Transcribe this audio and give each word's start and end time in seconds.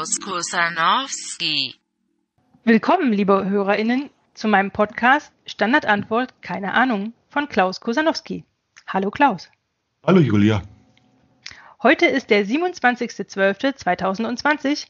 Klaus 0.00 0.16
Kusanowski. 0.18 1.74
Willkommen, 2.64 3.12
liebe 3.12 3.44
HörerInnen, 3.44 4.08
zu 4.32 4.48
meinem 4.48 4.70
Podcast 4.70 5.30
Standardantwort 5.44 6.40
Keine 6.40 6.72
Ahnung 6.72 7.12
von 7.28 7.50
Klaus 7.50 7.82
Kusanowski. 7.82 8.46
Hallo 8.86 9.10
Klaus. 9.10 9.50
Hallo 10.06 10.20
Julia. 10.20 10.62
Heute 11.82 12.06
ist 12.06 12.30
der 12.30 12.46
27.12.2020 12.46 14.86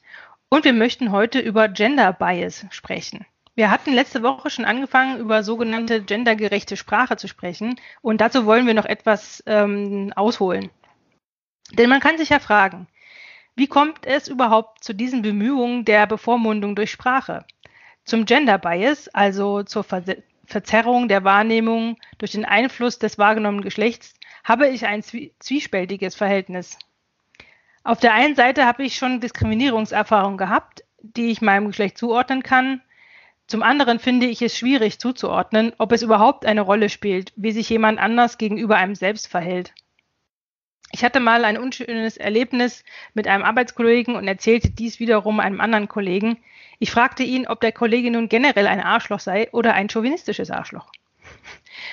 und 0.48 0.65
wir 0.65 0.75
möchten 0.75 1.11
heute 1.11 1.41
über 1.41 1.67
Gender 1.67 2.12
Bias 2.12 2.67
sprechen. 2.70 3.27
Wir 3.56 3.73
hatten 3.73 3.92
letzte 3.92 4.23
Woche 4.23 4.48
schon 4.48 4.65
angefangen, 4.65 5.19
über 5.19 5.42
sogenannte 5.42 6.05
gendergerechte 6.05 6.77
Sprache 6.77 7.17
zu 7.17 7.27
sprechen 7.27 7.81
und 8.01 8.20
dazu 8.20 8.47
wollen 8.47 8.69
wir 8.69 8.75
noch 8.75 8.87
etwas 8.87 9.42
ähm, 9.47 10.12
ausholen. 10.15 10.70
Denn 11.73 11.91
man 11.91 11.98
kann 11.98 12.17
sich 12.17 12.29
ja 12.29 12.39
fragen, 12.39 12.87
wie 13.57 13.67
kommt 13.67 14.07
es 14.07 14.29
überhaupt 14.29 14.85
zu 14.85 14.95
diesen 14.95 15.23
Bemühungen 15.23 15.85
der 15.85 16.07
Bevormundung 16.07 16.77
durch 16.77 16.91
Sprache? 16.91 17.45
Zum 18.05 18.25
Gender 18.25 18.59
Bias, 18.59 19.09
also 19.09 19.63
zur 19.63 19.85
Ver 19.85 20.03
Verzerrung 20.47 21.07
der 21.07 21.23
Wahrnehmung 21.23 21.97
durch 22.19 22.33
den 22.33 22.45
Einfluss 22.45 22.99
des 22.99 23.19
wahrgenommenen 23.19 23.63
Geschlechts, 23.63 24.15
habe 24.43 24.67
ich 24.67 24.85
ein 24.85 25.03
zwiespältiges 25.03 26.17
Verhältnis. 26.17 26.77
Auf 27.84 28.01
der 28.01 28.15
einen 28.15 28.34
Seite 28.34 28.67
habe 28.67 28.84
ich 28.84 28.97
schon 28.97 29.20
Diskriminierungserfahrungen 29.20 30.39
gehabt, 30.39 30.83
die 31.03 31.31
ich 31.31 31.41
meinem 31.41 31.69
Geschlecht 31.69 31.98
zuordnen 31.98 32.42
kann. 32.42 32.83
Zum 33.47 33.62
anderen 33.62 33.98
finde 33.98 34.27
ich 34.27 34.42
es 34.42 34.57
schwierig 34.57 34.98
zuzuordnen, 34.98 35.73
ob 35.79 35.92
es 35.92 36.03
überhaupt 36.03 36.45
eine 36.47 36.61
Rolle 36.61 36.89
spielt, 36.89 37.33
wie 37.37 37.53
sich 37.53 37.69
jemand 37.70 37.98
anders 37.98 38.39
gegenüber 38.39 38.77
einem 38.77 38.95
selbst 38.95 39.29
verhält. 39.29 39.73
Ich 40.92 41.05
hatte 41.05 41.20
mal 41.20 41.44
ein 41.44 41.56
unschönes 41.56 42.16
Erlebnis 42.16 42.84
mit 43.14 43.28
einem 43.28 43.44
Arbeitskollegen 43.44 44.16
und 44.16 44.27
erzählte 44.27 44.70
dies 44.70 44.98
wiederum 44.98 45.38
einem 45.38 45.60
anderen 45.60 45.88
Kollegen. 45.88 46.38
Ich 46.78 46.91
fragte 46.91 47.22
ihn, 47.22 47.46
ob 47.46 47.60
der 47.60 47.72
Kollege 47.72 48.10
nun 48.10 48.28
generell 48.28 48.66
ein 48.66 48.80
Arschloch 48.80 49.20
sei 49.20 49.48
oder 49.52 49.74
ein 49.74 49.88
chauvinistisches 49.88 50.50
Arschloch. 50.50 50.91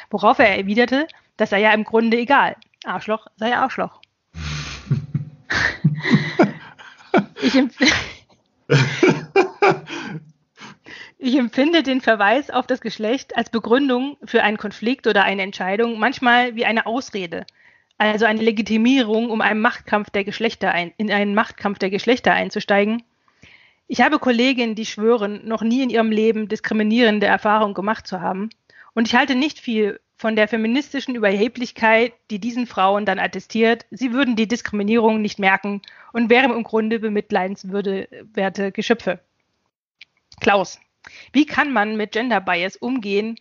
Worauf 0.10 0.40
er 0.40 0.58
erwiderte, 0.58 1.08
das 1.38 1.52
sei 1.52 1.62
ja 1.62 1.72
im 1.74 1.84
Grunde 1.84 2.18
egal. 2.18 2.56
Arschloch 2.86 3.28
sei 3.36 3.56
Arschloch. 3.56 4.02
ich, 7.42 7.56
empf 7.56 7.78
ich 11.20 11.38
empfinde 11.38 11.84
den 11.84 12.02
Verweis 12.02 12.50
auf 12.50 12.66
das 12.66 12.82
Geschlecht 12.82 13.38
als 13.38 13.50
Begründung 13.50 14.18
für 14.26 14.42
einen 14.42 14.58
Konflikt 14.58 15.06
oder 15.06 15.24
eine 15.24 15.44
Entscheidung 15.44 16.00
manchmal 16.00 16.56
wie 16.56 16.66
eine 16.66 16.86
Ausrede, 16.86 17.46
also 17.98 18.26
eine 18.26 18.42
Legitimierung, 18.42 19.30
um 19.30 19.42
einen 19.42 19.62
Machtkampf 19.62 20.10
der 20.10 20.24
Geschlechter 20.24 20.72
ein, 20.72 20.94
in 20.98 21.12
einen 21.12 21.34
Machtkampf 21.34 21.80
der 21.80 21.90
Geschlechter 21.90 22.34
einzusteigen. 22.34 23.04
Ich 23.88 24.02
habe 24.02 24.20
Kolleginnen, 24.20 24.76
die 24.76 24.86
schwören, 24.86 25.48
noch 25.48 25.62
nie 25.62 25.82
in 25.82 25.90
ihrem 25.90 26.12
Leben 26.12 26.48
diskriminierende 26.48 27.26
Erfahrungen 27.26 27.74
gemacht 27.74 28.06
zu 28.06 28.22
haben. 28.22 28.50
Und 28.94 29.08
ich 29.08 29.16
halte 29.16 29.36
nicht 29.36 29.60
viel 29.60 30.00
von 30.18 30.36
der 30.36 30.48
feministischen 30.48 31.16
Überheblichkeit, 31.16 32.14
die 32.32 32.40
diesen 32.40 32.66
Frauen 32.66 33.06
dann 33.06 33.20
attestiert, 33.20 33.86
sie 33.92 34.14
würden 34.14 34.36
die 34.36 34.48
Diskriminierung 34.48 35.22
nicht 35.22 35.38
merken 35.38 35.82
und 36.12 36.30
wären 36.30 36.52
im 36.52 36.64
Grunde 36.64 37.00
bemitleidenswerte 37.00 38.72
Geschöpfe. 38.72 39.20
Klaus, 40.40 40.80
wie 41.34 41.46
kann 41.46 41.72
man 41.72 41.98
mit 41.98 42.14
Gender 42.14 42.42
Bias 42.42 42.76
umgehen, 42.76 43.38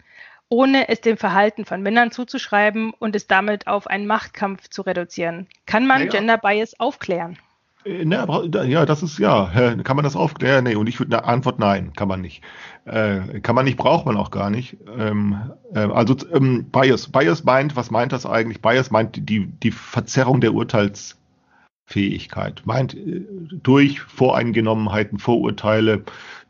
ohne 0.49 0.89
es 0.89 1.01
dem 1.01 1.17
Verhalten 1.17 1.65
von 1.65 1.83
Männern 1.83 2.11
zuzuschreiben 2.11 2.93
und 2.99 3.17
es 3.17 3.27
damit 3.27 3.67
auf 3.67 3.87
einen 3.87 4.07
Machtkampf 4.07 4.69
zu 4.69 4.83
reduzieren. 4.83 5.49
Kann 5.67 5.87
man 5.87 6.03
ja, 6.03 6.09
Gender 6.09 6.39
Bias 6.39 6.79
aufklären? 6.79 7.39
Äh, 7.87 8.05
ja, 8.05 8.87
das 8.87 9.03
ist 9.03 9.19
ja. 9.19 9.51
Kann 9.83 9.97
man 9.97 10.05
das 10.05 10.17
aufklären? 10.17 10.65
Nee, 10.65 10.77
und 10.77 10.89
ich 10.89 10.99
würde 10.99 11.19
eine 11.19 11.27
Antwort 11.27 11.59
nein, 11.59 11.93
kann 11.95 12.09
man 12.09 12.21
nicht. 12.21 12.43
Äh, 12.84 13.41
kann 13.41 13.55
man 13.55 13.65
nicht, 13.65 13.77
braucht 13.77 14.07
man 14.07 14.17
auch 14.17 14.31
gar 14.31 14.51
nicht. 14.51 14.77
Ähm, 14.97 15.51
äh, 15.75 15.81
also 15.81 16.17
ähm, 16.33 16.67
Bias. 16.71 17.11
Bias 17.11 17.45
meint, 17.45 17.77
was 17.77 17.91
meint 17.91 18.13
das 18.13 18.27
eigentlich? 18.27 18.61
Bias 18.61 18.91
meint 18.91 19.28
die, 19.28 19.47
die 19.47 19.71
Verzerrung 19.71 20.41
der 20.41 20.55
Urteilsfähigkeit. 20.55 22.63
Meint 22.65 22.95
äh, 22.95 23.25
durch 23.51 24.01
Voreingenommenheiten, 24.01 25.19
Vorurteile, 25.19 26.05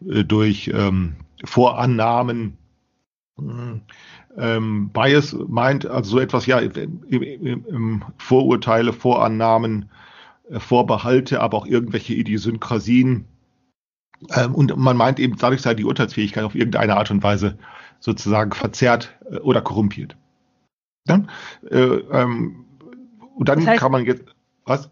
äh, 0.08 0.24
durch 0.24 0.70
ähm, 0.74 1.16
Vorannahmen, 1.44 2.56
ähm, 3.38 4.90
Bias 4.92 5.36
meint 5.46 5.86
also 5.86 6.12
so 6.12 6.20
etwas, 6.20 6.46
ja, 6.46 6.58
im, 6.58 7.22
im, 7.22 8.04
Vorurteile, 8.18 8.92
Vorannahmen, 8.92 9.90
äh, 10.50 10.58
Vorbehalte, 10.58 11.40
aber 11.40 11.58
auch 11.58 11.66
irgendwelche 11.66 12.14
Idiosynkrasien. 12.14 13.26
Ähm, 14.34 14.54
und 14.54 14.76
man 14.76 14.96
meint 14.96 15.18
eben, 15.20 15.36
dadurch 15.36 15.62
sei 15.62 15.74
die 15.74 15.84
Urteilsfähigkeit 15.84 16.44
auf 16.44 16.54
irgendeine 16.54 16.96
Art 16.96 17.10
und 17.10 17.22
Weise 17.22 17.58
sozusagen 18.00 18.52
verzerrt 18.52 19.18
äh, 19.30 19.36
oder 19.38 19.60
korrumpiert. 19.60 20.16
Ja? 21.06 21.22
Äh, 21.70 21.76
ähm, 21.76 22.64
und 23.34 23.48
dann 23.48 23.58
das 23.58 23.68
heißt, 23.68 23.80
kann 23.80 23.92
man 23.92 24.06
jetzt, 24.06 24.24
was? 24.64 24.90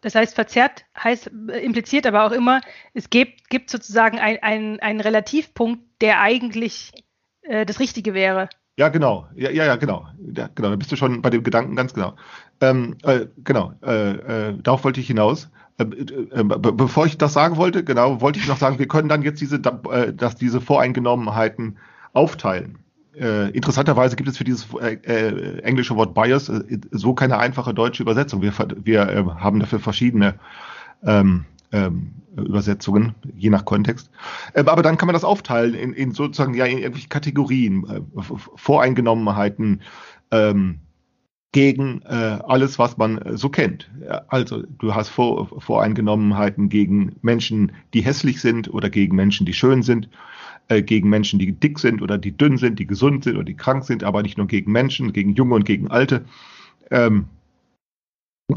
Das 0.00 0.14
heißt, 0.14 0.34
verzerrt 0.34 0.86
heißt, 0.98 1.28
impliziert 1.62 2.06
aber 2.06 2.24
auch 2.24 2.32
immer, 2.32 2.60
es 2.94 3.10
gibt, 3.10 3.50
gibt 3.50 3.70
sozusagen 3.70 4.18
einen 4.18 4.80
ein 4.80 5.00
Relativpunkt, 5.00 5.82
der 6.00 6.20
eigentlich 6.20 6.92
äh, 7.42 7.66
das 7.66 7.80
Richtige 7.80 8.14
wäre. 8.14 8.48
Ja, 8.76 8.88
genau. 8.88 9.26
Ja, 9.34 9.50
ja, 9.50 9.64
ja 9.64 9.76
genau. 9.76 10.06
Ja, 10.34 10.48
genau. 10.54 10.70
Da 10.70 10.76
bist 10.76 10.90
du 10.92 10.96
schon 10.96 11.20
bei 11.22 11.30
dem 11.30 11.42
Gedanken 11.42 11.76
ganz 11.76 11.92
genau. 11.92 12.14
Ähm, 12.60 12.96
äh, 13.02 13.26
genau. 13.44 13.74
Äh, 13.82 14.12
äh, 14.12 14.54
darauf 14.62 14.84
wollte 14.84 15.00
ich 15.00 15.06
hinaus. 15.06 15.50
Äh, 15.78 15.84
äh, 15.84 16.42
be 16.42 16.72
bevor 16.72 17.06
ich 17.06 17.18
das 17.18 17.34
sagen 17.34 17.56
wollte, 17.56 17.84
genau, 17.84 18.20
wollte 18.20 18.38
ich 18.38 18.48
noch 18.48 18.56
sagen, 18.56 18.78
wir 18.78 18.88
können 18.88 19.08
dann 19.08 19.22
jetzt 19.22 19.40
diese, 19.40 19.56
äh, 19.56 20.12
dass 20.12 20.36
diese 20.36 20.60
Voreingenommenheiten 20.60 21.78
aufteilen. 22.12 22.78
interessanterweise 23.14 24.16
gibt 24.16 24.28
es 24.28 24.38
für 24.38 24.44
dieses 24.44 24.68
englische 24.74 25.96
Wort 25.96 26.14
Bias 26.14 26.50
so 26.90 27.14
keine 27.14 27.38
einfache 27.38 27.74
deutsche 27.74 28.02
Übersetzung. 28.02 28.40
Wir, 28.40 28.52
wir 28.84 29.36
haben 29.38 29.60
dafür 29.60 29.80
verschiedene 29.80 30.34
ähm, 31.04 31.44
ähm, 31.72 32.12
Übersetzungen, 32.36 33.14
je 33.36 33.50
nach 33.50 33.64
Kontext. 33.64 34.10
Ähm, 34.54 34.68
aber 34.68 34.82
dann 34.82 34.96
kann 34.96 35.06
man 35.06 35.14
das 35.14 35.24
aufteilen 35.24 35.74
in, 35.74 35.92
in 35.92 36.12
sozusagen 36.12 36.54
ja 36.54 36.64
in 36.64 36.78
irgendwelche 36.78 37.08
Kategorien, 37.08 37.84
äh, 37.88 38.22
Voreingenommenheiten 38.56 39.82
ähm, 40.30 40.80
gegen 41.52 42.00
äh, 42.02 42.38
alles, 42.46 42.78
was 42.78 42.96
man 42.96 43.18
äh, 43.18 43.36
so 43.36 43.50
kennt. 43.50 43.90
Also 44.28 44.62
du 44.78 44.94
hast 44.94 45.10
Vor 45.10 45.60
Voreingenommenheiten 45.60 46.70
gegen 46.70 47.16
Menschen, 47.20 47.72
die 47.92 48.00
hässlich 48.00 48.40
sind 48.40 48.72
oder 48.72 48.88
gegen 48.88 49.14
Menschen, 49.14 49.44
die 49.44 49.52
schön 49.52 49.82
sind, 49.82 50.08
äh, 50.68 50.82
gegen 50.82 51.10
Menschen, 51.10 51.38
die 51.38 51.52
dick 51.52 51.78
sind 51.78 52.00
oder 52.00 52.16
die 52.16 52.36
dünn 52.36 52.56
sind, 52.56 52.78
die 52.78 52.86
gesund 52.86 53.24
sind 53.24 53.36
oder 53.36 53.44
die 53.44 53.56
krank 53.56 53.84
sind, 53.84 54.02
aber 54.02 54.22
nicht 54.22 54.38
nur 54.38 54.46
gegen 54.46 54.72
Menschen, 54.72 55.12
gegen 55.12 55.34
Junge 55.34 55.54
und 55.54 55.64
gegen 55.64 55.90
Alte. 55.90 56.24
Ähm, 56.90 57.26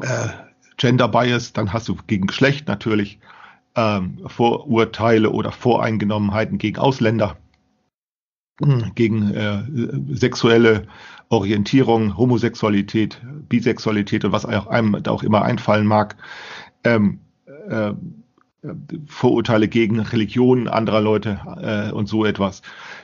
äh, 0.02 0.30
Gender 0.78 1.08
Bias, 1.08 1.54
dann 1.54 1.74
hast 1.74 1.88
du 1.88 1.96
gegen 2.08 2.28
Geschlecht 2.28 2.68
natürlich 2.68 3.20
ähm, 3.76 4.20
Vorurteile 4.28 5.30
oder 5.30 5.52
Voreingenommenheiten 5.52 6.58
gegen 6.58 6.78
Ausländer, 6.78 7.38
gegen 8.96 9.34
äh, 9.34 9.64
sexuelle 10.16 10.88
Orientierung, 11.30 12.18
Homosexualität, 12.18 13.22
Bisexualität 13.50 14.24
und 14.26 14.32
was 14.32 14.46
einem 14.46 15.04
da 15.04 15.12
auch 15.12 15.24
immer 15.24 15.42
einfallen 15.42 15.86
mag. 15.86 16.16
Ähm, 16.84 17.20
äh, 17.68 17.94
Vorurteile 19.08 19.68
gegen 19.68 20.00
Religionen 20.00 20.68
anderer 20.68 21.02
Leute 21.02 21.40
äh, 21.62 21.92
und 21.92 22.08
so 22.08 22.26
etwas. 22.26 22.62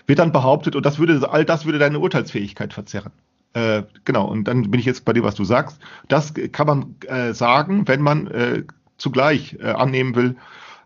Wird 0.07 0.19
dann 0.19 0.31
behauptet, 0.31 0.75
und 0.75 0.85
das 0.85 0.97
würde, 0.97 1.29
all 1.29 1.45
das 1.45 1.65
würde 1.65 1.77
deine 1.77 2.00
Urteilsfähigkeit 2.00 2.74
verzerren. 2.74 3.12
Äh, 3.53 3.83
genau, 4.06 4.27
und 4.27 4.45
dann 4.45 4.71
bin 4.71 4.80
ich 4.80 4.86
jetzt 4.86 5.03
bei 5.03 5.13
dem, 5.13 5.24
was 5.24 5.36
du 5.36 5.44
sagst. 5.44 5.80
Das 6.07 6.33
kann 6.51 6.68
man 6.68 6.95
äh, 7.07 7.33
sagen, 7.33 7.88
wenn 7.88 8.01
man 8.01 8.27
äh, 8.27 8.63
zugleich 8.98 9.57
äh, 9.59 9.71
annehmen 9.71 10.15
will, 10.15 10.36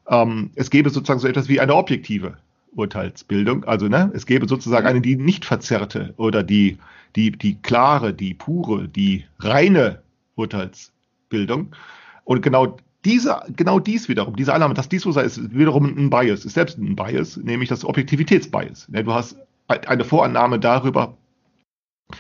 ähm, 0.08 0.52
es 0.56 0.70
gäbe 0.70 0.90
sozusagen 0.90 1.20
so 1.20 1.28
etwas 1.28 1.48
wie 1.48 1.60
eine 1.60 1.76
objektive 1.76 2.38
Urteilsbildung. 2.76 3.64
Also 3.66 3.88
ne, 3.88 4.12
es 4.14 4.26
gäbe 4.26 4.48
sozusagen 4.48 4.88
eine, 4.88 5.02
die 5.02 5.16
nicht 5.16 5.46
verzerrte 5.46 6.14
oder 6.18 6.44
die, 6.44 6.78
die, 7.16 7.32
die 7.32 7.56
klare, 7.62 8.14
die 8.14 8.34
pure, 8.34 8.88
die 8.88 9.26
reine 9.40 10.02
Urteilsbildung. 10.36 11.76
Und 12.24 12.42
genau 12.42 12.78
diese, 13.04 13.42
genau 13.56 13.80
dies 13.80 14.10
wiederum, 14.10 14.36
diese 14.36 14.54
Annahme, 14.54 14.74
dass 14.74 14.90
dies 14.90 15.04
so 15.04 15.12
sei, 15.12 15.24
ist 15.24 15.56
wiederum 15.56 15.86
ein 15.86 16.10
Bias, 16.10 16.44
ist 16.44 16.56
selbst 16.56 16.78
ein 16.78 16.96
Bias, 16.96 17.38
nämlich 17.38 17.70
das 17.70 17.86
Objektivitätsbias. 17.86 18.90
Ne, 18.90 19.04
du 19.04 19.14
hast 19.14 19.38
eine 19.68 20.04
Vorannahme 20.04 20.60
darüber, 20.60 21.16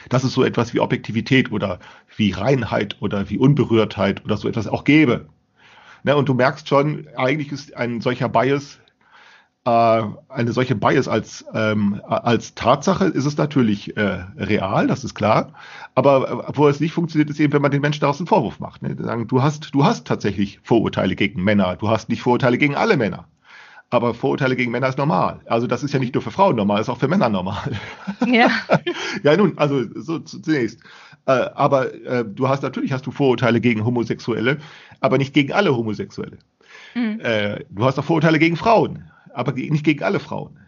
dass 0.09 0.23
es 0.23 0.33
so 0.33 0.43
etwas 0.43 0.73
wie 0.73 0.79
Objektivität 0.79 1.51
oder 1.51 1.79
wie 2.15 2.31
Reinheit 2.31 2.97
oder 3.01 3.29
wie 3.29 3.37
Unberührtheit 3.37 4.23
oder 4.25 4.37
so 4.37 4.47
etwas 4.47 4.67
auch 4.67 4.83
gäbe. 4.83 5.27
Ne, 6.03 6.15
und 6.15 6.29
du 6.29 6.33
merkst 6.33 6.67
schon, 6.67 7.07
eigentlich 7.15 7.51
ist 7.51 7.75
ein 7.75 8.01
solcher 8.01 8.29
Bias 8.29 8.79
äh, 9.65 10.03
eine 10.29 10.53
solche 10.53 10.75
Bias 10.75 11.07
als, 11.07 11.43
ähm, 11.53 11.99
als 12.07 12.53
Tatsache 12.53 13.05
ist 13.05 13.25
es 13.25 13.35
natürlich 13.35 13.97
äh, 13.97 14.23
real, 14.37 14.87
das 14.87 15.03
ist 15.03 15.15
klar. 15.15 15.53
Aber 15.95 16.47
äh, 16.49 16.51
wo 16.55 16.67
es 16.67 16.79
nicht 16.79 16.93
funktioniert, 16.93 17.29
ist 17.31 17.39
eben, 17.39 17.51
wenn 17.53 17.63
man 17.63 17.71
den 17.71 17.81
Menschen 17.81 18.01
daraus 18.01 18.19
einen 18.19 18.27
Vorwurf 18.27 18.59
macht. 18.59 18.83
Ne? 18.83 18.95
Sagen, 18.99 19.27
du 19.27 19.41
hast, 19.41 19.73
du 19.73 19.83
hast 19.83 20.05
tatsächlich 20.05 20.59
Vorurteile 20.61 21.15
gegen 21.15 21.43
Männer, 21.43 21.75
du 21.77 21.89
hast 21.89 22.09
nicht 22.09 22.21
Vorurteile 22.21 22.59
gegen 22.59 22.75
alle 22.75 22.95
Männer. 22.95 23.27
Aber 23.91 24.13
Vorurteile 24.13 24.55
gegen 24.55 24.71
Männer 24.71 24.89
ist 24.89 24.97
normal. 24.97 25.41
Also 25.45 25.67
das 25.67 25.83
ist 25.83 25.93
ja 25.93 25.99
nicht 25.99 26.13
nur 26.13 26.23
für 26.23 26.31
Frauen 26.31 26.55
normal, 26.55 26.81
ist 26.81 26.89
auch 26.89 26.97
für 26.97 27.07
Männer 27.07 27.29
normal. 27.29 27.71
Ja. 28.25 28.49
ja, 29.23 29.37
nun, 29.37 29.57
also 29.57 29.83
so 29.95 30.19
zunächst. 30.19 30.79
Äh, 31.27 31.31
aber 31.31 31.93
äh, 31.93 32.25
du 32.25 32.49
hast 32.49 32.63
natürlich 32.63 32.91
hast 32.91 33.05
du 33.05 33.11
Vorurteile 33.11 33.61
gegen 33.61 33.85
Homosexuelle, 33.85 34.57
aber 35.01 35.17
nicht 35.17 35.33
gegen 35.33 35.53
alle 35.53 35.75
Homosexuelle. 35.75 36.37
Mhm. 36.95 37.19
Äh, 37.21 37.65
du 37.69 37.85
hast 37.85 37.99
auch 37.99 38.03
Vorurteile 38.03 38.39
gegen 38.39 38.55
Frauen, 38.55 39.11
aber 39.33 39.51
nicht 39.53 39.85
gegen 39.85 40.03
alle 40.03 40.19
Frauen. 40.19 40.59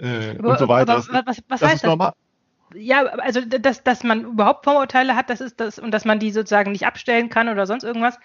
Äh, 0.00 0.36
aber, 0.38 0.50
und 0.50 0.58
so 0.58 0.68
weiter. 0.68 0.92
Aber, 0.92 1.22
was, 1.26 1.42
was 1.48 1.60
das 1.60 1.62
heißt 1.62 1.74
ist 1.76 1.84
das? 1.84 1.88
normal. 1.88 2.12
Ja, 2.74 3.04
also 3.04 3.40
dass, 3.40 3.82
dass 3.82 4.04
man 4.04 4.24
überhaupt 4.24 4.64
Vorurteile 4.64 5.16
hat, 5.16 5.30
das 5.30 5.40
ist 5.40 5.58
das 5.58 5.78
und 5.78 5.90
dass 5.90 6.04
man 6.04 6.18
die 6.18 6.30
sozusagen 6.30 6.72
nicht 6.72 6.86
abstellen 6.86 7.30
kann 7.30 7.48
oder 7.48 7.66
sonst 7.66 7.82
irgendwas. 7.82 8.18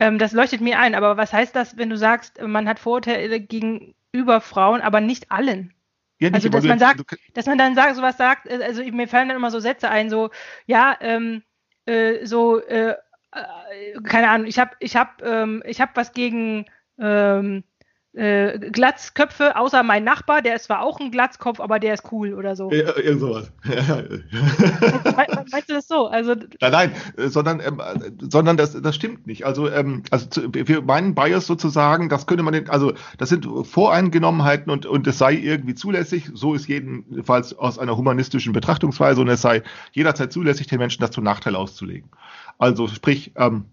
Ähm, 0.00 0.18
das 0.18 0.32
leuchtet 0.32 0.60
mir 0.60 0.78
ein. 0.78 0.94
Aber 0.94 1.16
was 1.16 1.32
heißt 1.32 1.54
das, 1.54 1.76
wenn 1.76 1.90
du 1.90 1.96
sagst, 1.96 2.40
man 2.42 2.68
hat 2.68 2.78
Vorurteile 2.78 3.38
gegenüber 3.38 4.40
Frauen, 4.40 4.80
aber 4.80 5.00
nicht 5.00 5.30
allen? 5.30 5.74
Ja, 6.18 6.28
nicht, 6.28 6.34
also 6.34 6.48
dass 6.48 6.64
man 6.64 6.78
sagt, 6.78 7.16
dass 7.34 7.46
man 7.46 7.58
dann 7.58 7.74
sagt, 7.74 7.96
sowas 7.96 8.16
sagt, 8.16 8.46
äh, 8.46 8.62
also 8.62 8.82
mir 8.82 9.08
fallen 9.08 9.28
dann 9.28 9.36
immer 9.36 9.50
so 9.50 9.60
Sätze 9.60 9.88
ein, 9.90 10.10
so 10.10 10.30
ja, 10.66 10.96
ähm, 11.00 11.42
äh, 11.86 12.26
so 12.26 12.60
äh, 12.60 12.94
äh 13.32 14.00
keine 14.02 14.28
Ahnung, 14.28 14.46
ich 14.46 14.58
habe 14.58 14.72
ich 14.80 14.96
habe 14.96 15.24
ähm, 15.24 15.62
ich 15.64 15.80
habe 15.80 15.92
was 15.94 16.12
gegen 16.12 16.66
ähm, 16.98 17.64
äh, 18.12 18.58
Glatzköpfe, 18.58 19.56
außer 19.56 19.84
mein 19.84 20.02
Nachbar, 20.02 20.42
der 20.42 20.56
ist 20.56 20.64
zwar 20.64 20.82
auch 20.82 20.98
ein 20.98 21.12
Glatzkopf, 21.12 21.60
aber 21.60 21.78
der 21.78 21.94
ist 21.94 22.10
cool 22.10 22.34
oder 22.34 22.56
so. 22.56 22.72
Ja, 22.72 22.96
irgend 22.96 23.20
sowas. 23.20 23.52
Weißt 23.64 25.70
du 25.70 25.74
das 25.74 25.86
so? 25.86 26.08
Also, 26.08 26.34
nein, 26.34 26.72
nein, 26.72 26.92
äh, 27.16 27.28
sondern, 27.28 27.60
ähm, 27.60 27.80
sondern 28.18 28.56
das, 28.56 28.80
das 28.80 28.96
stimmt 28.96 29.28
nicht. 29.28 29.46
Also, 29.46 29.70
ähm, 29.70 30.02
also 30.10 30.26
zu, 30.26 30.52
wir 30.52 30.82
meinen 30.82 31.14
Bias 31.14 31.46
sozusagen, 31.46 32.08
das 32.08 32.26
könnte 32.26 32.42
man, 32.42 32.68
also 32.68 32.94
das 33.18 33.28
sind 33.28 33.46
Voreingenommenheiten 33.62 34.72
und, 34.72 34.86
und 34.86 35.06
es 35.06 35.18
sei 35.18 35.34
irgendwie 35.34 35.76
zulässig, 35.76 36.30
so 36.34 36.54
ist 36.54 36.66
jedenfalls 36.66 37.56
aus 37.56 37.78
einer 37.78 37.96
humanistischen 37.96 38.52
Betrachtungsweise 38.52 39.20
und 39.20 39.28
es 39.28 39.40
sei 39.40 39.62
jederzeit 39.92 40.32
zulässig, 40.32 40.66
den 40.66 40.78
Menschen 40.78 41.00
das 41.00 41.12
zum 41.12 41.22
Nachteil 41.22 41.54
auszulegen. 41.54 42.10
Also 42.58 42.88
sprich, 42.88 43.30
ähm, 43.36 43.66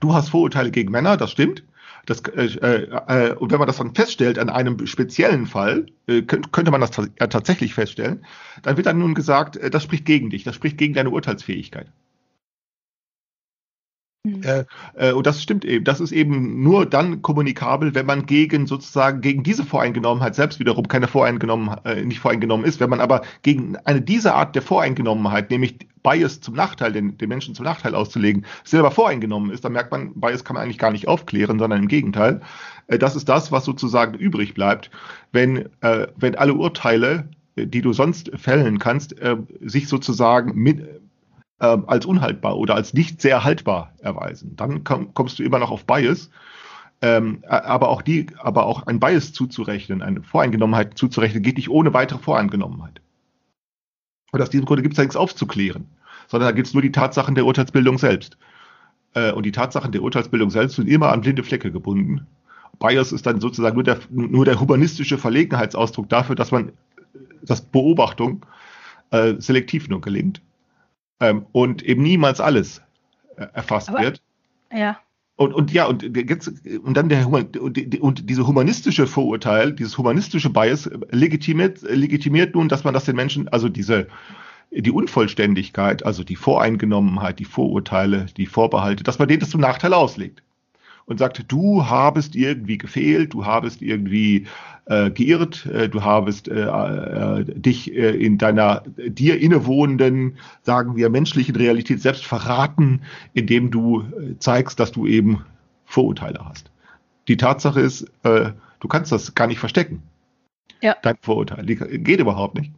du 0.00 0.14
hast 0.14 0.30
Vorurteile 0.30 0.70
gegen 0.70 0.90
Männer, 0.90 1.18
das 1.18 1.30
stimmt. 1.30 1.64
Das, 2.06 2.20
äh, 2.20 2.46
äh, 2.46 3.34
und 3.34 3.52
wenn 3.52 3.58
man 3.58 3.68
das 3.68 3.76
dann 3.76 3.94
feststellt 3.94 4.38
an 4.38 4.50
einem 4.50 4.86
speziellen 4.86 5.46
Fall, 5.46 5.86
äh, 6.08 6.22
könnte, 6.22 6.48
könnte 6.50 6.70
man 6.72 6.80
das 6.80 6.90
ja 6.96 7.26
tatsächlich 7.28 7.74
feststellen, 7.74 8.24
dann 8.62 8.76
wird 8.76 8.86
dann 8.86 8.98
nun 8.98 9.14
gesagt, 9.14 9.56
äh, 9.56 9.70
das 9.70 9.84
spricht 9.84 10.04
gegen 10.04 10.30
dich, 10.30 10.42
das 10.42 10.56
spricht 10.56 10.78
gegen 10.78 10.94
deine 10.94 11.10
Urteilsfähigkeit. 11.10 11.86
Mhm. 14.24 14.42
Äh, 14.44 14.64
äh, 14.94 15.12
und 15.12 15.26
das 15.26 15.42
stimmt 15.42 15.64
eben. 15.64 15.84
Das 15.84 16.00
ist 16.00 16.12
eben 16.12 16.62
nur 16.62 16.86
dann 16.86 17.22
kommunikabel, 17.22 17.92
wenn 17.96 18.06
man 18.06 18.24
gegen 18.24 18.68
sozusagen 18.68 19.20
gegen 19.20 19.42
diese 19.42 19.64
Voreingenommenheit 19.64 20.36
selbst 20.36 20.60
wiederum 20.60 20.86
keine 20.86 21.08
Voreingenommen, 21.08 21.76
äh, 21.84 22.04
nicht 22.04 22.20
voreingenommen 22.20 22.64
ist. 22.64 22.78
Wenn 22.78 22.90
man 22.90 23.00
aber 23.00 23.22
gegen 23.42 23.76
eine 23.78 24.00
diese 24.00 24.34
Art 24.34 24.54
der 24.54 24.62
Voreingenommenheit, 24.62 25.50
nämlich 25.50 25.76
Bias 26.04 26.40
zum 26.40 26.54
Nachteil, 26.54 26.92
den, 26.92 27.18
den 27.18 27.28
Menschen 27.28 27.56
zum 27.56 27.64
Nachteil 27.64 27.96
auszulegen, 27.96 28.46
selber 28.62 28.92
voreingenommen 28.92 29.50
ist, 29.50 29.64
dann 29.64 29.72
merkt 29.72 29.90
man, 29.90 30.14
Bias 30.14 30.44
kann 30.44 30.54
man 30.54 30.62
eigentlich 30.62 30.78
gar 30.78 30.92
nicht 30.92 31.08
aufklären, 31.08 31.58
sondern 31.58 31.82
im 31.82 31.88
Gegenteil. 31.88 32.42
Äh, 32.86 32.98
das 32.98 33.16
ist 33.16 33.28
das, 33.28 33.50
was 33.50 33.64
sozusagen 33.64 34.14
übrig 34.14 34.54
bleibt, 34.54 34.92
wenn, 35.32 35.68
äh, 35.80 36.06
wenn 36.16 36.36
alle 36.36 36.54
Urteile 36.54 37.28
die 37.54 37.82
du 37.82 37.92
sonst 37.92 38.30
fällen 38.34 38.78
kannst, 38.78 39.20
äh, 39.20 39.36
sich 39.60 39.86
sozusagen 39.86 40.54
mit, 40.54 40.88
äh, 41.62 41.78
als 41.86 42.04
unhaltbar 42.04 42.58
oder 42.58 42.74
als 42.74 42.92
nicht 42.92 43.22
sehr 43.22 43.44
haltbar 43.44 43.94
erweisen. 44.00 44.56
Dann 44.56 44.84
komm, 44.84 45.14
kommst 45.14 45.38
du 45.38 45.44
immer 45.44 45.60
noch 45.60 45.70
auf 45.70 45.86
Bias. 45.86 46.28
Ähm, 47.00 47.42
aber 47.48 47.88
auch 47.88 48.02
die, 48.02 48.26
aber 48.38 48.66
auch 48.66 48.86
ein 48.86 49.00
Bias 49.00 49.32
zuzurechnen, 49.32 50.02
eine 50.02 50.22
Voreingenommenheit 50.22 50.98
zuzurechnen, 50.98 51.42
geht 51.42 51.56
nicht 51.56 51.70
ohne 51.70 51.94
weitere 51.94 52.18
Voreingenommenheit. 52.18 53.00
Und 54.30 54.40
aus 54.40 54.50
diesem 54.50 54.66
Grunde 54.66 54.82
gibt 54.82 54.94
es 54.94 54.96
da 54.96 55.02
nichts 55.02 55.16
aufzuklären, 55.16 55.86
sondern 56.28 56.48
da 56.48 56.52
gibt 56.52 56.68
es 56.68 56.74
nur 56.74 56.82
die 56.82 56.92
Tatsachen 56.92 57.34
der 57.34 57.44
Urteilsbildung 57.44 57.98
selbst. 57.98 58.36
Äh, 59.14 59.32
und 59.32 59.44
die 59.44 59.52
Tatsachen 59.52 59.90
der 59.92 60.02
Urteilsbildung 60.02 60.50
selbst 60.50 60.76
sind 60.76 60.88
immer 60.88 61.12
an 61.12 61.22
blinde 61.22 61.42
Flecke 61.42 61.72
gebunden. 61.72 62.26
Bias 62.78 63.12
ist 63.12 63.26
dann 63.26 63.40
sozusagen 63.40 63.74
nur 63.74 63.84
der, 63.84 63.98
nur 64.10 64.44
der 64.44 64.60
humanistische 64.60 65.18
Verlegenheitsausdruck 65.18 66.08
dafür, 66.08 66.36
dass 66.36 66.50
man, 66.52 66.72
dass 67.42 67.60
Beobachtung 67.60 68.46
äh, 69.10 69.34
selektiv 69.38 69.88
nur 69.88 70.00
gelingt 70.00 70.40
ähm, 71.20 71.46
und 71.52 71.82
eben 71.82 72.02
niemals 72.02 72.40
alles 72.40 72.82
äh, 73.36 73.46
erfasst 73.52 73.88
Aber, 73.88 74.00
wird. 74.00 74.22
Ja. 74.72 74.98
Und, 75.36 75.54
und 75.54 75.72
ja, 75.72 75.86
und 75.86 76.02
jetzt, 76.16 76.52
und 76.84 76.96
dann 76.96 77.08
der 77.08 77.28
und, 77.28 77.56
und 77.56 78.30
diese 78.30 78.46
humanistische 78.46 79.06
Vorurteil, 79.06 79.72
dieses 79.72 79.96
humanistische 79.98 80.50
Bias 80.50 80.88
legitimiert, 81.10 81.82
legitimiert 81.82 82.54
nun, 82.54 82.68
dass 82.68 82.84
man 82.84 82.94
das 82.94 83.06
den 83.06 83.16
Menschen, 83.16 83.48
also 83.48 83.68
diese 83.68 84.08
die 84.74 84.90
Unvollständigkeit, 84.90 86.04
also 86.04 86.24
die 86.24 86.36
Voreingenommenheit, 86.36 87.38
die 87.38 87.44
Vorurteile, 87.44 88.26
die 88.36 88.46
Vorbehalte, 88.46 89.04
dass 89.04 89.18
man 89.18 89.28
denen 89.28 89.40
das 89.40 89.50
zum 89.50 89.60
Nachteil 89.60 89.92
auslegt 89.92 90.42
und 91.04 91.18
sagt, 91.18 91.44
du 91.48 91.84
habest 91.86 92.34
irgendwie 92.34 92.78
gefehlt, 92.78 93.34
du 93.34 93.44
habest 93.44 93.82
irgendwie 93.82 94.46
äh, 94.86 95.10
geirrt, 95.10 95.66
äh, 95.66 95.88
du 95.88 96.02
habest 96.02 96.48
äh, 96.48 96.64
äh, 96.64 97.44
dich 97.44 97.94
äh, 97.94 98.10
in 98.10 98.38
deiner 98.38 98.82
dir 98.96 99.40
innewohnenden, 99.40 100.38
sagen 100.62 100.96
wir, 100.96 101.08
menschlichen 101.08 101.54
Realität 101.54 102.00
selbst 102.00 102.26
verraten, 102.26 103.02
indem 103.32 103.70
du 103.70 104.04
zeigst, 104.38 104.80
dass 104.80 104.92
du 104.92 105.06
eben 105.06 105.44
Vorurteile 105.84 106.40
hast. 106.44 106.70
Die 107.28 107.36
Tatsache 107.36 107.80
ist, 107.80 108.10
du 108.24 108.88
kannst 108.88 109.12
das 109.12 109.34
gar 109.34 109.46
nicht 109.46 109.60
verstecken. 109.60 110.02
Ja. 110.80 110.96
Dein 111.02 111.16
Vorurteil. 111.20 111.64
Geht 111.64 112.18
überhaupt 112.18 112.58
nicht. 112.58 112.72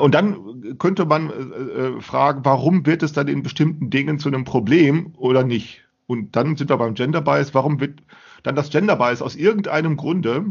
Und 0.00 0.14
dann 0.14 0.78
könnte 0.78 1.04
man 1.04 1.30
fragen, 2.00 2.44
warum 2.44 2.84
wird 2.86 3.04
es 3.04 3.12
dann 3.12 3.28
in 3.28 3.42
bestimmten 3.42 3.90
Dingen 3.90 4.18
zu 4.18 4.28
einem 4.28 4.44
Problem 4.44 5.12
oder 5.16 5.44
nicht? 5.44 5.82
Und 6.06 6.34
dann 6.34 6.56
sind 6.56 6.70
wir 6.70 6.76
beim 6.76 6.94
Gender 6.94 7.20
Bias. 7.20 7.54
Warum 7.54 7.78
wird 7.78 8.02
dann 8.42 8.56
das 8.56 8.70
Gender 8.70 8.96
Bias 8.96 9.22
aus 9.22 9.36
irgendeinem 9.36 9.96
Grunde 9.96 10.46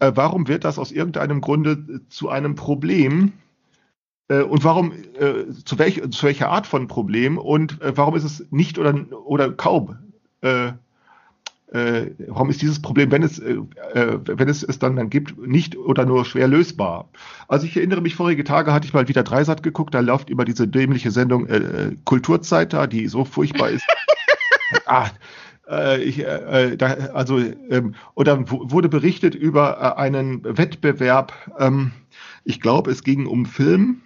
äh, 0.00 0.12
warum 0.14 0.48
wird 0.48 0.64
das 0.64 0.78
aus 0.78 0.92
irgendeinem 0.92 1.40
Grunde 1.40 2.00
zu 2.08 2.28
einem 2.28 2.54
Problem? 2.54 3.32
Äh, 4.28 4.42
und 4.42 4.64
warum, 4.64 4.92
äh, 4.92 5.52
zu, 5.64 5.78
welch, 5.78 6.02
zu 6.10 6.26
welcher 6.26 6.50
Art 6.50 6.66
von 6.66 6.88
Problem? 6.88 7.38
Und 7.38 7.80
äh, 7.82 7.96
warum 7.96 8.14
ist 8.14 8.24
es 8.24 8.46
nicht 8.50 8.78
oder, 8.78 8.94
oder 9.24 9.52
kaum? 9.52 9.96
Äh, 10.40 10.72
äh, 11.72 12.10
warum 12.28 12.48
ist 12.48 12.62
dieses 12.62 12.80
Problem, 12.80 13.10
wenn 13.10 13.22
es, 13.22 13.42
wenn 13.42 14.48
es 14.48 14.62
es 14.62 14.78
dann, 14.78 14.96
dann 14.96 15.10
gibt, 15.10 15.36
nicht 15.38 15.76
oder 15.76 16.06
nur 16.06 16.24
schwer 16.24 16.48
lösbar? 16.48 17.10
Also 17.46 17.66
ich 17.66 17.76
erinnere 17.76 18.00
mich, 18.00 18.14
vorige 18.14 18.42
Tage 18.42 18.72
hatte 18.72 18.86
ich 18.86 18.94
mal 18.94 19.06
wieder 19.06 19.22
Dreisat 19.22 19.62
geguckt, 19.62 19.92
da 19.92 20.00
läuft 20.00 20.30
über 20.30 20.46
diese 20.46 20.66
dämliche 20.66 21.10
Sendung 21.10 21.46
Kulturzeit 22.06 22.72
da, 22.72 22.86
die 22.86 23.06
so 23.06 23.26
furchtbar 23.26 23.68
ist. 23.68 23.84
ah, 24.86 25.10
äh, 25.68 26.02
ich, 26.02 26.20
äh, 26.20 26.76
da, 26.76 26.86
also, 27.14 27.38
ähm, 27.38 27.94
dann 28.16 28.50
wurde 28.50 28.88
berichtet 28.88 29.34
über 29.34 29.78
äh, 29.80 30.00
einen 30.00 30.42
Wettbewerb. 30.44 31.32
Ähm, 31.58 31.92
ich 32.44 32.60
glaube, 32.60 32.90
es 32.90 33.02
ging 33.04 33.26
um 33.26 33.46
Film. 33.46 34.02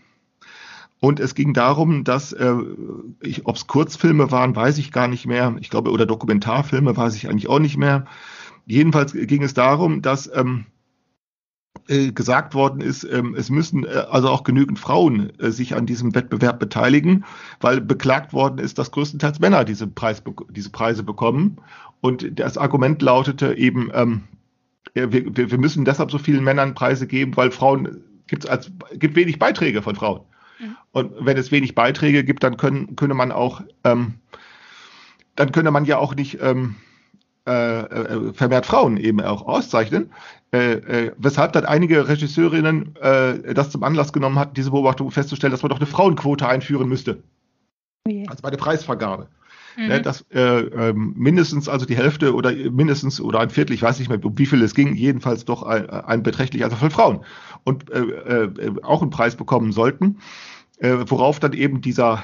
Und 1.00 1.18
es 1.18 1.34
ging 1.34 1.52
darum, 1.52 2.04
dass, 2.04 2.32
äh, 2.32 2.54
ob 3.42 3.56
es 3.56 3.66
Kurzfilme 3.66 4.30
waren, 4.30 4.54
weiß 4.54 4.78
ich 4.78 4.92
gar 4.92 5.08
nicht 5.08 5.26
mehr. 5.26 5.56
Ich 5.58 5.68
glaube, 5.68 5.90
oder 5.90 6.06
Dokumentarfilme 6.06 6.96
weiß 6.96 7.16
ich 7.16 7.28
eigentlich 7.28 7.48
auch 7.48 7.58
nicht 7.58 7.76
mehr. 7.76 8.04
Jedenfalls 8.66 9.12
ging 9.12 9.42
es 9.42 9.52
darum, 9.52 10.00
dass 10.02 10.30
ähm, 10.32 10.66
äh, 10.66 10.81
gesagt 11.86 12.54
worden 12.54 12.80
ist, 12.80 13.04
ähm, 13.04 13.34
es 13.34 13.50
müssen 13.50 13.84
äh, 13.84 14.04
also 14.10 14.28
auch 14.28 14.44
genügend 14.44 14.78
Frauen 14.78 15.32
äh, 15.40 15.50
sich 15.50 15.74
an 15.74 15.84
diesem 15.86 16.14
Wettbewerb 16.14 16.58
beteiligen, 16.58 17.24
weil 17.60 17.80
beklagt 17.80 18.32
worden 18.32 18.58
ist, 18.58 18.78
dass 18.78 18.92
größtenteils 18.92 19.40
Männer 19.40 19.64
diese, 19.64 19.86
Preis, 19.86 20.22
diese 20.50 20.70
Preise 20.70 21.02
bekommen. 21.02 21.56
Und 22.00 22.38
das 22.38 22.56
Argument 22.56 23.02
lautete 23.02 23.54
eben, 23.54 23.90
ähm, 23.94 24.22
wir, 24.94 25.10
wir 25.12 25.58
müssen 25.58 25.84
deshalb 25.84 26.10
so 26.10 26.18
vielen 26.18 26.44
Männern 26.44 26.74
Preise 26.74 27.06
geben, 27.06 27.36
weil 27.36 27.50
Frauen 27.50 28.02
gibt 28.26 28.48
als 28.48 28.70
gibt 28.94 29.16
wenig 29.16 29.38
Beiträge 29.38 29.82
von 29.82 29.96
Frauen. 29.96 30.20
Mhm. 30.60 30.76
Und 30.92 31.12
wenn 31.20 31.36
es 31.36 31.50
wenig 31.50 31.74
Beiträge 31.74 32.24
gibt, 32.24 32.42
dann 32.42 32.56
können, 32.56 32.96
könne 32.96 33.14
man 33.14 33.32
auch, 33.32 33.62
ähm, 33.84 34.14
dann 35.36 35.52
könne 35.52 35.70
man 35.70 35.84
ja 35.84 35.98
auch 35.98 36.14
nicht 36.14 36.38
ähm, 36.40 36.76
äh, 37.46 37.80
äh, 37.80 38.32
vermehrt 38.32 38.66
Frauen 38.66 38.96
eben 38.96 39.20
auch 39.20 39.46
auszeichnen, 39.46 40.12
äh, 40.52 40.74
äh, 40.74 41.12
weshalb 41.16 41.52
dann 41.54 41.64
einige 41.64 42.06
Regisseurinnen 42.06 42.94
äh, 42.96 43.54
das 43.54 43.70
zum 43.70 43.82
Anlass 43.82 44.12
genommen 44.12 44.38
hat, 44.38 44.56
diese 44.56 44.70
Beobachtung 44.70 45.10
festzustellen, 45.10 45.50
dass 45.50 45.62
man 45.62 45.70
doch 45.70 45.78
eine 45.78 45.86
Frauenquote 45.86 46.46
einführen 46.46 46.88
müsste. 46.88 47.22
Okay. 48.06 48.26
Also 48.28 48.42
bei 48.42 48.50
der 48.50 48.58
Preisvergabe. 48.58 49.28
mhm. 49.76 49.88
ne, 49.88 50.02
dass 50.02 50.24
äh, 50.30 50.40
äh, 50.40 50.92
mindestens 50.92 51.68
also 51.68 51.84
die 51.86 51.96
Hälfte 51.96 52.34
oder 52.34 52.52
mindestens 52.52 53.20
oder 53.20 53.40
ein 53.40 53.50
Viertel, 53.50 53.72
ich 53.72 53.82
weiß 53.82 53.98
nicht 53.98 54.08
mehr, 54.08 54.24
um 54.24 54.38
wie 54.38 54.46
viel 54.46 54.62
es 54.62 54.74
ging, 54.74 54.94
jedenfalls 54.94 55.44
doch 55.44 55.62
ein, 55.62 55.88
ein 55.90 56.22
beträchtlicher 56.22 56.66
Anzahl 56.66 56.80
von 56.80 56.90
Frauen 56.90 57.24
und 57.64 57.86
auch 58.84 59.02
einen 59.02 59.10
Preis 59.10 59.36
bekommen 59.36 59.72
sollten, 59.72 60.18
worauf 60.80 61.40
dann 61.40 61.52
eben 61.52 61.80
dieser 61.80 62.22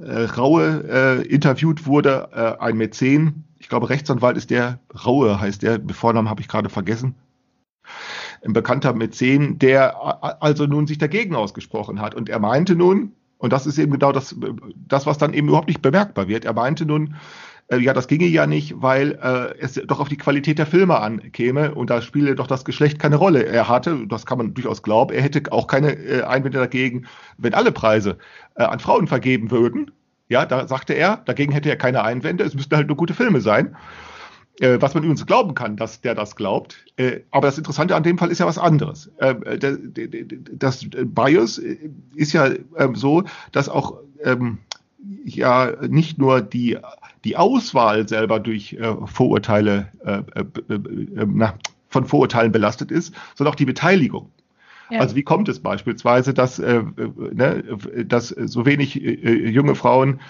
Raue 0.00 1.22
interviewt 1.28 1.86
wurde, 1.86 2.60
ein 2.60 2.76
Mäzen, 2.76 3.44
ich 3.58 3.68
glaube 3.68 3.88
Rechtsanwalt 3.88 4.36
ist 4.36 4.50
der, 4.50 4.80
Raue 5.04 5.40
heißt 5.40 5.62
der, 5.62 5.80
Vornamen 5.92 6.28
habe 6.28 6.40
ich 6.40 6.48
gerade 6.48 6.68
vergessen, 6.68 7.14
ein 8.44 8.52
bekannter 8.52 8.92
Mäzen, 8.92 9.58
der 9.58 10.42
also 10.42 10.66
nun 10.66 10.86
sich 10.86 10.98
dagegen 10.98 11.34
ausgesprochen 11.34 12.00
hat. 12.00 12.14
Und 12.14 12.28
er 12.28 12.38
meinte 12.38 12.76
nun, 12.76 13.12
und 13.38 13.52
das 13.52 13.66
ist 13.66 13.78
eben 13.78 13.92
genau 13.92 14.12
das, 14.12 14.36
das, 14.86 15.06
was 15.06 15.18
dann 15.18 15.34
eben 15.34 15.48
überhaupt 15.48 15.68
nicht 15.68 15.82
bemerkbar 15.82 16.28
wird, 16.28 16.44
er 16.44 16.52
meinte 16.52 16.84
nun, 16.86 17.16
äh, 17.68 17.78
ja, 17.78 17.92
das 17.92 18.08
ginge 18.08 18.26
ja 18.26 18.46
nicht, 18.46 18.80
weil 18.80 19.12
äh, 19.22 19.58
es 19.60 19.74
doch 19.74 20.00
auf 20.00 20.08
die 20.08 20.16
Qualität 20.16 20.58
der 20.58 20.66
Filme 20.66 20.98
ankäme 20.98 21.74
und 21.74 21.90
da 21.90 22.02
spiele 22.02 22.34
doch 22.34 22.46
das 22.46 22.64
Geschlecht 22.64 22.98
keine 22.98 23.16
Rolle. 23.16 23.44
Er 23.44 23.68
hatte, 23.68 24.06
das 24.08 24.26
kann 24.26 24.38
man 24.38 24.54
durchaus 24.54 24.82
glauben, 24.82 25.14
er 25.14 25.22
hätte 25.22 25.52
auch 25.52 25.66
keine 25.66 25.92
äh, 25.92 26.22
Einwände 26.22 26.58
dagegen, 26.58 27.06
wenn 27.36 27.54
alle 27.54 27.72
Preise 27.72 28.18
äh, 28.54 28.64
an 28.64 28.80
Frauen 28.80 29.06
vergeben 29.06 29.50
würden. 29.50 29.90
Ja, 30.28 30.44
da 30.46 30.68
sagte 30.68 30.92
er, 30.92 31.22
dagegen 31.24 31.52
hätte 31.52 31.70
er 31.70 31.76
keine 31.76 32.04
Einwände, 32.04 32.44
es 32.44 32.54
müssten 32.54 32.76
halt 32.76 32.88
nur 32.88 32.96
gute 32.96 33.14
Filme 33.14 33.40
sein. 33.40 33.76
Äh, 34.60 34.78
was 34.80 34.94
man 34.94 35.04
übrigens 35.04 35.24
glauben 35.24 35.54
kann, 35.54 35.76
dass 35.76 36.00
der 36.00 36.14
das 36.14 36.34
glaubt. 36.34 36.84
Äh, 36.96 37.20
aber 37.30 37.46
das 37.46 37.58
Interessante 37.58 37.94
an 37.94 38.02
dem 38.02 38.18
Fall 38.18 38.30
ist 38.30 38.40
ja 38.40 38.46
was 38.46 38.58
anderes. 38.58 39.10
Äh, 39.18 39.34
das 40.52 40.84
Bias 40.90 41.58
ist 42.14 42.32
ja 42.32 42.50
ähm, 42.76 42.96
so, 42.96 43.22
dass 43.52 43.68
auch 43.68 43.98
ähm, 44.24 44.58
ja 45.24 45.72
nicht 45.88 46.18
nur 46.18 46.40
die, 46.40 46.76
die 47.24 47.36
Auswahl 47.36 48.08
selber 48.08 48.40
durch 48.40 48.76
Vorurteile, 49.06 49.88
von 51.88 52.04
Vorurteilen 52.04 52.52
belastet 52.52 52.90
ist, 52.90 53.14
sondern 53.36 53.52
auch 53.52 53.56
die 53.56 53.64
Beteiligung. 53.64 54.30
Ja. 54.90 55.00
Also 55.00 55.16
wie 55.16 55.22
kommt 55.22 55.48
es 55.48 55.60
beispielsweise, 55.60 56.32
dass, 56.32 56.58
ne, 56.58 57.64
dass 58.06 58.28
so 58.28 58.64
wenig 58.64 58.94
junge 58.94 59.74
Frauen 59.74 60.20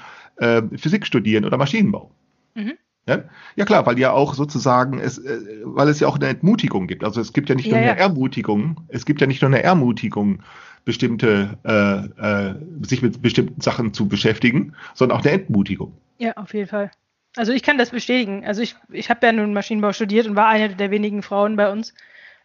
Physik 0.77 1.07
studieren 1.07 1.45
oder 1.45 1.57
Maschinenbau? 1.57 2.11
Mhm. 2.55 2.75
Ja? 3.09 3.65
klar, 3.65 3.87
weil 3.87 3.99
ja 3.99 4.13
auch 4.13 4.35
sozusagen 4.35 5.01
es, 5.01 5.19
äh, 5.19 5.39
weil 5.65 5.89
es 5.89 6.01
ja 6.01 6.09
auch 6.09 6.17
eine 6.17 6.27
Entmutigung 6.27 6.87
gibt. 6.87 7.05
Also 7.05 7.21
es 7.21 7.33
gibt 7.33 7.49
ja 7.49 7.55
nicht 7.55 7.71
nur 7.71 7.81
ja, 7.81 7.91
eine 7.91 7.99
ja. 7.99 8.07
Ermutigung, 8.07 8.83
es 8.89 9.07
gibt 9.07 9.21
ja 9.21 9.27
nicht 9.27 9.43
nur 9.43 9.51
eine 9.51 9.63
Ermutigung, 9.63 10.43
bestimmte 10.85 11.59
äh, 11.65 12.51
äh, 12.51 12.55
sich 12.83 13.03
mit 13.03 13.21
bestimmten 13.21 13.61
Sachen 13.61 13.93
zu 13.93 14.09
beschäftigen, 14.09 14.75
sondern 14.95 15.19
auch 15.19 15.25
eine 15.25 15.33
Entmutigung. 15.33 15.93
Ja, 16.19 16.33
auf 16.37 16.55
jeden 16.55 16.69
Fall. 16.69 16.91
Also 17.37 17.53
ich 17.53 17.63
kann 17.63 17.79
das 17.79 17.91
bestätigen. 17.91 18.45
Also 18.47 18.63
ich, 18.63 18.75
ich 18.91 19.11
habe 19.11 19.27
ja 19.27 19.33
nun 19.33 19.53
Maschinenbau 19.53 19.93
studiert 19.93 20.27
und 20.27 20.37
war 20.37 20.49
eine 20.49 20.75
der 20.75 20.91
wenigen 20.91 21.23
Frauen 21.23 21.57
bei 21.57 21.71
uns. 21.71 21.95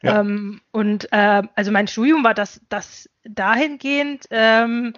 Ja. 0.03 0.19
Ähm, 0.19 0.61
und 0.71 1.11
äh, 1.11 1.43
also 1.55 1.71
mein 1.71 1.87
Studium 1.87 2.23
war 2.23 2.33
das, 2.33 2.61
das 2.69 3.09
dahingehend 3.23 4.25
ähm, 4.31 4.93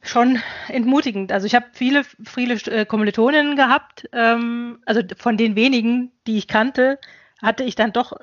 schon 0.00 0.38
entmutigend. 0.68 1.30
Also 1.30 1.46
ich 1.46 1.54
habe 1.54 1.66
viele, 1.72 2.04
viele 2.24 2.54
äh, 2.54 2.86
Kommilitoninnen 2.86 3.54
gehabt, 3.54 4.08
ähm, 4.12 4.78
also 4.86 5.02
von 5.18 5.36
den 5.36 5.56
wenigen, 5.56 6.10
die 6.26 6.38
ich 6.38 6.48
kannte, 6.48 6.98
hatte 7.42 7.64
ich 7.64 7.74
dann 7.74 7.92
doch 7.92 8.14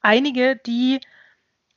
einige, 0.00 0.56
die 0.56 1.00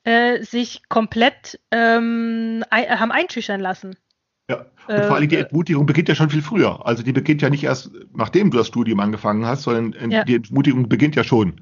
äh, 0.05 0.41
sich 0.41 0.87
komplett 0.87 1.59
ähm, 1.71 2.63
ein, 2.69 2.99
haben 2.99 3.11
einschüchtern 3.11 3.59
lassen. 3.59 3.97
Ja, 4.49 4.65
und 4.87 4.95
äh, 4.95 5.07
vor 5.07 5.17
allem 5.17 5.29
die 5.29 5.37
Entmutigung 5.37 5.85
beginnt 5.85 6.07
ja 6.09 6.15
schon 6.15 6.29
viel 6.29 6.41
früher. 6.41 6.85
Also 6.85 7.03
die 7.03 7.13
beginnt 7.13 7.41
ja 7.41 7.49
nicht 7.49 7.63
erst, 7.63 7.91
nachdem 8.13 8.49
du 8.49 8.57
das 8.57 8.67
Studium 8.67 9.01
angefangen 9.01 9.45
hast, 9.45 9.63
sondern 9.63 10.09
ja. 10.09 10.23
die 10.23 10.35
Entmutigung 10.35 10.87
beginnt 10.87 11.15
ja 11.15 11.23
schon 11.23 11.61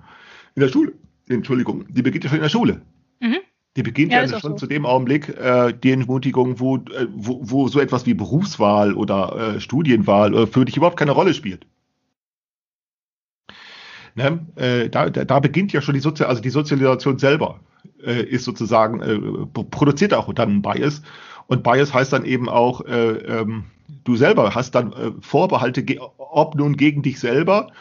in 0.56 0.62
der 0.62 0.70
Schule. 0.70 0.94
Entschuldigung, 1.38 1.86
die 1.90 2.02
beginnt 2.02 2.24
ja 2.24 2.30
schon 2.30 2.38
in 2.38 2.44
der 2.44 2.50
Schule. 2.50 2.82
Mhm. 3.20 3.38
Die 3.78 3.84
beginnt 3.84 4.12
ja, 4.12 4.24
ja 4.24 4.40
schon 4.40 4.52
so. 4.54 4.58
zu 4.58 4.68
dem 4.68 4.86
Augenblick, 4.86 5.30
äh, 5.30 5.74
die 5.74 5.92
Entmutigung, 5.92 6.60
wo, 6.60 6.78
äh, 6.78 7.08
wo, 7.16 7.40
wo 7.42 7.68
so 7.70 7.80
etwas 7.80 8.06
wie 8.06 8.14
Berufswahl 8.14 8.94
oder 8.94 9.56
äh, 9.56 9.60
Studienwahl 9.62 10.36
äh, 10.36 10.48
für 10.48 10.66
dich 10.66 10.76
überhaupt 10.76 10.98
keine 10.98 11.12
Rolle 11.12 11.34
spielt. 11.34 11.66
Ne? 14.16 14.46
Äh, 14.56 14.90
da, 14.90 15.10
da, 15.10 15.40
beginnt 15.40 15.72
ja 15.72 15.82
schon 15.82 15.94
die 15.94 16.02
Sozial, 16.02 16.28
also 16.28 16.42
die 16.42 16.50
Sozialisation 16.50 17.18
selber 17.18 17.62
äh, 18.04 18.24
ist 18.24 18.44
sozusagen, 18.44 19.02
äh, 19.02 19.46
produziert 19.46 20.14
auch 20.14 20.34
dann 20.34 20.58
ein 20.58 20.62
Bias. 20.62 21.02
Und 21.48 21.64
Bias 21.64 21.94
heißt 21.94 22.12
dann 22.12 22.26
eben 22.26 22.50
auch, 22.50 22.82
äh, 22.86 23.12
ähm, 23.12 23.66
du 24.04 24.18
selber 24.18 24.54
hast 24.54 24.76
dann 24.76 24.92
äh, 24.94 25.12
Vorbehalte, 25.22 25.86
ob 26.18 26.56
nun 26.56 26.76
gegen 26.76 27.04
dich 27.04 27.20
selber 27.20 27.72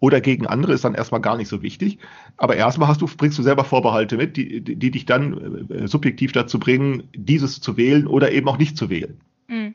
oder 0.00 0.20
gegen 0.20 0.46
andere 0.46 0.72
ist 0.72 0.84
dann 0.84 0.94
erstmal 0.94 1.20
gar 1.20 1.36
nicht 1.36 1.48
so 1.48 1.62
wichtig. 1.62 1.98
Aber 2.36 2.56
erstmal 2.56 2.88
hast 2.88 3.02
du, 3.02 3.06
bringst 3.06 3.38
du 3.38 3.42
selber 3.42 3.64
Vorbehalte 3.64 4.16
mit, 4.16 4.36
die, 4.36 4.62
die, 4.62 4.76
die 4.76 4.90
dich 4.90 5.06
dann 5.06 5.68
äh, 5.70 5.86
subjektiv 5.86 6.32
dazu 6.32 6.58
bringen, 6.58 7.04
dieses 7.14 7.60
zu 7.60 7.76
wählen 7.76 8.06
oder 8.06 8.32
eben 8.32 8.48
auch 8.48 8.58
nicht 8.58 8.76
zu 8.76 8.90
wählen. 8.90 9.20
Mhm. 9.48 9.74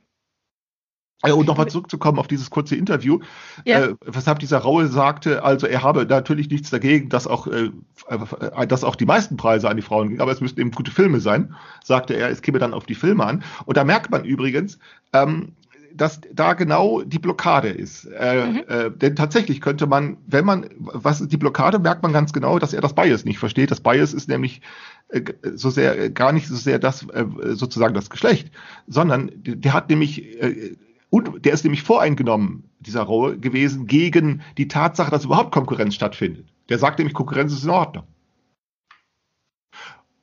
Und 1.23 1.47
nochmal 1.47 1.67
zurückzukommen 1.67 2.19
auf 2.19 2.27
dieses 2.27 2.49
kurze 2.49 2.75
Interview, 2.75 3.19
ja. 3.63 3.85
äh, 3.85 3.95
weshalb 4.05 4.39
dieser 4.39 4.59
Raue 4.59 4.87
sagte, 4.87 5.43
also 5.43 5.65
er 5.65 5.81
habe 5.81 6.05
natürlich 6.05 6.49
nichts 6.49 6.69
dagegen, 6.69 7.09
dass 7.09 7.25
auch, 7.25 7.47
äh, 7.47 7.71
äh, 8.09 8.67
dass 8.67 8.83
auch 8.83 8.95
die 8.95 9.05
meisten 9.05 9.37
Preise 9.37 9.69
an 9.69 9.77
die 9.77 9.81
Frauen 9.81 10.09
gingen, 10.09 10.21
aber 10.21 10.31
es 10.31 10.41
müssten 10.41 10.59
eben 10.59 10.71
gute 10.71 10.91
Filme 10.91 11.19
sein, 11.21 11.55
sagte 11.83 12.13
er, 12.13 12.29
es 12.29 12.41
käme 12.41 12.59
dann 12.59 12.73
auf 12.73 12.85
die 12.85 12.95
Filme 12.95 13.25
an. 13.25 13.43
Und 13.65 13.77
da 13.77 13.83
merkt 13.83 14.11
man 14.11 14.23
übrigens, 14.23 14.77
ähm, 15.13 15.53
dass 15.95 16.21
da 16.33 16.53
genau 16.53 17.01
die 17.01 17.19
Blockade 17.19 17.69
ist. 17.69 18.05
Äh, 18.05 18.45
mhm. 18.45 18.63
äh, 18.67 18.91
denn 18.91 19.15
tatsächlich 19.15 19.61
könnte 19.61 19.87
man, 19.87 20.17
wenn 20.27 20.45
man, 20.45 20.69
was 20.77 21.21
ist 21.21 21.31
die 21.31 21.37
Blockade, 21.37 21.79
merkt 21.79 22.03
man 22.03 22.13
ganz 22.13 22.33
genau, 22.33 22.59
dass 22.59 22.73
er 22.73 22.81
das 22.81 22.93
Bias 22.93 23.25
nicht 23.25 23.39
versteht. 23.39 23.71
Das 23.71 23.81
Bias 23.81 24.13
ist 24.13 24.29
nämlich 24.29 24.61
äh, 25.09 25.21
so 25.53 25.69
sehr, 25.69 25.99
äh, 25.99 26.09
gar 26.09 26.31
nicht 26.31 26.47
so 26.47 26.55
sehr 26.55 26.79
das, 26.79 27.07
äh, 27.09 27.25
sozusagen 27.53 27.93
das 27.93 28.09
Geschlecht, 28.09 28.51
sondern 28.87 29.31
der 29.35 29.73
hat 29.73 29.89
nämlich, 29.89 30.41
äh, 30.41 30.75
und 31.09 31.45
der 31.45 31.53
ist 31.53 31.63
nämlich 31.63 31.83
voreingenommen, 31.83 32.65
dieser 32.79 33.03
Rolle 33.03 33.37
gewesen, 33.37 33.87
gegen 33.87 34.41
die 34.57 34.67
Tatsache, 34.67 35.11
dass 35.11 35.25
überhaupt 35.25 35.51
Konkurrenz 35.51 35.95
stattfindet. 35.95 36.47
Der 36.69 36.77
sagt 36.79 36.99
nämlich, 36.99 37.13
Konkurrenz 37.13 37.53
ist 37.53 37.63
in 37.63 37.69
Ordnung. 37.69 38.03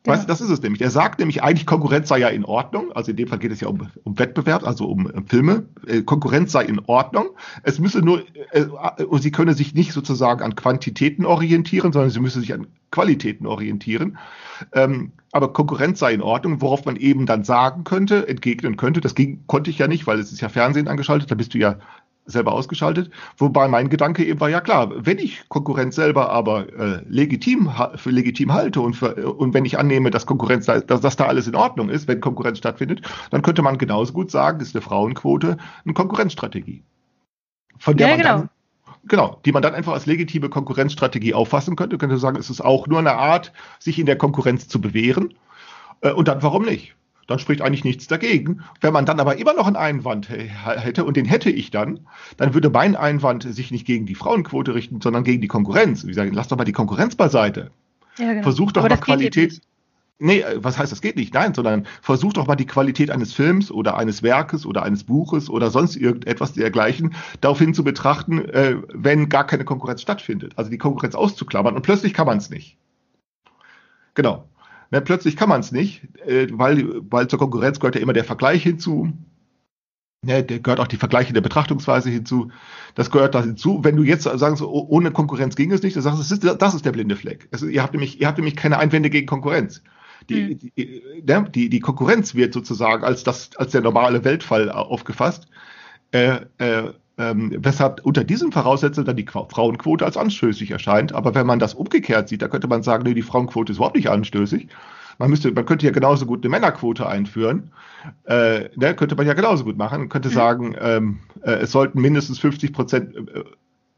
Ja. 0.04 0.12
Weißt 0.12 0.24
du, 0.24 0.26
das 0.26 0.40
ist 0.40 0.50
es 0.50 0.60
nämlich. 0.62 0.82
Er 0.82 0.90
sagt 0.90 1.20
nämlich 1.20 1.44
eigentlich, 1.44 1.64
Konkurrenz 1.64 2.08
sei 2.08 2.18
ja 2.18 2.28
in 2.28 2.44
Ordnung. 2.44 2.90
Also 2.92 3.12
in 3.12 3.16
dem 3.16 3.28
Fall 3.28 3.38
geht 3.38 3.52
es 3.52 3.60
ja 3.60 3.68
um, 3.68 3.88
um 4.02 4.18
Wettbewerb, 4.18 4.66
also 4.66 4.86
um, 4.86 5.06
um 5.06 5.26
Filme. 5.26 5.66
Äh, 5.86 6.02
Konkurrenz 6.02 6.50
sei 6.50 6.64
in 6.64 6.80
Ordnung. 6.86 7.30
Es 7.62 7.78
müsse 7.78 8.00
nur, 8.00 8.24
äh, 8.50 8.64
und 9.04 9.22
sie 9.22 9.30
könne 9.30 9.54
sich 9.54 9.74
nicht 9.74 9.92
sozusagen 9.92 10.42
an 10.42 10.56
Quantitäten 10.56 11.24
orientieren, 11.24 11.92
sondern 11.92 12.10
sie 12.10 12.18
müsse 12.18 12.40
sich 12.40 12.52
an 12.52 12.66
Qualitäten 12.90 13.46
orientieren. 13.46 14.18
Ähm, 14.72 15.12
aber 15.30 15.52
Konkurrenz 15.52 16.00
sei 16.00 16.12
in 16.12 16.20
Ordnung, 16.20 16.60
worauf 16.60 16.84
man 16.84 16.96
eben 16.96 17.24
dann 17.24 17.44
sagen 17.44 17.84
könnte, 17.84 18.28
entgegnen 18.28 18.76
könnte. 18.76 19.00
Das 19.00 19.14
ging, 19.14 19.44
konnte 19.46 19.70
ich 19.70 19.78
ja 19.78 19.86
nicht, 19.86 20.08
weil 20.08 20.18
es 20.18 20.32
ist 20.32 20.40
ja 20.40 20.48
Fernsehen 20.48 20.88
angeschaltet. 20.88 21.30
Da 21.30 21.36
bist 21.36 21.54
du 21.54 21.58
ja 21.58 21.78
selber 22.24 22.52
ausgeschaltet. 22.52 23.10
Wobei 23.36 23.68
mein 23.68 23.88
Gedanke 23.88 24.24
eben 24.24 24.40
war, 24.40 24.48
ja 24.48 24.60
klar, 24.60 24.92
wenn 24.94 25.18
ich 25.18 25.48
Konkurrenz 25.48 25.96
selber 25.96 26.30
aber 26.30 26.72
äh, 26.72 27.02
legitim 27.08 27.70
für 27.96 28.10
legitim 28.10 28.52
halte 28.52 28.80
und, 28.80 28.94
für, 28.94 29.14
und 29.34 29.54
wenn 29.54 29.64
ich 29.64 29.78
annehme, 29.78 30.10
dass 30.10 30.26
Konkurrenz, 30.26 30.66
dass, 30.66 30.84
dass 30.86 31.16
da 31.16 31.26
alles 31.26 31.48
in 31.48 31.56
Ordnung 31.56 31.88
ist, 31.88 32.08
wenn 32.08 32.20
Konkurrenz 32.20 32.58
stattfindet, 32.58 33.02
dann 33.30 33.42
könnte 33.42 33.62
man 33.62 33.78
genauso 33.78 34.12
gut 34.12 34.30
sagen, 34.30 34.60
ist 34.60 34.74
eine 34.74 34.82
Frauenquote 34.82 35.56
eine 35.84 35.94
Konkurrenzstrategie. 35.94 36.82
Von 37.78 37.96
der 37.96 38.08
ja, 38.08 38.12
man 38.14 38.22
genau. 38.22 38.36
dann 38.38 38.48
genau, 39.04 39.40
die 39.44 39.52
man 39.52 39.62
dann 39.62 39.74
einfach 39.74 39.92
als 39.92 40.06
legitime 40.06 40.48
Konkurrenzstrategie 40.48 41.34
auffassen 41.34 41.76
könnte, 41.76 41.98
könnte 41.98 42.18
sagen, 42.18 42.36
es 42.38 42.50
ist 42.50 42.60
auch 42.60 42.86
nur 42.86 42.98
eine 42.98 43.14
Art, 43.14 43.52
sich 43.78 43.98
in 43.98 44.06
der 44.06 44.16
Konkurrenz 44.16 44.68
zu 44.68 44.80
bewähren. 44.80 45.34
Äh, 46.00 46.12
und 46.12 46.28
dann 46.28 46.42
warum 46.42 46.64
nicht? 46.64 46.94
Dann 47.26 47.38
spricht 47.38 47.62
eigentlich 47.62 47.84
nichts 47.84 48.06
dagegen. 48.06 48.62
Wenn 48.80 48.92
man 48.92 49.06
dann 49.06 49.20
aber 49.20 49.38
immer 49.38 49.54
noch 49.54 49.66
einen 49.66 49.76
Einwand 49.76 50.28
hätte, 50.28 51.04
und 51.04 51.16
den 51.16 51.24
hätte 51.24 51.50
ich 51.50 51.70
dann, 51.70 52.00
dann 52.36 52.54
würde 52.54 52.70
mein 52.70 52.96
Einwand 52.96 53.42
sich 53.42 53.70
nicht 53.70 53.86
gegen 53.86 54.06
die 54.06 54.14
Frauenquote 54.14 54.74
richten, 54.74 55.00
sondern 55.00 55.24
gegen 55.24 55.40
die 55.40 55.48
Konkurrenz. 55.48 56.06
Wie 56.06 56.14
sagen, 56.14 56.32
lass 56.32 56.48
doch 56.48 56.56
mal 56.56 56.64
die 56.64 56.72
Konkurrenz 56.72 57.14
beiseite. 57.14 57.70
Ja, 58.18 58.30
genau. 58.30 58.42
Versuch 58.42 58.72
doch 58.72 58.84
aber 58.84 58.94
mal 58.94 59.00
Qualität. 59.00 59.60
Nee, 60.18 60.40
äh, 60.40 60.62
was 60.62 60.78
heißt, 60.78 60.92
das 60.92 61.00
geht 61.00 61.16
nicht? 61.16 61.34
Nein, 61.34 61.52
sondern 61.52 61.86
versuch 62.00 62.32
doch 62.32 62.46
mal 62.46 62.54
die 62.54 62.66
Qualität 62.66 63.10
eines 63.10 63.32
Films 63.32 63.72
oder 63.72 63.96
eines 63.96 64.22
Werkes 64.22 64.64
oder 64.64 64.84
eines 64.84 65.04
Buches 65.04 65.50
oder 65.50 65.70
sonst 65.70 65.96
irgendetwas 65.96 66.52
dergleichen 66.52 67.14
daraufhin 67.40 67.74
zu 67.74 67.82
betrachten, 67.82 68.38
äh, 68.38 68.76
wenn 68.92 69.28
gar 69.28 69.46
keine 69.46 69.64
Konkurrenz 69.64 70.02
stattfindet. 70.02 70.52
Also 70.56 70.70
die 70.70 70.78
Konkurrenz 70.78 71.16
auszuklammern 71.16 71.74
und 71.74 71.82
plötzlich 71.82 72.14
kann 72.14 72.26
man 72.26 72.38
es 72.38 72.50
nicht. 72.50 72.76
Genau. 74.14 74.46
Ne, 74.92 75.00
plötzlich 75.00 75.36
kann 75.36 75.48
man 75.48 75.60
es 75.60 75.72
nicht, 75.72 76.02
äh, 76.26 76.48
weil, 76.50 77.00
weil 77.10 77.26
zur 77.26 77.38
Konkurrenz 77.38 77.80
gehört 77.80 77.94
ja 77.94 78.02
immer 78.02 78.12
der 78.12 78.24
Vergleich 78.24 78.62
hinzu. 78.62 79.10
Ne, 80.22 80.44
der 80.44 80.60
gehört 80.60 80.80
auch 80.80 80.86
die 80.86 80.98
Vergleiche 80.98 81.32
der 81.32 81.40
Betrachtungsweise 81.40 82.10
hinzu. 82.10 82.52
Das 82.94 83.10
gehört 83.10 83.34
da 83.34 83.42
hinzu. 83.42 83.82
Wenn 83.82 83.96
du 83.96 84.02
jetzt 84.02 84.24
sagen 84.24 84.54
so, 84.54 84.70
oh, 84.70 84.86
ohne 84.90 85.10
Konkurrenz 85.10 85.56
ging 85.56 85.72
es 85.72 85.82
nicht, 85.82 85.96
dann 85.96 86.02
sagst 86.02 86.18
du, 86.18 86.22
das 86.22 86.30
ist, 86.52 86.60
das 86.60 86.74
ist 86.74 86.84
der 86.84 86.92
blinde 86.92 87.16
Fleck. 87.16 87.48
Also, 87.52 87.68
ihr 87.68 87.82
habt 87.82 87.94
nämlich, 87.94 88.20
ihr 88.20 88.26
habt 88.26 88.36
nämlich 88.36 88.54
keine 88.54 88.78
Einwände 88.78 89.08
gegen 89.08 89.26
Konkurrenz. 89.26 89.82
Die, 90.28 90.50
hm. 90.50 90.58
die, 90.58 91.02
ne, 91.26 91.50
die, 91.54 91.70
die 91.70 91.80
Konkurrenz 91.80 92.34
wird 92.34 92.52
sozusagen 92.52 93.02
als 93.02 93.24
das, 93.24 93.56
als 93.56 93.72
der 93.72 93.80
normale 93.80 94.24
Weltfall 94.24 94.70
aufgefasst. 94.70 95.46
Äh, 96.10 96.40
äh, 96.58 96.92
ähm, 97.30 97.52
weshalb 97.58 98.04
unter 98.04 98.24
diesen 98.24 98.52
Voraussetzungen 98.52 99.06
dann 99.06 99.16
die 99.16 99.24
Qua- 99.24 99.46
Frauenquote 99.48 100.04
als 100.04 100.16
anstößig 100.16 100.70
erscheint. 100.70 101.14
Aber 101.14 101.34
wenn 101.34 101.46
man 101.46 101.58
das 101.58 101.74
umgekehrt 101.74 102.28
sieht, 102.28 102.42
da 102.42 102.48
könnte 102.48 102.68
man 102.68 102.82
sagen, 102.82 103.04
nee, 103.04 103.14
die 103.14 103.22
Frauenquote 103.22 103.72
ist 103.72 103.78
überhaupt 103.78 103.96
nicht 103.96 104.10
anstößig. 104.10 104.68
Man 105.18 105.30
müsste, 105.30 105.52
man 105.52 105.64
könnte 105.66 105.86
ja 105.86 105.92
genauso 105.92 106.26
gut 106.26 106.42
eine 106.42 106.50
Männerquote 106.50 107.06
einführen. 107.06 107.70
Äh, 108.24 108.70
ne, 108.76 108.94
könnte 108.96 109.14
man 109.14 109.26
ja 109.26 109.34
genauso 109.34 109.64
gut 109.64 109.76
machen. 109.76 110.00
Man 110.00 110.08
könnte 110.08 110.30
sagen, 110.30 110.74
ähm, 110.80 111.20
äh, 111.42 111.52
es 111.52 111.70
sollten 111.70 112.00
mindestens 112.00 112.38
50 112.40 112.72
Prozent 112.72 113.14
äh, 113.16 113.44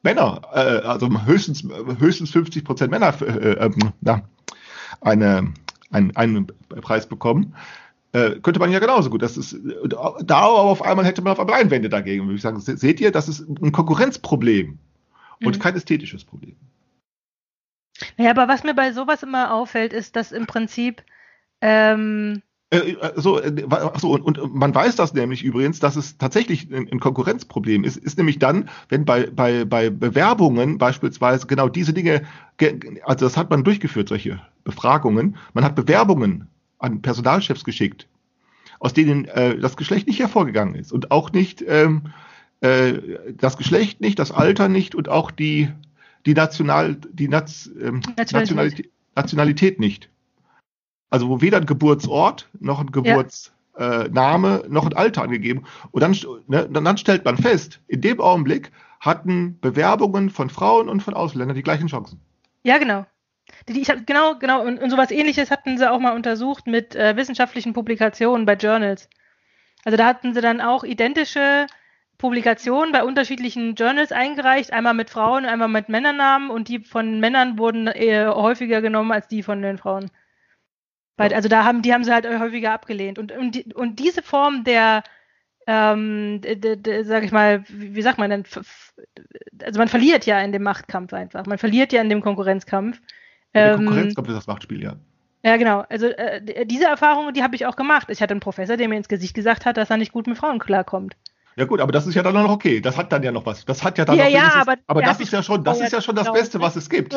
Männer, 0.02 0.42
äh, 0.52 0.58
also 0.86 1.08
höchstens, 1.24 1.64
höchstens 1.98 2.30
50 2.30 2.64
Prozent 2.64 2.90
Männer 2.90 3.14
äh, 3.22 3.52
äh, 3.52 3.70
na, 4.02 4.22
eine, 5.00 5.52
einen, 5.90 6.14
einen 6.16 6.46
Preis 6.82 7.06
bekommen. 7.06 7.54
Äh, 8.14 8.40
könnte 8.40 8.60
man 8.60 8.70
ja 8.70 8.78
genauso 8.78 9.10
gut. 9.10 9.22
Das 9.22 9.36
ist, 9.36 9.56
da 9.88 10.36
aber 10.38 10.60
auf 10.60 10.82
einmal 10.82 11.04
hätte 11.04 11.20
man 11.22 11.32
auf 11.32 11.40
einmal 11.40 11.60
Einwände 11.60 11.88
dagegen. 11.90 12.24
Würde 12.26 12.36
ich 12.36 12.42
sagen, 12.42 12.60
se- 12.60 12.76
seht 12.76 13.00
ihr, 13.00 13.10
das 13.12 13.28
ist 13.28 13.40
ein 13.40 13.72
Konkurrenzproblem 13.72 14.78
und 15.42 15.56
Mhm. 15.56 15.60
kein 15.60 15.76
ästhetisches 15.76 16.24
Problem. 16.24 16.56
Naja, 18.16 18.30
aber 18.30 18.48
was 18.48 18.64
mir 18.64 18.74
bei 18.74 18.92
sowas 18.92 19.22
immer 19.22 19.52
auffällt, 19.52 19.92
ist, 19.92 20.16
dass 20.16 20.32
im 20.32 20.46
Prinzip 20.46 21.04
ähm, 21.60 22.42
Äh, 22.70 22.92
äh, 22.92 23.12
so, 23.20 23.40
äh, 23.40 23.52
so, 24.00 24.12
und, 24.12 24.38
und 24.38 24.54
man 24.54 24.74
weiß 24.74 24.96
das 24.96 25.14
nämlich 25.14 25.42
übrigens, 25.44 25.80
dass 25.80 25.96
es 25.96 26.18
tatsächlich 26.18 26.72
ein, 26.74 26.98
Konkurrenzproblem 27.00 27.84
ist, 27.84 27.96
ist 27.96 28.18
nämlich 28.18 28.38
dann, 28.38 28.68
wenn 28.88 29.04
bei, 29.04 29.26
bei, 29.30 29.64
bei 29.64 29.90
Bewerbungen 29.90 30.78
beispielsweise 30.78 31.46
genau 31.46 31.68
diese 31.68 31.92
Dinge, 31.92 32.22
ge- 32.56 33.00
also 33.04 33.26
das 33.26 33.36
hat 33.36 33.50
man 33.50 33.64
durchgeführt, 33.64 34.08
solche 34.08 34.40
Befragungen, 34.64 35.36
man 35.52 35.64
hat 35.64 35.76
Bewerbungen 35.76 36.48
an 36.84 37.02
Personalchefs 37.02 37.64
geschickt, 37.64 38.06
aus 38.78 38.92
denen 38.92 39.24
äh, 39.26 39.58
das 39.58 39.76
Geschlecht 39.76 40.06
nicht 40.06 40.20
hervorgegangen 40.20 40.74
ist 40.74 40.92
und 40.92 41.10
auch 41.10 41.32
nicht 41.32 41.64
ähm, 41.66 42.12
äh, 42.60 42.94
das 43.36 43.56
Geschlecht 43.56 44.00
nicht, 44.00 44.18
das 44.18 44.30
Alter 44.30 44.68
nicht 44.68 44.94
und 44.94 45.08
auch 45.08 45.30
die, 45.30 45.70
die, 46.26 46.34
National, 46.34 46.96
die 47.12 47.28
Naz, 47.28 47.70
ähm, 47.80 48.00
Nationalität. 48.16 48.90
Nationalität, 49.16 49.80
nicht. 49.80 50.08
Also 51.10 51.28
wo 51.28 51.40
weder 51.40 51.58
ein 51.58 51.66
Geburtsort 51.66 52.48
noch 52.58 52.80
ein 52.80 52.90
Geburtsname 52.90 53.54
äh, 53.78 54.08
Name, 54.08 54.64
noch 54.68 54.86
ein 54.86 54.92
Alter 54.92 55.22
angegeben. 55.22 55.64
Und 55.92 56.02
dann, 56.02 56.12
ne, 56.48 56.68
dann, 56.70 56.84
dann 56.84 56.98
stellt 56.98 57.24
man 57.24 57.36
fest, 57.36 57.80
in 57.86 58.00
dem 58.00 58.20
Augenblick 58.20 58.72
hatten 58.98 59.58
Bewerbungen 59.60 60.30
von 60.30 60.50
Frauen 60.50 60.88
und 60.88 61.02
von 61.02 61.14
Ausländern 61.14 61.56
die 61.56 61.62
gleichen 61.62 61.86
Chancen. 61.88 62.20
Ja, 62.64 62.78
genau. 62.78 63.06
Ich 63.66 63.90
hab, 63.90 64.06
genau, 64.06 64.36
genau. 64.38 64.62
Und, 64.62 64.80
und 64.80 64.90
sowas 64.90 65.10
ähnliches 65.10 65.50
hatten 65.50 65.78
sie 65.78 65.90
auch 65.90 65.98
mal 65.98 66.14
untersucht 66.14 66.66
mit 66.66 66.94
äh, 66.94 67.16
wissenschaftlichen 67.16 67.72
Publikationen 67.72 68.46
bei 68.46 68.54
Journals. 68.54 69.08
Also 69.84 69.96
da 69.96 70.06
hatten 70.06 70.34
sie 70.34 70.40
dann 70.40 70.60
auch 70.60 70.84
identische 70.84 71.66
Publikationen 72.18 72.92
bei 72.92 73.04
unterschiedlichen 73.04 73.74
Journals 73.74 74.12
eingereicht, 74.12 74.72
einmal 74.72 74.94
mit 74.94 75.10
Frauen, 75.10 75.46
einmal 75.46 75.68
mit 75.68 75.88
Männernamen 75.88 76.50
und 76.50 76.68
die 76.68 76.80
von 76.80 77.20
Männern 77.20 77.58
wurden 77.58 77.86
eher 77.88 78.34
häufiger 78.36 78.80
genommen 78.82 79.12
als 79.12 79.28
die 79.28 79.42
von 79.42 79.62
den 79.62 79.78
Frauen. 79.78 80.10
Weil, 81.16 81.32
also 81.34 81.48
da 81.48 81.64
haben, 81.64 81.82
die 81.82 81.92
haben 81.92 82.04
sie 82.04 82.12
halt 82.12 82.26
häufiger 82.26 82.72
abgelehnt. 82.72 83.18
Und, 83.18 83.32
und, 83.32 83.54
die, 83.54 83.72
und 83.74 83.98
diese 84.00 84.22
Form 84.22 84.64
der, 84.64 85.04
ähm, 85.66 86.40
d- 86.42 86.56
d- 86.56 86.76
d- 86.76 87.04
sag 87.04 87.24
ich 87.24 87.32
mal, 87.32 87.64
wie, 87.68 88.02
sagt 88.02 88.18
man 88.18 88.30
denn, 88.30 88.44
also 89.62 89.78
man 89.78 89.88
verliert 89.88 90.26
ja 90.26 90.40
in 90.40 90.52
dem 90.52 90.62
Machtkampf 90.62 91.12
einfach. 91.12 91.46
Man 91.46 91.58
verliert 91.58 91.92
ja 91.92 92.00
in 92.00 92.08
dem 92.08 92.20
Konkurrenzkampf. 92.22 93.00
Der 93.54 93.74
Ähm, 93.74 93.76
Konkurrenzkampf 93.76 94.28
ist 94.28 94.34
das 94.36 94.46
Machtspiel, 94.46 94.82
ja. 94.82 94.96
ja, 95.44 95.56
genau. 95.56 95.84
Also 95.88 96.06
äh, 96.06 96.42
d- 96.42 96.64
diese 96.64 96.84
Erfahrung, 96.86 97.32
die 97.32 97.42
habe 97.42 97.54
ich 97.56 97.66
auch 97.66 97.76
gemacht. 97.76 98.08
Ich 98.10 98.20
hatte 98.22 98.32
einen 98.32 98.40
Professor, 98.40 98.76
der 98.76 98.88
mir 98.88 98.96
ins 98.96 99.08
Gesicht 99.08 99.34
gesagt 99.34 99.64
hat, 99.66 99.76
dass 99.76 99.90
er 99.90 99.96
nicht 99.96 100.12
gut 100.12 100.26
mit 100.26 100.38
Frauen 100.38 100.58
klarkommt. 100.58 101.16
Ja 101.56 101.66
gut, 101.66 101.80
aber 101.80 101.92
das 101.92 102.06
ist 102.06 102.14
ja 102.16 102.22
dann 102.22 102.34
noch 102.34 102.50
okay. 102.50 102.80
Das 102.80 102.96
hat 102.96 103.12
dann 103.12 103.22
ja 103.22 103.30
noch 103.30 103.46
was. 103.46 103.64
Das 103.64 103.84
hat 103.84 103.96
ja 103.98 104.04
dann 104.04 104.16
Ja, 104.16 104.24
noch 104.24 104.30
ja, 104.30 104.54
aber 104.56 104.76
aber 104.88 105.02
er 105.02 105.08
das 105.10 105.20
ist 105.20 105.32
ja 105.32 105.42
schon, 105.42 105.62
das 105.62 105.80
ist 105.80 105.92
ja 105.92 106.00
schon 106.00 106.16
das 106.16 106.24
getraut, 106.24 106.40
Beste, 106.40 106.60
was 106.60 106.74
es 106.76 106.90
gibt. 106.90 107.16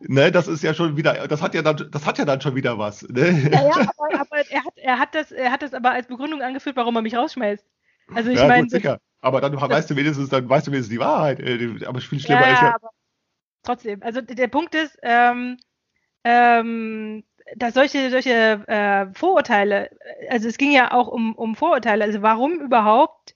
Ne, 0.00 0.30
das 0.32 0.48
ist 0.48 0.62
ja 0.62 0.74
schon 0.74 0.96
wieder, 0.96 1.26
das 1.28 1.42
hat 1.42 1.54
ja 1.54 1.62
dann, 1.62 1.88
das 1.90 2.06
hat 2.06 2.18
ja 2.18 2.24
dann 2.24 2.40
schon 2.40 2.54
wieder 2.54 2.78
was. 2.78 3.02
Ne? 3.08 3.30
Ja, 3.52 3.62
ja, 3.62 3.74
aber, 3.96 4.20
aber 4.20 4.50
er, 4.50 4.64
hat, 4.64 4.72
er, 4.76 4.98
hat 4.98 5.14
das, 5.14 5.32
er 5.32 5.50
hat 5.52 5.62
das 5.62 5.74
aber 5.74 5.90
als 5.92 6.06
Begründung 6.06 6.40
angeführt, 6.42 6.76
warum 6.76 6.96
er 6.96 7.02
mich 7.02 7.16
rausschmeißt. 7.16 7.64
Also 8.14 8.30
ich 8.30 8.38
ja, 8.38 8.46
meine, 8.46 8.62
gut, 8.62 8.70
sicher. 8.70 8.98
Aber 9.20 9.40
dann 9.40 9.60
weißt 9.60 9.90
du 9.90 9.96
wenigstens, 9.96 10.28
dann 10.28 10.48
weißt 10.48 10.66
du 10.68 10.70
wenigstens 10.70 10.92
die 10.94 11.00
Wahrheit. 11.00 11.40
Äh, 11.40 11.84
Aber 11.86 12.00
viel 12.00 12.20
schlimmer 12.20 12.46
ja, 12.46 12.52
ist 12.54 12.62
ja. 12.62 12.74
aber 12.74 12.90
trotzdem. 13.64 14.02
Also 14.02 14.20
der 14.20 14.48
Punkt 14.48 14.74
ist, 14.74 14.98
ähm, 15.02 15.58
ähm, 16.28 17.24
dass 17.56 17.74
solche, 17.74 18.10
solche 18.10 18.62
äh, 18.68 19.06
Vorurteile, 19.14 19.90
also 20.30 20.48
es 20.48 20.58
ging 20.58 20.72
ja 20.72 20.92
auch 20.92 21.08
um, 21.08 21.34
um 21.34 21.54
Vorurteile, 21.56 22.04
also 22.04 22.22
warum 22.22 22.60
überhaupt 22.60 23.34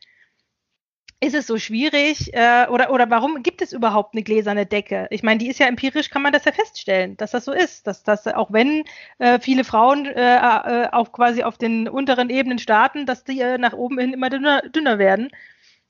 ist 1.20 1.34
es 1.34 1.46
so 1.46 1.56
schwierig 1.56 2.34
äh, 2.34 2.66
oder, 2.68 2.90
oder 2.90 3.08
warum 3.08 3.44
gibt 3.44 3.62
es 3.62 3.72
überhaupt 3.72 4.12
eine 4.14 4.24
gläserne 4.24 4.66
Decke? 4.66 5.06
Ich 5.10 5.22
meine, 5.22 5.38
die 5.38 5.48
ist 5.48 5.60
ja 5.60 5.66
empirisch, 5.68 6.10
kann 6.10 6.22
man 6.22 6.32
das 6.32 6.44
ja 6.44 6.50
feststellen, 6.52 7.16
dass 7.16 7.30
das 7.30 7.44
so 7.44 7.52
ist, 7.52 7.86
dass 7.86 8.02
das 8.02 8.26
auch 8.26 8.52
wenn 8.52 8.82
äh, 9.18 9.38
viele 9.38 9.62
Frauen 9.62 10.06
äh, 10.06 10.36
äh, 10.36 10.88
auch 10.90 11.12
quasi 11.12 11.44
auf 11.44 11.58
den 11.58 11.88
unteren 11.88 12.28
Ebenen 12.28 12.58
starten, 12.58 13.06
dass 13.06 13.22
die 13.22 13.40
äh, 13.40 13.56
nach 13.56 13.72
oben 13.72 14.00
hin 14.00 14.12
immer 14.12 14.30
dünner, 14.30 14.62
dünner 14.62 14.98
werden. 14.98 15.30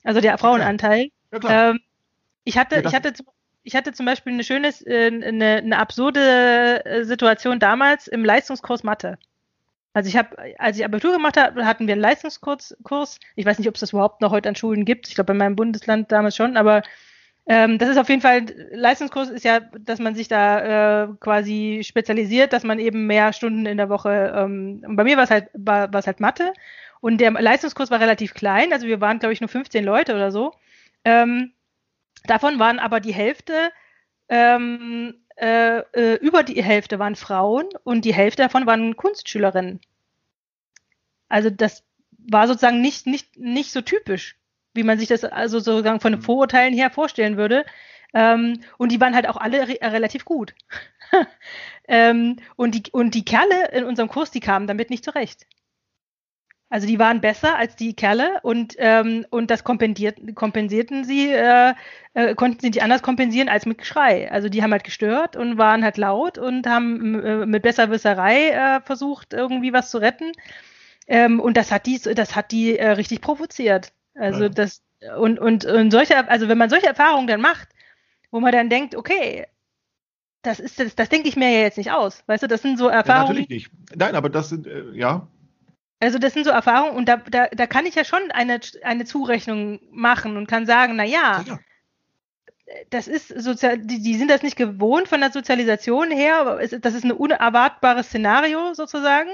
Also 0.03 0.21
der 0.21 0.37
Frauenanteil. 0.37 1.09
Ja. 1.31 1.71
Ähm, 1.71 1.79
ich 2.43 2.57
hatte, 2.57 2.75
Ja, 2.75 2.81
ich 2.85 2.93
hatte, 2.93 3.13
zum- 3.13 3.27
ich 3.63 3.75
hatte 3.75 3.93
zum 3.93 4.05
Beispiel 4.05 4.33
eine 4.33 4.43
schöne, 4.43 4.69
äh, 4.85 5.07
eine, 5.07 5.57
eine 5.57 5.77
absurde 5.77 6.85
äh, 6.85 7.03
Situation 7.03 7.59
damals 7.59 8.07
im 8.07 8.25
Leistungskurs 8.25 8.83
Mathe. 8.83 9.17
Also 9.93 10.09
ich 10.09 10.17
habe, 10.17 10.35
als 10.57 10.77
ich 10.77 10.85
Abitur 10.85 11.13
gemacht 11.13 11.37
habe, 11.37 11.65
hatten 11.65 11.87
wir 11.87 11.93
einen 11.93 12.01
Leistungskurs. 12.01 12.75
Kurs. 12.83 13.19
Ich 13.35 13.45
weiß 13.45 13.59
nicht, 13.59 13.67
ob 13.67 13.75
es 13.75 13.81
das 13.81 13.93
überhaupt 13.93 14.21
noch 14.21 14.31
heute 14.31 14.49
an 14.49 14.55
Schulen 14.55 14.85
gibt. 14.85 15.07
Ich 15.07 15.15
glaube 15.15 15.33
bei 15.33 15.37
meinem 15.37 15.55
Bundesland 15.55 16.11
damals 16.11 16.35
schon, 16.35 16.57
aber 16.57 16.81
ähm, 17.45 17.77
das 17.77 17.89
ist 17.89 17.97
auf 17.97 18.09
jeden 18.09 18.21
Fall, 18.21 18.45
Leistungskurs 18.71 19.29
ist 19.29 19.43
ja, 19.43 19.59
dass 19.59 19.99
man 19.99 20.15
sich 20.15 20.29
da 20.29 21.03
äh, 21.03 21.07
quasi 21.19 21.81
spezialisiert, 21.83 22.53
dass 22.53 22.63
man 22.63 22.79
eben 22.79 23.05
mehr 23.05 23.33
Stunden 23.33 23.65
in 23.65 23.77
der 23.77 23.89
Woche, 23.89 24.33
ähm, 24.35 24.81
bei 24.87 25.03
mir 25.03 25.17
war 25.17 25.25
es 25.25 25.29
halt, 25.29 25.49
war, 25.53 25.91
war 25.91 25.99
es 25.99 26.07
halt 26.07 26.21
Mathe 26.21 26.53
und 27.01 27.19
der 27.19 27.31
Leistungskurs 27.31 27.91
war 27.91 27.99
relativ 27.99 28.33
klein, 28.33 28.71
also 28.71 28.87
wir 28.87 29.01
waren, 29.01 29.19
glaube 29.19 29.33
ich, 29.33 29.41
nur 29.41 29.49
15 29.49 29.83
Leute 29.83 30.15
oder 30.15 30.31
so. 30.31 30.53
Ähm, 31.03 31.51
davon 32.25 32.59
waren 32.59 32.79
aber 32.79 32.99
die 32.99 33.13
Hälfte, 33.13 33.71
ähm, 34.29 35.15
äh, 35.35 35.79
äh, 35.79 36.15
über 36.21 36.43
die 36.43 36.61
Hälfte 36.63 36.99
waren 36.99 37.15
Frauen 37.15 37.67
und 37.83 38.05
die 38.05 38.13
Hälfte 38.13 38.43
davon 38.43 38.65
waren 38.65 38.95
Kunstschülerinnen. 38.95 39.81
Also 41.27 41.49
das 41.49 41.83
war 42.11 42.47
sozusagen 42.47 42.81
nicht, 42.81 43.07
nicht, 43.07 43.37
nicht 43.37 43.71
so 43.71 43.81
typisch, 43.81 44.37
wie 44.73 44.83
man 44.83 44.99
sich 44.99 45.07
das 45.07 45.23
also 45.23 45.59
sozusagen 45.59 45.99
von 45.99 46.13
den 46.13 46.21
Vorurteilen 46.21 46.73
her 46.73 46.91
vorstellen 46.91 47.37
würde. 47.37 47.65
Ähm, 48.13 48.61
und 48.77 48.91
die 48.91 49.01
waren 49.01 49.15
halt 49.15 49.27
auch 49.27 49.37
alle 49.37 49.67
re 49.67 49.79
relativ 49.81 50.25
gut. 50.25 50.53
ähm, 51.87 52.37
und, 52.55 52.75
die, 52.75 52.91
und 52.91 53.15
die 53.15 53.25
Kerle 53.25 53.69
in 53.71 53.85
unserem 53.85 54.09
Kurs, 54.09 54.29
die 54.29 54.39
kamen 54.39 54.67
damit 54.67 54.89
nicht 54.91 55.03
zurecht. 55.03 55.47
Also 56.73 56.87
die 56.87 56.97
waren 56.97 57.21
besser 57.21 57.55
als 57.55 57.75
die 57.75 57.93
Kerle 57.93 58.39
und, 58.41 58.73
ähm, 58.79 59.27
und 59.29 59.51
das 59.51 59.63
kompensiert, 59.63 60.17
kompensierten 60.33 61.03
sie, 61.03 61.29
äh, 61.29 61.75
äh, 62.15 62.33
konnten 62.33 62.61
sie 62.61 62.69
nicht 62.69 62.81
anders 62.81 63.03
kompensieren 63.03 63.47
als 63.47 63.67
mit 63.67 63.77
Geschrei. 63.77 64.31
Also 64.31 64.49
die 64.49 64.63
haben 64.63 64.71
halt 64.71 64.83
gestört 64.83 65.35
und 65.35 65.59
waren 65.59 65.83
halt 65.83 65.97
laut 65.97 66.39
und 66.39 66.65
haben 66.65 67.23
äh, 67.23 67.45
mit 67.45 67.61
Besserwisserei 67.61 68.49
äh, 68.49 68.81
versucht, 68.81 69.33
irgendwie 69.33 69.71
was 69.71 69.91
zu 69.91 69.99
retten. 69.99 70.31
Ähm, 71.05 71.39
und 71.39 71.57
das 71.57 71.71
hat 71.71 71.85
die, 71.85 71.99
das 71.99 72.35
hat 72.35 72.51
die 72.51 72.79
äh, 72.79 72.89
richtig 72.89 73.21
provoziert. 73.21 73.93
Also 74.15 74.45
Ja. 74.45 74.49
das 74.49 74.81
und, 75.19 75.37
und, 75.37 75.65
und 75.65 75.91
solche, 75.91 76.27
also 76.27 76.47
wenn 76.47 76.57
man 76.57 76.71
solche 76.71 76.87
Erfahrungen 76.87 77.27
dann 77.27 77.41
macht, 77.41 77.69
wo 78.31 78.39
man 78.39 78.51
dann 78.51 78.69
denkt, 78.71 78.95
okay, 78.95 79.45
das 80.41 80.59
ist 80.59 80.79
das, 80.79 80.95
das 80.95 81.09
denke 81.09 81.29
ich 81.29 81.35
mir 81.35 81.51
ja 81.51 81.59
jetzt 81.59 81.77
nicht 81.77 81.91
aus. 81.91 82.23
Weißt 82.25 82.41
du, 82.41 82.47
das 82.47 82.63
sind 82.63 82.79
so 82.79 82.85
Ja, 82.85 82.95
Erfahrungen. 82.95 83.25
natürlich 83.27 83.49
nicht. 83.49 83.69
Nein, 83.95 84.15
aber 84.15 84.29
das 84.31 84.49
sind, 84.49 84.65
äh, 84.65 84.89
ja. 84.93 85.27
Also 86.03 86.19
das 86.19 86.33
sind 86.33 86.43
so 86.43 86.49
Erfahrungen 86.51 86.97
und 86.97 87.07
da, 87.07 87.17
da, 87.17 87.47
da 87.47 87.65
kann 87.65 87.85
ich 87.85 87.95
ja 87.95 88.03
schon 88.03 88.29
eine, 88.31 88.59
eine 88.83 89.05
Zurechnung 89.05 89.79
machen 89.89 90.35
und 90.35 90.47
kann 90.47 90.65
sagen, 90.65 90.97
na 90.97 91.05
ja, 91.05 91.45
ja. 91.47 91.59
das 92.89 93.07
ist 93.07 93.29
sozial, 93.29 93.77
die, 93.77 94.01
die 94.01 94.17
sind 94.17 94.29
das 94.29 94.43
nicht 94.43 94.57
gewohnt 94.57 95.07
von 95.07 95.21
der 95.21 95.31
Sozialisation 95.31 96.11
her, 96.11 96.39
aber 96.39 96.61
es, 96.61 96.75
das 96.81 96.93
ist 96.93 97.05
ein 97.05 97.13
unerwartbares 97.13 98.07
Szenario 98.07 98.73
sozusagen. 98.73 99.29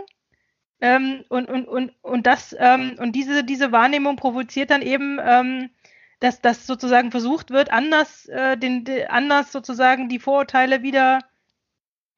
Ähm, 0.79 1.25
und, 1.27 1.49
und, 1.49 1.67
und, 1.67 1.91
und 2.03 2.27
das, 2.27 2.55
ähm, 2.57 2.97
und 2.99 3.13
diese, 3.13 3.43
diese 3.43 3.71
Wahrnehmung 3.71 4.15
provoziert 4.15 4.69
dann 4.69 4.83
eben, 4.83 5.19
ähm, 5.21 5.71
dass 6.19 6.39
das 6.39 6.67
sozusagen 6.67 7.09
versucht 7.09 7.49
wird, 7.49 7.73
anders, 7.73 8.27
äh, 8.27 8.57
den, 8.57 8.83
de, 8.83 9.07
anders 9.07 9.51
sozusagen 9.51 10.07
die 10.07 10.19
Vorurteile 10.19 10.83
wieder 10.83 11.19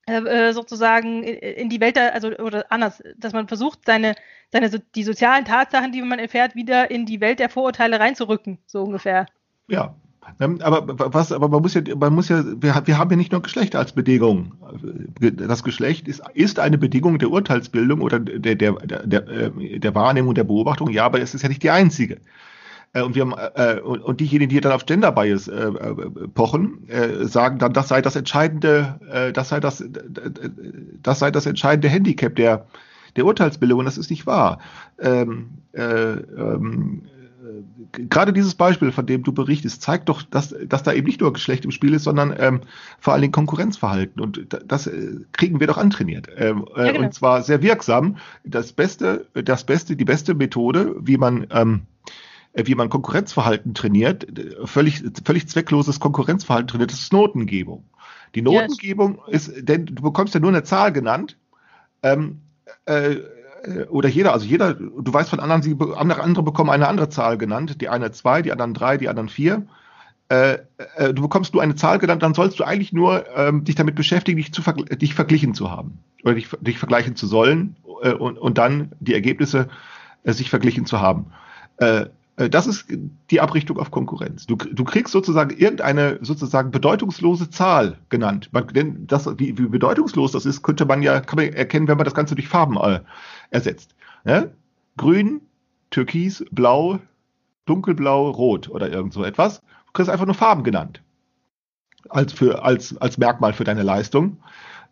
sozusagen 0.07 1.23
in, 1.23 1.69
die 1.69 1.79
Welt, 1.79 1.97
also 1.97 2.29
oder 2.29 2.65
anders, 2.69 3.03
dass 3.17 3.33
man 3.33 3.47
versucht, 3.47 3.79
seine, 3.85 4.15
seine 4.51 4.69
die 4.69 5.03
sozialen 5.03 5.45
Tatsachen, 5.45 5.91
die 5.91 6.01
man 6.01 6.19
erfährt, 6.19 6.55
wieder 6.55 6.89
in 6.91 7.05
die 7.05 7.21
Welt 7.21 7.39
der 7.39 7.49
Vorurteile 7.49 7.99
reinzurücken, 7.99 8.57
so 8.65 8.83
ungefähr. 8.83 9.25
Ja. 9.67 9.95
Ähm, 10.39 10.59
Aber 10.61 11.13
was, 11.13 11.31
aber 11.31 11.49
man 11.49 11.61
muss 11.61 11.73
ja, 11.73 11.81
man 11.95 12.13
muss 12.13 12.29
ja, 12.29 12.43
wir, 12.45 12.81
wir 12.85 12.97
haben 12.97 13.09
ja 13.09 13.17
nicht 13.17 13.31
nur 13.31 13.41
Geschlecht 13.41 13.75
als 13.75 13.91
Bedingung. 13.93 14.53
Das 15.19 15.63
Geschlecht 15.63 16.07
ist, 16.07 16.21
ist 16.33 16.59
eine 16.59 16.77
Bedingung 16.77 17.17
der 17.17 17.31
Urteilsbildung 17.31 18.01
oder 18.01 18.19
der, 18.19 18.55
der, 18.55 18.73
der, 18.73 19.07
der, 19.07 19.27
äh, 19.27 19.79
der 19.79 19.95
Wahrnehmung, 19.95 20.35
der 20.35 20.43
Beobachtung, 20.43 20.89
ja, 20.89 21.05
aber 21.05 21.21
es 21.21 21.33
ist 21.33 21.41
ja 21.41 21.49
nicht 21.49 21.63
die 21.63 21.71
einzige. 21.71 22.19
Äh, 22.93 23.01
und, 23.03 23.15
wir, 23.15 23.51
äh, 23.55 23.79
und, 23.79 24.01
und 24.01 24.19
diejenigen, 24.19 24.49
die 24.49 24.61
dann 24.61 24.73
auf 24.73 24.85
Gender 24.85 25.11
Bias 25.11 25.47
äh, 25.47 25.67
äh, 25.67 26.27
pochen, 26.33 26.87
äh, 26.89 27.25
sagen 27.25 27.59
dann, 27.59 27.73
das 27.73 27.87
sei 27.87 28.01
das 28.01 28.15
entscheidende, 28.15 28.99
äh, 29.09 29.31
das 29.31 29.49
sei 29.49 29.59
das, 29.59 29.83
das 31.01 31.19
sei 31.19 31.31
das 31.31 31.45
entscheidende 31.45 31.89
Handicap 31.89 32.35
der, 32.35 32.67
der 33.15 33.25
Urteilsbildung. 33.25 33.79
Und 33.79 33.85
das 33.85 33.97
ist 33.97 34.09
nicht 34.09 34.25
wahr. 34.27 34.59
Ähm, 34.99 35.49
äh, 35.73 35.83
ähm, 35.83 37.03
gerade 37.91 38.33
dieses 38.33 38.55
Beispiel, 38.55 38.91
von 38.91 39.05
dem 39.05 39.23
du 39.23 39.31
berichtest, 39.31 39.81
zeigt 39.81 40.09
doch, 40.09 40.21
dass, 40.21 40.55
dass 40.65 40.83
da 40.83 40.93
eben 40.93 41.07
nicht 41.07 41.21
nur 41.21 41.33
Geschlecht 41.33 41.65
im 41.65 41.71
Spiel 41.71 41.93
ist, 41.93 42.03
sondern 42.03 42.35
ähm, 42.37 42.61
vor 42.99 43.13
allen 43.13 43.21
Dingen 43.21 43.33
Konkurrenzverhalten. 43.33 44.21
Und 44.21 44.47
das 44.65 44.87
äh, 44.87 45.17
kriegen 45.31 45.59
wir 45.59 45.67
doch 45.67 45.77
antrainiert. 45.77 46.27
Ähm, 46.35 46.65
äh, 46.75 46.87
ja, 46.87 46.91
genau. 46.91 47.05
Und 47.05 47.13
zwar 47.13 47.41
sehr 47.41 47.61
wirksam. 47.61 48.17
Das 48.43 48.73
Beste, 48.73 49.27
das 49.33 49.63
Beste, 49.65 49.95
die 49.95 50.05
beste 50.05 50.33
Methode, 50.33 50.95
wie 50.99 51.17
man 51.17 51.47
ähm, 51.51 51.81
wie 52.53 52.75
man 52.75 52.89
Konkurrenzverhalten 52.89 53.73
trainiert, 53.73 54.27
völlig, 54.65 55.03
völlig 55.25 55.47
zweckloses 55.47 55.99
Konkurrenzverhalten 55.99 56.67
trainiert, 56.67 56.91
das 56.91 56.99
ist 56.99 57.13
Notengebung. 57.13 57.85
Die 58.35 58.41
Notengebung 58.41 59.19
yes. 59.27 59.47
ist, 59.47 59.69
denn 59.69 59.85
du 59.85 60.01
bekommst 60.01 60.33
ja 60.33 60.39
nur 60.39 60.49
eine 60.49 60.63
Zahl 60.63 60.91
genannt, 60.91 61.37
ähm, 62.03 62.41
äh, 62.85 63.17
äh, 63.63 63.85
oder 63.89 64.09
jeder, 64.09 64.33
also 64.33 64.45
jeder, 64.45 64.73
du 64.73 65.13
weißt 65.13 65.29
von 65.29 65.39
anderen, 65.39 65.61
sie, 65.61 65.77
andere, 65.95 66.43
bekommen 66.43 66.69
eine 66.69 66.87
andere 66.87 67.09
Zahl 67.09 67.37
genannt, 67.37 67.81
die 67.81 67.89
eine 67.89 68.11
zwei, 68.11 68.41
die 68.41 68.51
anderen 68.51 68.73
drei, 68.73 68.97
die 68.97 69.09
anderen 69.09 69.29
vier. 69.29 69.67
Äh, 70.29 70.59
äh, 70.95 71.13
du 71.13 71.21
bekommst 71.21 71.53
nur 71.53 71.61
eine 71.61 71.75
Zahl 71.75 71.99
genannt, 71.99 72.23
dann 72.23 72.33
sollst 72.33 72.59
du 72.59 72.63
eigentlich 72.63 72.93
nur 72.93 73.25
ähm, 73.35 73.63
dich 73.65 73.75
damit 73.75 73.95
beschäftigen, 73.95 74.37
dich, 74.37 74.53
zu 74.53 74.61
dich 74.61 75.13
verglichen 75.13 75.53
zu 75.53 75.69
haben 75.69 75.99
oder 76.23 76.35
dich, 76.35 76.49
dich 76.61 76.79
vergleichen 76.79 77.15
zu 77.15 77.27
sollen 77.27 77.75
äh, 78.01 78.13
und, 78.13 78.37
und 78.37 78.57
dann 78.57 78.93
die 78.99 79.13
Ergebnisse 79.13 79.67
äh, 80.23 80.31
sich 80.31 80.49
verglichen 80.49 80.85
zu 80.85 81.01
haben. 81.01 81.27
Äh, 82.41 82.49
das 82.49 82.67
ist 82.67 82.85
die 83.29 83.41
Abrichtung 83.41 83.77
auf 83.77 83.91
Konkurrenz. 83.91 84.47
Du, 84.47 84.55
du 84.55 84.83
kriegst 84.83 85.11
sozusagen 85.11 85.55
irgendeine 85.55 86.19
sozusagen 86.21 86.71
bedeutungslose 86.71 87.49
Zahl 87.49 87.97
genannt. 88.09 88.49
Man, 88.51 88.67
denn 88.67 89.07
das, 89.07 89.27
wie, 89.37 89.57
wie 89.57 89.67
bedeutungslos 89.67 90.31
das 90.31 90.45
ist, 90.45 90.63
könnte 90.63 90.85
man 90.85 91.01
ja 91.01 91.21
kann 91.21 91.37
man 91.37 91.53
erkennen, 91.53 91.87
wenn 91.87 91.97
man 91.97 92.05
das 92.05 92.15
Ganze 92.15 92.35
durch 92.35 92.47
Farben 92.47 92.77
äh, 92.77 93.01
ersetzt. 93.51 93.95
Ja? 94.25 94.45
Grün, 94.97 95.41
Türkis, 95.89 96.43
Blau, 96.51 96.99
Dunkelblau, 97.65 98.29
Rot 98.31 98.69
oder 98.69 98.89
irgend 98.89 99.13
so 99.13 99.23
etwas. 99.23 99.61
Du 99.87 99.93
kriegst 99.93 100.09
einfach 100.09 100.25
nur 100.25 100.35
Farben 100.35 100.63
genannt. 100.63 101.01
Als, 102.09 102.33
für, 102.33 102.63
als, 102.63 102.97
als 102.97 103.17
Merkmal 103.17 103.53
für 103.53 103.63
deine 103.63 103.83
Leistung. 103.83 104.37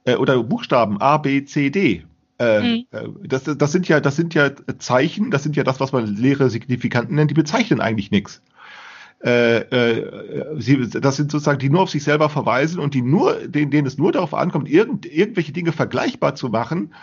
Äh, 0.05 0.15
oder 0.15 0.41
Buchstaben 0.43 1.01
A, 1.01 1.17
B, 1.17 1.43
C, 1.45 1.69
D. 1.69 2.05
Äh, 2.39 2.61
mhm. 2.61 2.85
Äh, 2.91 3.27
das, 3.27 3.43
das, 3.43 3.71
sind 3.71 3.87
ja, 3.87 3.99
das 3.99 4.15
sind 4.15 4.33
ja 4.33 4.51
Zeichen, 4.79 5.29
das 5.29 5.43
sind 5.43 5.55
ja 5.55 5.63
das, 5.63 5.79
was 5.79 5.91
man 5.91 6.07
leere 6.07 6.49
Signifikanten 6.49 7.15
nennt, 7.15 7.31
die 7.31 7.35
bezeichnen 7.35 7.81
eigentlich 7.81 8.11
nichts. 8.11 8.41
Äh, 9.21 9.57
äh, 9.57 10.61
sie, 10.61 10.89
das 10.89 11.17
sind 11.17 11.29
sozusagen 11.29 11.59
die 11.59 11.69
nur 11.69 11.81
auf 11.81 11.89
sich 11.89 12.03
selber 12.03 12.29
verweisen 12.29 12.79
und 12.79 12.93
die 12.93 13.01
nur, 13.01 13.33
denen, 13.47 13.69
denen 13.69 13.85
es 13.85 13.97
nur 13.97 14.13
darauf 14.13 14.33
ankommt, 14.33 14.69
irgend, 14.69 15.05
irgendwelche 15.05 15.51
Dinge 15.51 15.73
vergleichbar 15.73 16.35
zu 16.35 16.47
machen, 16.47 16.93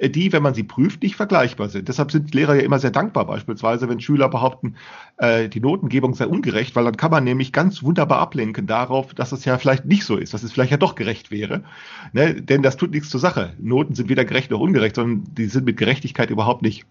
die, 0.00 0.32
wenn 0.32 0.42
man 0.42 0.54
sie 0.54 0.62
prüft, 0.62 1.02
nicht 1.02 1.16
vergleichbar 1.16 1.68
sind. 1.68 1.88
Deshalb 1.88 2.12
sind 2.12 2.34
Lehrer 2.34 2.54
ja 2.54 2.62
immer 2.62 2.78
sehr 2.78 2.90
dankbar, 2.90 3.26
beispielsweise, 3.26 3.88
wenn 3.88 4.00
Schüler 4.00 4.28
behaupten, 4.28 4.76
äh, 5.16 5.48
die 5.48 5.60
Notengebung 5.60 6.14
sei 6.14 6.26
ungerecht, 6.26 6.76
weil 6.76 6.84
dann 6.84 6.96
kann 6.96 7.10
man 7.10 7.24
nämlich 7.24 7.52
ganz 7.52 7.82
wunderbar 7.82 8.18
ablenken 8.18 8.66
darauf, 8.66 9.14
dass 9.14 9.32
es 9.32 9.44
ja 9.46 9.56
vielleicht 9.56 9.86
nicht 9.86 10.04
so 10.04 10.16
ist, 10.16 10.34
dass 10.34 10.42
es 10.42 10.52
vielleicht 10.52 10.70
ja 10.70 10.76
doch 10.76 10.96
gerecht 10.96 11.30
wäre. 11.30 11.64
Ne? 12.12 12.42
Denn 12.42 12.62
das 12.62 12.76
tut 12.76 12.90
nichts 12.90 13.08
zur 13.08 13.20
Sache. 13.20 13.54
Noten 13.58 13.94
sind 13.94 14.10
weder 14.10 14.26
gerecht 14.26 14.50
noch 14.50 14.60
ungerecht, 14.60 14.96
sondern 14.96 15.24
die 15.34 15.46
sind 15.46 15.64
mit 15.64 15.78
Gerechtigkeit 15.78 16.30
überhaupt 16.30 16.62
nicht 16.62 16.84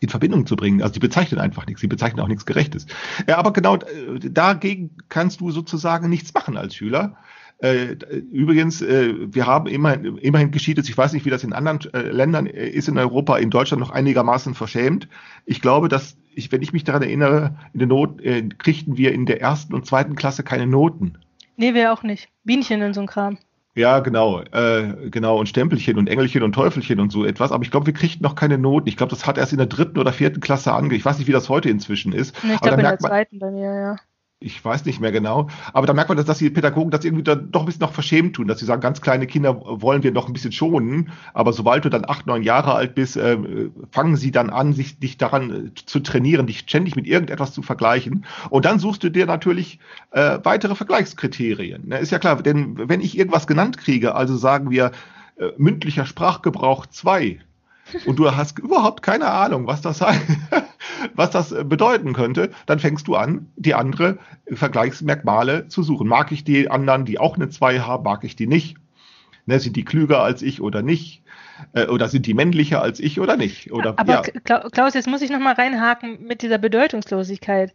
in 0.00 0.10
Verbindung 0.10 0.46
zu 0.46 0.56
bringen. 0.56 0.82
Also 0.82 0.92
die 0.92 1.00
bezeichnen 1.00 1.40
einfach 1.40 1.66
nichts, 1.66 1.80
sie 1.80 1.86
bezeichnen 1.86 2.20
auch 2.20 2.28
nichts 2.28 2.44
Gerechtes. 2.44 2.86
Ja, 3.26 3.38
aber 3.38 3.54
genau 3.54 3.76
äh, 3.76 4.18
dagegen 4.20 4.90
kannst 5.08 5.40
du 5.40 5.50
sozusagen 5.50 6.10
nichts 6.10 6.34
machen 6.34 6.58
als 6.58 6.74
Schüler. 6.74 7.16
Äh, 7.58 7.96
übrigens, 8.32 8.82
äh, 8.82 9.14
wir 9.32 9.46
haben 9.46 9.66
immerhin, 9.66 10.18
immerhin 10.18 10.50
gescheitert, 10.50 10.88
ich 10.88 10.96
weiß 10.96 11.14
nicht, 11.14 11.24
wie 11.24 11.30
das 11.30 11.42
in 11.42 11.54
anderen 11.54 11.80
äh, 11.94 12.10
Ländern 12.10 12.46
äh, 12.46 12.68
ist 12.68 12.88
in 12.88 12.98
Europa, 12.98 13.38
in 13.38 13.50
Deutschland 13.50 13.80
noch 13.80 13.90
einigermaßen 13.90 14.54
verschämt. 14.54 15.08
Ich 15.46 15.62
glaube, 15.62 15.88
dass, 15.88 16.18
ich, 16.34 16.52
wenn 16.52 16.60
ich 16.60 16.74
mich 16.74 16.84
daran 16.84 17.02
erinnere, 17.02 17.56
in 17.72 17.78
der 17.78 17.88
Not 17.88 18.20
äh, 18.20 18.42
kriegten 18.58 18.98
wir 18.98 19.12
in 19.12 19.24
der 19.24 19.40
ersten 19.40 19.72
und 19.74 19.86
zweiten 19.86 20.16
Klasse 20.16 20.42
keine 20.42 20.66
Noten. 20.66 21.18
Nee, 21.56 21.72
wir 21.72 21.94
auch 21.94 22.02
nicht. 22.02 22.28
Bienchen 22.44 22.82
und 22.82 22.92
so 22.92 23.00
ein 23.00 23.06
Kram. 23.06 23.38
Ja, 23.74 24.00
genau, 24.00 24.40
äh, 24.40 25.10
genau, 25.10 25.38
und 25.38 25.48
Stempelchen 25.48 25.98
und 25.98 26.08
Engelchen 26.08 26.42
und 26.42 26.54
Teufelchen 26.54 27.00
und 27.00 27.12
so 27.12 27.24
etwas. 27.24 27.52
Aber 27.52 27.62
ich 27.62 27.70
glaube, 27.70 27.86
wir 27.86 27.92
kriegten 27.94 28.22
noch 28.22 28.34
keine 28.34 28.58
Noten. 28.58 28.88
Ich 28.88 28.96
glaube, 28.96 29.10
das 29.10 29.26
hat 29.26 29.38
erst 29.38 29.52
in 29.52 29.58
der 29.58 29.66
dritten 29.66 29.98
oder 29.98 30.12
vierten 30.12 30.40
Klasse 30.40 30.72
ange. 30.72 30.94
Ich 30.94 31.04
weiß 31.04 31.18
nicht, 31.18 31.26
wie 31.26 31.32
das 31.32 31.48
heute 31.48 31.70
inzwischen 31.70 32.12
ist. 32.12 32.36
Nee, 32.42 32.54
ich 32.54 32.60
glaube, 32.60 32.78
in 32.78 32.84
der 32.84 32.98
zweiten 32.98 33.38
bei 33.38 33.50
mir, 33.50 33.74
ja 33.74 33.96
ich 34.38 34.62
weiß 34.62 34.84
nicht 34.84 35.00
mehr 35.00 35.12
genau, 35.12 35.48
aber 35.72 35.86
da 35.86 35.94
merkt 35.94 36.10
man, 36.10 36.18
dass, 36.18 36.26
dass 36.26 36.38
die 36.38 36.50
Pädagogen 36.50 36.90
das 36.90 37.06
irgendwie 37.06 37.24
dann 37.24 37.50
doch 37.50 37.60
ein 37.60 37.66
bisschen 37.66 37.80
noch 37.80 37.92
verschämt 37.92 38.36
tun, 38.36 38.46
dass 38.46 38.58
sie 38.58 38.66
sagen, 38.66 38.82
ganz 38.82 39.00
kleine 39.00 39.26
Kinder 39.26 39.62
wollen 39.64 40.02
wir 40.02 40.12
noch 40.12 40.26
ein 40.26 40.34
bisschen 40.34 40.52
schonen, 40.52 41.10
aber 41.32 41.54
sobald 41.54 41.86
du 41.86 41.88
dann 41.88 42.04
acht, 42.06 42.26
neun 42.26 42.42
Jahre 42.42 42.74
alt 42.74 42.94
bist, 42.94 43.16
äh, 43.16 43.38
fangen 43.90 44.16
sie 44.16 44.32
dann 44.32 44.50
an, 44.50 44.74
sich 44.74 44.98
dich 44.98 45.16
daran 45.16 45.68
äh, 45.68 45.74
zu 45.74 46.00
trainieren, 46.00 46.46
dich 46.46 46.60
ständig 46.60 46.96
mit 46.96 47.06
irgendetwas 47.06 47.54
zu 47.54 47.62
vergleichen. 47.62 48.26
Und 48.50 48.66
dann 48.66 48.78
suchst 48.78 49.02
du 49.02 49.08
dir 49.08 49.24
natürlich 49.24 49.78
äh, 50.10 50.38
weitere 50.42 50.74
Vergleichskriterien. 50.74 51.88
Ne? 51.88 51.98
Ist 51.98 52.12
ja 52.12 52.18
klar, 52.18 52.42
denn 52.42 52.90
wenn 52.90 53.00
ich 53.00 53.16
irgendwas 53.16 53.46
genannt 53.46 53.78
kriege, 53.78 54.14
also 54.14 54.36
sagen 54.36 54.70
wir 54.70 54.92
äh, 55.38 55.48
mündlicher 55.56 56.04
Sprachgebrauch 56.04 56.84
zwei 56.86 57.38
und 58.04 58.16
du 58.18 58.34
hast 58.34 58.58
überhaupt 58.58 59.02
keine 59.02 59.26
Ahnung, 59.26 59.66
was 59.66 59.80
das 59.80 60.00
heißt, 60.00 60.22
was 61.14 61.30
das 61.30 61.54
bedeuten 61.64 62.12
könnte, 62.12 62.50
dann 62.66 62.78
fängst 62.78 63.08
du 63.08 63.16
an, 63.16 63.50
die 63.56 63.74
andere 63.74 64.18
Vergleichsmerkmale 64.52 65.68
zu 65.68 65.82
suchen. 65.82 66.08
Mag 66.08 66.32
ich 66.32 66.44
die 66.44 66.70
anderen, 66.70 67.04
die 67.04 67.18
auch 67.18 67.36
eine 67.36 67.48
2 67.48 67.80
haben, 67.80 68.04
mag 68.04 68.24
ich 68.24 68.36
die 68.36 68.46
nicht? 68.46 68.76
Ne, 69.46 69.60
sind 69.60 69.76
die 69.76 69.84
klüger 69.84 70.22
als 70.22 70.42
ich 70.42 70.60
oder 70.60 70.82
nicht? 70.82 71.22
Äh, 71.72 71.86
oder 71.86 72.08
sind 72.08 72.26
die 72.26 72.34
männlicher 72.34 72.82
als 72.82 72.98
ich 73.00 73.20
oder 73.20 73.36
nicht? 73.36 73.72
Oder, 73.72 73.94
aber 73.96 74.22
ja. 74.46 74.68
Klaus, 74.70 74.94
jetzt 74.94 75.08
muss 75.08 75.22
ich 75.22 75.30
nochmal 75.30 75.54
reinhaken 75.54 76.26
mit 76.26 76.42
dieser 76.42 76.58
Bedeutungslosigkeit. 76.58 77.72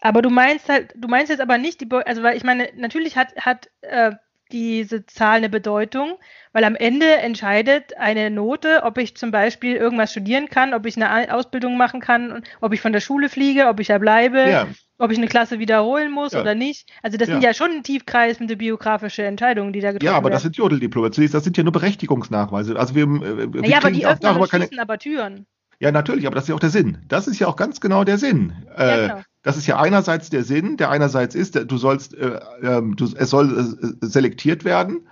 Aber 0.00 0.20
du 0.20 0.30
meinst 0.30 0.68
halt, 0.68 0.92
du 0.96 1.08
meinst 1.08 1.30
jetzt 1.30 1.40
aber 1.40 1.58
nicht 1.58 1.80
die, 1.80 1.86
Be 1.86 2.06
also 2.06 2.22
weil 2.22 2.36
ich 2.36 2.44
meine, 2.44 2.68
natürlich 2.76 3.16
hat, 3.16 3.34
hat 3.36 3.70
äh, 3.80 4.12
diese 4.52 5.06
Zahl 5.06 5.38
eine 5.38 5.48
Bedeutung, 5.48 6.18
weil 6.52 6.64
am 6.64 6.76
Ende 6.76 7.06
entscheidet 7.16 7.96
eine 7.96 8.30
Note, 8.30 8.82
ob 8.84 8.98
ich 8.98 9.16
zum 9.16 9.30
Beispiel 9.30 9.76
irgendwas 9.76 10.10
studieren 10.10 10.48
kann, 10.48 10.74
ob 10.74 10.86
ich 10.86 10.96
eine 10.96 11.34
Ausbildung 11.34 11.76
machen 11.76 12.00
kann, 12.00 12.42
ob 12.60 12.72
ich 12.72 12.80
von 12.80 12.92
der 12.92 13.00
Schule 13.00 13.28
fliege, 13.28 13.66
ob 13.66 13.80
ich 13.80 13.88
da 13.88 13.98
bleibe, 13.98 14.38
ja. 14.38 14.66
ob 14.98 15.10
ich 15.10 15.18
eine 15.18 15.28
Klasse 15.28 15.58
wiederholen 15.58 16.10
muss 16.10 16.32
ja. 16.32 16.40
oder 16.40 16.54
nicht. 16.54 16.88
Also 17.02 17.18
das 17.18 17.28
ja. 17.28 17.34
sind 17.34 17.44
ja 17.44 17.54
schon 17.54 17.82
tiefgreifende 17.82 18.56
biografische 18.56 19.24
Entscheidungen, 19.24 19.72
die 19.72 19.80
da 19.80 19.92
getroffen 19.92 20.04
werden. 20.04 20.12
Ja, 20.12 20.16
aber 20.16 20.24
werden. 20.24 20.34
das 20.34 20.42
sind 20.42 20.56
Jodeldiplomen. 20.56 21.12
Das 21.12 21.44
sind 21.44 21.56
ja 21.56 21.62
nur 21.62 21.72
Berechtigungsnachweise. 21.72 22.76
Also 22.78 22.94
wir, 22.94 23.04
äh, 23.04 23.52
wir 23.52 23.68
ja, 23.68 23.78
aber 23.78 23.90
die 23.90 24.06
öffnen 24.06 24.20
darüber 24.20 24.48
keine... 24.48 24.68
aber 24.78 24.98
Türen. 24.98 25.46
Ja, 25.78 25.92
natürlich, 25.92 26.26
aber 26.26 26.34
das 26.34 26.44
ist 26.44 26.48
ja 26.48 26.54
auch 26.54 26.60
der 26.60 26.70
Sinn. 26.70 26.98
Das 27.08 27.26
ist 27.26 27.38
ja 27.38 27.48
auch 27.48 27.56
ganz 27.56 27.80
genau 27.80 28.04
der 28.04 28.18
Sinn. 28.18 28.54
Äh, 28.74 29.08
genau. 29.08 29.20
Das 29.46 29.56
ist 29.56 29.68
ja 29.68 29.78
einerseits 29.78 30.28
der 30.28 30.42
Sinn, 30.42 30.76
der 30.76 30.90
einerseits 30.90 31.36
ist, 31.36 31.54
du 31.54 31.78
sollst, 31.78 32.14
äh, 32.14 32.40
äh, 32.62 32.82
du, 32.82 33.04
es 33.16 33.30
soll 33.30 33.76
äh, 34.02 34.04
selektiert 34.04 34.64
werden, 34.64 35.06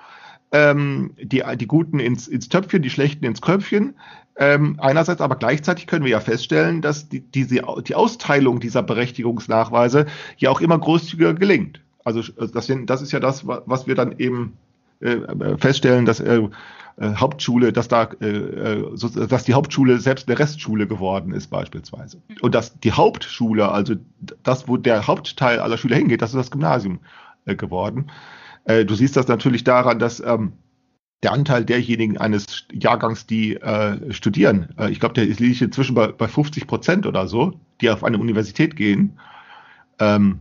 ähm, 0.51 1.13
die, 1.23 1.45
die 1.57 1.67
Guten 1.69 2.01
ins, 2.01 2.27
ins 2.27 2.49
Töpfchen, 2.49 2.83
die 2.83 2.91
Schlechten 2.91 3.25
ins 3.27 3.41
Köpfchen. 3.41 3.95
Ähm, 4.37 4.81
einerseits, 4.81 5.21
aber 5.21 5.37
gleichzeitig 5.37 5.87
können 5.87 6.05
wir 6.05 6.11
ja 6.11 6.19
feststellen, 6.19 6.83
dass 6.83 7.09
die, 7.09 7.21
diese, 7.21 7.63
die 7.87 7.95
Austeilung 7.95 8.59
dieser 8.59 8.83
Berechtigungsnachweise 8.83 10.07
ja 10.37 10.51
auch 10.51 10.61
immer 10.61 10.81
großzügiger 10.81 11.35
gelingt. 11.35 11.81
Also 12.03 12.21
das, 12.21 12.73
das 12.87 13.03
ist 13.03 13.13
ja 13.13 13.21
das, 13.21 13.47
was 13.47 13.87
wir 13.87 13.95
dann 13.95 14.19
eben 14.19 14.55
äh, 14.99 15.17
feststellen, 15.59 16.07
dass 16.07 16.21
äh, 16.97 17.15
Hauptschule, 17.15 17.73
dass 17.73 17.89
da, 17.89 18.05
äh, 18.21 18.27
äh, 18.27 18.91
so, 18.95 19.09
dass 19.09 19.45
die 19.45 19.55
Hauptschule 19.55 19.99
selbst 19.99 20.29
eine 20.29 20.39
Restschule 20.39 20.87
geworden 20.87 21.33
ist 21.33 21.49
beispielsweise. 21.49 22.23
Und 22.41 22.55
dass 22.55 22.79
die 22.79 22.93
Hauptschule, 22.93 23.71
also 23.71 23.95
das, 24.43 24.69
wo 24.69 24.77
der 24.77 25.07
Hauptteil 25.07 25.59
aller 25.59 25.77
Schüler 25.77 25.97
hingeht, 25.97 26.23
das 26.23 26.31
ist 26.31 26.37
das 26.37 26.51
Gymnasium 26.51 27.01
äh, 27.47 27.57
geworden. 27.57 28.11
Äh, 28.65 28.85
du 28.85 28.95
siehst 28.95 29.17
das 29.17 29.29
natürlich 29.29 29.65
daran, 29.65 29.99
dass 29.99 30.21
ähm, 30.21 30.53
der 31.25 31.33
Anteil 31.33 31.65
derjenigen 31.65 32.19
eines 32.19 32.67
Jahrgangs, 32.73 33.27
die 33.27 33.57
äh, 33.57 34.13
studieren, 34.13 34.69
äh, 34.79 34.91
ich 34.91 35.01
glaube, 35.01 35.15
der 35.15 35.25
liegt 35.25 35.63
inzwischen 35.63 35.95
bei, 35.95 36.09
bei 36.09 36.29
50 36.29 36.67
Prozent 36.67 37.07
oder 37.07 37.27
so, 37.27 37.59
die 37.81 37.91
auf 37.91 38.05
eine 38.05 38.19
Universität 38.19 38.77
gehen. 38.77 39.19
Ähm, 39.99 40.41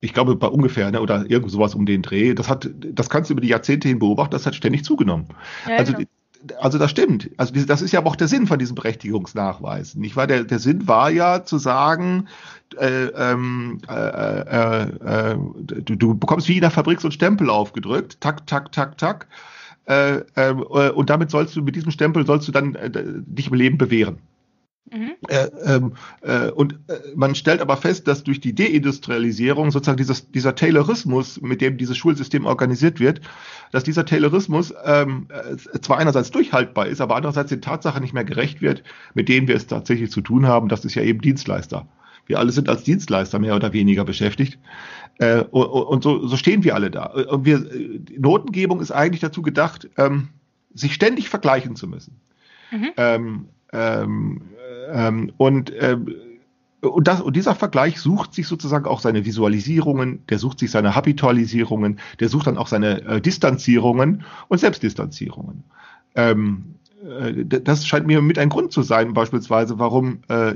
ich 0.00 0.14
glaube, 0.14 0.36
bei 0.36 0.46
ungefähr, 0.46 0.90
ne, 0.90 1.00
oder 1.00 1.28
irgend 1.28 1.50
sowas 1.50 1.74
um 1.74 1.86
den 1.86 2.02
Dreh. 2.02 2.34
Das 2.34 2.48
hat, 2.48 2.70
das 2.72 3.10
kannst 3.10 3.30
du 3.30 3.34
über 3.34 3.40
die 3.40 3.48
Jahrzehnte 3.48 3.88
hin 3.88 3.98
beobachten, 3.98 4.30
das 4.30 4.46
hat 4.46 4.54
ständig 4.54 4.84
zugenommen. 4.84 5.26
Ja, 5.68 5.76
also, 5.76 5.92
genau. 5.92 6.06
also 6.60 6.78
das 6.78 6.90
stimmt. 6.90 7.30
Also 7.36 7.52
das 7.66 7.82
ist 7.82 7.92
ja 7.92 8.04
auch 8.04 8.14
der 8.14 8.28
Sinn 8.28 8.46
von 8.46 8.58
diesem 8.58 8.76
Berechtigungsnachweis. 8.76 9.96
Nicht 9.96 10.14
wahr? 10.14 10.28
Der, 10.28 10.44
der 10.44 10.60
Sinn 10.60 10.86
war 10.86 11.10
ja 11.10 11.44
zu 11.44 11.58
sagen, 11.58 12.28
äh, 12.78 13.06
ähm, 13.06 13.80
äh, 13.88 13.94
äh, 13.94 14.82
äh, 14.82 15.38
du, 15.60 15.96
du 15.96 16.14
bekommst 16.14 16.48
wie 16.48 16.56
in 16.56 16.60
der 16.60 16.70
Fabrik 16.70 17.00
so 17.00 17.08
einen 17.08 17.12
Stempel 17.12 17.50
aufgedrückt, 17.50 18.20
tak, 18.20 18.46
tak, 18.46 18.70
tak, 18.70 18.98
tak. 18.98 19.26
Äh, 19.86 20.18
äh, 20.36 20.90
und 20.90 21.10
damit 21.10 21.30
sollst 21.30 21.56
du, 21.56 21.62
mit 21.62 21.74
diesem 21.74 21.90
Stempel 21.90 22.24
sollst 22.24 22.46
du 22.46 22.52
dann 22.52 22.74
äh, 22.76 22.90
dich 22.94 23.48
im 23.48 23.54
Leben 23.54 23.78
bewähren. 23.78 24.18
Mhm. 24.90 25.12
Äh, 25.28 25.48
ähm, 25.64 25.92
äh, 26.22 26.50
und 26.50 26.74
äh, 26.88 26.98
man 27.14 27.34
stellt 27.34 27.60
aber 27.60 27.76
fest, 27.76 28.08
dass 28.08 28.24
durch 28.24 28.40
die 28.40 28.54
Deindustrialisierung 28.54 29.70
sozusagen 29.70 29.96
dieses, 29.96 30.30
dieser 30.30 30.54
Taylorismus, 30.54 31.40
mit 31.40 31.60
dem 31.60 31.76
dieses 31.76 31.96
Schulsystem 31.96 32.46
organisiert 32.46 33.00
wird, 33.00 33.20
dass 33.72 33.84
dieser 33.84 34.04
Taylorismus 34.04 34.72
ähm, 34.84 35.28
äh, 35.30 35.56
zwar 35.80 35.98
einerseits 35.98 36.30
durchhaltbar 36.30 36.86
ist, 36.86 37.00
aber 37.00 37.16
andererseits 37.16 37.50
den 37.50 37.60
Tatsachen 37.60 38.02
nicht 38.02 38.14
mehr 38.14 38.24
gerecht 38.24 38.62
wird, 38.62 38.82
mit 39.14 39.28
denen 39.28 39.48
wir 39.48 39.56
es 39.56 39.66
tatsächlich 39.66 40.10
zu 40.10 40.20
tun 40.20 40.46
haben. 40.46 40.68
Das 40.68 40.84
ist 40.84 40.94
ja 40.94 41.02
eben 41.02 41.20
Dienstleister. 41.20 41.86
Wir 42.26 42.38
alle 42.38 42.52
sind 42.52 42.68
als 42.68 42.84
Dienstleister 42.84 43.38
mehr 43.38 43.56
oder 43.56 43.72
weniger 43.72 44.04
beschäftigt. 44.04 44.58
Äh, 45.18 45.42
und 45.50 45.66
und 45.66 46.02
so, 46.02 46.26
so 46.26 46.36
stehen 46.36 46.62
wir 46.62 46.74
alle 46.74 46.90
da. 46.90 47.06
Und 47.06 47.44
wir, 47.44 47.58
die 47.58 48.18
Notengebung 48.18 48.80
ist 48.80 48.92
eigentlich 48.92 49.20
dazu 49.20 49.42
gedacht, 49.42 49.88
ähm, 49.96 50.28
sich 50.74 50.94
ständig 50.94 51.28
vergleichen 51.28 51.74
zu 51.74 51.88
müssen. 51.88 52.20
Mhm. 52.70 52.90
Ähm, 52.96 53.48
ähm, 53.72 54.42
ähm, 54.90 55.32
und, 55.36 55.72
ähm, 55.78 56.14
und, 56.80 57.08
das, 57.08 57.20
und 57.20 57.34
dieser 57.36 57.54
Vergleich 57.54 58.00
sucht 58.00 58.34
sich 58.34 58.46
sozusagen 58.46 58.86
auch 58.86 59.00
seine 59.00 59.24
Visualisierungen, 59.24 60.24
der 60.28 60.38
sucht 60.38 60.60
sich 60.60 60.70
seine 60.70 60.94
Habitualisierungen, 60.94 61.98
der 62.20 62.28
sucht 62.28 62.46
dann 62.46 62.58
auch 62.58 62.68
seine 62.68 63.02
äh, 63.02 63.20
Distanzierungen 63.20 64.24
und 64.48 64.58
Selbstdistanzierungen. 64.58 65.64
Ähm, 66.14 66.74
äh, 67.04 67.44
das 67.44 67.86
scheint 67.86 68.06
mir 68.06 68.22
mit 68.22 68.38
ein 68.38 68.48
Grund 68.48 68.72
zu 68.72 68.82
sein, 68.82 69.12
beispielsweise, 69.12 69.78
warum 69.78 70.20
äh, 70.28 70.54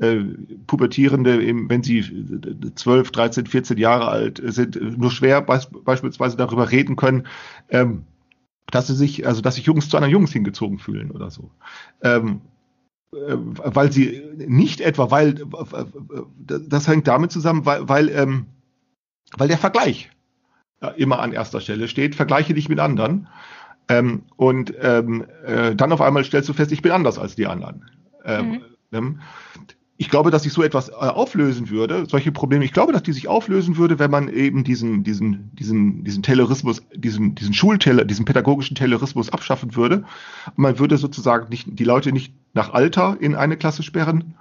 äh, 0.00 0.24
Pubertierende, 0.66 1.42
eben, 1.42 1.68
wenn 1.68 1.82
sie 1.82 2.04
12, 2.74 3.10
13, 3.10 3.46
14 3.46 3.78
Jahre 3.78 4.08
alt 4.08 4.40
sind, 4.44 4.98
nur 4.98 5.10
schwer 5.10 5.42
beis 5.42 5.68
beispielsweise 5.84 6.36
darüber 6.36 6.70
reden 6.70 6.96
können, 6.96 7.26
ähm, 7.68 8.04
dass 8.70 8.86
sie 8.86 8.94
sich, 8.94 9.26
also 9.26 9.40
dass 9.40 9.56
sich 9.56 9.66
Jungs 9.66 9.88
zu 9.88 9.96
anderen 9.96 10.12
Jungs 10.12 10.32
hingezogen 10.32 10.78
fühlen 10.78 11.10
oder 11.10 11.30
so. 11.30 11.50
Ähm, 12.02 12.40
äh, 13.12 13.36
weil 13.36 13.92
sie 13.92 14.22
nicht 14.36 14.80
etwa, 14.80 15.10
weil 15.10 15.46
das 16.38 16.88
hängt 16.88 17.08
damit 17.08 17.32
zusammen, 17.32 17.64
weil, 17.66 17.88
weil, 17.88 18.08
ähm, 18.10 18.46
weil 19.36 19.48
der 19.48 19.58
Vergleich 19.58 20.10
immer 20.96 21.18
an 21.18 21.32
erster 21.32 21.60
Stelle 21.60 21.88
steht. 21.88 22.14
Vergleiche 22.14 22.54
dich 22.54 22.68
mit 22.68 22.78
anderen. 22.78 23.26
Ähm, 23.88 24.22
und 24.36 24.72
ähm, 24.80 25.26
äh, 25.44 25.74
dann 25.74 25.92
auf 25.92 26.00
einmal 26.00 26.22
stellst 26.24 26.48
du 26.48 26.52
fest, 26.52 26.70
ich 26.70 26.82
bin 26.82 26.92
anders 26.92 27.18
als 27.18 27.34
die 27.34 27.46
anderen. 27.46 27.90
Ähm, 28.24 28.62
mhm 28.90 29.20
ich 30.00 30.08
glaube, 30.08 30.30
dass 30.30 30.44
sich 30.44 30.52
so 30.52 30.62
etwas 30.62 30.90
äh, 30.90 30.92
auflösen 30.92 31.70
würde, 31.70 32.06
solche 32.08 32.30
Probleme, 32.30 32.64
ich 32.64 32.72
glaube, 32.72 32.92
dass 32.92 33.02
die 33.02 33.12
sich 33.12 33.26
auflösen 33.26 33.76
würde, 33.76 33.98
wenn 33.98 34.12
man 34.12 34.28
eben 34.28 34.62
diesen, 34.62 35.02
diesen, 35.02 35.50
diesen, 35.54 36.04
diesen 36.04 36.22
Taylorismus, 36.22 36.82
diesen, 36.94 37.34
diesen 37.34 37.52
Schultaylor, 37.52 38.04
diesen 38.04 38.24
pädagogischen 38.24 38.76
Taylorismus 38.76 39.30
abschaffen 39.30 39.74
würde. 39.74 40.04
Man 40.54 40.78
würde 40.78 40.98
sozusagen 40.98 41.48
nicht, 41.48 41.66
die 41.68 41.84
Leute 41.84 42.12
nicht 42.12 42.32
nach 42.54 42.72
Alter 42.72 43.16
in 43.18 43.34
eine 43.34 43.56
Klasse 43.56 43.82
sperren, 43.82 44.34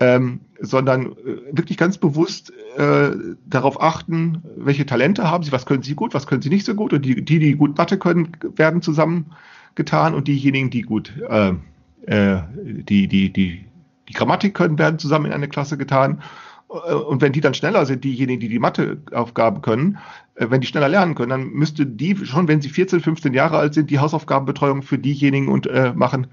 ähm, 0.00 0.40
sondern 0.60 1.12
äh, 1.12 1.56
wirklich 1.56 1.78
ganz 1.78 1.96
bewusst 1.96 2.52
äh, 2.76 3.12
darauf 3.46 3.80
achten, 3.80 4.42
welche 4.56 4.84
Talente 4.84 5.30
haben 5.30 5.44
sie, 5.44 5.52
was 5.52 5.64
können 5.64 5.82
sie 5.82 5.94
gut, 5.94 6.12
was 6.12 6.26
können 6.26 6.42
sie 6.42 6.50
nicht 6.50 6.66
so 6.66 6.74
gut. 6.74 6.92
Und 6.92 7.06
die, 7.06 7.24
die, 7.24 7.38
die 7.38 7.54
gut 7.54 7.78
Mathe 7.78 7.96
können, 7.96 8.36
werden 8.56 8.82
zusammengetan 8.82 10.12
und 10.12 10.28
diejenigen, 10.28 10.68
die 10.68 10.82
gut, 10.82 11.10
äh, 11.26 11.54
äh, 12.02 12.42
die, 12.54 13.08
die, 13.08 13.32
die, 13.32 13.64
die 14.08 14.12
Grammatik 14.12 14.54
können, 14.54 14.78
werden 14.78 14.98
zusammen 14.98 15.26
in 15.26 15.32
eine 15.32 15.48
Klasse 15.48 15.76
getan. 15.76 16.22
Äh, 16.70 16.94
und 16.94 17.20
wenn 17.20 17.32
die 17.32 17.40
dann 17.40 17.54
schneller 17.54 17.86
sind, 17.86 18.04
diejenigen, 18.04 18.40
die 18.40 18.48
die 18.48 18.58
Matheaufgaben 18.58 19.62
können, 19.62 19.98
äh, 20.34 20.46
wenn 20.50 20.60
die 20.60 20.66
schneller 20.66 20.88
lernen 20.88 21.14
können, 21.14 21.30
dann 21.30 21.50
müsste 21.50 21.86
die 21.86 22.16
schon, 22.24 22.48
wenn 22.48 22.60
sie 22.60 22.68
14, 22.68 23.00
15 23.00 23.34
Jahre 23.34 23.58
alt 23.58 23.74
sind, 23.74 23.90
die 23.90 23.98
Hausaufgabenbetreuung 23.98 24.82
für 24.82 24.98
diejenigen 24.98 25.48
und 25.48 25.66
äh, 25.66 25.92
machen, 25.94 26.28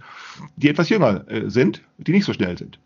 die 0.56 0.70
etwas 0.70 0.90
jünger 0.90 1.30
äh, 1.30 1.50
sind, 1.50 1.82
die 1.98 2.12
nicht 2.12 2.26
so 2.26 2.34
schnell 2.34 2.58
sind. 2.58 2.80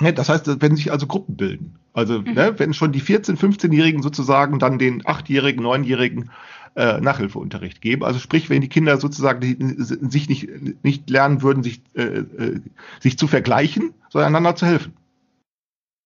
Ja, 0.00 0.12
das 0.12 0.28
heißt, 0.28 0.60
wenn 0.60 0.76
sich 0.76 0.92
also 0.92 1.06
Gruppen 1.06 1.36
bilden, 1.36 1.78
also 1.94 2.20
mhm. 2.20 2.34
ne, 2.34 2.54
wenn 2.58 2.74
schon 2.74 2.92
die 2.92 3.00
14, 3.00 3.38
15-Jährigen 3.38 4.02
sozusagen 4.02 4.58
dann 4.58 4.78
den 4.78 5.02
8-Jährigen, 5.02 5.64
9-Jährigen 5.64 6.30
äh, 6.76 7.00
Nachhilfeunterricht 7.00 7.80
geben. 7.80 8.04
Also 8.04 8.18
sprich, 8.18 8.50
wenn 8.50 8.60
die 8.60 8.68
Kinder 8.68 8.98
sozusagen 8.98 9.40
die, 9.40 9.56
sich 9.78 10.28
nicht, 10.28 10.84
nicht 10.84 11.08
lernen 11.08 11.42
würden, 11.42 11.62
sich, 11.62 11.80
äh, 11.94 12.02
äh, 12.02 12.60
sich 13.00 13.18
zu 13.18 13.26
vergleichen, 13.26 13.94
sondern 14.10 14.34
einander 14.34 14.56
zu 14.56 14.66
helfen. 14.66 14.92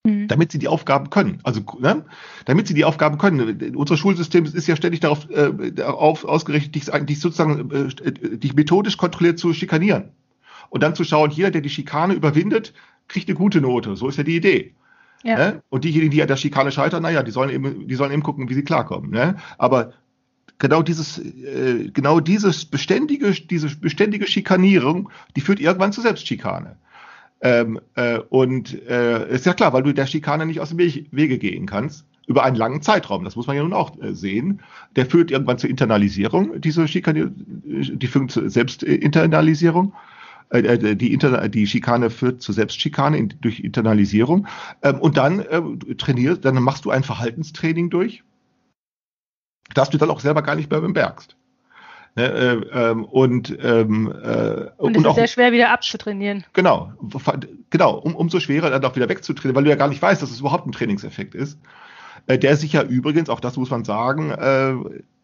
Mhm. 0.07 0.29
Damit 0.29 0.53
sie 0.53 0.59
die 0.59 0.69
Aufgaben 0.69 1.11
können. 1.11 1.41
Also, 1.43 1.61
ne? 1.81 2.05
damit 2.45 2.69
sie 2.69 2.75
die 2.75 2.85
Aufgaben 2.85 3.19
können. 3.19 3.75
Unser 3.75 3.97
Schulsystem 3.97 4.45
ist 4.45 4.69
ja 4.69 4.77
ständig 4.77 5.01
darauf, 5.01 5.29
äh, 5.31 5.73
darauf 5.73 6.25
ausgerichtet, 6.25 6.75
dich, 6.75 6.85
dich 6.87 7.21
sozusagen 7.21 7.71
äh, 7.71 8.39
dich 8.39 8.55
methodisch 8.55 8.97
kontrolliert 8.97 9.39
zu 9.39 9.53
schikanieren. 9.53 10.11
Und 10.71 10.85
dann 10.85 10.95
zu 10.95 11.03
schauen, 11.03 11.33
jeder, 11.33 11.51
der 11.51 11.63
die 11.63 11.69
Schikane 11.69 12.15
überwindet, 12.15 12.73
kriegt 13.09 13.29
eine 13.29 13.37
gute 13.37 13.61
Note. 13.61 13.97
So 13.97 14.09
ist 14.09 14.19
ja 14.19 14.23
die 14.23 14.37
Idee. 14.37 14.75
Ja. 15.25 15.37
Ne? 15.37 15.63
Und 15.69 15.85
diejenigen, 15.85 16.13
die 16.13 16.23
an 16.23 16.29
der 16.29 16.37
Schikane 16.37 16.71
scheitern, 16.71 17.03
naja, 17.03 17.23
die 17.23 17.33
sollen 17.33 17.51
eben, 17.51 17.89
die 17.89 17.95
sollen 17.97 18.13
eben 18.13 18.23
gucken, 18.23 18.49
wie 18.49 18.55
sie 18.55 18.63
klarkommen. 18.63 19.11
Ne? 19.11 19.37
Aber 19.59 19.93
genau 20.61 20.83
dieses, 20.83 21.19
äh, 21.19 21.91
genau 21.93 22.21
dieses 22.21 22.65
beständige, 22.65 23.33
diese 23.33 23.75
beständige 23.75 24.29
Schikanierung, 24.29 25.11
die 25.35 25.41
führt 25.41 25.59
irgendwann 25.59 25.93
zu 25.93 26.01
Selbstschikane. 26.03 26.77
Ähm, 27.41 27.81
äh, 27.97 28.19
und 28.19 28.81
äh, 28.87 29.35
ist 29.35 29.47
ja 29.47 29.55
klar, 29.55 29.73
weil 29.73 29.83
du 29.83 29.93
der 29.93 30.07
Schikane 30.07 30.47
nicht 30.47 30.61
aus 30.61 30.69
dem 30.69 30.79
Wege 30.79 31.39
gehen 31.39 31.67
kannst 31.67 32.05
über 32.27 32.45
einen 32.45 32.55
langen 32.55 32.83
Zeitraum. 32.83 33.25
Das 33.25 33.35
muss 33.35 33.47
man 33.47 33.57
ja 33.57 33.63
nun 33.63 33.73
auch 33.73 33.99
äh, 34.01 34.15
sehen. 34.15 34.61
Der 34.95 35.07
führt 35.07 35.31
irgendwann 35.31 35.59
zur 35.59 35.71
Internalisierung, 35.71 36.61
diese 36.61 36.87
Schikane, 36.87 37.33
die 37.35 38.07
führt 38.07 38.31
zur 38.31 38.49
Selbstinternalisierung. 38.49 39.95
Äh, 40.51 40.61
äh, 40.61 40.97
die, 40.97 41.13
Inter 41.15 41.49
die 41.49 41.67
Schikane 41.67 42.11
führt 42.11 42.43
zur 42.43 42.55
Selbstschikane 42.55 43.17
in, 43.17 43.35
durch 43.41 43.61
Internalisierung. 43.61 44.47
Ähm, 44.83 45.01
und 45.01 45.17
dann 45.17 45.41
äh, 45.41 45.63
trainierst, 45.97 46.45
dann 46.45 46.63
machst 46.63 46.85
du 46.85 46.91
ein 46.91 47.05
Verhaltenstraining 47.05 47.89
durch 47.89 48.23
dass 49.75 49.91
du 49.91 49.99
dann 49.99 50.11
auch 50.11 50.21
selber 50.21 50.43
gar 50.43 50.57
nicht 50.57 50.71
mehr 50.71 50.81
bemerkst. 50.81 51.37
Ne, 52.17 52.25
äh, 52.25 52.91
ähm, 52.91 53.05
und 53.05 53.57
ähm, 53.63 54.09
äh, 54.09 54.67
und 54.79 54.97
es 54.97 55.03
ist 55.03 55.07
auch, 55.07 55.15
sehr 55.15 55.29
schwer 55.29 55.53
wieder 55.53 55.71
abzutrainieren. 55.71 56.45
Genau, 56.55 56.93
genau, 57.71 57.95
um, 57.99 58.17
umso 58.17 58.41
schwerer 58.41 58.69
dann 58.71 58.85
auch 58.85 58.97
wieder 58.97 59.09
wegzutrainieren, 59.09 59.55
weil 59.55 59.65
du 59.65 59.71
ja 59.71 59.77
gar 59.77 59.89
nicht 59.89 60.03
weißt, 60.03 60.21
dass 60.21 60.31
es 60.31 60.41
überhaupt 60.41 60.67
ein 60.67 60.73
Trainingseffekt 60.73 61.37
ist. 61.37 61.59
Äh, 62.27 62.39
der 62.39 62.57
sich 62.57 62.73
ja 62.73 62.83
übrigens, 62.83 63.29
auch 63.29 63.41
das 63.41 63.57
muss 63.57 63.71
man 63.71 63.85
sagen, 63.85 64.31
äh, 64.31 64.75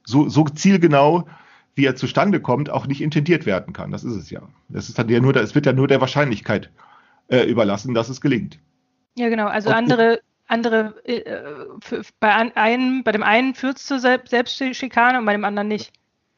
so, 0.04 0.28
so 0.28 0.44
zielgenau, 0.44 1.26
wie 1.74 1.85
er 1.85 1.96
zustande 1.96 2.40
kommt, 2.40 2.70
auch 2.70 2.87
nicht 2.87 3.00
intendiert 3.00 3.46
werden 3.46 3.72
kann. 3.72 3.90
Das 3.90 4.04
ist 4.04 4.14
es 4.14 4.30
ja. 4.30 4.42
Das 4.68 4.88
ist 4.88 4.98
dann 4.98 5.09
ja 5.09 5.20
nur, 5.20 5.35
es 5.37 5.54
wird 5.54 5.66
ja 5.66 5.72
nur 5.72 5.88
der 5.88 6.00
Wahrscheinlichkeit 6.00 6.70
äh, 7.28 7.42
überlassen, 7.42 7.94
dass 7.94 8.09
es 8.09 8.20
gelingt. 8.20 8.59
Ja, 9.16 9.28
genau. 9.28 9.46
Also 9.46 9.70
und, 9.70 9.74
andere 9.74 10.20
andere, 10.46 10.94
äh, 11.04 11.44
für, 11.80 12.02
bei, 12.20 12.35
einem, 12.54 13.04
bei 13.04 13.12
dem 13.12 13.22
einen 13.22 13.54
führt 13.54 13.78
es 13.78 13.87
zur 13.87 14.00
Selbstschikane 14.00 15.18
und 15.18 15.24
bei 15.24 15.32
dem 15.32 15.44
anderen 15.44 15.68
nicht. 15.68 15.92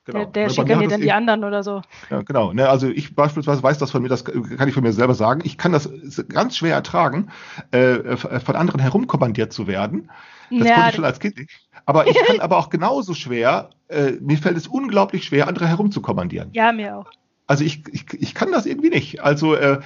Genau. 0.09 0.21
Der, 0.21 0.27
der 0.27 0.49
schikaniert 0.49 0.90
dann 0.90 1.03
die 1.03 1.12
anderen 1.12 1.44
oder 1.44 1.62
so. 1.62 1.83
Ja, 2.09 2.23
genau. 2.23 2.55
Ne, 2.55 2.66
also 2.66 2.88
ich 2.88 3.14
beispielsweise 3.14 3.62
weiß 3.62 3.77
das 3.77 3.90
von 3.90 4.01
mir, 4.01 4.09
das 4.09 4.25
kann 4.25 4.66
ich 4.66 4.73
von 4.73 4.83
mir 4.83 4.94
selber 4.94 5.14
sagen. 5.14 5.42
Ich 5.44 5.59
kann 5.59 5.73
das 5.73 5.90
ganz 6.31 6.57
schwer 6.57 6.75
ertragen, 6.75 7.31
äh, 7.73 8.16
von 8.16 8.57
anderen 8.57 8.81
herumkommandiert 8.81 9.53
zu 9.53 9.66
werden. 9.66 10.11
Das 10.51 10.66
ja, 10.66 10.75
konnte 10.75 10.88
ich 10.88 10.94
schon 10.94 11.05
als 11.05 11.21
Kind 11.21 11.37
nicht. 11.37 11.51
Aber 11.85 12.07
ich 12.07 12.16
kann 12.27 12.40
aber 12.40 12.57
auch 12.57 12.71
genauso 12.71 13.12
schwer, 13.12 13.68
äh, 13.88 14.12
mir 14.12 14.38
fällt 14.38 14.57
es 14.57 14.66
unglaublich 14.66 15.25
schwer, 15.25 15.47
andere 15.47 15.66
herumzukommandieren. 15.66 16.51
Ja, 16.55 16.73
mir 16.73 16.97
auch. 16.97 17.11
Also 17.47 17.64
ich, 17.64 17.83
ich, 17.92 18.07
ich 18.14 18.35
kann 18.35 18.51
das 18.51 18.64
irgendwie 18.64 18.90
nicht. 18.90 19.21
Also 19.21 19.55
äh, 19.57 19.81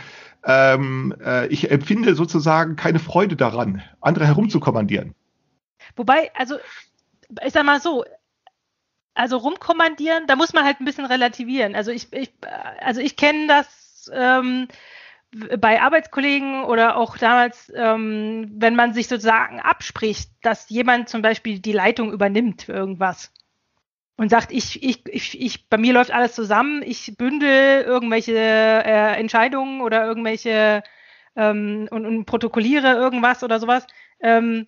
ähm, 0.44 1.14
äh, 1.24 1.46
ich 1.48 1.70
empfinde 1.70 2.14
sozusagen 2.14 2.76
keine 2.76 2.98
Freude 2.98 3.36
daran, 3.36 3.82
andere 4.00 4.26
herumzukommandieren. 4.26 5.14
Wobei, 5.96 6.30
also 6.34 6.56
ich 7.44 7.52
sag 7.52 7.64
mal 7.64 7.80
so, 7.80 8.04
also 9.14 9.36
rumkommandieren, 9.36 10.26
da 10.26 10.36
muss 10.36 10.52
man 10.52 10.64
halt 10.64 10.80
ein 10.80 10.84
bisschen 10.84 11.04
relativieren. 11.04 11.74
Also 11.74 11.90
ich, 11.90 12.12
ich 12.12 12.32
also 12.80 13.00
ich 13.00 13.16
kenne 13.16 13.46
das 13.46 14.10
ähm, 14.12 14.68
bei 15.58 15.80
Arbeitskollegen 15.80 16.64
oder 16.64 16.96
auch 16.96 17.16
damals, 17.16 17.72
ähm, 17.74 18.50
wenn 18.54 18.74
man 18.74 18.92
sich 18.94 19.08
sozusagen 19.08 19.60
abspricht, 19.60 20.30
dass 20.42 20.68
jemand 20.68 21.08
zum 21.08 21.22
Beispiel 21.22 21.58
die 21.58 21.72
Leitung 21.72 22.12
übernimmt 22.12 22.62
für 22.62 22.72
irgendwas 22.72 23.32
und 24.16 24.28
sagt, 24.30 24.52
ich, 24.52 24.82
ich, 24.82 25.02
ich, 25.06 25.40
ich, 25.40 25.68
bei 25.68 25.78
mir 25.78 25.92
läuft 25.92 26.10
alles 26.10 26.34
zusammen, 26.34 26.82
ich 26.84 27.16
bündel 27.16 27.82
irgendwelche 27.82 28.36
äh, 28.36 29.18
Entscheidungen 29.18 29.80
oder 29.80 30.04
irgendwelche 30.04 30.82
ähm, 31.36 31.88
und, 31.90 32.06
und 32.06 32.24
protokolliere 32.26 32.92
irgendwas 32.92 33.42
oder 33.42 33.58
sowas. 33.58 33.86
Ähm, 34.20 34.66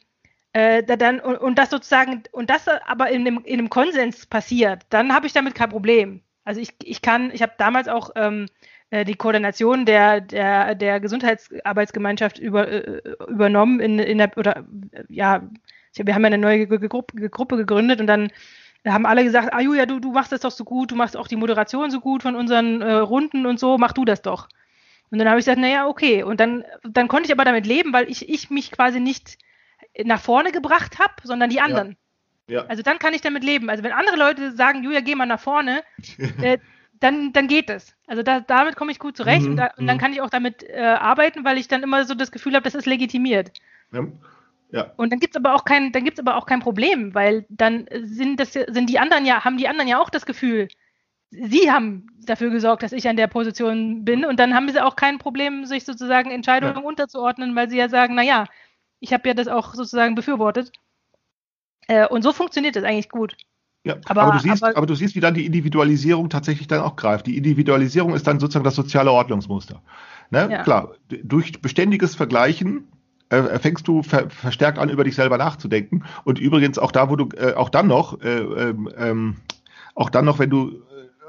äh, 0.53 0.83
dann, 0.85 1.21
und, 1.21 1.37
und, 1.37 1.59
das 1.59 1.71
sozusagen, 1.71 2.23
und 2.33 2.49
das 2.49 2.69
aber 2.69 3.11
in 3.11 3.23
einem, 3.23 3.43
in 3.45 3.59
einem 3.59 3.71
Konsens 3.71 4.27
passiert, 4.27 4.83
dann 4.89 5.13
habe 5.13 5.27
ich 5.27 5.33
damit 5.33 5.55
kein 5.55 5.71
Problem. 5.71 6.23
Also 6.45 6.61
ich, 6.61 6.71
ich 6.83 7.03
kann, 7.03 7.31
ich 7.33 7.43
habe 7.43 7.53
damals 7.59 7.89
auch 7.89 8.11
ähm, 8.17 8.47
äh, 8.91 9.05
die 9.05 9.15
Koordination 9.15 9.85
der, 9.85 10.21
der, 10.21 10.75
der 10.75 11.01
Gesundheitsarbeitsgemeinschaft 11.01 12.39
über, 12.39 12.69
äh, 12.69 13.03
übernommen 13.29 13.81
in, 13.81 13.99
in 13.99 14.19
der, 14.19 14.37
oder 14.37 14.65
ja, 15.09 15.43
wir 15.97 16.15
haben 16.15 16.23
ja 16.23 16.27
eine 16.27 16.39
neue 16.39 16.67
Gruppe, 16.67 17.29
Gruppe 17.31 17.57
gegründet 17.57 18.01
und 18.01 18.07
dann 18.07 18.29
da 18.29 18.35
haben 18.93 19.07
alle 19.07 19.25
gesagt, 19.25 19.53
ah 19.53 19.61
Julia, 19.61 19.87
du, 19.87 19.99
du 19.99 20.13
machst 20.13 20.33
das 20.33 20.41
doch 20.41 20.51
so 20.51 20.65
gut, 20.65 20.91
du 20.91 20.97
machst 20.97 21.17
auch 21.17 21.29
die 21.29 21.37
Moderation 21.37 21.91
so 21.91 22.01
gut 22.01 22.23
von 22.23 22.37
unseren 22.37 22.83
äh, 22.83 22.93
Runden 22.95 23.47
und 23.47 23.59
so, 23.59 23.79
mach 23.79 23.93
du 23.93 24.05
das 24.05 24.23
doch. 24.23 24.49
Und 25.11 25.19
dann 25.19 25.29
habe 25.29 25.39
ich 25.39 25.45
gesagt, 25.45 25.61
naja, 25.61 25.87
okay. 25.87 26.23
Und 26.23 26.41
dann, 26.41 26.65
dann 26.83 27.09
konnte 27.09 27.27
ich 27.27 27.33
aber 27.33 27.45
damit 27.45 27.67
leben, 27.67 27.93
weil 27.93 28.11
ich, 28.11 28.29
ich 28.29 28.51
mich 28.51 28.71
quasi 28.71 29.01
nicht 29.01 29.39
nach 30.05 30.21
vorne 30.21 30.51
gebracht 30.53 30.99
habe, 30.99 31.15
sondern 31.23 31.51
die 31.51 31.61
anderen. 31.61 31.97
Ja. 32.47 32.67
Also 32.67 32.83
dann 32.83 32.99
kann 32.99 33.15
ich 33.15 33.21
damit 33.21 33.45
leben. 33.45 33.71
Also 33.71 33.83
wenn 33.85 33.93
andere 33.93 34.17
Leute 34.17 34.53
sagen, 34.53 34.83
Julia, 34.83 35.01
geh 35.01 35.15
mal 35.15 35.27
nach 35.27 35.41
vorne, 35.41 35.83
äh, 36.43 36.59
dann, 37.01 37.33
dann 37.33 37.49
geht 37.49 37.71
es. 37.71 37.95
Also 38.07 38.23
da, 38.23 38.41
damit 38.41 38.77
komme 38.77 38.93
ich 38.93 38.99
gut 38.99 39.17
zurecht 39.17 39.43
Mhm, 39.43 39.51
und, 39.53 39.57
da, 39.57 39.71
und 39.77 39.87
dann 39.87 39.97
mhm. 39.97 40.01
kann 40.01 40.13
ich 40.13 40.21
auch 40.21 40.31
damit 40.31 40.63
äh, 40.63 40.81
arbeiten, 40.81 41.45
weil 41.45 41.59
ich 41.59 41.69
dann 41.69 41.83
immer 41.83 42.05
so 42.05 42.15
das 42.15 42.33
Gefühl 42.33 42.55
habe, 42.55 42.65
das 42.65 42.75
ist 42.75 42.87
legitimiert. 42.87 43.53
Ja. 43.93 44.07
Ja. 44.75 44.93
Und 44.97 45.13
dann 45.13 45.21
gibt's 45.21 45.37
aber 45.37 45.55
auch 45.55 45.65
kein, 45.65 45.93
dann 45.93 46.05
gibt's 46.05 46.21
aber 46.21 46.37
auch 46.37 46.47
kein 46.47 46.61
Problem, 46.61 47.15
weil 47.15 47.47
dann 47.49 47.87
sind 48.03 48.41
das 48.41 48.53
sind 48.53 48.89
die 48.91 48.99
anderen 48.99 49.25
ja, 49.25 49.45
haben 49.45 49.57
die 49.57 49.69
anderen 49.69 49.89
ja 49.89 50.01
auch 50.01 50.11
das 50.11 50.27
Gefühl, 50.27 50.69
sie 51.31 51.71
haben 51.71 52.07
dafür 52.27 52.51
gesorgt, 52.51 52.83
dass 52.83 52.93
ich 52.93 53.09
an 53.09 53.17
der 53.17 53.27
Position 53.29 54.05
bin 54.05 54.25
und 54.25 54.39
dann 54.39 54.55
haben 54.55 54.69
sie 54.69 54.81
auch 54.85 54.97
kein 54.97 55.19
Problem, 55.19 55.65
sich 55.65 55.85
sozusagen 55.85 56.31
Entscheidungen 56.31 56.77
Ja. 56.77 56.83
unterzuordnen, 56.83 57.55
weil 57.57 57.69
sie 57.71 57.77
ja 57.79 57.89
sagen, 57.89 58.15
naja, 58.15 58.47
ich 59.01 59.13
habe 59.13 59.29
ja 59.29 59.35
das 59.35 59.49
auch 59.49 59.75
sozusagen 59.75 60.15
befürwortet. 60.15 60.73
Äh, 61.89 62.07
und 62.09 62.23
so 62.23 62.33
funktioniert 62.33 62.77
das 62.77 62.85
eigentlich 62.85 63.11
gut. 63.11 63.37
Ja, 63.87 63.97
Aber- 64.07 64.23
aber, 64.23 64.33
du 64.33 64.39
siehst, 64.39 64.63
aber- 64.63 64.77
aber, 64.77 64.87
du 64.87 64.95
siehst, 64.95 65.15
wie 65.15 65.21
dann 65.21 65.35
die 65.35 65.45
Individualisierung 65.45 66.31
tatsächlich 66.31 66.67
dann 66.69 66.81
auch 66.81 66.97
greift. 66.97 67.27
Die 67.27 67.37
Individualisierung 67.37 68.15
ist 68.15 68.27
dann 68.27 68.41
sozusagen 68.41 68.65
das 68.65 68.77
soziale 68.77 69.13
Ordnungsmuster. 69.13 69.83
Ne? 70.31 70.49
Ja. 70.51 70.63
Klar, 70.63 70.95
durch 71.09 71.61
beständiges 71.61 72.15
Vergleichen 72.15 72.89
äh, 73.31 73.59
fängst 73.59 73.87
du 73.89 74.03
ver 74.03 74.31
verstärkt 74.31 74.79
an, 74.79 74.91
über 74.91 75.05
dich 75.05 75.15
selber 75.15 75.39
nachzudenken. 75.39 76.05
Und 76.25 76.39
übrigens 76.39 76.79
auch 76.79 76.93
da, 76.93 77.11
wo 77.11 77.17
du 77.17 77.29
äh, 77.37 77.55
auch 77.55 77.69
dann 77.69 77.87
noch, 77.87 78.21
äh, 78.23 78.39
ähm, 78.39 78.89
ähm, 78.97 79.37
auch 79.95 80.11
dann 80.11 80.25
noch, 80.25 80.39
wenn 80.39 80.51
du 80.51 80.83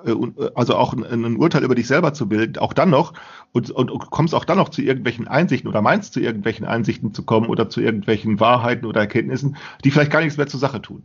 äh, 0.05 0.11
äh, 0.11 0.51
also 0.55 0.75
auch 0.75 0.93
ein, 0.93 1.37
Urteil 1.37 1.63
über 1.63 1.75
dich 1.75 1.87
selber 1.87 2.13
zu 2.13 2.27
bilden, 2.27 2.59
auch 2.59 2.73
dann 2.73 2.89
noch 2.89 3.13
und, 3.51 3.71
und, 3.71 3.89
kommst 4.11 4.35
auch 4.35 4.45
dann 4.45 4.57
noch 4.57 4.69
zu 4.69 4.81
irgendwelchen 4.81 5.27
Einsichten 5.27 5.69
oder 5.69 5.81
meinst 5.81 6.13
zu 6.13 6.19
irgendwelchen 6.19 6.65
Einsichten 6.65 7.13
zu 7.13 7.23
kommen 7.23 7.47
oder 7.47 7.69
zu 7.69 7.81
irgendwelchen 7.81 8.39
Wahrheiten 8.39 8.85
oder 8.85 9.01
Erkenntnissen, 9.01 9.57
die 9.83 9.91
vielleicht 9.91 10.11
gar 10.11 10.21
nichts 10.21 10.37
mehr 10.37 10.47
zur 10.47 10.59
Sache 10.59 10.81
tun 10.81 11.03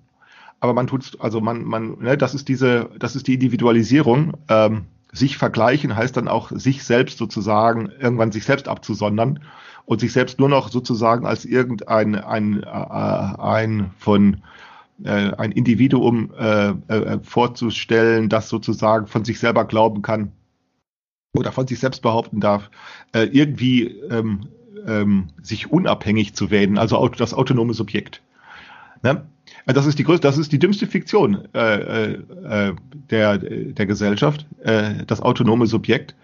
aber 0.61 0.74
man 0.74 0.87
tut's, 0.87 1.18
also 1.18 1.40
man, 1.40 1.64
man, 1.64 1.98
ne, 1.98 2.16
das 2.16 2.35
ist 2.35 2.48
diese, 2.48 2.90
das 2.98 3.16
ist 3.16 3.26
die 3.26 3.35
Individualisierung. 3.35 4.35
Ähm, 4.48 4.85
sich 5.12 5.38
vergleichen 5.38 5.96
heißt 5.96 6.16
dann 6.16 6.29
auch, 6.29 6.53
sich 6.53 6.85
selbst 6.85 7.18
sozusagen 7.18 7.90
irgendwann 7.98 8.31
sich 8.31 8.44
selbst 8.44 8.68
abzusondern 8.68 9.40
und 9.85 10.01
sich 10.01 10.12
selbst 10.12 10.38
nur 10.38 10.49
noch 10.49 10.71
sozusagen 10.71 11.27
als 11.27 11.45
irgendein 11.45 12.14
ein, 12.14 12.62
äh, 12.62 12.66
ein 12.66 13.90
von 13.99 14.43
äh, 15.05 15.33
ein 15.37 15.53
Individuum 15.53 16.31
äh, 16.38 16.71
äh, 16.88 17.19
vorzustellen, 17.23 18.29
das 18.29 18.49
sozusagen 18.49 19.07
von 19.07 19.25
sich 19.25 19.38
selber 19.38 19.64
glauben 19.64 20.03
kann 20.03 20.33
oder 21.35 21.53
von 21.53 21.66
sich 21.66 21.79
selbst 21.79 22.03
behaupten 22.03 22.40
darf, 22.40 22.71
äh, 23.12 23.25
irgendwie 23.25 23.85
ähm, 24.11 24.49
ähm, 24.87 25.29
sich 25.43 25.71
unabhängig 25.71 26.35
zu 26.35 26.51
werden, 26.51 26.79
also 26.79 27.07
das 27.09 27.35
autonome 27.35 27.75
Subjekt. 27.75 28.23
Ne? 29.03 29.27
Äh, 29.66 29.73
Das 29.73 29.87
ist 29.87 29.99
die 29.99 30.05
größte, 30.05 30.27
das 30.27 30.38
ist 30.38 30.53
die 30.53 30.59
dümmste 30.59 30.87
Fiktion 30.87 31.49
äh, 31.55 32.12
äh, 32.12 32.75
der, 33.11 33.38
der 33.38 33.87
Gesellschaft, 33.87 34.47
äh, 34.62 35.05
das 35.07 35.21
autonome 35.21 35.66
Subjekt, 35.66 36.14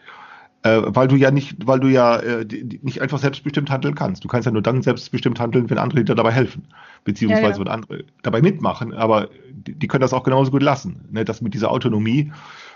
äh, 0.66 0.83
weil 0.85 1.07
du 1.07 1.16
ja 1.16 1.31
nicht, 1.31 1.66
weil 1.66 1.79
du 1.79 1.88
ja 1.88 2.18
äh, 2.18 2.44
die, 2.44 2.81
nicht 2.83 3.00
einfach 3.00 3.18
selbstbestimmt 3.18 3.70
handeln 3.70 3.94
kannst. 3.94 4.24
Du 4.24 4.29
kannst 4.29 4.46
ja 4.46 4.52
nur 4.52 4.62
dann 4.62 4.83
selbstbestimmt 4.83 5.38
handeln, 5.38 5.70
wenn 5.70 5.79
andere 5.79 6.05
dir 6.05 6.14
dabei 6.14 6.33
helfen, 6.33 6.66
beziehungsweise 7.05 7.42
Ja, 7.42 7.50
ja. 7.50 7.59
wenn 7.59 7.68
andere 7.68 8.05
dabei 8.22 8.42
mitmachen. 8.42 8.92
Aber 8.92 9.29
die, 9.52 9.74
die 9.74 9.87
können 9.87 10.02
das 10.02 10.12
auch 10.12 10.24
genauso 10.24 10.50
gut 10.50 10.62
lassen. 10.62 11.09
Ne? 11.11 11.24
Das 11.24 11.40
mit 11.40 11.55
dieser 11.55 11.70
Autonomie. 11.70 12.33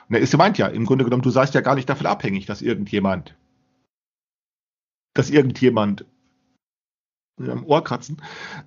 Ne, 0.08 0.18
ist 0.18 0.36
meint 0.36 0.58
ja 0.58 0.66
im 0.68 0.86
Grunde 0.86 1.04
genommen, 1.04 1.22
du 1.22 1.30
seist 1.30 1.54
ja 1.54 1.60
gar 1.60 1.74
nicht 1.74 1.88
davon 1.88 2.06
abhängig, 2.06 2.46
dass 2.46 2.62
irgendjemand, 2.62 3.36
dass 5.14 5.30
irgendjemand 5.30 6.04
am 7.40 7.64
Ohr 7.64 7.82
kratzen, 7.82 8.20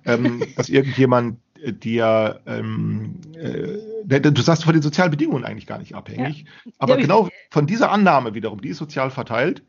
ähm, 0.04 0.42
dass 0.56 0.68
irgendjemand 0.70 1.38
dir, 1.62 2.40
ähm, 2.46 3.20
äh, 3.34 4.20
du 4.20 4.42
sagst 4.42 4.64
von 4.64 4.72
den 4.72 4.82
sozialen 4.82 5.10
Bedingungen 5.10 5.44
eigentlich 5.44 5.66
gar 5.66 5.78
nicht 5.78 5.94
abhängig, 5.94 6.44
aber 6.78 6.94
Ja, 6.96 7.00
genau 7.00 7.28
von 7.50 7.66
dieser 7.66 7.90
Annahme 7.90 8.34
wiederum, 8.34 8.60
die 8.60 8.68
ist 8.68 8.78
sozial 8.78 9.10
verteilt 9.10 9.62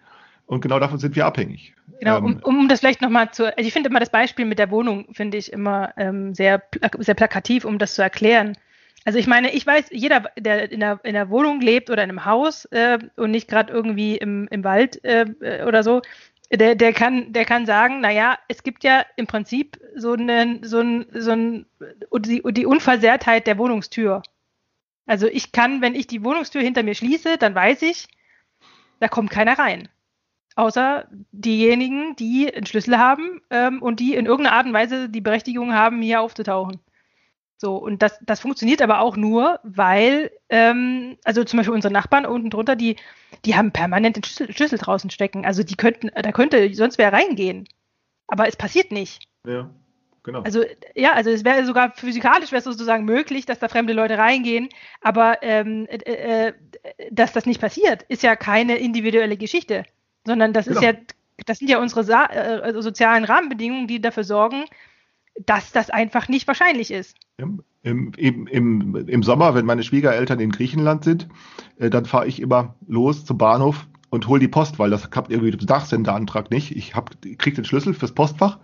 und 0.45 0.61
genau 0.61 0.79
davon 0.79 0.99
sind 0.99 1.15
wir 1.15 1.25
abhängig. 1.25 1.73
Genau, 1.99 2.19
um, 2.19 2.33
Ähm, 2.33 2.39
um 2.43 2.67
das 2.67 2.79
vielleicht 2.81 3.01
nochmal 3.01 3.31
zu, 3.31 3.45
also 3.45 3.67
ich 3.67 3.73
finde 3.73 3.89
immer 3.89 3.99
das 3.99 4.09
Beispiel 4.09 4.45
mit 4.45 4.59
der 4.59 4.71
Wohnung, 4.71 5.07
finde 5.13 5.37
ich 5.37 5.51
immer 5.51 5.93
ähm, 5.97 6.33
sehr, 6.33 6.61
sehr 6.99 7.15
plakativ, 7.15 7.65
um 7.65 7.77
das 7.77 7.95
zu 7.95 8.01
erklären. 8.01 8.57
Also 9.05 9.19
ich 9.19 9.27
meine, 9.27 9.53
ich 9.53 9.65
weiß, 9.65 9.85
jeder, 9.91 10.31
der 10.37 10.71
in 10.71 10.79
der, 10.79 10.99
in 11.03 11.13
der 11.13 11.29
Wohnung 11.29 11.61
lebt 11.61 11.91
oder 11.91 12.03
in 12.03 12.09
einem 12.09 12.25
Haus 12.25 12.65
äh, 12.65 12.97
und 13.15 13.31
nicht 13.31 13.47
gerade 13.47 13.71
irgendwie 13.71 14.17
im, 14.17 14.47
im 14.49 14.63
Wald 14.63 15.03
äh, 15.03 15.25
äh, 15.41 15.63
oder 15.63 15.83
so, 15.83 16.01
der, 16.51 16.75
der, 16.75 16.93
kann, 16.93 17.33
der 17.33 17.45
kann 17.45 17.65
sagen, 17.65 18.01
naja, 18.01 18.37
es 18.47 18.63
gibt 18.63 18.83
ja 18.83 19.05
im 19.15 19.27
Prinzip 19.27 19.79
so 19.95 20.13
einen, 20.13 20.63
so 20.63 20.79
ein, 20.79 21.05
so 21.11 21.31
ein, 21.31 21.65
die, 22.19 22.41
die 22.51 22.65
Unversehrtheit 22.65 23.47
der 23.47 23.57
Wohnungstür. 23.57 24.21
Also 25.05 25.27
ich 25.27 25.51
kann, 25.51 25.81
wenn 25.81 25.95
ich 25.95 26.07
die 26.07 26.23
Wohnungstür 26.23 26.61
hinter 26.61 26.83
mir 26.83 26.95
schließe, 26.95 27.37
dann 27.37 27.55
weiß 27.55 27.81
ich, 27.83 28.07
da 28.99 29.07
kommt 29.07 29.29
keiner 29.29 29.57
rein. 29.57 29.89
Außer 30.55 31.07
diejenigen, 31.31 32.15
die 32.15 32.53
einen 32.53 32.65
Schlüssel 32.65 32.97
haben 32.97 33.41
ähm, 33.49 33.81
und 33.81 33.99
die 33.99 34.15
in 34.15 34.25
irgendeiner 34.25 34.55
Art 34.55 34.65
und 34.65 34.73
Weise 34.73 35.09
die 35.09 35.21
Berechtigung 35.21 35.73
haben, 35.73 36.01
hier 36.01 36.21
aufzutauchen. 36.21 36.79
So, 37.57 37.77
und 37.77 38.01
das, 38.01 38.19
das 38.21 38.41
funktioniert 38.41 38.81
aber 38.81 38.99
auch 38.99 39.15
nur, 39.15 39.59
weil, 39.63 40.31
ähm, 40.49 41.17
also 41.23 41.43
zum 41.43 41.57
Beispiel 41.57 41.73
unsere 41.73 41.93
Nachbarn 41.93 42.25
unten 42.25 42.49
drunter, 42.49 42.75
die, 42.75 42.97
die 43.45 43.55
haben 43.55 43.71
permanent 43.71 44.17
den 44.17 44.23
Schlüssel, 44.23 44.53
Schlüssel 44.53 44.77
draußen 44.77 45.09
stecken. 45.09 45.45
Also 45.45 45.63
die 45.63 45.75
könnten, 45.75 46.11
da 46.13 46.31
könnte 46.31 46.73
sonst 46.73 46.97
wer 46.97 47.13
reingehen. 47.13 47.67
Aber 48.27 48.47
es 48.47 48.57
passiert 48.57 48.91
nicht. 48.91 49.27
ja, 49.47 49.69
genau. 50.23 50.41
Also 50.41 50.63
ja, 50.95 51.13
also 51.13 51.29
es 51.29 51.45
wäre 51.45 51.65
sogar 51.65 51.93
physikalisch 51.93 52.51
wäre 52.51 52.59
es 52.59 52.65
sozusagen 52.65 53.05
möglich, 53.05 53.45
dass 53.45 53.59
da 53.59 53.69
fremde 53.69 53.93
Leute 53.93 54.17
reingehen, 54.17 54.69
aber 55.01 55.41
ähm, 55.43 55.85
äh, 55.87 56.47
äh, 56.47 56.53
dass 57.11 57.33
das 57.33 57.45
nicht 57.45 57.61
passiert, 57.61 58.03
ist 58.09 58.23
ja 58.23 58.35
keine 58.35 58.77
individuelle 58.77 59.37
Geschichte, 59.37 59.85
sondern 60.25 60.51
das 60.51 60.67
ist 60.67 60.79
Genau. 60.79 60.91
ja, 60.91 60.99
das 61.45 61.59
sind 61.59 61.69
ja 61.69 61.79
unsere 61.79 62.03
Sa 62.03 62.25
äh, 62.25 62.81
sozialen 62.81 63.23
Rahmenbedingungen, 63.23 63.87
die 63.87 64.01
dafür 64.01 64.23
sorgen, 64.23 64.65
dass 65.45 65.71
das 65.71 65.89
einfach 65.89 66.27
nicht 66.27 66.47
wahrscheinlich 66.47 66.91
ist. 66.91 67.15
Im, 67.37 67.61
im, 67.83 68.13
im, 68.47 68.95
im, 68.95 69.23
Sommer, 69.23 69.53
wenn 69.53 69.65
meine 69.65 69.83
Schwiegereltern 69.83 70.39
in 70.39 70.51
Griechenland 70.51 71.03
sind, 71.03 71.27
äh, 71.77 71.89
dann 71.89 72.05
fahre 72.05 72.27
ich 72.27 72.41
immer 72.41 72.75
los 72.87 73.25
zum 73.25 73.37
Bahnhof 73.37 73.87
und 74.09 74.27
hole 74.27 74.39
die 74.39 74.47
Post, 74.47 74.79
weil 74.79 74.89
das 74.89 75.11
klappt 75.11 75.31
irgendwie 75.31 75.51
der 75.51 75.67
Dachsenderantrag 75.67 76.49
nicht. 76.49 76.75
Ich, 76.75 76.95
hab- 76.95 77.11
ich 77.25 77.37
kriege 77.37 77.57
den 77.57 77.65
Schlüssel 77.65 77.93
fürs 77.93 78.13
Postfach. 78.13 78.59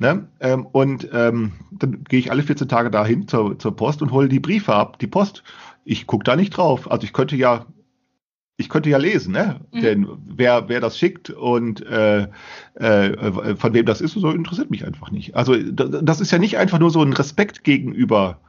Ne? 0.00 0.28
Ähm, 0.40 0.66
und 0.66 1.08
ähm, 1.12 1.52
dann 1.70 2.04
gehe 2.04 2.18
ich 2.18 2.30
alle 2.30 2.42
14 2.42 2.68
Tage 2.68 2.90
dahin 2.90 3.28
zur, 3.28 3.58
zur 3.58 3.76
Post 3.76 4.02
und 4.02 4.10
hole 4.12 4.28
die 4.28 4.40
Briefe 4.40 4.74
ab, 4.74 4.98
die 4.98 5.06
Post. 5.06 5.42
Ich 5.84 6.06
gucke 6.06 6.24
da 6.24 6.36
nicht 6.36 6.50
drauf. 6.56 6.90
Also 6.90 7.04
ich 7.04 7.12
könnte 7.12 7.36
ja, 7.36 7.66
ich 8.58 8.68
könnte 8.68 8.90
ja 8.90 8.98
lesen, 8.98 9.32
ne? 9.32 9.60
Mhm. 9.72 9.80
Denn 9.80 10.08
wer, 10.26 10.68
wer 10.68 10.80
das 10.80 10.98
schickt 10.98 11.30
und 11.30 11.86
äh, 11.86 12.26
äh, 12.74 13.56
von 13.56 13.72
wem 13.72 13.86
das 13.86 14.00
ist, 14.00 14.12
so 14.14 14.30
interessiert 14.30 14.70
mich 14.70 14.84
einfach 14.84 15.10
nicht. 15.12 15.36
Also 15.36 15.54
das 15.56 16.20
ist 16.20 16.32
ja 16.32 16.38
nicht 16.38 16.58
einfach 16.58 16.80
nur 16.80 16.90
so 16.90 17.00
ein 17.00 17.12
Respekt 17.12 17.62
gegenüber 17.62 18.40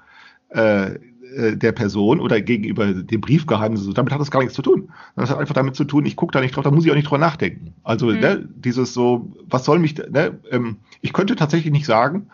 äh, 0.50 0.96
äh, 1.36 1.56
der 1.56 1.72
Person 1.74 2.20
oder 2.20 2.42
gegenüber 2.42 2.92
dem 2.92 3.22
Briefgeheimnis. 3.22 3.88
Damit 3.94 4.12
hat 4.12 4.20
das 4.20 4.32
gar 4.32 4.40
nichts 4.40 4.56
zu 4.56 4.64
tun. 4.64 4.90
Das 5.16 5.30
hat 5.30 5.38
einfach 5.38 5.54
damit 5.54 5.76
zu 5.76 5.84
tun, 5.84 6.08
ich 6.08 6.16
gucke 6.16 6.32
da 6.32 6.42
nicht 6.42 6.56
drauf, 6.56 6.64
da 6.64 6.72
muss 6.72 6.86
ich 6.86 6.92
auch 6.92 6.96
nicht 6.96 7.08
drüber 7.08 7.20
nachdenken. 7.20 7.76
Also 7.84 8.08
Mhm. 8.08 8.20
ne, 8.20 8.50
dieses 8.56 8.96
so, 8.96 9.32
was 9.48 9.64
soll 9.64 9.78
mich, 9.78 9.96
ne, 9.96 10.40
ähm, 10.50 10.78
ich 11.02 11.14
könnte 11.14 11.36
tatsächlich 11.36 11.72
nicht 11.72 11.86
sagen, 11.86 12.30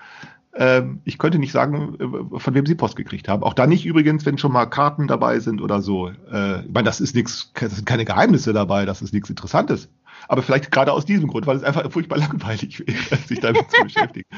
ähm, 0.57 1.01
ich 1.03 1.17
könnte 1.17 1.37
nicht 1.37 1.51
sagen, 1.51 1.95
äh, 1.99 2.39
von 2.39 2.53
wem 2.53 2.65
sie 2.65 2.75
Post 2.75 2.95
gekriegt 2.95 3.27
haben. 3.27 3.43
Auch 3.43 3.53
da 3.53 3.67
nicht 3.67 3.85
übrigens, 3.85 4.25
wenn 4.25 4.37
schon 4.37 4.53
mal 4.53 4.65
Karten 4.65 5.07
dabei 5.07 5.39
sind 5.39 5.61
oder 5.61 5.81
so. 5.81 6.09
Äh, 6.09 6.61
ich 6.61 6.71
meine, 6.73 6.85
das 6.85 7.01
ist 7.01 7.13
nichts, 7.13 7.51
das 7.53 7.75
sind 7.75 7.85
keine 7.85 8.05
Geheimnisse 8.05 8.53
dabei, 8.53 8.85
das 8.85 9.01
ist 9.01 9.13
nichts 9.13 9.29
Interessantes. 9.29 9.89
Aber 10.27 10.41
vielleicht 10.41 10.71
gerade 10.71 10.93
aus 10.93 11.05
diesem 11.05 11.27
Grund, 11.27 11.45
weil 11.45 11.57
es 11.57 11.63
einfach 11.63 11.91
furchtbar 11.91 12.17
langweilig 12.19 12.79
wäre, 12.79 13.21
sich 13.27 13.39
damit 13.41 13.69
zu 13.69 13.83
beschäftigen. 13.83 14.29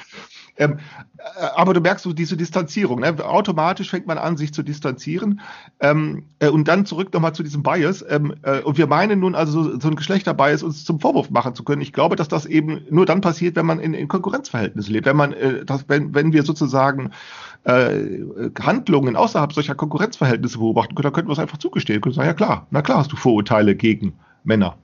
Ähm, 0.57 0.79
äh, 1.17 1.45
aber 1.55 1.73
du 1.73 1.81
merkst 1.81 2.03
so 2.03 2.13
diese 2.13 2.37
Distanzierung. 2.37 2.99
Ne? 2.99 3.15
Automatisch 3.23 3.89
fängt 3.89 4.07
man 4.07 4.17
an, 4.17 4.37
sich 4.37 4.53
zu 4.53 4.63
distanzieren. 4.63 5.41
Ähm, 5.79 6.23
äh, 6.39 6.49
und 6.49 6.67
dann 6.67 6.85
zurück 6.85 7.13
nochmal 7.13 7.33
zu 7.33 7.43
diesem 7.43 7.63
Bias. 7.63 8.03
Ähm, 8.07 8.35
äh, 8.41 8.61
und 8.61 8.77
wir 8.77 8.87
meinen 8.87 9.19
nun 9.19 9.35
also 9.35 9.63
so, 9.63 9.79
so 9.79 9.87
ein 9.87 9.95
Geschlechterbias 9.95 10.63
uns 10.63 10.85
zum 10.85 10.99
Vorwurf 10.99 11.29
machen 11.29 11.55
zu 11.55 11.63
können. 11.63 11.81
Ich 11.81 11.93
glaube, 11.93 12.15
dass 12.15 12.27
das 12.27 12.45
eben 12.45 12.81
nur 12.89 13.05
dann 13.05 13.21
passiert, 13.21 13.55
wenn 13.55 13.65
man 13.65 13.79
in, 13.79 13.93
in 13.93 14.07
Konkurrenzverhältnissen 14.07 14.93
lebt. 14.93 15.05
Wenn 15.05 15.17
man, 15.17 15.33
äh, 15.33 15.65
das, 15.65 15.85
wenn, 15.87 16.13
wenn 16.13 16.33
wir 16.33 16.43
sozusagen 16.43 17.11
äh, 17.63 18.23
Handlungen 18.59 19.15
außerhalb 19.15 19.53
solcher 19.53 19.75
Konkurrenzverhältnisse 19.75 20.57
beobachten 20.57 20.95
können, 20.95 21.03
dann 21.03 21.13
könnten 21.13 21.29
wir 21.29 21.33
es 21.33 21.39
einfach 21.39 21.57
zugestehen. 21.57 22.01
Können 22.01 22.15
sagen, 22.15 22.27
ja 22.27 22.33
klar, 22.33 22.67
na 22.71 22.81
klar 22.81 22.99
hast 22.99 23.11
du 23.11 23.15
Vorurteile 23.15 23.75
gegen 23.75 24.13
Männer. 24.43 24.77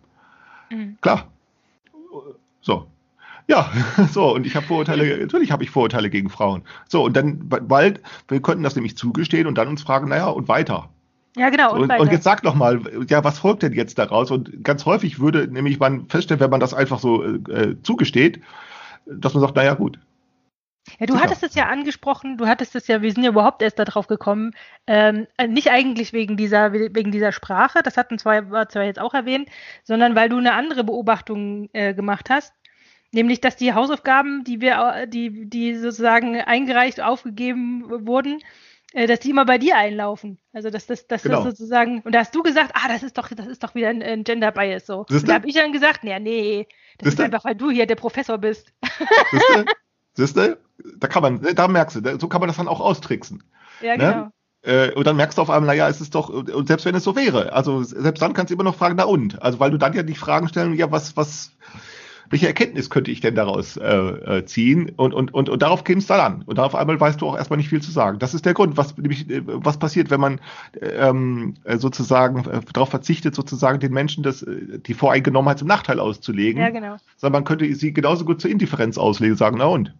Mhm. 0.69 0.97
Klar. 1.01 1.27
So. 2.61 2.87
Ja, 3.47 3.71
so, 4.11 4.33
und 4.33 4.45
ich 4.45 4.55
habe 4.55 4.65
Vorurteile, 4.65 5.17
natürlich 5.17 5.51
habe 5.51 5.63
ich 5.63 5.69
Vorurteile 5.69 6.09
gegen 6.09 6.29
Frauen. 6.29 6.63
So, 6.87 7.03
und 7.03 7.15
dann, 7.15 7.39
weil 7.49 7.99
wir 8.27 8.41
könnten 8.41 8.63
das 8.63 8.75
nämlich 8.75 8.97
zugestehen 8.97 9.47
und 9.47 9.57
dann 9.57 9.67
uns 9.67 9.81
fragen, 9.81 10.09
naja, 10.09 10.27
und 10.27 10.47
weiter. 10.47 10.89
Ja, 11.35 11.49
genau. 11.49 11.73
Und, 11.73 11.91
und, 11.91 12.11
jetzt 12.11 12.23
sag 12.23 12.43
doch 12.43 12.53
mal, 12.53 12.81
ja, 13.09 13.23
was 13.23 13.39
folgt 13.39 13.63
denn 13.63 13.73
jetzt 13.73 13.97
daraus? 13.97 14.29
Und 14.29 14.63
ganz 14.63 14.85
häufig 14.85 15.19
würde 15.19 15.47
nämlich 15.47 15.79
man 15.79 16.07
feststellen, 16.07 16.39
wenn 16.39 16.51
man 16.51 16.59
das 16.59 16.75
einfach 16.75 16.99
so 16.99 17.23
äh, 17.23 17.75
zugesteht, 17.81 18.39
dass 19.07 19.33
man 19.33 19.41
sagt, 19.41 19.55
naja, 19.55 19.73
gut. 19.73 19.99
Ja, 20.99 21.05
du 21.05 21.13
Super. 21.13 21.25
hattest 21.25 21.43
es 21.43 21.55
ja 21.55 21.67
angesprochen, 21.67 22.37
du 22.37 22.45
hattest 22.45 22.75
es 22.75 22.87
ja, 22.87 23.01
wir 23.01 23.11
sind 23.11 23.23
ja 23.23 23.29
überhaupt 23.29 23.61
erst 23.61 23.79
darauf 23.79 24.07
gekommen, 24.07 24.51
ähm, 24.85 25.27
nicht 25.47 25.71
eigentlich 25.71 26.11
wegen 26.11 26.35
dieser, 26.35 26.73
wegen 26.73 27.11
dieser 27.11 27.31
Sprache, 27.31 27.81
das 27.83 27.95
hatten 27.95 28.19
zwar, 28.19 28.51
war 28.51 28.67
zwar 28.67 28.83
jetzt 28.83 28.99
auch 28.99 29.13
erwähnt, 29.13 29.47
sondern 29.83 30.13
weil 30.13 30.27
du 30.27 30.37
eine 30.37 30.53
andere 30.53 30.83
Beobachtung 30.83 31.69
äh, 31.71 31.93
gemacht 31.93 32.29
hast, 32.29 32.53
nämlich, 33.13 33.41
dass 33.41 33.55
die 33.55 33.73
Hausaufgaben, 33.73 34.43
die 34.43 34.61
wir, 34.61 35.05
die, 35.07 35.49
die 35.49 35.75
sozusagen 35.75 36.35
eingereicht, 36.35 37.01
aufgegeben 37.01 37.83
wurden, 38.05 38.39
äh, 38.93 39.07
dass 39.07 39.19
die 39.19 39.29
immer 39.29 39.45
bei 39.45 39.57
dir 39.57 39.77
einlaufen. 39.77 40.37
Also 40.53 40.69
dass 40.69 40.85
das, 40.85 41.07
dass 41.07 41.23
genau. 41.23 41.43
das 41.43 41.57
sozusagen, 41.57 42.01
und 42.01 42.13
da 42.13 42.19
hast 42.19 42.35
du 42.35 42.43
gesagt, 42.43 42.71
ah, 42.73 42.87
das 42.87 43.03
ist 43.03 43.17
doch, 43.17 43.29
das 43.29 43.47
ist 43.47 43.63
doch 43.63 43.75
wieder 43.75 43.89
ein, 43.89 44.01
ein 44.01 44.23
Gender 44.23 44.51
Bias 44.51 44.85
so. 44.85 45.05
Und 45.09 45.27
da 45.27 45.35
habe 45.35 45.47
ich 45.47 45.55
dann 45.55 45.71
gesagt, 45.71 46.03
nee, 46.03 46.19
nee, 46.19 46.67
das 46.97 47.09
Siehste? 47.09 47.23
ist 47.23 47.25
einfach, 47.25 47.45
weil 47.45 47.55
du 47.55 47.71
hier 47.71 47.85
der 47.85 47.95
Professor 47.95 48.37
bist. 48.37 48.73
Siehst 50.13 50.37
du? 50.37 50.57
Da 50.97 51.07
kann 51.07 51.21
man, 51.21 51.41
da 51.55 51.67
merkst 51.67 51.97
du, 51.97 52.19
so 52.19 52.27
kann 52.27 52.41
man 52.41 52.47
das 52.47 52.57
dann 52.57 52.67
auch 52.67 52.81
austricksen. 52.81 53.43
Ja, 53.79 53.95
ne? 53.95 53.97
genau. 53.97 54.31
Äh, 54.63 54.91
und 54.93 55.05
dann 55.05 55.15
merkst 55.15 55.37
du 55.37 55.41
auf 55.43 55.49
einmal, 55.51 55.67
naja, 55.67 55.87
es 55.87 56.01
ist 56.01 56.15
doch, 56.15 56.29
und 56.29 56.67
selbst 56.67 56.85
wenn 56.85 56.95
es 56.95 57.03
so 57.03 57.15
wäre, 57.15 57.53
also 57.53 57.83
selbst 57.83 58.21
dann 58.21 58.33
kannst 58.33 58.49
du 58.49 58.55
immer 58.55 58.63
noch 58.63 58.75
fragen, 58.75 58.95
na 58.97 59.03
und? 59.03 59.41
Also 59.41 59.59
weil 59.59 59.71
du 59.71 59.77
dann 59.77 59.93
ja 59.93 60.01
die 60.01 60.15
Fragen 60.15 60.47
stellen, 60.47 60.73
ja, 60.73 60.91
was, 60.91 61.15
was, 61.15 61.51
welche 62.29 62.47
Erkenntnis 62.47 62.89
könnte 62.89 63.11
ich 63.11 63.21
denn 63.21 63.35
daraus 63.35 63.77
äh, 63.77 63.85
äh, 63.85 64.45
ziehen? 64.45 64.91
Und, 64.95 65.13
und, 65.13 65.33
und, 65.33 65.49
und 65.49 65.61
darauf 65.61 65.83
käme 65.83 65.99
es 65.99 66.07
dann 66.07 66.19
an. 66.19 66.43
Und 66.45 66.59
auf 66.59 66.75
einmal 66.75 66.99
weißt 66.99 67.21
du 67.21 67.27
auch 67.27 67.37
erstmal 67.37 67.57
nicht 67.57 67.69
viel 67.69 67.81
zu 67.81 67.91
sagen. 67.91 68.19
Das 68.19 68.33
ist 68.33 68.45
der 68.45 68.53
Grund, 68.53 68.77
was, 68.77 68.97
nämlich, 68.97 69.29
äh, 69.29 69.41
was 69.45 69.77
passiert, 69.77 70.09
wenn 70.09 70.19
man 70.19 70.39
ähm, 70.81 71.55
äh, 71.63 71.77
sozusagen 71.77 72.45
äh, 72.49 72.61
darauf 72.73 72.89
verzichtet, 72.89 73.35
sozusagen 73.35 73.79
den 73.79 73.93
Menschen 73.93 74.23
das, 74.23 74.45
die 74.47 74.93
Voreingenommenheit 74.93 75.59
zum 75.59 75.67
Nachteil 75.67 75.99
auszulegen. 75.99 76.61
Ja, 76.61 76.69
genau. 76.69 76.97
Sondern 77.17 77.41
man 77.41 77.45
könnte 77.45 77.73
sie 77.75 77.93
genauso 77.93 78.25
gut 78.25 78.41
zur 78.41 78.51
Indifferenz 78.51 78.97
auslegen, 78.97 79.35
sagen, 79.35 79.57
na 79.59 79.65
und? 79.65 79.93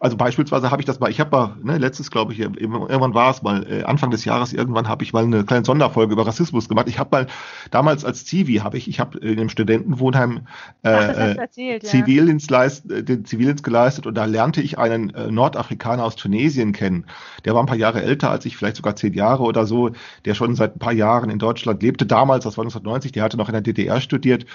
Also 0.00 0.16
beispielsweise 0.16 0.70
habe 0.70 0.82
ich 0.82 0.86
das 0.86 1.00
mal, 1.00 1.10
ich 1.10 1.20
habe 1.20 1.30
mal, 1.36 1.56
ne, 1.62 1.78
letztes 1.78 2.10
glaube 2.10 2.32
ich, 2.32 2.40
irgendwann 2.40 3.14
war 3.14 3.30
es 3.30 3.42
mal, 3.42 3.66
äh, 3.70 3.82
Anfang 3.84 4.10
des 4.10 4.24
Jahres, 4.24 4.52
irgendwann 4.52 4.88
habe 4.88 5.04
ich 5.04 5.12
mal 5.12 5.24
eine 5.24 5.44
kleine 5.44 5.64
Sonderfolge 5.64 6.12
über 6.12 6.26
Rassismus 6.26 6.68
gemacht. 6.68 6.88
Ich 6.88 6.98
habe 6.98 7.10
mal 7.12 7.26
damals 7.70 8.04
als 8.04 8.24
Zivi, 8.24 8.56
habe 8.56 8.76
ich, 8.78 8.88
ich 8.88 9.00
habe 9.00 9.18
in 9.18 9.38
einem 9.38 9.48
Studentenwohnheim 9.48 10.46
äh, 10.82 10.88
Ach, 10.88 11.08
äh, 11.08 11.34
erzählt, 11.36 11.86
Zivildienst, 11.86 12.50
leist, 12.50 12.90
äh, 12.90 13.02
den 13.02 13.24
Zivildienst 13.24 13.64
geleistet 13.64 14.06
und 14.06 14.14
da 14.14 14.24
lernte 14.24 14.60
ich 14.60 14.78
einen 14.78 15.10
äh, 15.10 15.30
Nordafrikaner 15.30 16.04
aus 16.04 16.16
Tunesien 16.16 16.72
kennen. 16.72 17.06
Der 17.44 17.54
war 17.54 17.62
ein 17.62 17.66
paar 17.66 17.76
Jahre 17.76 18.02
älter 18.02 18.30
als 18.30 18.44
ich, 18.44 18.56
vielleicht 18.56 18.76
sogar 18.76 18.96
zehn 18.96 19.14
Jahre 19.14 19.42
oder 19.42 19.66
so, 19.66 19.90
der 20.24 20.34
schon 20.34 20.54
seit 20.54 20.76
ein 20.76 20.78
paar 20.78 20.92
Jahren 20.92 21.30
in 21.30 21.38
Deutschland 21.38 21.82
lebte. 21.82 22.06
Damals, 22.06 22.44
das 22.44 22.56
war 22.56 22.64
1990, 22.64 23.12
der 23.12 23.22
hatte 23.22 23.36
noch 23.36 23.48
in 23.48 23.54
der 23.54 23.62
DDR 23.62 24.00
studiert. 24.00 24.46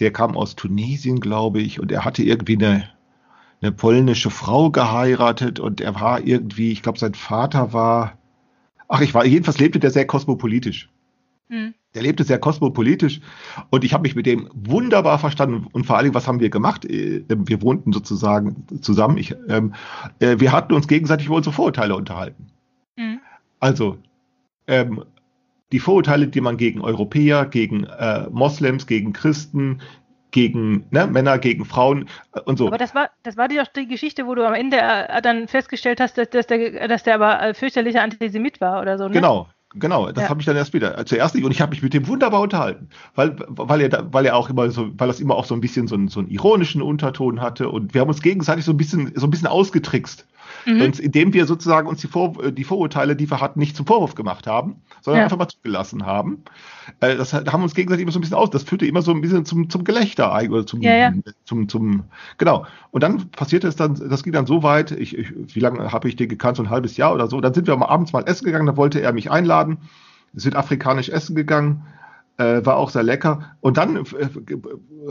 Der 0.00 0.12
kam 0.12 0.36
aus 0.36 0.54
Tunesien, 0.54 1.18
glaube 1.20 1.60
ich, 1.60 1.80
und 1.80 1.90
er 1.90 2.04
hatte 2.04 2.22
irgendwie 2.22 2.54
eine 2.54 2.88
eine 3.60 3.72
polnische 3.72 4.30
Frau 4.30 4.70
geheiratet 4.70 5.60
und 5.60 5.80
er 5.80 5.94
war 6.00 6.20
irgendwie, 6.24 6.72
ich 6.72 6.82
glaube, 6.82 6.98
sein 6.98 7.14
Vater 7.14 7.72
war, 7.72 8.18
ach, 8.86 9.00
ich 9.00 9.14
war, 9.14 9.24
jedenfalls 9.24 9.58
lebte 9.58 9.78
der 9.78 9.90
sehr 9.90 10.06
kosmopolitisch. 10.06 10.90
Mhm. 11.48 11.74
Der 11.94 12.02
lebte 12.02 12.24
sehr 12.24 12.38
kosmopolitisch 12.38 13.20
und 13.70 13.82
ich 13.82 13.94
habe 13.94 14.02
mich 14.02 14.14
mit 14.14 14.26
dem 14.26 14.48
wunderbar 14.52 15.18
verstanden 15.18 15.66
und 15.72 15.86
vor 15.86 15.96
allem, 15.96 16.14
was 16.14 16.28
haben 16.28 16.40
wir 16.40 16.50
gemacht? 16.50 16.84
Äh, 16.84 17.24
wir 17.28 17.62
wohnten 17.62 17.92
sozusagen 17.92 18.66
zusammen. 18.80 19.16
Ich, 19.16 19.34
ähm, 19.48 19.74
äh, 20.20 20.38
wir 20.38 20.52
hatten 20.52 20.74
uns 20.74 20.86
gegenseitig 20.86 21.26
über 21.26 21.36
unsere 21.36 21.54
Vorurteile 21.54 21.96
unterhalten. 21.96 22.48
Mhm. 22.96 23.20
Also 23.58 23.98
ähm, 24.66 25.04
die 25.72 25.80
Vorurteile, 25.80 26.28
die 26.28 26.40
man 26.40 26.56
gegen 26.56 26.80
Europäer, 26.80 27.46
gegen 27.46 27.84
äh, 27.84 28.28
Moslems, 28.30 28.86
gegen 28.86 29.12
Christen, 29.12 29.80
gegen 30.30 30.86
ne, 30.90 31.06
Männer, 31.06 31.38
gegen 31.38 31.64
Frauen 31.64 32.08
äh, 32.34 32.40
und 32.40 32.58
so. 32.58 32.66
Aber 32.66 32.78
das 32.78 32.94
war, 32.94 33.10
das 33.22 33.36
war 33.36 33.48
die, 33.48 33.60
die 33.76 33.86
Geschichte, 33.86 34.26
wo 34.26 34.34
du 34.34 34.46
am 34.46 34.54
Ende 34.54 34.78
äh, 34.78 35.22
dann 35.22 35.48
festgestellt 35.48 36.00
hast, 36.00 36.18
dass, 36.18 36.30
dass, 36.30 36.46
der, 36.46 36.88
dass 36.88 37.02
der 37.02 37.14
aber 37.14 37.42
äh, 37.42 37.54
fürchterlicher 37.54 38.02
Antisemit 38.02 38.60
war 38.60 38.80
oder 38.80 38.98
so. 38.98 39.04
Ne? 39.04 39.14
Genau, 39.14 39.48
Genau, 39.74 40.10
das 40.10 40.24
ja. 40.24 40.30
habe 40.30 40.40
ich 40.40 40.46
dann 40.46 40.56
erst 40.56 40.72
wieder. 40.72 41.04
Zuerst 41.04 41.34
nicht, 41.34 41.44
und 41.44 41.50
ich 41.50 41.60
habe 41.60 41.70
mich 41.70 41.82
mit 41.82 41.92
dem 41.92 42.06
wunderbar 42.06 42.40
unterhalten, 42.40 42.88
weil, 43.14 43.36
weil, 43.48 43.82
er, 43.82 44.12
weil 44.12 44.24
er 44.24 44.34
auch 44.34 44.48
immer 44.48 44.70
so, 44.70 44.88
weil 44.96 45.08
das 45.08 45.20
immer 45.20 45.36
auch 45.36 45.44
so 45.44 45.54
ein 45.54 45.60
bisschen 45.60 45.86
so 45.86 45.94
einen, 45.94 46.08
so 46.08 46.20
einen 46.20 46.30
ironischen 46.30 46.80
Unterton 46.80 47.42
hatte 47.42 47.68
und 47.68 47.92
wir 47.92 48.00
haben 48.00 48.08
uns 48.08 48.22
gegenseitig 48.22 48.64
so 48.64 48.72
ein 48.72 48.78
bisschen, 48.78 49.12
so 49.14 49.26
ein 49.26 49.30
bisschen 49.30 49.46
ausgetrickst. 49.46 50.26
Mhm. 50.66 50.82
Und 50.82 51.00
indem 51.00 51.32
wir 51.32 51.46
sozusagen 51.46 51.88
uns 51.88 52.00
die, 52.00 52.08
Vor 52.08 52.50
die 52.52 52.64
Vorurteile, 52.64 53.16
die 53.16 53.30
wir 53.30 53.40
hatten, 53.40 53.58
nicht 53.58 53.76
zum 53.76 53.86
Vorwurf 53.86 54.14
gemacht 54.14 54.46
haben, 54.46 54.76
sondern 55.00 55.18
ja. 55.18 55.24
einfach 55.24 55.38
mal 55.38 55.48
zugelassen 55.48 56.06
haben. 56.06 56.42
Äh, 57.00 57.16
das 57.16 57.32
haben 57.32 57.62
uns 57.62 57.74
gegenseitig 57.74 58.02
immer 58.02 58.12
so 58.12 58.18
ein 58.18 58.22
bisschen 58.22 58.36
aus. 58.36 58.50
Das 58.50 58.62
führte 58.62 58.86
immer 58.86 59.02
so 59.02 59.12
ein 59.12 59.20
bisschen 59.20 59.44
zum, 59.44 59.70
zum 59.70 59.84
Gelächter 59.84 60.32
oder 60.50 60.66
zum, 60.66 60.82
ja, 60.82 60.96
ja. 60.96 61.12
zum, 61.44 61.68
zum, 61.68 62.04
genau. 62.38 62.66
Und 62.90 63.02
dann 63.02 63.30
passierte 63.30 63.68
es 63.68 63.76
dann, 63.76 63.94
das 63.94 64.22
ging 64.22 64.32
dann 64.32 64.46
so 64.46 64.62
weit, 64.62 64.90
ich, 64.90 65.16
ich 65.16 65.54
wie 65.54 65.60
lange 65.60 65.92
habe 65.92 66.08
ich 66.08 66.16
den 66.16 66.28
gekannt? 66.28 66.56
So 66.56 66.62
ein 66.62 66.70
halbes 66.70 66.96
Jahr 66.96 67.14
oder 67.14 67.28
so. 67.28 67.40
Dann 67.40 67.54
sind 67.54 67.66
wir 67.66 67.76
mal 67.76 67.86
abends 67.86 68.12
mal 68.12 68.24
essen 68.26 68.44
gegangen, 68.44 68.66
da 68.66 68.76
wollte 68.76 69.00
er 69.00 69.12
mich 69.12 69.30
einladen, 69.30 69.78
südafrikanisch 70.34 71.08
essen 71.08 71.34
gegangen 71.34 71.84
äh, 72.38 72.64
war 72.64 72.76
auch 72.76 72.90
sehr 72.90 73.02
lecker. 73.02 73.56
Und 73.60 73.76
dann 73.76 73.96
äh, 73.96 74.02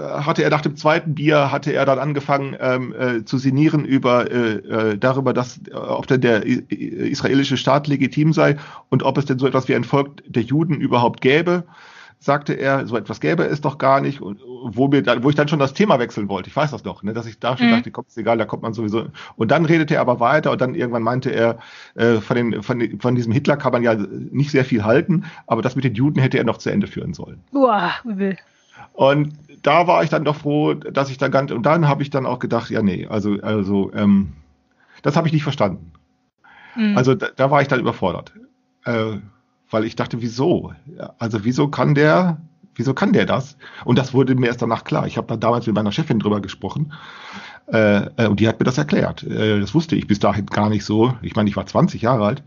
hatte 0.02 0.44
er 0.44 0.50
nach 0.50 0.62
dem 0.62 0.76
zweiten 0.76 1.14
Bier 1.14 1.52
hatte 1.52 1.74
er 1.74 1.86
dann 1.86 2.00
angefangen 2.00 2.56
ähm, 2.60 2.96
äh, 2.98 3.26
zu 3.26 3.38
sinnieren 3.38 3.86
über 3.86 4.32
äh, 4.32 4.54
äh 4.56 4.98
darüber, 4.98 5.34
dass 5.34 5.60
äh, 5.70 5.74
ob 5.74 6.08
denn 6.08 6.22
der 6.22 6.46
israelische 6.46 7.58
Staat 7.58 7.88
legitim 7.88 8.34
sei 8.34 8.56
und 8.90 9.04
ob 9.04 9.18
es 9.18 9.26
denn 9.26 9.40
so 9.40 9.48
etwas 9.48 9.68
wie 9.68 9.76
ein 9.76 9.84
Volk 9.84 10.24
der 10.26 10.44
Juden 10.44 10.76
überhaupt 10.76 11.22
gäbe 11.22 11.66
sagte 12.20 12.54
er, 12.54 12.86
so 12.88 12.98
etwas 12.98 13.20
gäbe 13.20 13.44
es 13.44 13.62
doch 13.62 13.78
gar 13.78 14.02
nicht, 14.02 14.22
und 14.22 14.42
wo, 14.46 14.88
mir 14.88 15.04
wo 15.22 15.30
ich 15.30 15.36
dann 15.36 15.48
schon 15.48 15.60
das 15.60 15.74
Thema 15.74 16.00
wechseln 16.00 16.30
wollte. 16.30 16.50
Ich 16.50 16.56
weiß 16.56 16.72
das 16.72 16.84
noch, 16.84 17.04
ne, 17.04 17.14
dass 17.14 17.26
ich 17.26 17.40
da 17.40 17.58
schon 17.58 17.68
mhm. 17.68 17.72
dachte, 17.72 17.92
kommt 17.92 18.10
ist 18.10 18.18
egal, 18.18 18.38
da 18.38 18.46
kommt 18.46 18.64
man 18.64 18.74
sowieso. 18.74 19.08
Und 19.36 19.52
dann 19.52 19.66
redete 19.66 19.96
er 19.96 20.02
aber 20.02 20.20
weiter 20.20 20.52
und 20.52 20.60
dann 20.60 20.76
irgendwann 20.76 21.04
meinte 21.04 21.30
er, 21.30 21.60
äh, 21.96 22.16
von, 22.16 22.36
den, 22.36 22.64
von, 22.64 23.00
von 23.00 23.16
diesem 23.16 23.32
Hitler 23.32 23.58
kann 23.58 23.72
man 23.72 23.84
ja 23.84 23.94
nicht 23.96 24.52
sehr 24.52 24.66
viel 24.66 24.84
halten, 24.84 25.26
aber 25.46 25.62
das 25.62 25.76
mit 25.76 25.86
den 25.86 25.94
Juden 25.94 26.20
hätte 26.20 26.38
er 26.38 26.44
noch 26.44 26.58
zu 26.58 26.70
Ende 26.70 26.88
führen 26.88 27.14
sollen. 27.14 27.42
Boah, 27.52 27.92
übel. 28.04 28.38
Und 28.94 29.34
da 29.62 29.86
war 29.86 30.04
ich 30.04 30.10
dann 30.10 30.26
doch 30.26 30.38
froh, 30.38 30.74
dass 30.74 31.12
ich 31.12 31.18
dann 31.18 31.32
ganz, 31.32 31.52
und 31.52 31.66
dann 31.66 31.88
habe 31.88 32.02
ich 32.02 32.10
dann 32.10 32.26
auch 32.26 32.40
gedacht, 32.40 32.72
ja, 32.72 32.82
nee, 32.82 33.06
also, 33.06 33.38
also, 33.42 33.92
ähm, 33.94 34.34
das 35.04 35.16
habe 35.16 35.28
ich 35.28 35.34
nicht 35.34 35.44
verstanden. 35.44 35.92
Mhm. 36.76 36.98
Also 36.98 37.16
da, 37.16 37.28
da, 37.36 37.52
war 37.52 37.62
ich 37.62 37.68
dann 37.68 37.80
überfordert. 37.80 38.34
Äh, 38.86 39.18
weil 39.70 39.86
ich 39.86 39.96
dachte, 39.96 40.22
wieso? 40.22 40.74
Also 41.20 41.44
wieso 41.44 41.68
kann 41.68 41.96
der, 41.96 42.42
wieso 42.76 42.94
kann 42.94 43.14
der 43.14 43.26
das? 43.26 43.58
Und 43.86 43.98
das 43.98 44.14
wurde 44.14 44.36
mir 44.36 44.48
erst 44.48 44.62
danach 44.62 44.84
klar. 44.84 45.08
Ich 45.08 45.18
habe 45.18 45.28
da 45.28 45.38
damals 45.38 45.68
mit 45.68 45.76
meiner 45.76 45.92
Chefin 45.92 46.20
drüber 46.20 46.42
gesprochen 46.42 46.94
äh, 47.72 48.06
äh, 48.18 48.28
und 48.28 48.40
die 48.40 48.48
hat 48.48 48.60
mir 48.60 48.66
das 48.66 48.78
erklärt. 48.78 49.24
Äh, 49.24 49.60
das 49.60 49.74
wusste 49.74 49.96
ich 49.96 50.08
bis 50.08 50.20
dahin 50.20 50.46
gar 50.46 50.70
nicht 50.70 50.86
so. 50.86 51.14
Ich 51.22 51.36
meine, 51.36 51.50
ich 51.50 51.56
war 51.56 51.66
20 51.66 52.02
Jahre 52.02 52.26
alt 52.26 52.44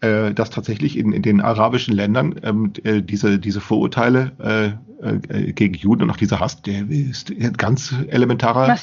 äh, 0.00 0.32
dass 0.32 0.50
tatsächlich 0.50 0.96
in, 0.96 1.12
in 1.12 1.22
den 1.22 1.40
arabischen 1.40 1.94
Ländern 1.94 2.34
ähm, 2.42 2.72
äh, 2.84 3.02
diese, 3.02 3.38
diese 3.38 3.60
Vorurteile 3.60 4.32
äh, 4.38 5.06
äh, 5.06 5.52
gegen 5.52 5.74
Juden 5.74 6.04
und 6.04 6.10
auch 6.10 6.16
dieser 6.16 6.40
Hass, 6.40 6.62
der 6.62 6.88
ist 6.88 7.32
ganz 7.56 7.94
elementarer 8.08 8.76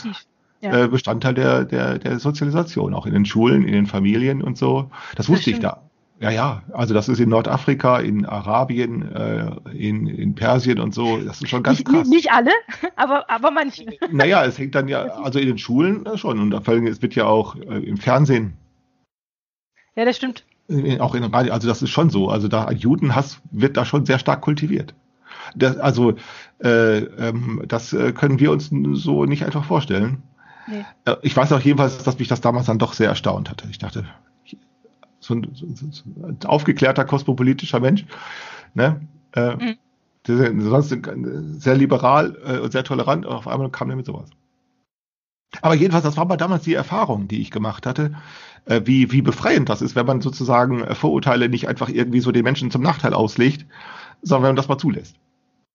ja. 0.61 0.83
äh, 0.83 0.87
Bestandteil 0.87 1.33
der, 1.33 1.65
der, 1.65 1.99
der 1.99 2.19
Sozialisation, 2.19 2.93
auch 2.93 3.05
in 3.05 3.13
den 3.13 3.25
Schulen, 3.25 3.63
in 3.63 3.73
den 3.73 3.87
Familien 3.87 4.41
und 4.41 4.57
so. 4.57 4.89
Das 5.15 5.29
wusste 5.29 5.51
das 5.51 5.57
ich 5.57 5.59
da. 5.59 5.81
Ja, 6.19 6.31
ja, 6.31 6.63
also 6.73 6.95
das 6.95 7.09
ist 7.09 7.19
in 7.19 7.29
Nordafrika, 7.29 7.99
in 7.99 8.25
Arabien, 8.25 9.11
äh, 9.13 9.51
in, 9.71 10.07
in 10.07 10.33
Persien 10.33 10.79
und 10.79 10.93
so. 10.93 11.17
Das 11.17 11.41
ist 11.41 11.49
schon 11.49 11.61
ganz 11.61 11.79
nicht, 11.79 11.87
krass. 11.87 12.07
Nicht 12.07 12.31
alle, 12.31 12.51
aber, 12.95 13.29
aber 13.29 13.51
manche. 13.51 13.85
Naja, 14.11 14.43
es 14.43 14.57
hängt 14.57 14.73
dann 14.73 14.87
ja, 14.87 15.03
also 15.03 15.37
in 15.37 15.47
den 15.47 15.57
Schulen 15.59 16.05
schon. 16.17 16.39
Und 16.39 16.67
es 16.87 17.01
wird 17.01 17.13
ja 17.13 17.25
auch 17.25 17.55
äh, 17.55 17.83
im 17.83 17.97
Fernsehen. 17.97 18.53
Ja, 19.95 20.05
das 20.05 20.17
stimmt. 20.17 20.43
In, 20.67 20.99
auch 21.01 21.13
in 21.13 21.23
Radio, 21.23 21.53
also 21.53 21.67
das 21.67 21.83
ist 21.83 21.91
schon 21.91 22.09
so. 22.09 22.29
Also 22.29 22.47
da 22.47 22.71
Judenhass 22.71 23.39
wird 23.51 23.77
da 23.77 23.85
schon 23.85 24.05
sehr 24.05 24.17
stark 24.17 24.41
kultiviert. 24.41 24.95
Das, 25.55 25.77
also 25.77 26.15
äh, 26.63 26.97
ähm, 26.97 27.63
das 27.67 27.93
äh, 27.93 28.11
können 28.11 28.39
wir 28.39 28.51
uns 28.51 28.71
so 28.93 29.25
nicht 29.25 29.45
einfach 29.45 29.63
vorstellen. 29.63 30.23
Nee. 30.67 30.83
Äh, 31.05 31.15
ich 31.21 31.37
weiß 31.37 31.53
auch 31.53 31.61
jedenfalls, 31.61 32.03
dass 32.03 32.17
mich 32.17 32.27
das 32.27 32.41
damals 32.41 32.65
dann 32.65 32.79
doch 32.79 32.93
sehr 32.93 33.09
erstaunt 33.09 33.49
hatte. 33.49 33.67
Ich 33.69 33.77
dachte, 33.77 34.05
so 35.27 35.35
ein, 35.35 35.47
so, 35.53 35.67
so 35.91 36.03
ein 36.25 36.37
aufgeklärter 36.45 37.05
kosmopolitischer 37.05 37.79
Mensch, 37.79 38.05
ne? 38.73 39.01
Äh, 39.33 39.55
mhm. 39.55 39.77
der, 40.25 40.61
sonst 40.61 40.95
sehr 41.61 41.75
liberal 41.75 42.37
äh, 42.45 42.59
und 42.59 42.71
sehr 42.71 42.83
tolerant, 42.83 43.25
und 43.25 43.33
auf 43.33 43.47
einmal 43.47 43.69
kam 43.69 43.89
er 43.89 43.95
mit 43.95 44.05
sowas. 44.05 44.29
Aber 45.61 45.75
jedenfalls, 45.75 46.03
das 46.03 46.17
war 46.17 46.23
aber 46.23 46.37
damals 46.37 46.63
die 46.63 46.73
Erfahrung, 46.73 47.27
die 47.27 47.41
ich 47.41 47.51
gemacht 47.51 47.85
hatte, 47.85 48.15
äh, 48.65 48.81
wie, 48.85 49.11
wie 49.11 49.21
befreiend 49.21 49.69
das 49.69 49.81
ist, 49.81 49.95
wenn 49.95 50.05
man 50.05 50.21
sozusagen 50.21 50.83
äh, 50.83 50.95
Vorurteile 50.95 51.49
nicht 51.49 51.67
einfach 51.67 51.89
irgendwie 51.89 52.19
so 52.19 52.31
den 52.31 52.43
Menschen 52.43 52.71
zum 52.71 52.81
Nachteil 52.81 53.13
auslegt, 53.13 53.65
sondern 54.21 54.43
wenn 54.43 54.49
man 54.49 54.55
das 54.57 54.67
mal 54.67 54.77
zulässt. 54.77 55.15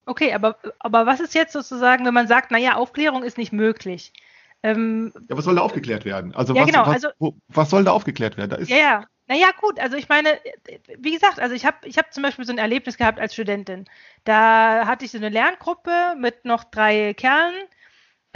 Okay, 0.05 0.33
aber, 0.33 0.57
aber 0.79 1.05
was 1.05 1.21
ist 1.21 1.33
jetzt 1.33 1.53
sozusagen, 1.53 2.05
wenn 2.05 2.13
man 2.13 2.27
sagt, 2.27 2.51
naja, 2.51 2.75
Aufklärung 2.75 3.23
ist 3.23 3.37
nicht 3.37 3.53
möglich? 3.53 4.11
Ähm, 4.63 5.11
Ja, 5.29 5.37
was 5.37 5.45
soll 5.45 5.55
da 5.55 5.61
aufgeklärt 5.61 6.05
werden? 6.05 6.33
Also, 6.33 6.55
Ja, 6.55 6.61
was, 6.61 6.71
genau, 6.71 6.85
was, 6.85 6.93
also- 6.95 7.09
wo, 7.19 7.35
was 7.49 7.69
soll 7.69 7.83
da 7.83 7.91
aufgeklärt 7.91 8.37
werden? 8.37 8.49
Da 8.49 8.55
ist, 8.55 8.69
Ja, 8.69 8.77
ja. 8.77 9.05
Naja, 9.27 9.51
gut, 9.61 9.79
also 9.79 9.95
ich 9.95 10.09
meine, 10.09 10.37
wie 10.97 11.13
gesagt, 11.13 11.39
also 11.39 11.55
ich 11.55 11.65
habe 11.65 11.77
ich 11.87 11.97
hab 11.97 12.13
zum 12.13 12.23
Beispiel 12.23 12.43
so 12.43 12.51
ein 12.51 12.57
Erlebnis 12.57 12.97
gehabt 12.97 13.21
als 13.21 13.33
Studentin. 13.33 13.85
Da 14.25 14.85
hatte 14.85 15.05
ich 15.05 15.11
so 15.11 15.17
eine 15.17 15.29
Lerngruppe 15.29 16.15
mit 16.19 16.43
noch 16.43 16.65
drei 16.65 17.13
Kerlen. 17.13 17.53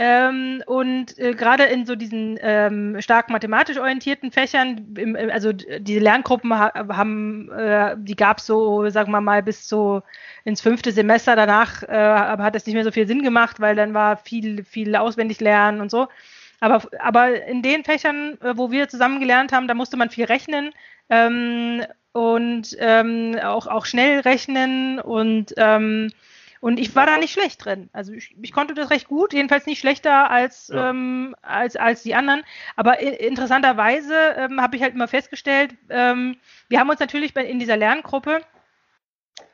Ähm, 0.00 0.62
und 0.66 1.18
äh, 1.18 1.34
gerade 1.34 1.64
in 1.64 1.84
so 1.84 1.96
diesen 1.96 2.38
ähm, 2.40 3.00
stark 3.00 3.30
mathematisch 3.30 3.78
orientierten 3.78 4.30
Fächern, 4.30 4.94
im, 4.96 5.16
im- 5.16 5.30
also 5.30 5.52
diese 5.52 5.98
Lerngruppen 5.98 6.54
ha 6.56 6.72
haben, 6.96 7.50
äh, 7.50 7.96
die 7.98 8.14
gab 8.14 8.38
es 8.38 8.46
so, 8.46 8.88
sagen 8.90 9.10
wir 9.10 9.20
mal, 9.20 9.42
bis 9.42 9.68
so 9.68 10.02
ins 10.44 10.60
fünfte 10.60 10.92
Semester. 10.92 11.34
Danach 11.34 11.82
äh, 11.82 11.88
aber 11.96 12.44
hat 12.44 12.54
es 12.54 12.64
nicht 12.66 12.76
mehr 12.76 12.84
so 12.84 12.92
viel 12.92 13.08
Sinn 13.08 13.22
gemacht, 13.24 13.58
weil 13.58 13.74
dann 13.74 13.92
war 13.92 14.16
viel, 14.18 14.62
viel 14.64 14.94
auswendig 14.94 15.40
lernen 15.40 15.80
und 15.80 15.90
so. 15.90 16.06
Aber, 16.60 16.82
aber 17.00 17.46
in 17.46 17.62
den 17.62 17.82
Fächern, 17.84 18.38
äh, 18.40 18.56
wo 18.56 18.70
wir 18.70 18.88
zusammen 18.88 19.18
gelernt 19.20 19.52
haben, 19.52 19.66
da 19.68 19.74
musste 19.74 19.96
man 19.96 20.10
viel 20.10 20.24
rechnen 20.26 20.70
ähm, 21.10 21.82
und 22.12 22.76
ähm, 22.78 23.36
auch, 23.42 23.66
auch 23.66 23.84
schnell 23.86 24.20
rechnen 24.20 25.00
und, 25.00 25.54
ähm, 25.56 26.10
und 26.60 26.78
ich 26.80 26.94
war 26.96 27.06
da 27.06 27.18
nicht 27.18 27.32
schlecht 27.32 27.64
drin. 27.64 27.88
Also 27.92 28.12
ich, 28.12 28.34
ich 28.40 28.52
konnte 28.52 28.74
das 28.74 28.90
recht 28.90 29.08
gut, 29.08 29.32
jedenfalls 29.32 29.66
nicht 29.66 29.78
schlechter 29.80 30.30
als, 30.30 30.68
Ja. 30.68 30.90
ähm, 30.90 31.34
als, 31.42 31.76
als 31.76 32.02
die 32.02 32.14
anderen. 32.14 32.42
Aber 32.76 32.98
interessanterweise 33.00 34.14
ähm, 34.36 34.60
habe 34.60 34.76
ich 34.76 34.82
halt 34.82 34.94
immer 34.94 35.08
festgestellt, 35.08 35.74
ähm, 35.90 36.36
wir 36.68 36.80
haben 36.80 36.90
uns 36.90 37.00
natürlich 37.00 37.34
bei, 37.34 37.44
in 37.44 37.58
dieser 37.58 37.76
Lerngruppe 37.76 38.40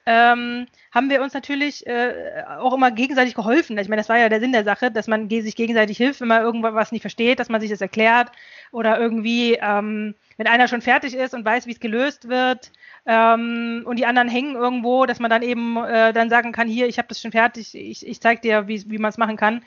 ähm, 0.07 0.67
haben 0.93 1.09
wir 1.11 1.23
uns 1.23 1.33
natürlich 1.33 1.87
äh, 1.87 2.45
auch 2.59 2.75
immer 2.75 2.91
gegenseitig 2.91 3.35
geholfen. 3.35 3.79
Ich 3.79 3.89
meine, 3.89 4.01
das 4.01 4.09
war 4.09 4.19
ja 4.19 4.29
der 4.29 4.41
Sinn 4.41 4.53
der 4.53 4.65
Sache, 4.65 4.91
dass 4.91 5.07
man 5.07 5.31
sich 5.31 5.57
gegenseitig 5.57 5.97
hilft, 5.97 6.21
wenn 6.21 6.29
man 6.29 6.43
irgendwas 6.43 6.93
nicht 6.93 7.01
versteht, 7.01 7.41
dass 7.41 7.49
man 7.49 7.61
sich 7.61 7.71
das 7.71 7.81
erklärt 7.81 8.31
oder 8.71 8.99
irgendwie, 8.99 9.59
ähm, 9.61 10.15
wenn 10.37 10.47
einer 10.47 10.69
schon 10.69 10.83
fertig 10.83 11.15
ist 11.15 11.35
und 11.35 11.45
weiß, 11.45 11.67
wie 11.67 11.73
es 11.73 11.81
gelöst 11.81 12.29
wird 12.29 12.71
ähm, 13.07 13.83
und 13.85 13.99
die 13.99 14.07
anderen 14.07 14.29
hängen 14.29 14.55
irgendwo, 14.55 15.07
dass 15.07 15.21
man 15.21 15.31
dann 15.31 15.43
eben 15.43 15.77
äh, 15.77 16.13
dann 16.13 16.31
sagen 16.31 16.53
kann, 16.53 16.69
hier, 16.69 16.87
ich 16.87 16.99
habe 16.99 17.09
das 17.09 17.21
schon 17.21 17.33
fertig, 17.33 17.75
ich, 17.75 18.07
ich 18.07 18.21
zeige 18.21 18.41
dir, 18.41 18.69
wie, 18.69 18.91
wie 18.91 18.99
man 18.99 19.11
es 19.11 19.19
machen 19.19 19.37
kann. 19.37 19.63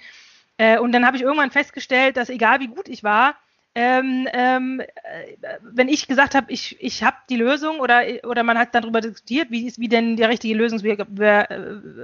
Äh, 0.57 0.79
und 0.79 0.91
dann 0.91 1.05
habe 1.05 1.17
ich 1.17 1.23
irgendwann 1.23 1.51
festgestellt, 1.51 2.17
dass 2.17 2.29
egal 2.29 2.59
wie 2.59 2.67
gut 2.67 2.89
ich 2.89 3.03
war, 3.03 3.35
ähm, 3.79 4.27
ähm, 4.33 4.79
äh, 4.79 5.57
wenn 5.61 5.87
ich 5.87 6.07
gesagt 6.07 6.33
habe, 6.33 6.51
ich, 6.51 6.77
ich 6.79 7.03
habe 7.03 7.17
die 7.29 7.35
Lösung 7.35 7.79
oder, 7.79 8.01
oder 8.23 8.41
man 8.41 8.57
hat 8.57 8.73
darüber 8.73 9.01
diskutiert, 9.01 9.51
wie, 9.51 9.67
ist, 9.67 9.79
wie 9.79 9.87
denn 9.87 10.17
der 10.17 10.29
richtige 10.29 10.55
Lösungsweg 10.55 10.99
äh, 10.99 11.45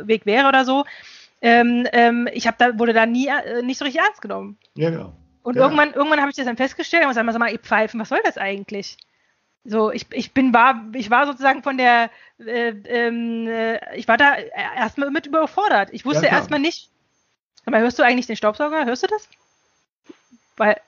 Weg 0.07 0.27
wäre 0.27 0.47
oder 0.47 0.65
so, 0.65 0.85
ähm, 1.41 1.87
ähm, 1.91 2.29
ich 2.31 2.45
habe 2.45 2.57
da 2.59 2.77
wurde 2.77 2.93
da 2.93 3.07
nie 3.07 3.27
äh, 3.27 3.63
nicht 3.63 3.79
so 3.79 3.85
richtig 3.85 4.03
ernst 4.03 4.21
genommen. 4.21 4.57
ja, 4.75 4.91
genau. 4.91 5.13
Und 5.43 5.55
Ja. 5.57 5.63
irgendwann, 5.63 5.93
irgendwann 5.93 6.19
habe 6.21 6.29
ich 6.31 6.35
das 6.37 6.45
dann 6.45 6.57
festgestellt 6.57 7.03
und 7.03 7.09
gesagt, 7.09 7.31
sag 7.31 7.39
mal, 7.39 7.57
Pfeifen, 7.59 7.99
was 7.99 8.09
soll 8.09 8.21
das 8.23 8.37
eigentlich? 8.37 8.97
So, 9.65 9.91
ich, 9.91 10.05
ich 10.11 10.33
bin 10.33 10.53
war, 10.53 10.83
ich 10.93 11.09
war 11.09 11.25
sozusagen 11.25 11.63
von 11.63 11.77
der, 11.77 12.09
äh, 12.39 12.69
ähm, 12.69 13.47
äh, 13.47 13.95
ich 13.97 14.07
war 14.07 14.17
da 14.17 14.35
erstmal 14.35 15.09
mit 15.11 15.25
überfordert. 15.25 15.89
Ich 15.93 16.05
wusste 16.05 16.25
Ja, 16.25 16.31
erstmal 16.33 16.59
nicht. 16.59 16.89
Sag 17.63 17.71
mal, 17.71 17.81
hörst 17.81 17.97
du 17.99 18.03
eigentlich 18.03 18.25
den 18.27 18.35
Staubsauger? 18.35 18.85
Hörst 18.85 19.03
du 19.03 19.07
das? 19.07 19.29
Weil, 20.57 20.79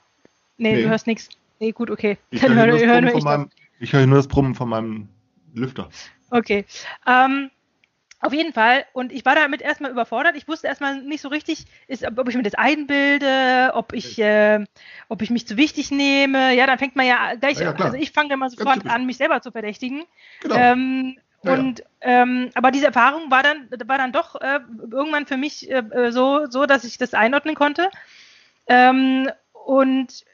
nee, 0.57 0.73
Nee. 0.75 0.81
du 0.83 0.89
hörst 0.89 1.07
nichts. 1.07 1.29
Nee, 1.59 1.71
gut, 1.71 1.89
okay. 1.89 2.17
Ich 2.31 2.41
Dann 2.41 2.53
höre 2.55 2.67
nur, 2.67 2.79
höre 2.79 2.79
das 2.79 2.81
hör 2.81 2.93
Brummen 2.93 3.03
nur 3.03 3.11
von 3.11 3.19
ich 3.19 3.23
meinem- 3.25 3.49
ich 3.79 3.93
höre 3.93 4.07
nur 4.07 4.17
das 4.17 4.27
Brummen 4.27 4.55
von 4.55 4.69
meinem 4.69 5.09
Lüfter. 5.53 5.89
Okay. 6.31 6.65
Ähm, 7.05 7.51
auf 8.25 8.33
jeden 8.33 8.53
Fall. 8.53 8.85
Und 8.93 9.11
ich 9.11 9.25
war 9.25 9.35
damit 9.35 9.61
erstmal 9.61 9.91
überfordert. 9.91 10.35
Ich 10.35 10.47
wusste 10.47 10.67
erstmal 10.67 11.01
nicht 11.01 11.21
so 11.21 11.29
richtig, 11.29 11.65
ist, 11.87 12.05
ob 12.05 12.27
ich 12.29 12.35
mir 12.35 12.43
das 12.43 12.55
einbilde, 12.55 13.71
ob 13.73 13.93
ich, 13.93 14.19
äh, 14.19 14.63
ob 15.09 15.21
ich 15.21 15.29
mich 15.29 15.47
zu 15.47 15.57
wichtig 15.57 15.91
nehme. 15.91 16.53
Ja, 16.55 16.67
dann 16.67 16.77
fängt 16.77 16.95
man 16.95 17.05
ja 17.05 17.35
gleich, 17.35 17.59
Ja, 17.59 17.71
ja, 17.71 17.85
also 17.85 17.97
ich 17.97 18.11
fange 18.11 18.29
dann 18.29 18.39
mal 18.39 18.49
sofort 18.49 18.85
an, 18.87 19.05
mich 19.05 19.17
selber 19.17 19.41
zu 19.41 19.51
verdächtigen. 19.51 20.03
Genau. 20.41 20.55
Ähm, 20.55 21.17
Ja, 21.43 21.53
ja. 21.53 21.59
und 21.59 21.83
ähm, 22.01 22.49
aber 22.55 22.71
diese 22.71 22.87
Erfahrung 22.87 23.29
war 23.29 23.43
dann 23.43 23.69
war 23.85 23.97
dann 23.99 24.11
doch 24.11 24.35
äh, 24.41 24.59
irgendwann 24.91 25.27
für 25.27 25.37
mich 25.37 25.69
äh, 25.69 25.77
äh, 25.77 26.11
so 26.11 26.47
so, 26.49 26.65
dass 26.65 26.83
ich 26.83 26.97
das 26.97 27.13
einordnen 27.13 27.53
konnte. 27.55 27.89
Ähm, 28.67 29.29
und 29.53 30.25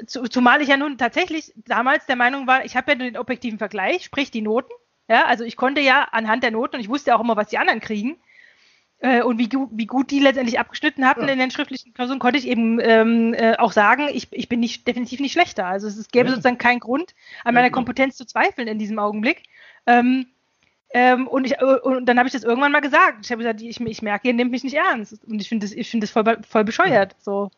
äh, 0.00 0.04
zu, 0.06 0.24
zumal 0.24 0.60
ich 0.60 0.68
ja 0.68 0.76
nun 0.76 0.98
tatsächlich 0.98 1.52
damals 1.56 2.06
der 2.06 2.16
Meinung 2.16 2.46
war, 2.48 2.64
ich 2.64 2.76
habe 2.76 2.90
ja 2.92 2.98
den 2.98 3.16
objektiven 3.16 3.58
Vergleich, 3.58 4.04
sprich 4.04 4.30
die 4.32 4.42
Noten. 4.42 4.72
Ja, 5.08 5.24
also 5.26 5.44
ich 5.44 5.56
konnte 5.56 5.80
ja 5.80 6.08
anhand 6.12 6.42
der 6.42 6.50
Noten 6.50 6.76
und 6.76 6.80
ich 6.82 6.88
wusste 6.88 7.14
auch 7.16 7.20
immer, 7.20 7.36
was 7.36 7.48
die 7.48 7.58
anderen 7.58 7.80
kriegen. 7.80 8.18
Äh, 9.00 9.22
und 9.22 9.38
wie, 9.38 9.48
wie 9.70 9.86
gut 9.86 10.10
die 10.10 10.18
letztendlich 10.18 10.58
abgeschnitten 10.58 11.06
hatten 11.06 11.22
Ja. 11.22 11.28
in 11.28 11.38
den 11.38 11.50
schriftlichen 11.52 11.94
Klausuren, 11.94 12.18
konnte 12.18 12.38
ich 12.38 12.48
eben 12.48 12.80
ähm, 12.80 13.32
äh, 13.32 13.56
auch 13.56 13.72
sagen, 13.72 14.08
ich, 14.12 14.28
ich 14.32 14.48
bin 14.48 14.58
nicht, 14.60 14.86
definitiv 14.88 15.20
nicht 15.20 15.32
schlechter. 15.32 15.66
Also 15.66 15.86
es, 15.86 15.96
es 15.96 16.08
gäbe 16.08 16.26
Ja. 16.28 16.32
sozusagen 16.34 16.58
keinen 16.58 16.80
Grund, 16.80 17.14
an 17.44 17.54
meiner 17.54 17.68
genau. 17.68 17.76
Kompetenz 17.76 18.16
zu 18.16 18.26
zweifeln 18.26 18.66
in 18.66 18.78
diesem 18.78 18.98
Augenblick. 18.98 19.44
Ähm, 19.86 20.26
ähm, 20.90 21.28
und, 21.28 21.44
ich, 21.44 21.58
äh, 21.58 21.64
und 21.64 22.06
dann 22.06 22.18
habe 22.18 22.26
ich 22.28 22.32
das 22.32 22.42
irgendwann 22.42 22.72
mal 22.72 22.80
gesagt. 22.80 23.18
Ich 23.24 23.30
habe 23.30 23.38
gesagt, 23.42 23.60
ich, 23.62 23.80
ich 23.80 24.02
merke, 24.02 24.26
ihr 24.28 24.34
nehmt 24.34 24.50
mich 24.50 24.64
nicht 24.64 24.74
ernst. 24.76 25.24
Und 25.26 25.40
ich 25.40 25.48
finde 25.48 25.66
das, 25.66 25.74
ich 25.74 25.88
finde 25.90 26.06
das 26.06 26.10
voll, 26.12 26.38
voll 26.48 26.64
bescheuert. 26.64 27.14
So. 27.20 27.50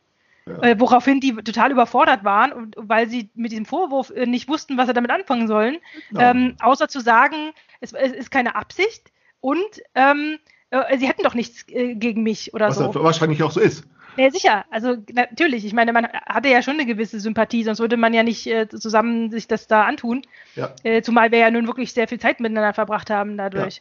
Ja. 0.51 0.63
Äh, 0.71 0.81
woraufhin 0.81 1.21
die 1.21 1.35
total 1.35 1.71
überfordert 1.73 2.25
waren, 2.25 2.53
und, 2.53 2.77
weil 2.79 3.09
sie 3.09 3.31
mit 3.35 3.53
diesem 3.53 3.67
Vorwurf 3.67 4.11
äh, 4.11 4.27
nicht 4.27 4.49
wussten, 4.49 4.77
was 4.77 4.87
sie 4.87 4.95
damit 4.95 5.11
anfangen 5.11 5.47
sollen. 5.49 5.79
Genau. 6.11 6.21
Ähm, 6.21 6.57
außer 6.61 6.89
zu 6.89 7.01
sagen, 7.01 7.53
es, 7.81 7.93
es 7.93 8.13
ist 8.13 8.31
keine 8.31 8.55
Absicht 8.57 9.13
und 9.41 9.83
ähm, 9.95 10.39
äh, 10.71 10.99
sie 10.99 11.09
hätten 11.09 11.23
doch 11.23 11.35
nichts 11.35 11.65
äh, 11.69 11.95
gegen 11.95 12.23
mich 12.23 12.53
oder 12.55 12.69
Was 12.69 12.77
so. 12.77 12.87
das 12.93 13.03
wahrscheinlich 13.03 13.43
auch 13.43 13.51
so 13.53 13.61
ist. 13.61 13.85
Ja, 14.17 14.31
sicher. 14.31 14.65
Also 14.71 14.97
natürlich. 15.13 15.65
Ich 15.65 15.73
meine, 15.73 15.93
man 15.93 16.07
hatte 16.27 16.49
ja 16.49 16.63
schon 16.63 16.75
eine 16.75 16.85
gewisse 16.87 17.21
Sympathie, 17.21 17.63
sonst 17.63 17.79
würde 17.79 17.97
man 17.97 18.13
ja 18.13 18.23
nicht 18.25 18.47
äh, 18.47 18.69
zusammen 18.69 19.31
sich 19.31 19.47
das 19.47 19.67
da 19.69 19.85
antun. 19.85 20.23
Ja, 20.57 20.75
Äh, 20.83 21.03
zumal 21.03 21.31
wir 21.31 21.39
ja 21.39 21.51
nun 21.51 21.67
wirklich 21.69 21.93
sehr 21.93 22.09
viel 22.09 22.19
Zeit 22.19 22.41
miteinander 22.41 22.75
verbracht 22.75 23.09
haben 23.09 23.37
dadurch. 23.37 23.79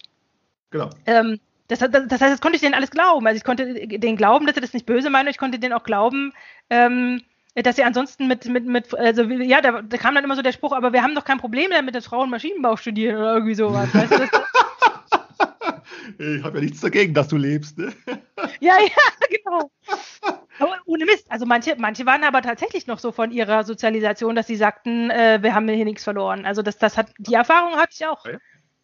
genau. 0.69 0.89
Ähm, 1.07 1.39
das, 1.69 1.79
das, 1.79 1.89
das 2.07 2.21
heißt, 2.21 2.33
das 2.33 2.41
konnte 2.41 2.57
ich 2.57 2.61
denen 2.61 2.73
alles 2.73 2.91
glauben. 2.91 3.25
Also 3.25 3.37
ich 3.37 3.43
konnte 3.43 3.73
denen 3.87 4.17
glauben, 4.17 4.45
dass 4.45 4.55
sie 4.55 4.61
das 4.61 4.73
nicht 4.73 4.85
böse 4.85 5.09
meinen. 5.09 5.29
Ich 5.29 5.37
konnte 5.37 5.59
denen 5.59 5.73
auch 5.73 5.83
glauben, 5.83 6.33
ähm, 6.69 7.21
dass 7.55 7.77
sie 7.77 7.83
ansonsten 7.83 8.27
mit, 8.27 8.45
mit, 8.45 8.65
mit 8.65 8.93
also 8.95 9.23
ja, 9.23 9.61
da, 9.61 9.81
da 9.81 9.97
kam 9.97 10.15
dann 10.15 10.23
immer 10.23 10.35
so 10.35 10.41
der 10.41 10.51
Spruch, 10.51 10.73
aber 10.73 10.93
wir 10.93 11.03
haben 11.03 11.15
doch 11.15 11.25
kein 11.25 11.37
Problem 11.37 11.71
damit, 11.71 11.95
dass 11.95 12.07
Frauen 12.07 12.29
Maschinenbau 12.29 12.75
studieren 12.75 13.17
oder 13.17 13.33
irgendwie 13.33 13.55
sowas. 13.55 13.93
Weißt 13.93 14.11
du, 14.11 14.27
Ich 16.17 16.43
habe 16.43 16.57
ja 16.57 16.63
nichts 16.65 16.81
dagegen, 16.81 17.13
dass 17.13 17.29
du 17.29 17.37
lebst. 17.37 17.77
Ne? 17.77 17.93
Ja, 18.61 18.75
ja, 18.79 19.27
genau. 19.29 19.71
Aber 20.59 20.77
ohne 20.85 21.05
Mist. 21.05 21.25
Also 21.29 21.45
manche, 21.45 21.75
manche 21.77 22.05
waren 22.05 22.23
aber 22.23 22.41
tatsächlich 22.41 22.87
noch 22.87 22.99
so 22.99 23.11
von 23.11 23.31
ihrer 23.31 23.63
Sozialisation, 23.63 24.35
dass 24.35 24.47
sie 24.47 24.55
sagten, 24.55 25.09
äh, 25.11 25.39
wir 25.41 25.53
haben 25.53 25.67
hier 25.69 25.85
nichts 25.85 26.03
verloren. 26.03 26.45
Also 26.45 26.61
das, 26.61 26.77
das 26.77 26.97
hat 26.97 27.11
die 27.17 27.35
Erfahrung 27.35 27.75
hatte 27.75 27.93
ich 27.93 28.05
auch. 28.05 28.25
Ja, 28.25 28.37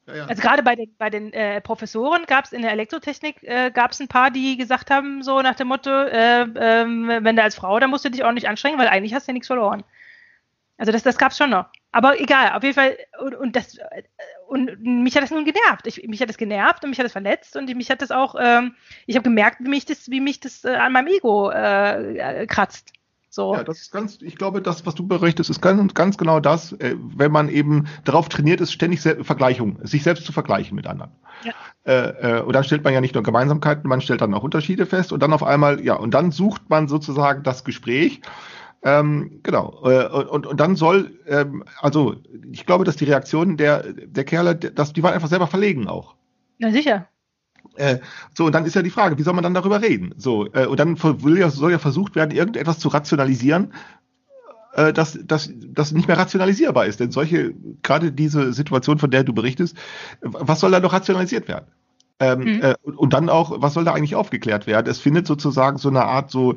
ja. 0.07 0.25
Also 0.25 0.41
gerade 0.41 0.61
bei 0.61 0.75
den, 0.75 0.95
bei 0.97 1.09
den 1.09 1.33
äh, 1.33 1.61
Professoren 1.61 2.25
gab 2.25 2.45
es 2.45 2.53
in 2.53 2.61
der 2.61 2.71
Elektrotechnik 2.71 3.43
äh, 3.43 3.71
gab 3.71 3.91
es 3.91 3.99
ein 3.99 4.07
paar, 4.07 4.31
die 4.31 4.57
gesagt 4.57 4.91
haben, 4.91 5.23
so 5.23 5.41
nach 5.41 5.55
dem 5.55 5.67
Motto, 5.67 5.89
äh, 5.89 6.41
ähm, 6.41 7.07
wenn 7.07 7.35
du 7.35 7.41
als 7.41 7.55
Frau, 7.55 7.79
dann 7.79 7.89
musst 7.89 8.05
du 8.05 8.09
dich 8.09 8.23
auch 8.23 8.31
nicht 8.31 8.47
anstrengen, 8.47 8.77
weil 8.77 8.87
eigentlich 8.87 9.13
hast 9.13 9.27
du 9.27 9.31
ja 9.31 9.33
nichts 9.33 9.47
verloren. 9.47 9.83
Also 10.77 10.91
das, 10.91 11.03
das 11.03 11.17
gab 11.17 11.31
es 11.31 11.37
schon 11.37 11.49
noch. 11.49 11.67
Aber 11.91 12.19
egal, 12.19 12.51
auf 12.51 12.63
jeden 12.63 12.75
Fall, 12.75 12.97
und, 13.19 13.35
und 13.35 13.55
das 13.55 13.77
äh, 13.77 14.03
und 14.47 14.81
mich 14.81 15.15
hat 15.15 15.23
das 15.23 15.31
nun 15.31 15.45
genervt. 15.45 15.87
Ich, 15.87 16.03
mich 16.07 16.21
hat 16.21 16.29
das 16.29 16.37
genervt 16.37 16.83
und 16.83 16.89
mich 16.91 16.99
hat 16.99 17.05
das 17.05 17.13
verletzt 17.13 17.55
und 17.55 17.73
mich 17.75 17.89
hat 17.89 18.01
das 18.01 18.11
auch, 18.11 18.35
ähm, 18.39 18.75
ich 19.07 19.15
habe 19.15 19.23
gemerkt, 19.23 19.59
wie 19.61 19.69
mich 19.69 19.85
das, 19.85 20.09
wie 20.09 20.19
mich 20.19 20.39
das 20.39 20.63
äh, 20.65 20.75
an 20.75 20.91
meinem 20.91 21.07
Ego 21.07 21.49
äh, 21.49 22.17
äh, 22.17 22.47
kratzt. 22.47 22.93
So. 23.35 23.53
Ja, 23.53 23.65
das 23.65 23.81
ist 23.81 23.91
ganz, 23.91 24.19
ich 24.21 24.37
glaube, 24.37 24.61
das, 24.61 24.85
was 24.85 24.95
du 24.95 25.05
berichtest, 25.05 25.49
ist 25.49 25.61
ganz, 25.61 25.93
ganz 25.93 26.17
genau 26.17 26.39
das, 26.39 26.71
äh, 26.71 26.95
wenn 26.97 27.33
man 27.33 27.49
eben 27.49 27.85
darauf 28.05 28.29
trainiert 28.29 28.61
ist, 28.61 28.71
ständig 28.71 29.01
Se 29.01 29.25
Vergleichung, 29.25 29.77
sich 29.83 30.03
selbst 30.03 30.25
zu 30.25 30.31
vergleichen 30.31 30.73
mit 30.73 30.87
anderen. 30.87 31.11
Ja. 31.43 31.51
Äh, 31.83 32.37
äh, 32.37 32.41
und 32.43 32.53
dann 32.53 32.63
stellt 32.63 32.85
man 32.85 32.93
ja 32.93 33.01
nicht 33.01 33.13
nur 33.13 33.23
Gemeinsamkeiten, 33.23 33.89
man 33.89 33.99
stellt 33.99 34.21
dann 34.21 34.33
auch 34.33 34.43
Unterschiede 34.43 34.85
fest 34.85 35.11
und 35.11 35.21
dann 35.21 35.33
auf 35.33 35.43
einmal, 35.43 35.83
ja, 35.83 35.95
und 35.95 36.13
dann 36.13 36.31
sucht 36.31 36.69
man 36.69 36.87
sozusagen 36.87 37.43
das 37.43 37.65
Gespräch. 37.65 38.21
Ähm, 38.83 39.41
genau. 39.43 39.81
Äh, 39.83 40.07
und, 40.07 40.47
und 40.47 40.57
dann 40.57 40.77
soll, 40.77 41.19
ähm, 41.27 41.65
also 41.81 42.15
ich 42.53 42.65
glaube, 42.65 42.85
dass 42.85 42.95
die 42.95 43.03
Reaktion 43.03 43.57
der, 43.57 43.83
der 43.91 44.23
Kerle, 44.23 44.55
dass 44.55 44.93
die 44.93 45.03
waren 45.03 45.13
einfach 45.13 45.27
selber 45.27 45.47
verlegen 45.47 45.89
auch. 45.89 46.15
Na 46.57 46.71
sicher. 46.71 47.09
Äh, 47.75 47.99
so, 48.33 48.45
und 48.45 48.55
dann 48.55 48.65
ist 48.65 48.75
ja 48.75 48.81
die 48.81 48.89
Frage, 48.89 49.17
wie 49.17 49.23
soll 49.23 49.33
man 49.33 49.43
dann 49.43 49.53
darüber 49.53 49.81
reden? 49.81 50.13
So, 50.17 50.47
äh, 50.53 50.65
und 50.65 50.79
dann 50.79 50.97
ja, 51.35 51.49
soll 51.49 51.71
ja 51.71 51.79
versucht 51.79 52.15
werden, 52.15 52.31
irgendetwas 52.31 52.79
zu 52.79 52.89
rationalisieren, 52.89 53.73
äh, 54.73 54.93
dass 54.93 55.17
das 55.21 55.49
nicht 55.91 56.07
mehr 56.07 56.17
rationalisierbar 56.17 56.85
ist. 56.85 56.99
Denn 56.99 57.11
solche, 57.11 57.53
gerade 57.81 58.11
diese 58.11 58.53
Situation, 58.53 58.99
von 58.99 59.11
der 59.11 59.23
du 59.23 59.33
berichtest, 59.33 59.77
was 60.21 60.59
soll 60.59 60.71
da 60.71 60.79
noch 60.79 60.93
rationalisiert 60.93 61.47
werden? 61.47 61.65
Ähm, 62.19 62.39
Mhm. 62.39 62.61
äh, 62.61 62.75
und, 62.83 63.13
dann 63.13 63.29
auch, 63.29 63.61
was 63.61 63.73
soll 63.73 63.83
da 63.83 63.93
eigentlich 63.93 64.15
aufgeklärt 64.15 64.67
werden? 64.67 64.87
Es 64.89 64.99
findet 64.99 65.27
sozusagen 65.27 65.77
so 65.77 65.89
eine 65.89 66.05
Art, 66.05 66.31
so, 66.31 66.55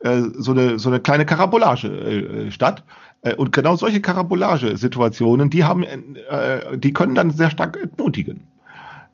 äh, 0.00 0.22
so, 0.36 0.52
eine, 0.52 0.78
so 0.78 0.88
eine 0.88 1.00
kleine 1.00 1.26
Karabolage 1.26 1.88
äh, 1.88 2.50
statt. 2.52 2.84
Äh, 3.22 3.34
und 3.34 3.52
genau 3.52 3.76
solche 3.76 4.00
Karabolage-Situationen, 4.00 5.50
die 5.50 5.64
haben, 5.64 5.82
äh, 5.82 6.78
die 6.78 6.92
können 6.92 7.14
dann 7.14 7.30
sehr 7.32 7.50
stark 7.50 7.76
entmutigen. 7.82 8.46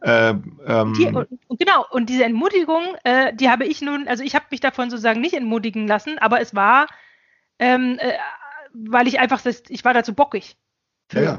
Ähm, 0.03 0.61
ähm, 0.67 0.93
Die, 0.95 1.07
und, 1.07 1.29
genau, 1.59 1.85
und 1.91 2.09
diese 2.09 2.25
Entmutigung, 2.25 2.83
äh, 3.05 3.35
die 3.35 3.49
habe 3.51 3.65
ich 3.65 3.81
nun, 3.81 4.07
also 4.09 4.23
ich 4.23 4.35
habe 4.35 4.47
mich 4.51 4.61
davon 4.61 4.91
sozusagen 4.91 5.21
nicht 5.21 5.35
entmutigen 5.35 5.87
lassen, 5.89 6.19
aber 6.19 6.41
es 6.41 6.55
war, 6.55 6.87
ähm, 7.59 7.99
äh, 7.99 8.13
weil 8.73 9.09
ich 9.09 9.19
einfach, 9.19 9.41
ich 9.45 9.85
war 9.85 9.95
dazu 9.95 10.15
bockig. 10.15 10.57
ja, 11.13 11.23
ja. 11.23 11.39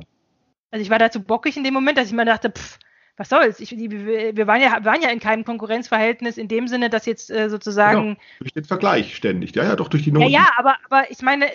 Also 0.70 0.84
ich 0.84 0.90
war 0.90 1.00
dazu 1.00 1.24
bockig 1.24 1.56
in 1.56 1.64
dem 1.64 1.74
Moment, 1.74 1.98
dass 1.98 2.08
ich 2.08 2.14
mir 2.14 2.26
dachte, 2.26 2.52
pff, 2.52 2.78
was 3.16 3.30
soll's? 3.30 3.60
Ich, 3.60 3.72
wir 3.72 4.48
waren 4.48 4.62
ja, 4.62 4.84
waren 4.86 5.02
ja 5.02 5.10
in 5.10 5.20
keinem 5.20 5.44
Konkurrenzverhältnis 5.44 6.38
in 6.38 6.48
dem 6.48 6.68
Sinne, 6.68 6.90
dass 6.90 7.06
jetzt 7.08 7.32
äh, 7.32 7.50
sozusagen. 7.50 8.18
Durch 8.40 8.54
den 8.54 8.64
Vergleich 8.64 9.16
ständig. 9.16 9.56
Ja, 9.56 9.64
ja, 9.64 9.76
doch 9.76 9.88
durch 9.88 10.04
die 10.04 10.12
Ja, 10.12 10.20
Noten. 10.20 10.32
ja, 10.32 10.50
aber, 10.58 10.76
aber 10.90 11.10
ich 11.10 11.22
meine, 11.24 11.48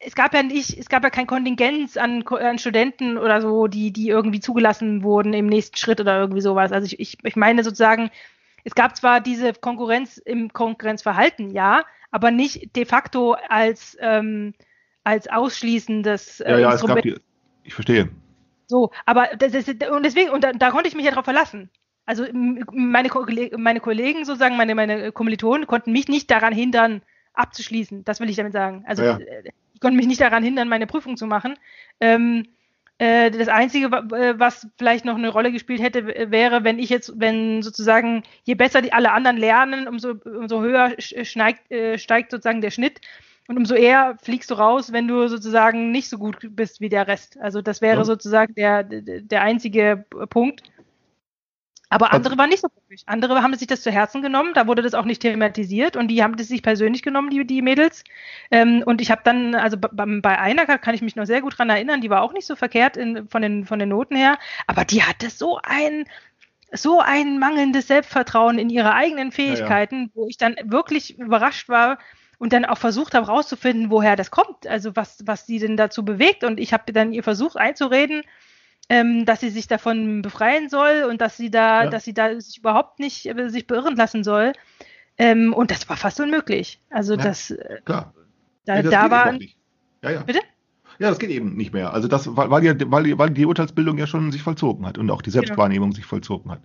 es 0.00 0.14
gab 0.14 0.32
ja 0.34 0.42
nicht, 0.42 0.78
es 0.78 0.88
gab 0.88 1.04
ja 1.04 1.10
kein 1.10 1.26
Kontingenz 1.26 1.96
an, 1.98 2.26
an 2.26 2.58
Studenten 2.58 3.18
oder 3.18 3.42
so, 3.42 3.66
die, 3.66 3.92
die 3.92 4.08
irgendwie 4.08 4.40
zugelassen 4.40 5.02
wurden 5.02 5.34
im 5.34 5.46
nächsten 5.46 5.76
Schritt 5.76 6.00
oder 6.00 6.18
irgendwie 6.18 6.40
sowas. 6.40 6.72
Also 6.72 6.86
ich, 6.86 6.98
ich, 6.98 7.18
ich 7.22 7.36
meine 7.36 7.62
sozusagen, 7.62 8.10
es 8.64 8.74
gab 8.74 8.96
zwar 8.96 9.20
diese 9.20 9.52
Konkurrenz 9.52 10.16
im 10.16 10.52
Konkurrenzverhalten, 10.52 11.50
ja, 11.50 11.84
aber 12.10 12.30
nicht 12.30 12.74
de 12.76 12.86
facto 12.86 13.36
als, 13.48 13.96
ähm, 14.00 14.54
als 15.04 15.28
ausschließendes 15.28 16.40
äh, 16.40 16.52
ja, 16.52 16.58
ja, 16.58 16.72
es 16.72 16.80
gab 16.80 16.96
Instrument. 16.96 17.04
die, 17.04 17.68
ich 17.68 17.74
verstehe. 17.74 18.08
So, 18.66 18.90
aber 19.04 19.28
das 19.38 19.52
ist, 19.52 19.68
und 19.68 20.02
deswegen, 20.04 20.30
und 20.30 20.44
da, 20.44 20.52
da 20.52 20.70
konnte 20.70 20.88
ich 20.88 20.94
mich 20.94 21.04
ja 21.04 21.10
drauf 21.10 21.24
verlassen. 21.24 21.68
Also 22.06 22.24
meine, 22.32 23.10
meine 23.56 23.80
Kollegen 23.80 24.24
sozusagen, 24.24 24.56
meine, 24.56 24.74
meine 24.74 25.12
Kommilitonen 25.12 25.66
konnten 25.66 25.92
mich 25.92 26.08
nicht 26.08 26.30
daran 26.30 26.54
hindern, 26.54 27.02
abzuschließen. 27.34 28.04
Das 28.04 28.18
will 28.18 28.30
ich 28.30 28.36
damit 28.36 28.52
sagen. 28.52 28.84
Also 28.86 29.04
Ja, 29.04 29.18
ja. 29.18 29.50
Die 29.80 29.86
konnten 29.86 29.96
mich 29.96 30.06
nicht 30.06 30.20
daran 30.20 30.44
hindern, 30.44 30.68
meine 30.68 30.86
Prüfung 30.86 31.16
zu 31.16 31.26
machen. 31.26 31.54
Ähm, 32.00 32.46
äh, 32.98 33.30
das 33.30 33.48
Einzige, 33.48 33.86
äh, 33.86 34.38
was 34.38 34.68
vielleicht 34.76 35.06
noch 35.06 35.16
eine 35.16 35.30
Rolle 35.30 35.52
gespielt 35.52 35.80
hätte, 35.80 36.06
wäre, 36.30 36.64
wenn 36.64 36.78
ich 36.78 36.90
jetzt, 36.90 37.12
wenn 37.18 37.62
sozusagen, 37.62 38.24
je 38.44 38.54
besser 38.54 38.82
die 38.82 38.92
alle 38.92 39.12
anderen 39.12 39.38
lernen, 39.38 39.88
umso, 39.88 40.16
umso 40.24 40.60
höher 40.60 40.94
äh, 40.98 41.24
steigt 41.24 42.30
sozusagen 42.30 42.60
der 42.60 42.70
Schnitt. 42.70 43.00
Und 43.48 43.56
umso 43.56 43.74
eher 43.74 44.16
fliegst 44.22 44.50
du 44.50 44.54
raus, 44.54 44.92
wenn 44.92 45.08
du 45.08 45.26
sozusagen 45.28 45.90
nicht 45.90 46.10
so 46.10 46.18
gut 46.18 46.36
bist 46.50 46.80
wie 46.80 46.90
der 46.90 47.08
Rest. 47.08 47.40
Also 47.40 47.62
das 47.62 47.80
wäre 47.80 47.98
Ja. 48.00 48.04
sozusagen 48.04 48.54
der, 48.54 48.84
der 48.84 49.42
einzige 49.42 50.04
Punkt. 50.28 50.62
Aber 51.90 52.06
Also- 52.06 52.16
andere 52.16 52.38
waren 52.38 52.48
nicht 52.48 52.60
so 52.60 52.68
glücklich. 52.68 53.02
Andere 53.06 53.42
haben 53.42 53.54
sich 53.54 53.66
das 53.66 53.82
zu 53.82 53.90
Herzen 53.90 54.22
genommen, 54.22 54.52
da 54.54 54.66
wurde 54.66 54.80
das 54.80 54.94
auch 54.94 55.04
nicht 55.04 55.20
thematisiert 55.22 55.96
und 55.96 56.08
die 56.08 56.22
haben 56.22 56.36
das 56.36 56.46
sich 56.48 56.62
persönlich 56.62 57.02
genommen, 57.02 57.30
die, 57.30 57.44
die 57.44 57.62
Mädels. 57.62 58.04
Ähm, 58.50 58.82
und 58.86 59.00
ich 59.00 59.10
habe 59.10 59.22
dann, 59.24 59.54
also 59.56 59.76
bei 59.78 60.38
einer 60.38 60.66
kann 60.78 60.94
ich 60.94 61.02
mich 61.02 61.16
noch 61.16 61.26
sehr 61.26 61.40
gut 61.40 61.58
dran 61.58 61.68
erinnern, 61.68 62.00
die 62.00 62.08
war 62.08 62.22
auch 62.22 62.32
nicht 62.32 62.46
so 62.46 62.54
verkehrt 62.56 62.96
in, 62.96 63.28
von, 63.28 63.42
den, 63.42 63.66
von 63.66 63.78
den 63.80 63.88
Noten 63.88 64.14
her, 64.16 64.38
aber 64.68 64.84
die 64.84 65.02
hatte 65.02 65.30
so 65.30 65.58
ein, 65.62 66.04
so 66.72 67.00
ein 67.00 67.40
mangelndes 67.40 67.88
Selbstvertrauen 67.88 68.58
in 68.60 68.70
ihre 68.70 68.94
eigenen 68.94 69.32
Fähigkeiten, 69.32 70.10
wo 70.14 70.28
ich 70.28 70.36
dann 70.36 70.54
wirklich 70.62 71.18
überrascht 71.18 71.68
war 71.68 71.98
und 72.38 72.52
dann 72.52 72.64
auch 72.64 72.78
versucht 72.78 73.14
habe 73.14 73.26
rauszufinden, 73.26 73.90
woher 73.90 74.14
das 74.14 74.30
kommt, 74.30 74.66
also 74.68 74.94
was, 74.94 75.18
was 75.26 75.46
sie 75.46 75.58
denn 75.58 75.76
dazu 75.76 76.04
bewegt. 76.04 76.44
Und 76.44 76.60
ich 76.60 76.72
habe 76.72 76.92
dann 76.92 77.12
ihr 77.12 77.24
versucht 77.24 77.56
einzureden, 77.56 78.22
ähm, 78.90 79.24
dass 79.24 79.40
sie 79.40 79.48
sich 79.50 79.68
davon 79.68 80.20
befreien 80.20 80.68
soll 80.68 81.06
und 81.08 81.20
dass 81.20 81.36
sie 81.38 81.50
da, 81.50 81.84
Ja. 81.84 81.90
dass 81.90 82.04
sie 82.04 82.12
da 82.12 82.38
sich 82.38 82.58
überhaupt 82.58 82.98
nicht 82.98 83.24
äh, 83.26 83.48
sich 83.48 83.66
beirren 83.66 83.96
lassen 83.96 84.24
soll. 84.24 84.52
Ähm, 85.16 85.54
und 85.54 85.70
das 85.70 85.88
war 85.88 85.96
fast 85.96 86.20
unmöglich. 86.20 86.80
Also 86.90 87.14
Ja. 87.14 87.22
das, 87.22 87.50
äh, 87.52 87.78
Klar. 87.84 88.12
da, 88.66 88.74
Nee, 88.76 88.82
das 88.82 88.90
da 88.92 89.10
war. 89.10 89.32
Ja, 90.02 90.10
ja. 90.10 90.22
Bitte? 90.22 90.40
Ja, 90.98 91.08
das 91.08 91.18
geht 91.18 91.30
eben 91.30 91.56
nicht 91.56 91.72
mehr. 91.72 91.94
Also 91.94 92.08
das, 92.08 92.36
weil, 92.36 92.50
weil, 92.50 92.74
die, 92.74 92.90
weil, 92.90 93.04
die, 93.04 93.16
weil 93.18 93.30
die 93.30 93.46
Urteilsbildung 93.46 93.96
ja 93.96 94.06
schon 94.06 94.32
sich 94.32 94.42
vollzogen 94.42 94.84
hat 94.84 94.98
und 94.98 95.10
auch 95.10 95.22
die 95.22 95.30
Selbstwahrnehmung 95.30 95.92
sich 95.92 96.04
vollzogen 96.04 96.50
hat. 96.50 96.60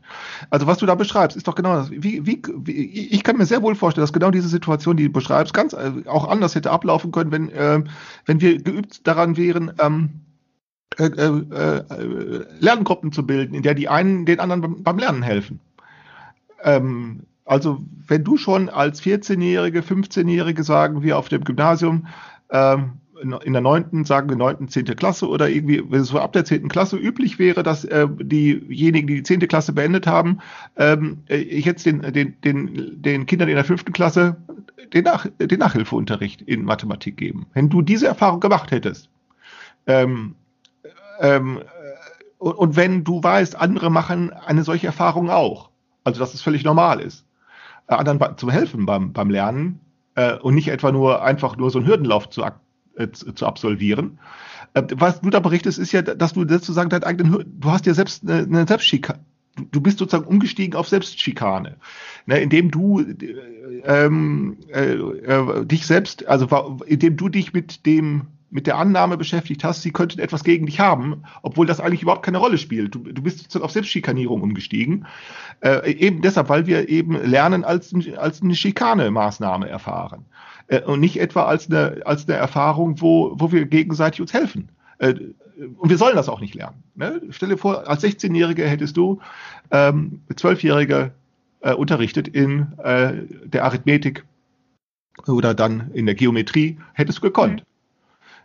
Also 0.49 0.67
was 0.67 0.78
du 0.78 0.86
da 0.86 0.95
beschreibst, 0.95 1.38
ist 1.38 1.47
doch 1.47 1.55
genau 1.55 1.76
das. 1.76 1.89
Wie, 1.89 2.26
wie, 2.26 2.41
wie, 2.53 2.71
ich 3.11 3.23
kann 3.23 3.38
mir 3.38 3.45
sehr 3.45 3.61
wohl 3.61 3.76
vorstellen, 3.76 4.03
dass 4.03 4.11
genau 4.11 4.32
diese 4.32 4.49
Situation, 4.49 4.97
die 4.97 5.05
du 5.05 5.11
beschreibst, 5.11 5.53
ganz 5.53 5.71
äh, 5.71 5.91
auch 6.07 6.28
anders 6.28 6.53
hätte 6.55 6.69
ablaufen 6.71 7.13
können, 7.13 7.32
wenn, 7.32 7.49
äh, 7.49 7.84
wenn 8.26 8.41
wir 8.41 8.61
geübt 8.61 9.07
daran 9.07 9.38
wären, 9.38 9.71
ähm, 9.80 10.09
äh, 10.97 11.05
äh, 11.05 11.77
äh, 11.77 12.45
Lerngruppen 12.59 13.11
zu 13.11 13.25
bilden, 13.25 13.53
in 13.53 13.63
der 13.63 13.73
die 13.73 13.89
einen 13.89 14.25
den 14.25 14.39
anderen 14.39 14.83
beim, 14.83 14.97
Lernen 14.97 15.23
helfen. 15.23 15.59
Ähm, 16.63 17.21
also 17.45 17.83
wenn 18.07 18.23
du 18.23 18.37
schon 18.37 18.69
als 18.69 19.01
14-Jährige, 19.01 19.81
15-Jährige, 19.81 20.63
sagen 20.63 21.03
wir 21.03 21.17
auf 21.17 21.29
dem 21.29 21.43
Gymnasium, 21.43 22.07
ähm, 22.49 22.93
in 23.43 23.53
der 23.53 23.61
neunten, 23.61 24.03
sagen 24.03 24.29
wir 24.29 24.35
neunten, 24.35 24.67
zehnte 24.67 24.95
Klasse 24.95 25.27
oder 25.29 25.49
irgendwie, 25.49 25.83
wenn 25.89 26.01
es 26.01 26.09
so 26.09 26.19
ab 26.19 26.33
der 26.33 26.43
zehnten 26.43 26.67
Klasse 26.67 26.97
üblich 26.97 27.39
wäre, 27.39 27.63
dass 27.63 27.85
äh, 27.85 28.07
diejenigen, 28.09 29.07
die 29.07 29.15
die 29.15 29.23
zehnte 29.23 29.47
Klasse 29.47 29.71
beendet 29.73 30.05
haben, 30.05 30.39
ähm, 30.75 31.19
äh, 31.27 31.37
jetzt 31.37 31.85
den, 31.85 32.01
den, 32.01 32.35
den, 32.41 33.01
den 33.01 33.25
Kindern 33.25 33.47
in 33.47 33.55
der 33.55 33.63
fünften 33.63 33.93
Klasse 33.93 34.35
den, 34.93 35.03
Nach 35.03 35.27
den 35.39 35.59
Nachhilfeunterricht 35.59 36.41
in 36.41 36.65
Mathematik 36.65 37.17
geben. 37.17 37.45
Wenn 37.53 37.69
du 37.69 37.81
diese 37.81 38.07
Erfahrung 38.07 38.39
gemacht 38.39 38.71
hättest, 38.71 39.09
ähm, 39.87 40.35
ähm, 41.20 41.61
und, 42.38 42.53
und 42.53 42.76
wenn 42.76 43.03
du 43.03 43.24
weißt, 43.24 43.55
andere 43.55 43.89
machen 43.89 44.32
eine 44.34 44.63
solche 44.63 44.88
Erfahrung 44.88 45.30
auch, 45.30 45.70
also 46.03 46.20
dass 46.20 46.34
es 46.34 46.41
völlig 46.41 46.63
normal 46.63 46.99
ist, 46.99 47.26
äh, 47.88 47.95
anderen 47.95 48.38
zu 48.38 48.51
helfen 48.51 48.86
beim, 48.86 49.13
beim 49.13 49.30
Lernen 49.30 49.80
äh, 50.16 50.38
und 50.38 50.55
nicht 50.55 50.68
etwa 50.68 50.91
nur 50.91 51.24
einfach 51.24 51.57
nur 51.57 51.72
so 51.72 51.80
einen 51.80 51.88
Hürdenlauf 51.88 52.30
zu, 52.30 52.43
äh, 52.95 53.11
zu, 53.11 53.45
absolvieren. 53.45 54.20
Äh, 54.74 54.84
was 54.95 55.22
du 55.22 55.30
da 55.30 55.39
berichtest, 55.39 55.80
ist 55.80 55.91
ja, 55.91 56.01
dass 56.01 56.34
du 56.34 56.47
sozusagen 56.47 56.89
deinen 56.89 57.03
eigenen, 57.03 57.45
du 57.59 57.72
hast 57.72 57.86
ja 57.86 57.93
selbst 57.93 58.24
eine, 58.24 58.43
eine 58.43 58.68
Selbstschikane. 58.68 59.20
Du- 59.72 59.80
bist 59.80 59.99
sozusagen 59.99 60.28
umgestiegen 60.28 60.76
auf 60.78 60.89
Selbstschikane, 60.89 61.78
ne, 62.26 62.39
indem 62.41 62.72
du 62.72 62.99
äh, 62.99 63.38
ähm, 63.86 64.57
äh, 64.68 64.95
äh, 64.95 65.66
dich 65.66 65.86
selbst, 65.88 66.28
also 66.28 66.80
indem 66.86 67.16
du 67.16 67.30
dich 67.30 67.53
mit 67.53 67.86
dem 67.86 68.28
mit 68.49 68.67
der 68.67 68.77
Annahme 68.77 69.17
beschäftigt 69.17 69.63
hast, 69.63 69.81
sie 69.81 69.91
könnten 69.91 70.19
etwas 70.19 70.43
gegen 70.43 70.65
dich 70.65 70.79
haben, 70.79 71.23
obwohl 71.41 71.65
das 71.65 71.79
eigentlich 71.79 72.03
überhaupt 72.03 72.23
keine 72.23 72.37
Rolle 72.37 72.57
spielt. 72.57 72.95
Du, 72.95 72.99
du 72.99 73.21
bist 73.21 73.55
auf 73.61 73.71
Selbstschikanierung 73.71 74.41
umgestiegen. 74.41 75.07
Äh, 75.61 75.91
eben 75.91 76.21
deshalb, 76.21 76.49
weil 76.49 76.67
wir 76.67 76.89
eben 76.89 77.15
Lernen 77.23 77.63
als, 77.63 77.93
als 78.17 78.41
eine 78.41 78.55
Schikane-Maßnahme 78.55 79.67
erfahren. 79.67 80.25
Äh, 80.67 80.81
und 80.81 80.99
nicht 80.99 81.19
etwa 81.19 81.43
als 81.43 81.69
eine, 81.69 82.01
als 82.05 82.27
eine 82.27 82.37
Erfahrung, 82.37 83.01
wo, 83.01 83.33
wo 83.35 83.51
wir 83.51 83.65
gegenseitig 83.65 84.21
uns 84.21 84.33
helfen. 84.33 84.69
Äh, 84.99 85.15
und 85.77 85.89
wir 85.89 85.97
sollen 85.97 86.15
das 86.15 86.29
auch 86.29 86.41
nicht 86.41 86.55
lernen. 86.55 86.83
Ne? 86.95 87.21
Stell 87.29 87.49
dir 87.49 87.57
vor, 87.57 87.87
als 87.87 88.03
16-Jähriger 88.03 88.65
hättest 88.65 88.97
du 88.97 89.19
ähm, 89.71 90.21
12-Jährige 90.31 91.11
äh, 91.61 91.73
unterrichtet 91.73 92.27
in 92.27 92.73
äh, 92.77 93.13
der 93.45 93.63
Arithmetik 93.63 94.25
oder 95.27 95.53
dann 95.53 95.91
in 95.93 96.05
der 96.05 96.15
Geometrie, 96.15 96.77
hättest 96.93 97.19
du 97.19 97.21
gekonnt. 97.21 97.63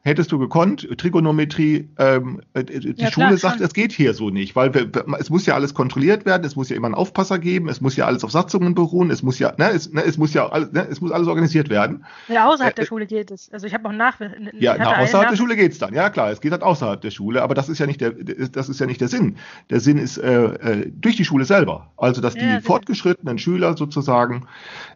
Hättest 0.02 0.32
du 0.32 0.38
gekonnt, 0.38 0.88
Trigonometrie, 0.96 1.90
ähm, 1.98 2.40
äh, 2.54 2.64
die 2.64 2.94
Ja, 2.96 3.10
Schule 3.10 3.26
klar, 3.26 3.36
sagt, 3.36 3.56
schon. 3.58 3.66
es 3.66 3.74
geht 3.74 3.92
hier 3.92 4.14
so 4.14 4.30
nicht, 4.30 4.56
weil 4.56 4.72
wir, 4.72 4.90
es 5.18 5.28
muss 5.28 5.44
ja 5.44 5.54
alles 5.54 5.74
kontrolliert 5.74 6.24
werden, 6.24 6.42
es 6.44 6.56
muss 6.56 6.70
ja 6.70 6.76
immer 6.76 6.86
einen 6.86 6.94
Aufpasser 6.94 7.38
geben, 7.38 7.68
es 7.68 7.82
muss 7.82 7.96
ja 7.96 8.06
alles 8.06 8.24
auf 8.24 8.30
Satzungen 8.30 8.74
beruhen, 8.74 9.10
es 9.10 9.22
muss 9.22 9.38
ja, 9.38 9.52
ne, 9.58 9.68
es, 9.70 9.92
ne, 9.92 10.02
es 10.02 10.16
muss 10.16 10.32
ja, 10.32 10.48
alles, 10.48 10.72
ne, 10.72 10.86
es 10.88 11.02
muss 11.02 11.12
alles 11.12 11.28
organisiert 11.28 11.68
werden. 11.68 12.04
Ja, 12.28 12.48
außerhalb 12.48 12.72
Äh, 12.72 12.80
der 12.80 12.86
Schule 12.86 13.06
geht 13.06 13.30
es. 13.30 13.50
Also 13.52 13.66
ich 13.66 13.74
habe 13.74 13.86
auch 13.88 13.92
nach. 13.92 14.18
Ja, 14.58 14.72
ich 14.74 14.78
na, 14.78 14.96
außerhalb 15.00 15.28
der 15.28 15.36
Schule 15.36 15.54
geht's 15.54 15.78
dann. 15.78 15.92
Ja, 15.92 16.08
klar, 16.08 16.30
es 16.30 16.40
geht 16.40 16.52
dann 16.52 16.62
außerhalb 16.62 17.00
der 17.02 17.10
Schule, 17.10 17.42
aber 17.42 17.54
das 17.54 17.68
ist 17.68 17.78
ja 17.78 17.86
nicht 17.86 18.00
der, 18.00 18.12
das 18.12 18.70
ist 18.70 18.80
ja 18.80 18.86
nicht 18.86 19.02
der 19.02 19.08
Sinn. 19.08 19.36
Der 19.68 19.80
Sinn 19.80 19.98
ist 19.98 20.16
äh, 20.16 20.44
äh, 20.44 20.92
durch 20.94 21.16
die 21.16 21.26
Schule 21.26 21.44
selber. 21.44 21.90
Also, 21.98 22.22
dass 22.22 22.34
die 22.34 22.40
Ja, 22.40 22.52
sicher. 22.56 22.62
fortgeschrittenen 22.62 23.36
Schüler 23.38 23.76
sozusagen, 23.76 24.46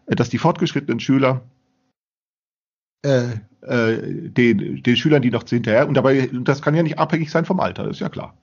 äh, 0.07 0.15
dass 0.15 0.29
die 0.29 0.39
fortgeschrittenen 0.39 0.99
Schüler 0.99 1.41
äh, 3.05 3.27
äh, 3.61 4.29
den, 4.29 4.83
den 4.83 4.95
Schülern, 4.95 5.21
die 5.21 5.31
noch 5.31 5.47
hinterher, 5.47 5.87
und 5.87 5.95
dabei, 5.95 6.29
das 6.31 6.61
kann 6.61 6.75
ja 6.75 6.83
nicht 6.83 6.99
abhängig 6.99 7.31
sein 7.31 7.45
vom 7.45 7.59
Alter, 7.59 7.87
ist 7.89 7.99
ja 7.99 8.09
klar. 8.09 8.35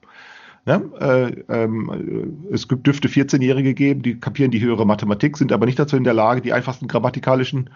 Ne? 0.65 0.81
Äh, 0.99 1.53
ähm, 1.53 2.47
es 2.51 2.67
gibt, 2.67 2.87
dürfte 2.87 3.09
14-Jährige 3.09 3.73
geben, 3.73 4.01
die 4.01 4.19
kapieren 4.19 4.51
die 4.51 4.61
höhere 4.61 4.85
Mathematik, 4.85 5.37
sind 5.37 5.51
aber 5.51 5.65
nicht 5.65 5.77
dazu 5.77 5.97
in 5.97 6.05
der 6.05 6.13
Lage, 6.13 6.41
die 6.41 6.53
einfachsten 6.53 6.87
grammatikalischen 6.87 7.69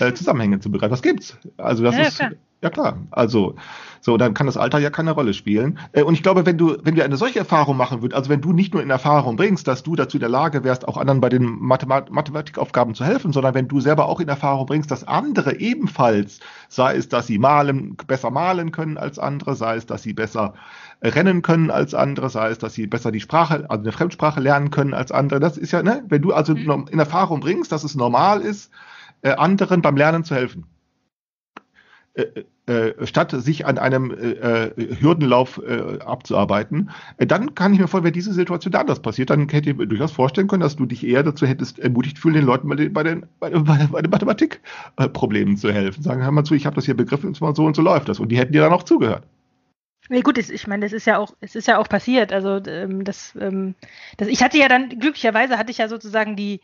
äh, 0.00 0.12
Zusammenhänge 0.14 0.60
zu 0.60 0.70
begreifen. 0.70 0.92
Das 0.92 1.02
gibt's. 1.02 1.38
Also 1.58 1.84
das 1.84 1.96
ja, 1.96 2.02
ist 2.02 2.18
klar. 2.18 2.30
Ja 2.62 2.70
klar. 2.70 2.98
Also 3.10 3.56
so, 4.00 4.16
dann 4.16 4.34
kann 4.34 4.46
das 4.46 4.56
Alter 4.56 4.78
ja 4.78 4.90
keine 4.90 5.12
Rolle 5.12 5.34
spielen. 5.34 5.78
Äh, 5.92 6.02
und 6.02 6.14
ich 6.14 6.22
glaube, 6.22 6.46
wenn 6.46 6.58
du, 6.58 6.76
wenn 6.82 6.96
wir 6.96 7.04
eine 7.04 7.16
solche 7.16 7.40
Erfahrung 7.40 7.76
machen 7.76 8.02
würden, 8.02 8.14
also 8.14 8.30
wenn 8.30 8.40
du 8.40 8.52
nicht 8.52 8.72
nur 8.72 8.82
in 8.82 8.90
Erfahrung 8.90 9.36
bringst, 9.36 9.68
dass 9.68 9.82
du 9.82 9.96
dazu 9.96 10.16
in 10.16 10.20
der 10.20 10.28
Lage 10.28 10.64
wärst, 10.64 10.86
auch 10.88 10.96
anderen 10.96 11.20
bei 11.20 11.28
den 11.28 11.44
Mathemat 11.44 12.10
Mathematikaufgaben 12.10 12.94
zu 12.94 13.04
helfen, 13.04 13.32
sondern 13.32 13.54
wenn 13.54 13.68
du 13.68 13.80
selber 13.80 14.06
auch 14.06 14.20
in 14.20 14.28
Erfahrung 14.28 14.66
bringst, 14.66 14.90
dass 14.90 15.06
andere 15.06 15.56
ebenfalls, 15.58 16.40
sei 16.68 16.96
es, 16.96 17.08
dass 17.08 17.26
sie 17.26 17.38
malen, 17.38 17.96
besser 18.06 18.30
malen 18.30 18.72
können 18.72 18.96
als 18.98 19.18
andere, 19.18 19.54
sei 19.56 19.76
es, 19.76 19.86
dass 19.86 20.02
sie 20.02 20.12
besser 20.14 20.54
rennen 21.02 21.42
können 21.42 21.70
als 21.70 21.94
andere, 21.94 22.30
sei 22.30 22.50
es, 22.50 22.58
dass 22.58 22.74
sie 22.74 22.86
besser 22.86 23.10
die 23.12 23.20
Sprache, 23.20 23.68
also 23.68 23.82
eine 23.82 23.92
Fremdsprache 23.92 24.40
lernen 24.40 24.70
können 24.70 24.94
als 24.94 25.12
andere. 25.12 25.40
Das 25.40 25.56
ist 25.58 25.72
ja, 25.72 25.82
ne, 25.82 26.04
wenn 26.08 26.22
du 26.22 26.32
also 26.32 26.54
Mhm. 26.54 26.86
in 26.90 26.98
Erfahrung 26.98 27.40
bringst, 27.40 27.72
dass 27.72 27.84
es 27.84 27.94
normal 27.96 28.40
ist, 28.40 28.70
äh, 29.22 29.30
anderen 29.32 29.82
beim 29.82 29.96
Lernen 29.96 30.24
zu 30.24 30.34
helfen 30.34 30.66
äh, 32.14 32.44
äh, 32.66 33.06
statt 33.06 33.32
sich 33.32 33.66
an 33.66 33.78
einem 33.78 34.10
äh, 34.10 34.66
äh, 34.66 35.00
Hürdenlauf 35.00 35.60
äh, 35.66 35.98
abzuarbeiten, 36.00 36.90
äh, 37.16 37.26
dann 37.26 37.54
kann 37.54 37.72
ich 37.72 37.80
mir 37.80 37.88
vorstellen, 37.88 38.04
wenn 38.04 38.12
diese 38.12 38.34
Situation 38.34 38.74
anders 38.74 39.00
passiert, 39.00 39.30
dann 39.30 39.48
hätte 39.48 39.70
ich 39.70 39.76
mir 39.76 39.86
durchaus 39.86 40.12
vorstellen 40.12 40.46
können, 40.46 40.60
dass 40.60 40.76
du 40.76 40.86
dich 40.86 41.06
eher 41.06 41.22
dazu 41.22 41.46
hättest 41.46 41.78
ermutigt 41.78 42.18
fühlen, 42.18 42.34
den 42.34 42.44
Leuten 42.44 42.68
bei 42.68 42.76
den, 42.76 42.92
bei 42.92 43.02
den, 43.02 43.26
bei, 43.40 43.50
bei 43.50 44.02
den 44.02 44.10
Mathematikproblemen 44.10 45.56
zu 45.56 45.72
helfen. 45.72 46.02
Sagen, 46.02 46.22
hör 46.22 46.30
mal 46.30 46.44
zu, 46.44 46.54
ich 46.54 46.66
habe 46.66 46.76
das 46.76 46.84
hier 46.84 46.96
begriffen, 46.96 47.28
und 47.28 47.56
so 47.56 47.64
und 47.64 47.74
so 47.74 47.82
läuft 47.82 48.08
das. 48.08 48.20
Und 48.20 48.28
die 48.28 48.38
hätten 48.38 48.52
dir 48.52 48.62
dann 48.62 48.72
auch 48.72 48.82
zugehört. 48.84 49.24
Nee, 50.08 50.20
gut, 50.20 50.36
ich 50.36 50.66
meine, 50.66 50.84
das 50.84 50.92
ist 50.92 51.06
ja 51.06 51.18
auch, 51.18 51.34
es 51.40 51.54
ist 51.54 51.66
ja 51.66 51.78
auch 51.78 51.88
passiert. 51.88 52.32
Also 52.32 52.60
ähm, 52.66 53.04
das, 53.04 53.34
ähm, 53.40 53.74
das, 54.18 54.28
ich 54.28 54.42
hatte 54.42 54.58
ja 54.58 54.68
dann, 54.68 54.90
glücklicherweise 54.90 55.56
hatte 55.56 55.70
ich 55.70 55.78
ja 55.78 55.88
sozusagen 55.88 56.36
die, 56.36 56.60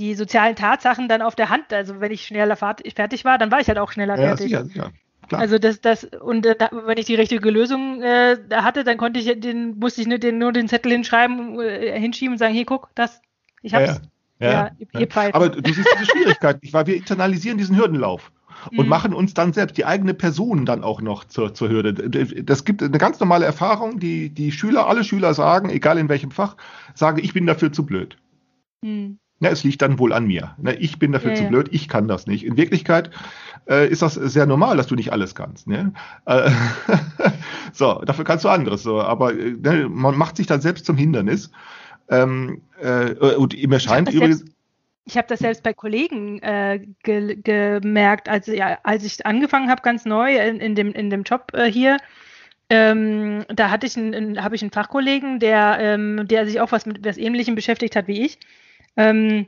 die 0.00 0.14
sozialen 0.14 0.56
Tatsachen 0.56 1.08
dann 1.08 1.22
auf 1.22 1.34
der 1.36 1.50
Hand. 1.50 1.72
Also 1.72 2.00
wenn 2.00 2.10
ich 2.10 2.26
schneller 2.26 2.56
fertig 2.56 3.24
war, 3.24 3.38
dann 3.38 3.50
war 3.50 3.60
ich 3.60 3.68
halt 3.68 3.78
auch 3.78 3.92
schneller 3.92 4.16
Ja, 4.18 4.28
fertig. 4.28 4.46
sicher, 4.46 4.64
sicher. 4.64 4.90
Klar. 5.28 5.42
Also 5.42 5.58
das, 5.58 5.80
das, 5.80 6.04
und 6.04 6.44
äh, 6.46 6.56
wenn 6.86 6.98
ich 6.98 7.06
die 7.06 7.14
richtige 7.14 7.50
Lösung 7.50 8.02
äh, 8.02 8.36
hatte, 8.52 8.82
dann 8.82 8.96
konnte 8.96 9.20
ich 9.20 9.40
den, 9.40 9.78
musste 9.78 10.00
ich 10.00 10.08
nur 10.08 10.18
den, 10.18 10.38
nur 10.38 10.50
den 10.52 10.66
Zettel 10.68 10.90
hinschreiben, 10.90 11.60
äh, 11.60 12.00
hinschieben 12.00 12.32
und 12.34 12.38
sagen, 12.38 12.54
hier 12.54 12.64
guck, 12.64 12.88
das, 12.96 13.20
ich 13.62 13.74
hab's. 13.74 14.00
Ja, 14.40 14.70
ihr- 14.78 14.88
ihr 14.98 15.06
Pfeifen. 15.06 15.34
Aber 15.34 15.50
du 15.50 15.72
siehst 15.72 15.86
diese 15.94 16.06
Schwierigkeit, 16.10 16.62
nicht 16.62 16.72
wahr? 16.72 16.86
Wir 16.86 16.96
internalisieren 16.96 17.58
diesen 17.58 17.76
Hürdenlauf 17.76 18.32
und 18.70 18.84
Mhm. 18.84 18.88
machen 18.88 19.12
uns 19.14 19.34
dann 19.34 19.52
selbst 19.52 19.76
die 19.76 19.84
eigene 19.84 20.14
Person 20.14 20.64
dann 20.64 20.82
auch 20.82 21.02
noch 21.02 21.24
zur, 21.24 21.52
zur 21.52 21.68
Hürde. 21.68 21.92
Das 22.42 22.64
gibt 22.64 22.82
eine 22.82 22.96
ganz 22.96 23.20
normale 23.20 23.44
Erfahrung, 23.44 24.00
die 24.00 24.30
die 24.30 24.50
Schüler, 24.50 24.86
alle 24.88 25.04
Schüler 25.04 25.34
sagen, 25.34 25.68
egal 25.68 25.98
in 25.98 26.08
welchem 26.08 26.30
Fach, 26.30 26.56
sagen, 26.94 27.20
ich 27.22 27.34
bin 27.34 27.44
dafür 27.46 27.70
zu 27.70 27.84
blöd. 27.84 28.16
Hm. 28.82 29.18
Ja, 29.40 29.48
es 29.48 29.64
liegt 29.64 29.80
dann 29.80 29.98
wohl 29.98 30.12
an 30.12 30.26
mir. 30.26 30.54
Ne, 30.58 30.74
Ich 30.74 30.98
bin 30.98 31.12
dafür 31.12 31.30
Ja, 31.30 31.36
zu 31.36 31.44
blöd, 31.44 31.68
ich 31.72 31.88
kann 31.88 32.08
das 32.08 32.26
nicht. 32.26 32.44
In 32.44 32.58
Wirklichkeit 32.58 33.10
äh, 33.68 33.88
ist 33.88 34.02
das 34.02 34.14
sehr 34.14 34.44
normal, 34.44 34.76
dass 34.76 34.86
du 34.86 34.94
nicht 34.94 35.12
alles 35.12 35.34
kannst. 35.34 35.66
Ne? 35.66 35.94
Äh, 36.26 36.50
so, 37.72 38.02
dafür 38.04 38.24
kannst 38.26 38.44
du 38.44 38.50
anderes. 38.50 38.82
So. 38.82 39.00
Aber 39.00 39.32
äh, 39.32 39.52
ne, 39.52 39.88
man 39.88 40.16
macht 40.16 40.36
sich 40.36 40.46
dann 40.46 40.60
selbst 40.60 40.84
zum 40.84 40.98
Hindernis. 40.98 41.50
Ähm, 42.10 42.60
äh, 42.82 43.12
und 43.14 43.54
ihm 43.54 43.72
erscheint 43.72 44.08
das 44.08 44.14
übrigens. 44.14 44.44
Ich 45.06 45.16
habe 45.16 45.26
das 45.28 45.40
selbst 45.40 45.62
bei 45.62 45.72
Kollegen 45.72 46.40
äh, 46.42 46.86
ge 47.02 47.36
gemerkt, 47.42 48.28
als, 48.28 48.46
ja, 48.46 48.78
als 48.82 49.04
ich 49.04 49.24
angefangen 49.24 49.70
habe, 49.70 49.80
ganz 49.80 50.04
neu 50.04 50.36
in, 50.36 50.60
in, 50.60 50.74
dem, 50.74 50.92
in 50.92 51.08
dem 51.08 51.22
Job 51.22 51.52
äh, 51.54 51.70
hier. 51.70 51.96
Ähm, 52.68 53.44
da 53.48 53.70
hatte 53.70 53.86
ich 53.86 53.96
einen, 53.96 54.44
habe 54.44 54.54
ich 54.54 54.62
einen 54.62 54.70
Fachkollegen, 54.70 55.40
der, 55.40 55.78
ähm, 55.80 56.28
der 56.28 56.46
sich 56.46 56.60
auch 56.60 56.72
was 56.72 56.84
mit 56.84 57.04
was 57.04 57.16
Ähnlichem 57.16 57.54
beschäftigt 57.54 57.96
hat 57.96 58.06
wie 58.06 58.24
ich. 58.24 58.38
Ähm, 58.96 59.46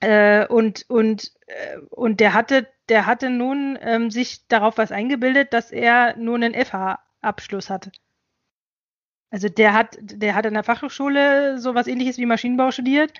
äh, 0.00 0.46
und, 0.46 0.84
und, 0.88 1.32
äh, 1.46 1.78
und 1.90 2.20
der 2.20 2.34
hatte, 2.34 2.68
der 2.88 3.06
hatte 3.06 3.30
nun 3.30 3.78
ähm, 3.80 4.10
sich 4.10 4.46
darauf 4.48 4.78
was 4.78 4.92
eingebildet, 4.92 5.52
dass 5.52 5.70
er 5.70 6.16
nur 6.16 6.36
einen 6.36 6.54
FH-Abschluss 6.54 7.70
hatte. 7.70 7.92
Also 9.30 9.48
der 9.48 9.72
hat, 9.72 9.96
der 10.00 10.34
hat 10.34 10.46
an 10.46 10.54
der 10.54 10.62
Fachhochschule 10.62 11.58
so 11.58 11.74
was 11.74 11.86
ähnliches 11.86 12.18
wie 12.18 12.26
Maschinenbau 12.26 12.70
studiert 12.70 13.12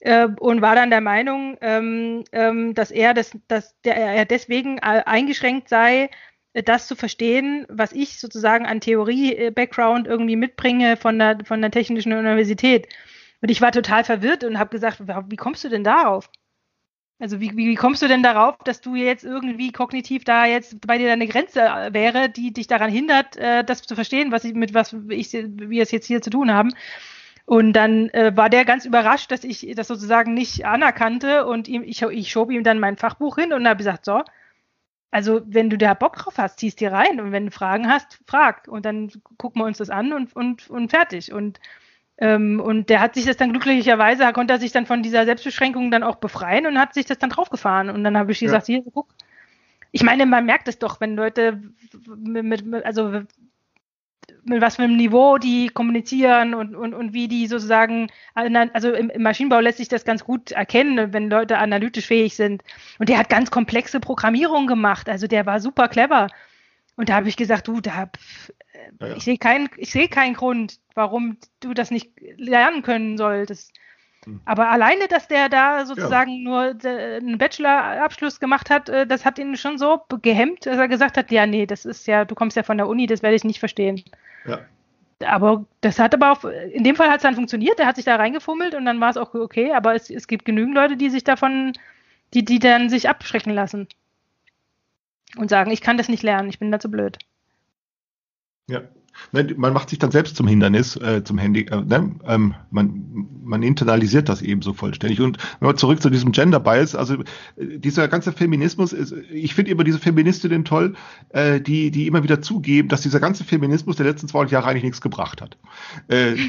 äh, 0.00 0.26
und 0.40 0.60
war 0.60 0.74
dann 0.74 0.90
der 0.90 1.00
Meinung, 1.00 1.56
ähm, 1.60 2.24
ähm, 2.32 2.74
dass 2.74 2.90
er 2.90 3.14
das, 3.14 3.36
dass 3.46 3.80
der, 3.82 3.96
er 3.96 4.24
deswegen 4.24 4.78
äh, 4.78 5.02
eingeschränkt 5.06 5.68
sei, 5.68 6.10
äh, 6.54 6.62
das 6.62 6.88
zu 6.88 6.96
verstehen, 6.96 7.66
was 7.68 7.92
ich 7.92 8.18
sozusagen 8.18 8.66
an 8.66 8.80
Theorie-Background 8.80 10.08
irgendwie 10.08 10.36
mitbringe 10.36 10.96
von 10.96 11.18
der, 11.18 11.38
von 11.44 11.60
der 11.60 11.70
Technischen 11.70 12.12
Universität. 12.12 12.88
Und 13.42 13.50
ich 13.50 13.60
war 13.60 13.72
total 13.72 14.04
verwirrt 14.04 14.44
und 14.44 14.58
habe 14.58 14.70
gesagt, 14.70 15.02
wie 15.02 15.36
kommst 15.36 15.64
du 15.64 15.68
denn 15.68 15.84
darauf? 15.84 16.30
Also 17.18 17.40
wie, 17.40 17.56
wie, 17.56 17.74
kommst 17.74 18.02
du 18.02 18.08
denn 18.08 18.22
darauf, 18.22 18.56
dass 18.64 18.80
du 18.80 18.94
jetzt 18.94 19.24
irgendwie 19.24 19.70
kognitiv 19.70 20.24
da 20.24 20.44
jetzt 20.46 20.84
bei 20.86 20.98
dir 20.98 21.12
eine 21.12 21.28
Grenze 21.28 21.60
äh, 21.60 21.92
wäre, 21.92 22.28
die 22.28 22.52
dich 22.52 22.66
daran 22.66 22.90
hindert, 22.90 23.36
äh, 23.36 23.62
das 23.64 23.82
zu 23.82 23.94
verstehen, 23.94 24.32
was 24.32 24.44
ich 24.44 24.54
mit 24.54 24.74
was 24.74 24.92
ich 25.08 25.32
wir 25.32 25.82
es 25.82 25.90
jetzt 25.92 26.06
hier 26.06 26.22
zu 26.22 26.30
tun 26.30 26.52
haben? 26.52 26.70
Und 27.44 27.74
dann 27.74 28.08
äh, 28.10 28.36
war 28.36 28.48
der 28.48 28.64
ganz 28.64 28.84
überrascht, 28.84 29.30
dass 29.30 29.44
ich 29.44 29.72
das 29.76 29.88
sozusagen 29.88 30.34
nicht 30.34 30.64
anerkannte 30.64 31.46
und 31.46 31.68
ihm, 31.68 31.82
ich, 31.84 32.02
ich 32.02 32.30
schob 32.30 32.50
ihm 32.50 32.64
dann 32.64 32.80
mein 32.80 32.96
Fachbuch 32.96 33.36
hin 33.36 33.52
und 33.52 33.66
habe 33.66 33.78
gesagt, 33.78 34.04
so, 34.04 34.22
also 35.12 35.42
wenn 35.46 35.68
du 35.68 35.78
da 35.78 35.94
Bock 35.94 36.16
drauf 36.16 36.38
hast, 36.38 36.58
ziehst 36.58 36.80
dir 36.80 36.92
rein 36.92 37.20
und 37.20 37.32
wenn 37.32 37.46
du 37.46 37.52
Fragen 37.52 37.88
hast, 37.88 38.20
frag 38.26 38.66
und 38.68 38.84
dann 38.84 39.12
gucken 39.36 39.60
wir 39.62 39.66
uns 39.66 39.78
das 39.78 39.90
an 39.90 40.12
und, 40.12 40.34
und, 40.34 40.70
und 40.70 40.90
fertig. 40.90 41.32
Und 41.32 41.60
und 42.20 42.86
der 42.88 43.00
hat 43.00 43.14
sich 43.14 43.24
das 43.24 43.36
dann 43.36 43.50
glücklicherweise, 43.50 44.32
konnte 44.32 44.54
er 44.54 44.60
sich 44.60 44.70
dann 44.70 44.86
von 44.86 45.02
dieser 45.02 45.24
Selbstbeschränkung 45.24 45.90
dann 45.90 46.02
auch 46.02 46.16
befreien 46.16 46.66
und 46.66 46.78
hat 46.78 46.94
sich 46.94 47.06
das 47.06 47.18
dann 47.18 47.30
draufgefahren. 47.30 47.90
Und 47.90 48.04
dann 48.04 48.16
habe 48.16 48.32
ich 48.32 48.40
gesagt, 48.40 48.68
ja. 48.68 48.76
hier, 48.76 48.84
guck. 48.92 49.08
Ich 49.90 50.02
meine, 50.02 50.24
man 50.24 50.46
merkt 50.46 50.68
es 50.68 50.78
doch, 50.78 51.00
wenn 51.00 51.16
Leute 51.16 51.60
mit, 52.16 52.64
mit, 52.64 52.84
also 52.84 53.22
mit 54.44 54.60
was 54.60 54.76
für 54.76 54.82
einem 54.82 54.96
Niveau 54.96 55.38
die 55.38 55.68
kommunizieren 55.68 56.54
und, 56.54 56.74
und, 56.74 56.94
und 56.94 57.12
wie 57.12 57.28
die 57.28 57.46
sozusagen, 57.46 58.08
also 58.34 58.92
im, 58.92 59.10
im 59.10 59.22
Maschinenbau 59.22 59.60
lässt 59.60 59.78
sich 59.78 59.88
das 59.88 60.04
ganz 60.04 60.24
gut 60.24 60.52
erkennen, 60.52 61.12
wenn 61.12 61.30
Leute 61.30 61.58
analytisch 61.58 62.06
fähig 62.06 62.34
sind. 62.34 62.62
Und 62.98 63.08
der 63.08 63.18
hat 63.18 63.28
ganz 63.28 63.50
komplexe 63.50 64.00
Programmierung 64.00 64.66
gemacht, 64.66 65.08
also 65.08 65.26
der 65.26 65.46
war 65.46 65.60
super 65.60 65.88
clever. 65.88 66.28
Und 66.96 67.08
da 67.08 67.14
habe 67.14 67.28
ich 67.28 67.36
gesagt, 67.36 67.68
du, 67.68 67.80
da, 67.80 68.10
ja, 69.00 69.16
ich 69.16 69.24
sehe 69.24 69.38
keinen, 69.38 69.68
ich 69.76 69.90
sehe 69.90 70.08
keinen 70.08 70.34
Grund, 70.34 70.78
warum 70.94 71.38
du 71.60 71.74
das 71.74 71.90
nicht 71.90 72.12
lernen 72.36 72.82
können 72.82 73.16
solltest. 73.16 73.72
Hm. 74.24 74.40
Aber 74.44 74.70
alleine, 74.70 75.08
dass 75.08 75.28
der 75.28 75.48
da 75.48 75.84
sozusagen 75.84 76.32
ja. 76.32 76.38
nur 76.42 76.60
einen 76.84 77.38
Bachelorabschluss 77.38 78.40
gemacht 78.40 78.70
hat, 78.70 78.88
äh, 78.88 79.06
das 79.06 79.24
hat 79.24 79.38
ihn 79.38 79.56
schon 79.56 79.78
so 79.78 80.02
gehemmt, 80.22 80.66
dass 80.66 80.78
er 80.78 80.88
gesagt 80.88 81.16
hat, 81.16 81.30
ja, 81.30 81.46
nee, 81.46 81.66
das 81.66 81.84
ist 81.84 82.06
ja, 82.06 82.24
du 82.24 82.34
kommst 82.34 82.56
ja 82.56 82.62
von 82.62 82.76
der 82.76 82.88
Uni, 82.88 83.06
das 83.06 83.22
werde 83.22 83.36
ich 83.36 83.44
nicht 83.44 83.58
verstehen. 83.58 84.02
Ja. 84.46 84.60
Aber 85.26 85.64
das 85.80 85.98
hat 85.98 86.14
aber 86.14 86.32
auch, 86.32 86.44
in 86.44 86.84
dem 86.84 86.96
Fall 86.96 87.08
hat 87.08 87.18
es 87.18 87.22
dann 87.22 87.34
funktioniert, 87.34 87.78
der 87.78 87.86
hat 87.86 87.96
sich 87.96 88.04
da 88.04 88.16
reingefummelt 88.16 88.74
und 88.74 88.84
dann 88.84 89.00
war 89.00 89.10
es 89.10 89.16
auch 89.16 89.34
okay, 89.34 89.72
aber 89.72 89.94
es, 89.94 90.10
es 90.10 90.26
gibt 90.26 90.44
genügend 90.44 90.74
Leute, 90.74 90.96
die 90.96 91.10
sich 91.10 91.24
davon, 91.24 91.72
die, 92.34 92.44
die 92.44 92.58
dann 92.58 92.88
sich 92.88 93.08
abschrecken 93.08 93.52
lassen 93.52 93.86
und 95.36 95.48
sagen, 95.48 95.70
ich 95.70 95.80
kann 95.80 95.96
das 95.96 96.08
nicht 96.08 96.22
lernen, 96.22 96.48
ich 96.48 96.58
bin 96.58 96.72
da 96.72 96.80
zu 96.80 96.90
blöd. 98.68 99.01
Ja. 99.32 99.42
Man 99.56 99.72
macht 99.72 99.90
sich 99.90 99.98
dann 99.98 100.10
selbst 100.10 100.36
zum 100.36 100.46
Hindernis, 100.46 100.96
äh, 100.96 101.22
zum 101.24 101.38
Handy. 101.38 101.62
Äh, 101.62 101.82
ne? 101.82 102.14
ähm, 102.26 102.54
man, 102.70 103.28
man 103.44 103.62
internalisiert 103.62 104.28
das 104.28 104.42
eben 104.42 104.62
so 104.62 104.72
vollständig. 104.72 105.20
Und 105.20 105.38
mal 105.60 105.74
zurück 105.76 106.02
zu 106.02 106.10
diesem 106.10 106.32
Gender 106.32 106.60
Bias. 106.60 106.94
Also 106.94 107.14
äh, 107.14 107.24
dieser 107.56 108.08
ganze 108.08 108.32
Feminismus 108.32 108.92
ist, 108.92 109.14
ich 109.30 109.54
finde 109.54 109.70
immer 109.70 109.84
diese 109.84 109.98
Feministinnen 109.98 110.64
toll, 110.64 110.94
äh, 111.30 111.60
die, 111.60 111.90
die 111.90 112.06
immer 112.06 112.22
wieder 112.22 112.42
zugeben, 112.42 112.88
dass 112.88 113.02
dieser 113.02 113.20
ganze 113.20 113.44
Feminismus 113.44 113.96
der 113.96 114.06
letzten 114.06 114.28
200 114.28 114.52
Jahre 114.52 114.68
eigentlich 114.68 114.84
nichts 114.84 115.00
gebracht 115.00 115.40
hat. 115.40 115.56
Äh, 116.08 116.36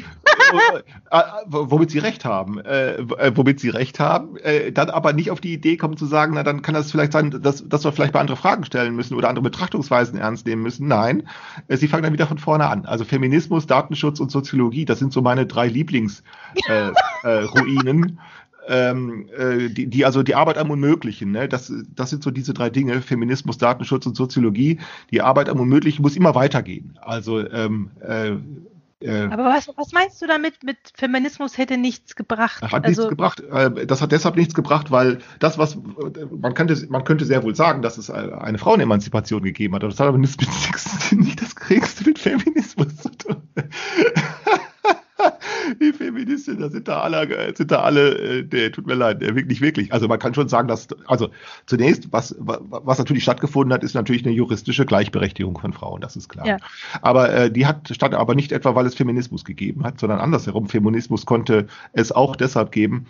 womit 1.46 1.90
sie 1.90 1.98
recht 1.98 2.24
haben, 2.24 2.58
äh, 2.60 2.96
womit 3.34 3.60
sie 3.60 3.70
recht 3.70 4.00
haben, 4.00 4.36
äh, 4.38 4.72
dann 4.72 4.90
aber 4.90 5.12
nicht 5.12 5.30
auf 5.30 5.40
die 5.40 5.52
Idee 5.52 5.76
kommen 5.76 5.96
zu 5.96 6.06
sagen, 6.06 6.34
na 6.34 6.42
dann 6.42 6.62
kann 6.62 6.74
das 6.74 6.90
vielleicht 6.90 7.12
sein, 7.12 7.30
dass, 7.42 7.66
dass 7.68 7.84
wir 7.84 7.92
vielleicht 7.92 8.14
mal 8.14 8.20
andere 8.20 8.36
Fragen 8.36 8.64
stellen 8.64 8.94
müssen 8.96 9.14
oder 9.14 9.28
andere 9.28 9.42
Betrachtungsweisen 9.42 10.18
ernst 10.18 10.46
nehmen 10.46 10.62
müssen. 10.62 10.88
Nein, 10.88 11.28
äh, 11.68 11.76
sie 11.76 11.88
fangen 11.88 12.02
dann 12.02 12.12
wieder 12.12 12.26
von 12.26 12.38
vorne 12.38 12.53
an. 12.60 12.86
Also 12.86 13.04
Feminismus, 13.04 13.66
Datenschutz 13.66 14.20
und 14.20 14.30
Soziologie, 14.30 14.84
das 14.84 14.98
sind 14.98 15.12
so 15.12 15.22
meine 15.22 15.46
drei 15.46 15.68
Lieblingsruinen. 15.68 16.24
Äh, 16.66 16.90
äh, 17.24 17.44
Ruinen. 17.44 18.18
Ähm, 18.66 19.28
äh, 19.36 19.68
die, 19.68 19.86
die, 19.88 20.06
also 20.06 20.22
die 20.22 20.34
Arbeit 20.34 20.56
am 20.56 20.70
Unmöglichen, 20.70 21.32
ne? 21.32 21.48
das, 21.48 21.70
das 21.94 22.08
sind 22.08 22.22
so 22.22 22.30
diese 22.30 22.54
drei 22.54 22.70
Dinge, 22.70 23.02
Feminismus, 23.02 23.58
Datenschutz 23.58 24.06
und 24.06 24.16
Soziologie. 24.16 24.78
Die 25.10 25.20
Arbeit 25.20 25.50
am 25.50 25.60
Unmöglichen 25.60 26.00
muss 26.00 26.16
immer 26.16 26.34
weitergehen. 26.34 26.98
Also 27.02 27.46
ähm, 27.50 27.90
äh, 28.00 28.32
aber 29.06 29.44
was, 29.44 29.68
was, 29.76 29.92
meinst 29.92 30.20
du 30.22 30.26
damit 30.26 30.62
mit 30.62 30.76
Feminismus 30.94 31.58
hätte 31.58 31.76
nichts 31.76 32.16
gebracht? 32.16 32.62
Hat 32.62 32.84
also, 32.84 33.02
nichts 33.02 33.08
gebracht. 33.08 33.40
Äh, 33.40 33.86
Das 33.86 34.00
hat 34.02 34.12
deshalb 34.12 34.36
nichts 34.36 34.54
gebracht, 34.54 34.90
weil 34.90 35.18
das, 35.38 35.58
was 35.58 35.76
man 36.30 36.54
könnte, 36.54 36.86
man 36.88 37.04
könnte 37.04 37.24
sehr 37.24 37.42
wohl 37.42 37.54
sagen, 37.54 37.82
dass 37.82 37.98
es 37.98 38.10
eine 38.10 38.58
Frauenemanzipation 38.58 39.42
gegeben 39.42 39.74
hat. 39.74 39.82
Aber 39.82 39.90
das 39.90 40.00
hat 40.00 40.08
aber 40.08 40.18
nichts 40.18 40.36
mit, 40.38 40.48
nicht 41.20 41.40
das 41.42 41.54
geringste 41.54 42.04
mit 42.04 42.18
Feminismus 42.18 42.96
zu 42.96 43.10
tun. 43.10 43.42
Die 45.80 45.92
Feministinnen, 45.92 46.60
da 46.60 46.70
sind 46.70 46.88
da 46.88 47.00
alle, 47.00 47.54
sind 47.54 47.70
da 47.70 47.82
alle, 47.82 48.44
der 48.44 48.72
tut 48.72 48.86
mir 48.86 48.94
leid, 48.94 49.20
wirklich, 49.20 49.60
wirklich. 49.60 49.92
Also 49.92 50.08
man 50.08 50.18
kann 50.18 50.34
schon 50.34 50.48
sagen, 50.48 50.68
dass, 50.68 50.88
also 51.06 51.30
zunächst, 51.66 52.12
was, 52.12 52.34
was 52.38 52.98
natürlich 52.98 53.22
stattgefunden 53.22 53.72
hat, 53.72 53.82
ist 53.84 53.94
natürlich 53.94 54.24
eine 54.24 54.34
juristische 54.34 54.86
Gleichberechtigung 54.86 55.58
von 55.58 55.72
Frauen, 55.72 56.00
das 56.00 56.16
ist 56.16 56.28
klar. 56.28 56.46
Ja. 56.46 56.56
Aber 57.02 57.32
äh, 57.32 57.50
die 57.50 57.66
hat 57.66 57.88
statt 57.90 58.14
aber 58.14 58.34
nicht 58.34 58.52
etwa, 58.52 58.74
weil 58.74 58.86
es 58.86 58.94
Feminismus 58.94 59.44
gegeben 59.44 59.84
hat, 59.84 60.00
sondern 60.00 60.20
andersherum. 60.20 60.68
Feminismus 60.68 61.26
konnte 61.26 61.66
es 61.92 62.12
auch 62.12 62.36
deshalb 62.36 62.72
geben, 62.72 63.06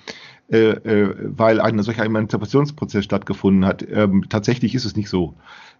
äh, 0.50 0.70
äh, 0.70 1.14
weil 1.36 1.60
ein 1.60 1.82
solcher 1.82 2.04
Emanzipationsprozess 2.04 3.04
stattgefunden 3.04 3.64
hat. 3.64 3.82
Ähm, 3.88 4.26
tatsächlich 4.28 4.74
ist 4.74 4.84
es 4.84 4.96
nicht 4.96 5.08
so. 5.08 5.34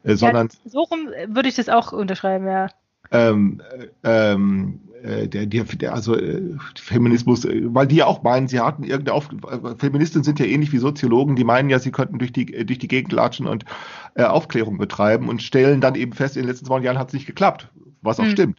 Äh, 0.05 0.17
sondern 0.17 0.49
ja, 0.49 0.71
so 0.71 0.83
rum 0.83 1.09
würde 1.29 1.49
ich 1.49 1.57
das 1.57 1.69
auch 1.69 1.93
unterschreiben, 1.93 2.47
ja. 2.47 2.69
ähm, 3.11 3.61
ähm, 4.03 4.81
äh, 4.93 4.94
der, 5.05 5.47
der, 5.47 5.65
der, 5.65 5.95
also 5.95 6.17
äh, 6.17 6.43
Feminismus, 6.77 7.45
äh, 7.45 7.63
weil 7.67 7.87
die 7.87 7.97
ja 7.97 8.07
auch 8.07 8.23
meinen, 8.23 8.49
sie 8.49 8.61
hatten 8.61 8.85
irgendeine 8.85 9.17
Auf 9.17 9.29
Feministinnen 9.79 10.25
sind 10.25 10.39
ja 10.39 10.47
ähnlich 10.47 10.73
wie 10.73 10.79
Soziologen, 10.79 11.37
die 11.37 11.45
meinen 11.45 11.69
ja, 11.71 11.79
sie 11.79 11.93
könnten 11.93 12.19
durch 12.19 12.33
die 12.33 12.47
durch 12.47 12.79
die 12.79 12.89
Gegend 12.89 13.13
latschen 13.13 13.47
und 13.47 13.65
äh, 14.15 14.25
Aufklärung 14.25 14.79
betreiben 14.79 15.29
und 15.29 15.43
stellen 15.43 15.81
dann 15.81 15.95
eben 15.95 16.13
fest, 16.13 16.37
in 16.37 16.43
den 16.43 16.49
letzten 16.49 16.67
20 16.67 16.87
Jahren 16.87 16.99
hat 16.99 17.09
es 17.09 17.15
nicht 17.15 17.27
geklappt, 17.27 17.69
was 18.03 18.19
auch 18.19 18.25
mhm. 18.25 18.31
stimmt. 18.31 18.59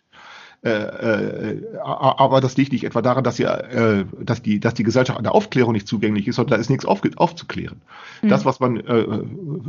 Äh, 0.65 0.71
äh, 0.71 1.61
aber 1.83 2.41
das 2.41 2.57
liegt 2.57 2.71
nicht 2.71 2.85
etwa 2.85 3.03
daran, 3.03 3.23
dass, 3.23 3.37
ja, 3.37 3.55
äh, 3.55 4.03
dass, 4.19 4.41
die, 4.41 4.59
dass 4.59 4.73
die 4.73 4.81
Gesellschaft 4.81 5.15
an 5.15 5.23
der 5.23 5.35
Aufklärung 5.35 5.73
nicht 5.73 5.87
zugänglich 5.87 6.27
ist, 6.27 6.37
sondern 6.37 6.57
da 6.57 6.61
ist 6.61 6.71
nichts 6.71 6.85
auf, 6.85 7.01
aufzuklären. 7.17 7.81
Mhm. 8.23 8.29
Das, 8.29 8.45
was 8.45 8.59
man 8.59 8.77
äh, 8.77 8.99
äh, 8.99 9.23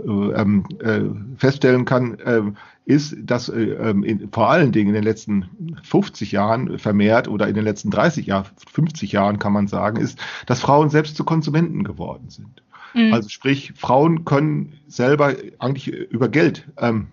ähm, 0.06 0.64
äh, 0.82 1.00
feststellen 1.36 1.84
kann, 1.84 2.18
äh, 2.20 2.40
ist, 2.86 3.16
dass 3.20 3.48
äh, 3.48 3.62
ähm, 3.62 4.04
in, 4.04 4.30
vor 4.30 4.48
allen 4.48 4.72
Dingen 4.72 4.88
in 4.88 4.94
den 4.94 5.04
letzten 5.04 5.76
50 5.82 6.32
Jahren 6.32 6.78
vermehrt 6.78 7.28
oder 7.28 7.48
in 7.48 7.54
den 7.54 7.64
letzten 7.64 7.90
30 7.90 8.26
Jahren, 8.26 8.46
50 8.72 9.12
Jahren 9.12 9.38
kann 9.38 9.52
man 9.52 9.66
sagen, 9.66 9.98
ist, 9.98 10.18
dass 10.46 10.60
Frauen 10.60 10.88
selbst 10.88 11.16
zu 11.16 11.24
Konsumenten 11.24 11.82
geworden 11.82 12.30
sind. 12.30 12.62
Mhm. 12.94 13.12
Also 13.12 13.28
sprich, 13.28 13.72
Frauen 13.76 14.24
können 14.24 14.74
selber 14.86 15.34
eigentlich 15.58 15.88
über 15.88 16.28
Geld 16.28 16.68
ähm, 16.78 17.08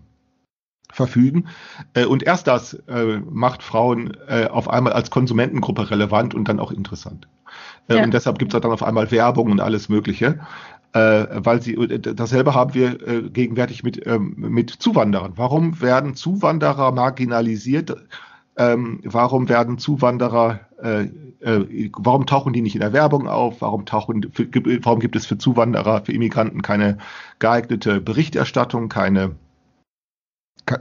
verfügen. 0.91 1.47
Äh, 1.95 2.05
und 2.05 2.21
erst 2.21 2.45
das 2.45 2.75
äh, 2.87 3.19
macht 3.27 3.63
Frauen 3.63 4.15
äh, 4.27 4.45
auf 4.45 4.69
einmal 4.69 4.93
als 4.93 5.09
Konsumentengruppe 5.09 5.89
relevant 5.89 6.35
und 6.35 6.47
dann 6.47 6.59
auch 6.59 6.71
interessant. 6.71 7.27
Äh, 7.87 7.97
ja. 7.97 8.03
Und 8.03 8.13
deshalb 8.13 8.37
gibt 8.39 8.53
es 8.53 8.61
dann 8.61 8.71
auf 8.71 8.83
einmal 8.83 9.11
Werbung 9.11 9.51
und 9.51 9.59
alles 9.59 9.89
Mögliche. 9.89 10.39
Äh, 10.93 11.25
weil 11.43 11.61
sie 11.61 11.73
äh, 11.73 11.99
dasselbe 11.99 12.53
haben 12.53 12.75
wir 12.75 13.07
äh, 13.07 13.21
gegenwärtig 13.23 13.83
mit, 13.83 14.05
ähm, 14.05 14.35
mit 14.37 14.69
Zuwanderern. 14.69 15.33
Warum 15.35 15.81
werden 15.81 16.13
Zuwanderer 16.15 16.91
marginalisiert? 16.91 17.95
Ähm, 18.57 18.99
warum 19.03 19.49
werden 19.49 19.79
Zuwanderer, 19.79 20.59
äh, 20.79 21.05
äh, 21.39 21.89
warum 21.97 22.27
tauchen 22.27 22.53
die 22.53 22.61
nicht 22.61 22.75
in 22.75 22.81
der 22.81 22.93
Werbung 22.93 23.27
auf? 23.27 23.61
Warum, 23.61 23.87
tauchen, 23.87 24.31
für, 24.31 24.47
warum 24.83 24.99
gibt 24.99 25.15
es 25.15 25.25
für 25.25 25.39
Zuwanderer, 25.39 26.05
für 26.05 26.11
Immigranten 26.11 26.61
keine 26.61 26.99
geeignete 27.39 27.99
Berichterstattung, 27.99 28.89
keine 28.89 29.35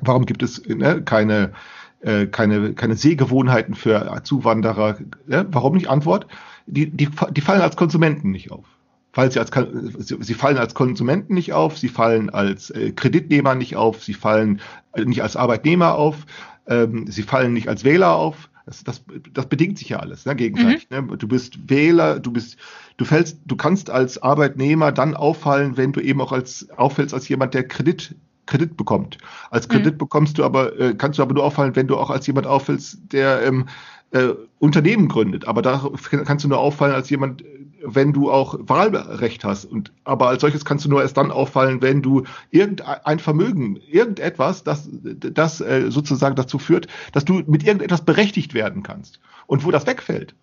warum 0.02 0.26
gibt 0.26 0.42
es 0.42 0.62
ne, 0.66 1.02
keine, 1.02 1.52
äh, 2.00 2.26
keine, 2.26 2.74
keine 2.74 2.96
Sehgewohnheiten 2.96 3.74
für 3.74 4.20
Zuwanderer? 4.24 4.98
Ne? 5.26 5.46
Warum 5.50 5.74
nicht? 5.74 5.88
Antwort, 5.88 6.26
die, 6.66 6.90
die, 6.90 7.08
die 7.30 7.40
fallen 7.40 7.62
als 7.62 7.76
Konsumenten 7.76 8.30
nicht 8.30 8.50
auf. 8.50 8.66
Weil 9.14 9.30
sie, 9.30 9.38
als, 9.38 9.50
sie 9.98 10.34
fallen 10.34 10.56
als 10.56 10.74
Konsumenten 10.74 11.34
nicht 11.34 11.52
auf, 11.52 11.76
sie 11.78 11.88
fallen 11.88 12.30
als 12.30 12.70
äh, 12.70 12.92
Kreditnehmer 12.92 13.54
nicht 13.54 13.76
auf, 13.76 14.02
sie 14.02 14.14
fallen 14.14 14.60
äh, 14.94 15.04
nicht 15.04 15.22
als 15.22 15.36
Arbeitnehmer 15.36 15.94
auf, 15.94 16.24
ähm, 16.66 17.06
sie 17.08 17.22
fallen 17.22 17.52
nicht 17.52 17.68
als 17.68 17.84
Wähler 17.84 18.14
auf. 18.14 18.48
Das, 18.64 18.84
das, 18.84 19.04
das 19.32 19.46
bedingt 19.46 19.76
sich 19.76 19.88
ja 19.88 19.98
alles, 19.98 20.24
ne, 20.24 20.36
gegenseitig. 20.36 20.88
Mhm. 20.88 21.08
Ne? 21.08 21.16
Du 21.18 21.26
bist 21.26 21.68
Wähler, 21.68 22.20
du 22.20 22.30
bist, 22.32 22.56
du 22.96 23.04
fällst, 23.04 23.38
du 23.44 23.56
kannst 23.56 23.90
als 23.90 24.22
Arbeitnehmer 24.22 24.92
dann 24.92 25.14
auffallen, 25.14 25.76
wenn 25.76 25.92
du 25.92 26.00
eben 26.00 26.20
auch 26.20 26.32
als 26.32 26.70
auffällst 26.70 27.12
als 27.12 27.28
jemand, 27.28 27.54
der 27.54 27.66
Kredit 27.66 28.14
Kredit 28.46 28.76
bekommt. 28.76 29.18
Als 29.50 29.68
Kredit 29.68 29.94
mhm. 29.94 29.98
bekommst 29.98 30.38
du 30.38 30.44
aber, 30.44 30.78
äh, 30.78 30.94
kannst 30.94 31.18
du 31.18 31.22
aber 31.22 31.34
nur 31.34 31.44
auffallen, 31.44 31.76
wenn 31.76 31.86
du 31.86 31.96
auch 31.96 32.10
als 32.10 32.26
jemand 32.26 32.46
auffällst, 32.46 32.98
der 33.12 33.42
ähm, 33.42 33.68
äh, 34.10 34.30
Unternehmen 34.58 35.08
gründet. 35.08 35.46
Aber 35.46 35.62
da 35.62 35.90
kannst 36.24 36.44
du 36.44 36.48
nur 36.48 36.58
auffallen 36.58 36.94
als 36.94 37.08
jemand, 37.10 37.44
wenn 37.84 38.12
du 38.12 38.30
auch 38.30 38.56
Wahlrecht 38.60 39.44
hast. 39.44 39.64
Und, 39.64 39.92
aber 40.04 40.28
als 40.28 40.40
solches 40.40 40.64
kannst 40.64 40.84
du 40.84 40.88
nur 40.88 41.02
erst 41.02 41.16
dann 41.16 41.30
auffallen, 41.30 41.82
wenn 41.82 42.02
du 42.02 42.24
irgendein 42.50 43.18
Vermögen, 43.18 43.76
irgendetwas, 43.76 44.64
das, 44.64 44.88
das 44.92 45.60
äh, 45.60 45.90
sozusagen 45.90 46.36
dazu 46.36 46.58
führt, 46.58 46.86
dass 47.12 47.24
du 47.24 47.42
mit 47.46 47.64
irgendetwas 47.64 48.04
berechtigt 48.04 48.54
werden 48.54 48.82
kannst. 48.82 49.20
Und 49.46 49.64
wo 49.64 49.70
das 49.70 49.86
wegfällt, 49.86 50.34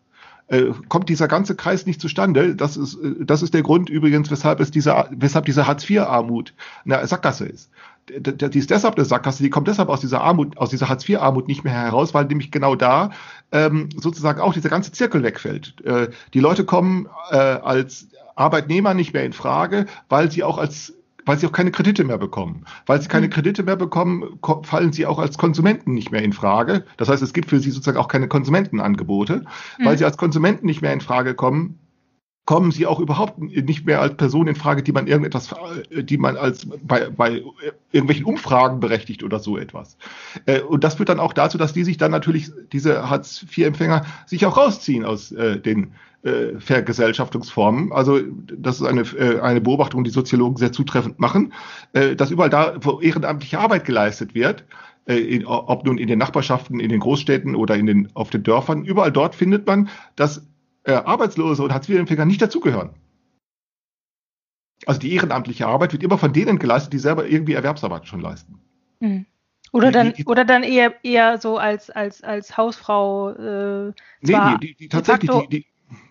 äh, 0.49 0.71
kommt 0.87 1.09
dieser 1.09 1.27
ganze 1.27 1.55
Kreis 1.55 1.85
nicht 1.85 2.01
zustande. 2.01 2.55
Das 2.55 2.75
ist, 2.75 2.95
äh, 2.95 3.23
das 3.23 3.41
ist 3.41 3.53
der 3.53 3.61
Grund 3.61 3.89
übrigens, 3.89 4.31
weshalb 4.31 4.59
es 4.59 4.71
diese, 4.71 5.05
weshalb 5.11 5.45
diese 5.45 5.67
Hartz-IV-Armut 5.67 6.53
eine 6.85 7.05
Sackgasse 7.05 7.45
ist. 7.45 7.69
Die 8.09 8.57
ist 8.57 8.71
deshalb 8.71 8.95
eine 8.95 9.05
Sackgasse, 9.05 9.43
die 9.43 9.51
kommt 9.51 9.67
deshalb 9.67 9.89
aus 9.89 10.01
dieser 10.01 10.21
Armut, 10.21 10.57
aus 10.57 10.71
dieser 10.71 10.89
Hartz-IV-Armut 10.89 11.47
nicht 11.47 11.63
mehr 11.63 11.73
heraus, 11.73 12.15
weil 12.15 12.25
nämlich 12.25 12.49
genau 12.49 12.73
da 12.75 13.11
ähm, 13.51 13.89
sozusagen 13.97 14.41
auch 14.41 14.53
dieser 14.53 14.69
ganze 14.69 14.91
Zirkel 14.91 15.23
wegfällt. 15.23 15.81
Äh, 15.85 16.09
die 16.33 16.39
Leute 16.39 16.65
kommen 16.65 17.07
äh, 17.31 17.35
als 17.35 18.07
Arbeitnehmer 18.35 18.93
nicht 18.93 19.13
mehr 19.13 19.25
in 19.25 19.33
Frage, 19.33 19.85
weil 20.07 20.31
sie 20.31 20.43
auch 20.43 20.57
als 20.57 20.93
weil 21.25 21.37
sie 21.37 21.45
auch 21.45 21.51
keine 21.51 21.69
Kredite 21.69 22.03
mehr 22.05 22.17
bekommen. 22.17 22.65
Weil 22.87 23.01
sie 23.01 23.07
keine 23.07 23.27
mhm. 23.27 23.31
Kredite 23.31 23.61
mehr 23.61 23.75
bekommen, 23.75 24.39
fallen 24.63 24.91
sie 24.91 25.05
auch 25.05 25.19
als 25.19 25.37
Konsumenten 25.37 25.93
nicht 25.93 26.11
mehr 26.11 26.23
in 26.23 26.33
Frage. 26.33 26.85
Das 26.97 27.07
heißt, 27.07 27.21
es 27.21 27.33
gibt 27.33 27.49
für 27.49 27.59
sie 27.59 27.69
sozusagen 27.69 27.99
auch 27.99 28.07
keine 28.07 28.27
Konsumentenangebote. 28.27 29.43
Mhm. 29.77 29.85
Weil 29.85 29.97
sie 29.97 30.05
als 30.05 30.17
Konsumenten 30.17 30.65
nicht 30.65 30.81
mehr 30.81 30.91
in 30.91 31.01
Frage 31.01 31.35
kommen, 31.35 31.77
kommen 32.49 32.71
sie 32.71 32.87
auch 32.87 32.99
überhaupt 32.99 33.37
nicht 33.37 33.85
mehr 33.85 34.01
als 34.01 34.17
Person 34.17 34.47
in 34.47 34.55
Frage, 34.55 34.81
die 34.81 34.91
man 34.91 35.05
irgendetwas, 35.05 35.53
die 35.91 36.17
man 36.17 36.35
als 36.35 36.67
bei, 36.81 37.07
bei 37.11 37.43
irgendwelchen 37.91 38.25
Umfragen 38.25 38.79
berechtigt 38.79 39.21
oder 39.21 39.37
so 39.37 39.55
etwas. 39.55 39.97
Äh, 40.47 40.61
und 40.61 40.83
das 40.83 40.95
führt 40.95 41.09
dann 41.09 41.19
auch 41.19 41.33
dazu, 41.33 41.59
dass 41.59 41.73
die 41.73 41.83
sich 41.83 41.97
dann 41.97 42.09
natürlich, 42.09 42.49
diese 42.71 43.07
Hartz-IV-Empfänger, 43.07 44.03
sich 44.25 44.47
auch 44.47 44.57
rausziehen 44.57 45.05
aus 45.05 45.31
äh, 45.31 45.59
den 45.59 45.91
äh, 46.23 46.57
Vergesellschaftungsformen. 46.57 47.91
Also 47.91 48.19
das 48.47 48.81
ist 48.81 48.87
eine, 48.87 49.01
äh, 49.01 49.41
eine 49.41 49.61
Beobachtung, 49.61 50.03
die 50.03 50.09
Soziologen 50.09 50.57
sehr 50.57 50.71
zutreffend 50.71 51.19
machen, 51.19 51.53
äh, 51.93 52.15
dass 52.15 52.31
überall 52.31 52.49
da, 52.49 52.73
wo 52.81 52.99
ehrenamtliche 52.99 53.59
Arbeit 53.59 53.85
geleistet 53.85 54.33
wird, 54.33 54.65
äh, 55.05 55.17
in, 55.17 55.45
ob 55.45 55.85
nun 55.85 55.99
in 55.99 56.07
den 56.07 56.17
Nachbarschaften, 56.17 56.79
in 56.79 56.89
den 56.89 56.99
Großstädten 56.99 57.55
oder 57.55 57.75
in 57.75 57.85
den, 57.85 58.09
auf 58.15 58.31
den 58.31 58.41
Dörfern, 58.41 58.85
überall 58.85 59.11
dort 59.11 59.35
findet 59.35 59.67
man, 59.67 59.89
dass 60.15 60.48
äh, 60.89 60.93
Arbeitslose 60.93 61.61
und 61.63 61.73
Hartz-IV-Empfänger 61.73 62.25
nicht 62.25 62.41
dazugehören. 62.41 62.89
Also 64.85 64.99
die 64.99 65.13
ehrenamtliche 65.13 65.67
Arbeit 65.67 65.93
wird 65.93 66.03
immer 66.03 66.17
von 66.17 66.33
denen 66.33 66.57
geleistet, 66.57 66.93
die 66.93 66.99
selber 66.99 67.27
irgendwie 67.27 67.53
Erwerbsarbeit 67.53 68.07
schon 68.07 68.21
leisten. 68.21 68.59
Mhm. 68.99 69.25
Oder 69.71 69.91
dann, 69.91 70.13
die, 70.13 70.25
oder 70.25 70.45
dann 70.45 70.63
eher, 70.63 70.95
eher 71.03 71.37
so 71.37 71.59
als, 71.59 71.91
als, 71.91 72.23
als 72.23 72.57
Hausfrau. 72.57 73.29
Äh, 73.29 73.93
nee, 74.21 74.33
die, 74.33 74.57
die, 74.59 74.75
die 74.75 74.89
tatsächlich, 74.89 75.29
die, 75.49 75.65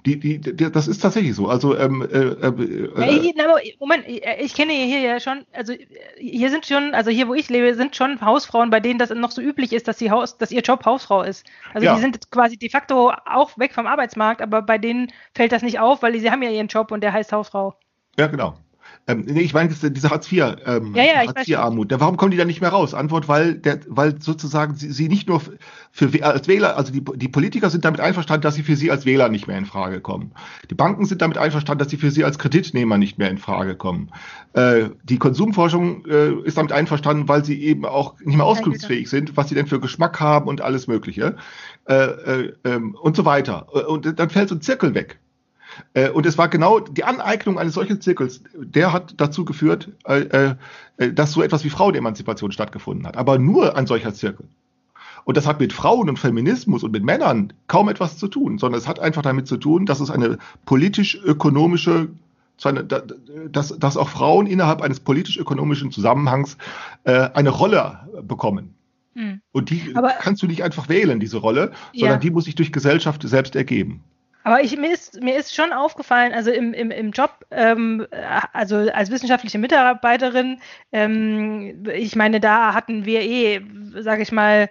die, 0.07 0.19
die, 0.19 0.39
die, 0.39 0.57
die, 0.57 0.73
das 0.73 0.89
ist 0.89 1.01
tatsächlich 1.01 1.35
so. 1.35 1.49
Also 1.49 1.77
ähm, 1.77 2.03
äh, 2.03 2.47
äh, 2.47 3.77
Moment, 3.79 4.05
ich 4.07 4.55
kenne 4.55 4.73
hier 4.73 5.01
ja 5.01 5.21
schon, 5.21 5.45
also 5.53 5.75
hier 6.17 6.51
sind 6.51 6.67
schon, 6.67 6.95
also 6.95 7.11
hier 7.11 7.29
wo 7.29 7.35
ich 7.35 7.49
lebe, 7.49 7.75
sind 7.75 7.95
schon 7.95 8.21
Hausfrauen, 8.21 8.71
bei 8.71 8.81
denen 8.81 8.99
das 8.99 9.11
noch 9.11 9.31
so 9.31 9.41
üblich 9.41 9.73
ist, 9.73 9.87
dass 9.87 9.99
sie 9.99 10.11
Haus, 10.11 10.39
dass 10.39 10.51
ihr 10.51 10.63
Job 10.63 10.85
Hausfrau 10.85 11.23
ist. 11.23 11.47
Also 11.75 11.87
ja. 11.87 11.95
die 11.95 12.01
sind 12.01 12.31
quasi 12.31 12.57
de 12.57 12.71
facto 12.71 13.13
auch 13.27 13.57
weg 13.59 13.73
vom 13.75 13.87
Arbeitsmarkt, 13.87 14.43
aber 14.43 14.63
bei 14.63 14.79
denen 14.79 15.13
fällt 15.35 15.53
das 15.53 15.63
nicht 15.63 15.79
auf, 15.79 16.03
weil 16.03 16.19
sie 16.19 16.31
haben 16.31 16.43
ja 16.43 16.51
ihren 16.51 16.69
Job 16.69 16.91
und 16.91 17.03
der 17.03 17.13
heißt 17.13 17.33
Hausfrau. 17.33 17.75
Ja, 18.19 18.27
genau. 18.27 18.55
Ähm, 19.09 19.25
nee, 19.27 19.41
ich 19.41 19.55
meine, 19.55 19.71
diese 19.71 20.11
Hartz 20.11 20.31
IV, 20.31 20.57
ähm, 20.67 20.95
ja, 20.95 21.03
ja, 21.03 21.27
Hartz 21.27 21.49
IV 21.49 21.57
Armut. 21.57 21.91
Warum 21.91 22.19
kommen 22.19 22.31
die 22.31 22.37
da 22.37 22.45
nicht 22.45 22.61
mehr 22.61 22.71
raus? 22.71 22.93
Antwort, 22.93 23.27
weil 23.27 23.55
der, 23.55 23.81
weil 23.89 24.21
sozusagen 24.21 24.75
sie, 24.75 24.93
sie 24.93 25.09
nicht 25.09 25.29
nur 25.29 25.41
für 25.91 26.11
als 26.23 26.47
Wähler, 26.47 26.77
also 26.77 26.93
die, 26.93 27.03
die 27.03 27.29
Politiker 27.29 27.71
sind 27.71 27.87
damit 27.87 28.01
einverstanden, 28.01 28.43
dass 28.43 28.55
sie 28.55 28.63
für 28.63 28.77
sie 28.77 28.91
als 28.91 29.07
Wähler 29.07 29.31
nicht 29.31 29.47
mehr 29.47 29.57
in 29.57 29.65
Frage 29.65 30.03
kommen. 30.03 30.33
Die 30.69 30.75
Banken 30.75 31.07
sind 31.07 31.23
damit 31.23 31.39
einverstanden, 31.39 31.79
dass 31.79 31.91
sie 31.91 31.97
für 31.97 32.11
sie 32.11 32.23
als 32.23 32.39
Kreditnehmer 32.39 32.99
nicht 32.99 33.17
mehr 33.17 33.31
in 33.31 33.39
Frage 33.39 33.77
kommen. 33.77 34.11
Äh, 34.53 34.91
die 35.05 35.19
Konsumforschung 35.19 36.05
äh, 36.05 36.33
ist 36.45 36.59
damit 36.59 36.73
einverstanden, 36.73 37.29
weil 37.29 37.47
sie 37.47 37.63
eben 37.63 37.87
auch 37.87 38.21
nicht 38.21 38.37
mehr 38.37 38.45
auskunftsfähig 38.45 39.09
sind, 39.09 39.39
was 39.39 39.49
sie 39.49 39.55
denn 39.55 39.67
für 39.67 39.81
Geschmack 39.81 40.21
haben 40.21 40.49
und 40.49 40.61
alles 40.61 40.87
Mögliche 40.87 41.37
äh, 41.89 41.95
äh, 41.95 42.53
ähm, 42.65 42.95
und 42.95 43.17
so 43.17 43.25
weiter. 43.25 43.73
Und 43.89 44.19
dann 44.19 44.29
fällt 44.29 44.51
so 44.51 44.55
ein 44.55 44.61
Zirkel 44.61 44.95
weg. 44.95 45.19
Äh, 45.95 46.11
und 46.11 46.27
es 46.27 46.39
war 46.39 46.49
genau 46.49 46.81
die 46.81 47.05
Aneignung 47.05 47.59
eines 47.59 47.75
solchen 47.75 48.01
Zirkels, 48.01 48.43
der 48.55 48.93
hat 48.93 49.15
dazu 49.17 49.45
geführt, 49.45 49.91
äh, 50.05 50.55
äh, 50.99 51.13
dass 51.13 51.33
so 51.33 51.43
etwas 51.43 51.65
wie 51.65 51.71
Frauenemanzipation 51.71 52.53
stattgefunden 52.53 53.07
hat. 53.07 53.17
Aber 53.17 53.39
nur 53.39 53.77
ein 53.77 53.87
solcher 53.87 54.15
Zirkel. 54.15 54.47
Und 55.25 55.37
das 55.37 55.47
hat 55.47 55.61
mit 55.61 55.73
Frauen 55.73 56.09
und 56.09 56.19
Feminismus 56.19 56.83
und 56.83 56.93
mit 56.93 57.05
Männern 57.05 57.53
kaum 57.67 57.89
etwas 57.89 58.17
zu 58.17 58.29
tun, 58.29 58.59
sondern 58.59 58.79
es 58.81 58.89
hat 58.89 58.99
einfach 58.99 59.23
damit 59.23 59.47
zu 59.47 59.59
tun, 59.59 59.85
dass 59.85 60.01
es 60.01 60.11
eine 60.11 60.39
politisch-ökonomische 60.65 62.09
dass, 63.53 63.79
dass 63.79 63.97
auch 63.97 64.09
Frauen 64.09 64.49
innerhalb 64.49 64.83
eines 64.83 64.99
politisch-ökonomischen 64.99 65.93
Zusammenhangs 65.93 66.57
eine 67.05 67.51
Rolle 67.51 68.01
bekommen. 68.23 68.75
Hm. 69.15 69.41
Und 69.53 69.71
die 69.71 69.93
Aber, 69.95 70.11
kannst 70.19 70.43
du 70.43 70.49
nicht 70.49 70.65
einfach 70.65 70.89
wählen, 70.89 71.21
diese 71.21 71.37
Rolle, 71.37 71.73
sondern 71.93 72.17
ja. 72.17 72.19
die 72.19 72.31
muss 72.31 72.47
sich 72.47 72.57
durch 72.57 72.73
Gesellschaft 72.73 73.23
selbst 73.23 73.55
ergeben. 73.55 74.03
Aber 74.49 74.63
ich, 74.63 74.79
mir, 74.79 74.93
ist, 74.95 75.21
mir 75.23 75.37
ist 75.37 75.55
schon 75.55 75.75
aufgefallen, 75.75 76.33
also 76.33 76.51
im, 76.51 76.73
im, 76.73 76.91
im 76.91 77.11
Job, 77.11 77.45
ähm, 77.51 78.07
also 78.55 78.77
als 78.77 79.11
wissenschaftliche 79.11 79.59
Mitarbeiterin, 79.59 80.63
ähm, 80.91 81.85
ich 81.93 82.17
meine, 82.17 82.41
da 82.41 82.73
hatten 82.73 83.05
wir 83.05 83.21
eh, 83.21 83.61
sage 84.01 84.23
ich 84.23 84.33
mal, 84.33 84.71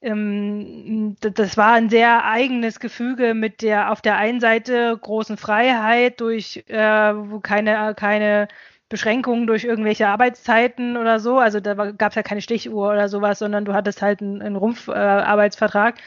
ähm, 0.00 1.16
das 1.20 1.56
war 1.56 1.72
ein 1.72 1.90
sehr 1.90 2.24
eigenes 2.24 2.78
Gefüge 2.78 3.34
mit 3.34 3.62
der 3.62 3.90
auf 3.90 4.00
der 4.00 4.16
einen 4.16 4.38
Seite 4.40 4.96
großen 4.96 5.38
Freiheit 5.38 6.20
durch 6.20 6.62
äh, 6.68 7.14
keine, 7.42 7.94
keine 7.96 8.46
Beschränkungen 8.88 9.48
durch 9.48 9.64
irgendwelche 9.64 10.06
Arbeitszeiten 10.06 10.96
oder 10.96 11.18
so. 11.18 11.40
Also 11.40 11.58
da 11.58 11.74
gab 11.90 12.10
es 12.10 12.14
ja 12.14 12.22
keine 12.22 12.42
Stichuhr 12.42 12.90
oder 12.92 13.08
sowas, 13.08 13.40
sondern 13.40 13.64
du 13.64 13.74
hattest 13.74 14.02
halt 14.02 14.20
einen, 14.22 14.40
einen 14.40 14.54
Rumpfarbeitsvertrag, 14.56 15.98
äh, 15.98 16.02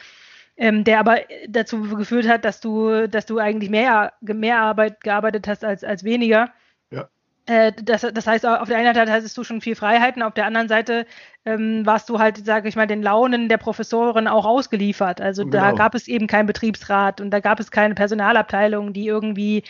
ähm, 0.58 0.84
der 0.84 1.00
aber 1.00 1.20
dazu 1.48 1.80
geführt 1.82 2.28
hat, 2.28 2.44
dass 2.44 2.60
du, 2.60 3.08
dass 3.08 3.24
du 3.24 3.38
eigentlich 3.38 3.70
mehr, 3.70 4.12
mehr 4.20 4.60
Arbeit 4.60 5.00
gearbeitet 5.00 5.48
hast 5.48 5.64
als, 5.64 5.84
als 5.84 6.04
weniger. 6.04 6.50
Äh, 7.48 7.72
das, 7.82 8.02
das, 8.02 8.26
heißt, 8.26 8.44
auf 8.44 8.68
der 8.68 8.76
einen 8.76 8.94
Seite 8.94 9.10
hattest 9.10 9.36
du 9.38 9.42
schon 9.42 9.62
viel 9.62 9.74
Freiheiten, 9.74 10.22
auf 10.22 10.34
der 10.34 10.44
anderen 10.44 10.68
Seite 10.68 11.06
ähm, 11.46 11.86
warst 11.86 12.10
du 12.10 12.18
halt, 12.18 12.44
sage 12.44 12.68
ich 12.68 12.76
mal, 12.76 12.86
den 12.86 13.02
Launen 13.02 13.48
der 13.48 13.56
Professoren 13.56 14.28
auch 14.28 14.44
ausgeliefert. 14.44 15.22
Also 15.22 15.44
genau. 15.44 15.58
da 15.58 15.72
gab 15.72 15.94
es 15.94 16.08
eben 16.08 16.26
keinen 16.26 16.46
Betriebsrat 16.46 17.22
und 17.22 17.30
da 17.30 17.40
gab 17.40 17.58
es 17.58 17.70
keine 17.70 17.94
Personalabteilung, 17.94 18.92
die 18.92 19.06
irgendwie 19.06 19.62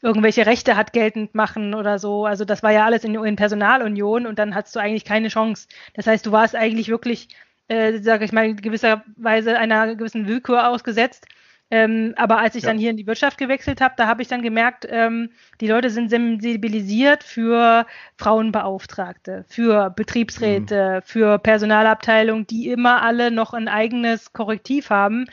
irgendwelche 0.00 0.46
Rechte 0.46 0.76
hat 0.76 0.94
geltend 0.94 1.34
machen 1.34 1.74
oder 1.74 1.98
so. 1.98 2.24
Also 2.24 2.46
das 2.46 2.62
war 2.62 2.72
ja 2.72 2.86
alles 2.86 3.04
in, 3.04 3.14
in 3.14 3.36
Personalunion 3.36 4.26
und 4.26 4.38
dann 4.38 4.54
hattest 4.54 4.74
du 4.74 4.80
eigentlich 4.80 5.04
keine 5.04 5.28
Chance. 5.28 5.68
Das 5.92 6.06
heißt, 6.06 6.24
du 6.24 6.32
warst 6.32 6.56
eigentlich 6.56 6.88
wirklich, 6.88 7.28
äh, 7.68 7.98
sage 7.98 8.24
ich 8.24 8.32
mal, 8.32 8.46
in 8.46 8.56
gewisser 8.56 9.04
Weise 9.16 9.58
einer 9.58 9.94
gewissen 9.96 10.26
Willkür 10.26 10.68
ausgesetzt. 10.68 11.26
Ähm, 11.68 12.14
aber 12.16 12.38
als 12.38 12.54
ich 12.54 12.62
ja. 12.62 12.68
dann 12.68 12.78
hier 12.78 12.90
in 12.90 12.96
die 12.96 13.08
Wirtschaft 13.08 13.38
gewechselt 13.38 13.80
habe, 13.80 13.94
da 13.96 14.06
habe 14.06 14.22
ich 14.22 14.28
dann 14.28 14.42
gemerkt, 14.42 14.86
ähm, 14.88 15.30
die 15.60 15.66
Leute 15.66 15.90
sind 15.90 16.10
sensibilisiert 16.10 17.24
für 17.24 17.86
Frauenbeauftragte, 18.16 19.44
für 19.48 19.90
Betriebsräte, 19.90 21.00
mhm. 21.00 21.02
für 21.04 21.38
Personalabteilungen, 21.38 22.46
die 22.46 22.68
immer 22.68 23.02
alle 23.02 23.32
noch 23.32 23.52
ein 23.52 23.66
eigenes 23.66 24.32
Korrektiv 24.32 24.90
haben, 24.90 25.26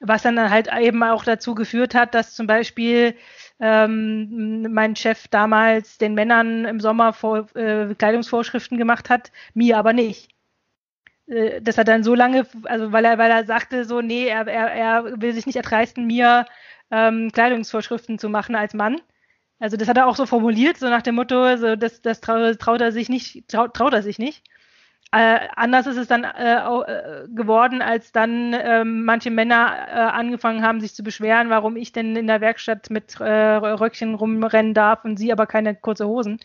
was 0.00 0.22
dann 0.22 0.50
halt 0.50 0.68
eben 0.76 1.04
auch 1.04 1.22
dazu 1.22 1.54
geführt 1.54 1.94
hat, 1.94 2.16
dass 2.16 2.34
zum 2.34 2.48
Beispiel 2.48 3.14
ähm, 3.60 4.62
mein 4.72 4.96
Chef 4.96 5.28
damals 5.28 5.98
den 5.98 6.14
Männern 6.14 6.64
im 6.64 6.80
Sommer 6.80 7.12
vor, 7.12 7.46
äh, 7.54 7.94
Kleidungsvorschriften 7.94 8.76
gemacht 8.76 9.08
hat, 9.08 9.30
mir 9.54 9.78
aber 9.78 9.92
nicht. 9.92 10.35
Äh, 11.28 11.60
dass 11.60 11.78
er 11.78 11.84
dann 11.84 12.04
so 12.04 12.14
lange, 12.14 12.46
also 12.64 12.92
weil 12.92 13.04
er, 13.04 13.18
weil 13.18 13.30
er 13.30 13.44
sagte 13.44 13.84
so, 13.84 14.00
nee, 14.00 14.26
er, 14.26 14.46
er, 14.46 14.72
er 14.72 15.20
will 15.20 15.32
sich 15.32 15.46
nicht 15.46 15.56
erdreisten, 15.56 16.06
mir 16.06 16.46
ähm, 16.90 17.30
Kleidungsvorschriften 17.32 18.18
zu 18.18 18.28
machen 18.28 18.54
als 18.54 18.74
Mann. 18.74 19.00
Also 19.58 19.76
das 19.76 19.88
hat 19.88 19.96
er 19.96 20.06
auch 20.06 20.16
so 20.16 20.26
formuliert, 20.26 20.76
so 20.78 20.88
nach 20.88 21.02
dem 21.02 21.14
Motto, 21.16 21.56
so 21.56 21.76
das, 21.76 22.02
das 22.02 22.20
traut, 22.20 22.80
er 22.80 22.92
sich 22.92 23.08
nicht, 23.08 23.48
traut, 23.48 23.74
traut 23.74 23.94
er 23.94 24.02
sich 24.02 24.18
nicht. 24.18 24.44
Äh, 25.12 25.48
anders 25.56 25.86
ist 25.86 25.96
es 25.96 26.08
dann 26.08 26.24
äh, 26.24 26.56
äh, 26.56 27.28
geworden, 27.28 27.80
als 27.80 28.12
dann 28.12 28.52
ähm, 28.54 29.04
manche 29.04 29.30
Männer 29.30 29.86
äh, 29.88 29.92
angefangen 29.92 30.62
haben, 30.62 30.80
sich 30.80 30.94
zu 30.94 31.02
beschweren, 31.04 31.48
warum 31.48 31.76
ich 31.76 31.92
denn 31.92 32.16
in 32.16 32.26
der 32.26 32.40
Werkstatt 32.40 32.90
mit 32.90 33.18
äh, 33.20 33.24
Röckchen 33.24 34.14
rumrennen 34.14 34.74
darf 34.74 35.04
und 35.04 35.16
sie 35.16 35.32
aber 35.32 35.46
keine 35.46 35.74
kurze 35.76 36.06
Hosen. 36.08 36.40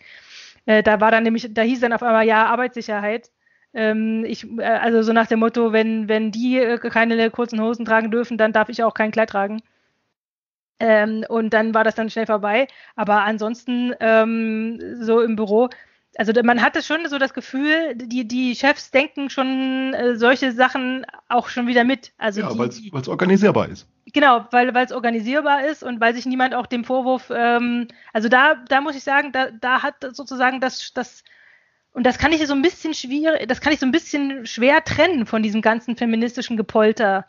Äh, 0.66 0.82
da 0.82 1.00
war 1.00 1.10
dann 1.10 1.24
nämlich, 1.24 1.52
da 1.52 1.62
hieß 1.62 1.80
dann 1.80 1.92
auf 1.92 2.02
einmal 2.02 2.26
ja 2.26 2.46
Arbeitssicherheit. 2.46 3.30
Ähm, 3.74 4.24
ich, 4.26 4.46
äh, 4.58 4.64
also 4.64 5.02
so 5.02 5.12
nach 5.12 5.26
dem 5.26 5.40
Motto, 5.40 5.72
wenn, 5.72 6.08
wenn 6.08 6.30
die 6.30 6.58
äh, 6.58 6.78
keine 6.78 7.30
kurzen 7.30 7.60
Hosen 7.60 7.84
tragen 7.84 8.10
dürfen, 8.10 8.38
dann 8.38 8.52
darf 8.52 8.68
ich 8.68 8.82
auch 8.82 8.94
kein 8.94 9.10
Kleid 9.10 9.30
tragen. 9.30 9.62
Ähm, 10.78 11.24
und 11.28 11.50
dann 11.54 11.74
war 11.74 11.84
das 11.84 11.94
dann 11.94 12.10
schnell 12.10 12.26
vorbei. 12.26 12.66
Aber 12.96 13.22
ansonsten 13.22 13.94
ähm, 14.00 14.80
so 15.00 15.20
im 15.20 15.36
Büro, 15.36 15.70
also 16.16 16.32
man 16.42 16.60
hatte 16.60 16.82
schon 16.82 17.08
so 17.08 17.18
das 17.18 17.32
Gefühl, 17.32 17.94
die, 17.94 18.26
die 18.26 18.54
Chefs 18.54 18.90
denken 18.90 19.30
schon 19.30 19.94
äh, 19.94 20.16
solche 20.16 20.52
Sachen 20.52 21.06
auch 21.28 21.48
schon 21.48 21.66
wieder 21.66 21.84
mit. 21.84 22.12
Also 22.18 22.40
ja, 22.40 22.58
weil 22.58 22.68
es 22.68 23.08
organisierbar 23.08 23.68
ist. 23.68 23.88
Genau, 24.12 24.44
weil 24.50 24.76
es 24.76 24.92
organisierbar 24.92 25.64
ist 25.64 25.82
und 25.82 26.00
weil 26.00 26.14
sich 26.14 26.26
niemand 26.26 26.54
auch 26.54 26.66
dem 26.66 26.84
Vorwurf, 26.84 27.30
ähm, 27.34 27.88
also 28.12 28.28
da, 28.28 28.56
da 28.68 28.80
muss 28.80 28.96
ich 28.96 29.04
sagen, 29.04 29.32
da, 29.32 29.50
da 29.52 29.82
hat 29.82 29.94
sozusagen 30.12 30.60
das, 30.60 30.92
das 30.92 31.24
und 31.92 32.04
das 32.04 32.18
kann 32.18 32.32
ich 32.32 32.46
so 32.46 32.54
ein 32.54 32.62
bisschen 32.62 32.94
schwierig, 32.94 33.46
das 33.48 33.60
kann 33.60 33.72
ich 33.72 33.80
so 33.80 33.86
ein 33.86 33.92
bisschen 33.92 34.46
schwer 34.46 34.82
trennen 34.82 35.26
von 35.26 35.42
diesem 35.42 35.60
ganzen 35.60 35.96
feministischen 35.96 36.56
Gepolter. 36.56 37.26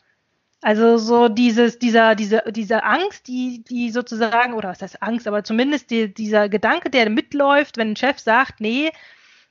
Also 0.61 0.97
so 0.97 1.28
dieses, 1.28 1.78
dieser, 1.78 2.16
diese, 2.16 2.43
diese 2.49 2.84
Angst, 2.84 3.28
die, 3.28 3.64
die 3.66 3.89
sozusagen, 3.89 4.53
oder 4.53 4.70
was 4.70 4.82
heißt 4.82 5.03
Angst, 5.03 5.28
aber 5.28 5.43
zumindest 5.43 5.91
die, 5.91 6.14
dieser 6.14 6.47
Gedanke, 6.47 6.89
der 6.89 7.09
mitläuft, 7.09 7.76
wenn 7.76 7.91
ein 7.91 7.95
Chef 7.97 8.20
sagt, 8.20 8.61
nee, 8.61 8.91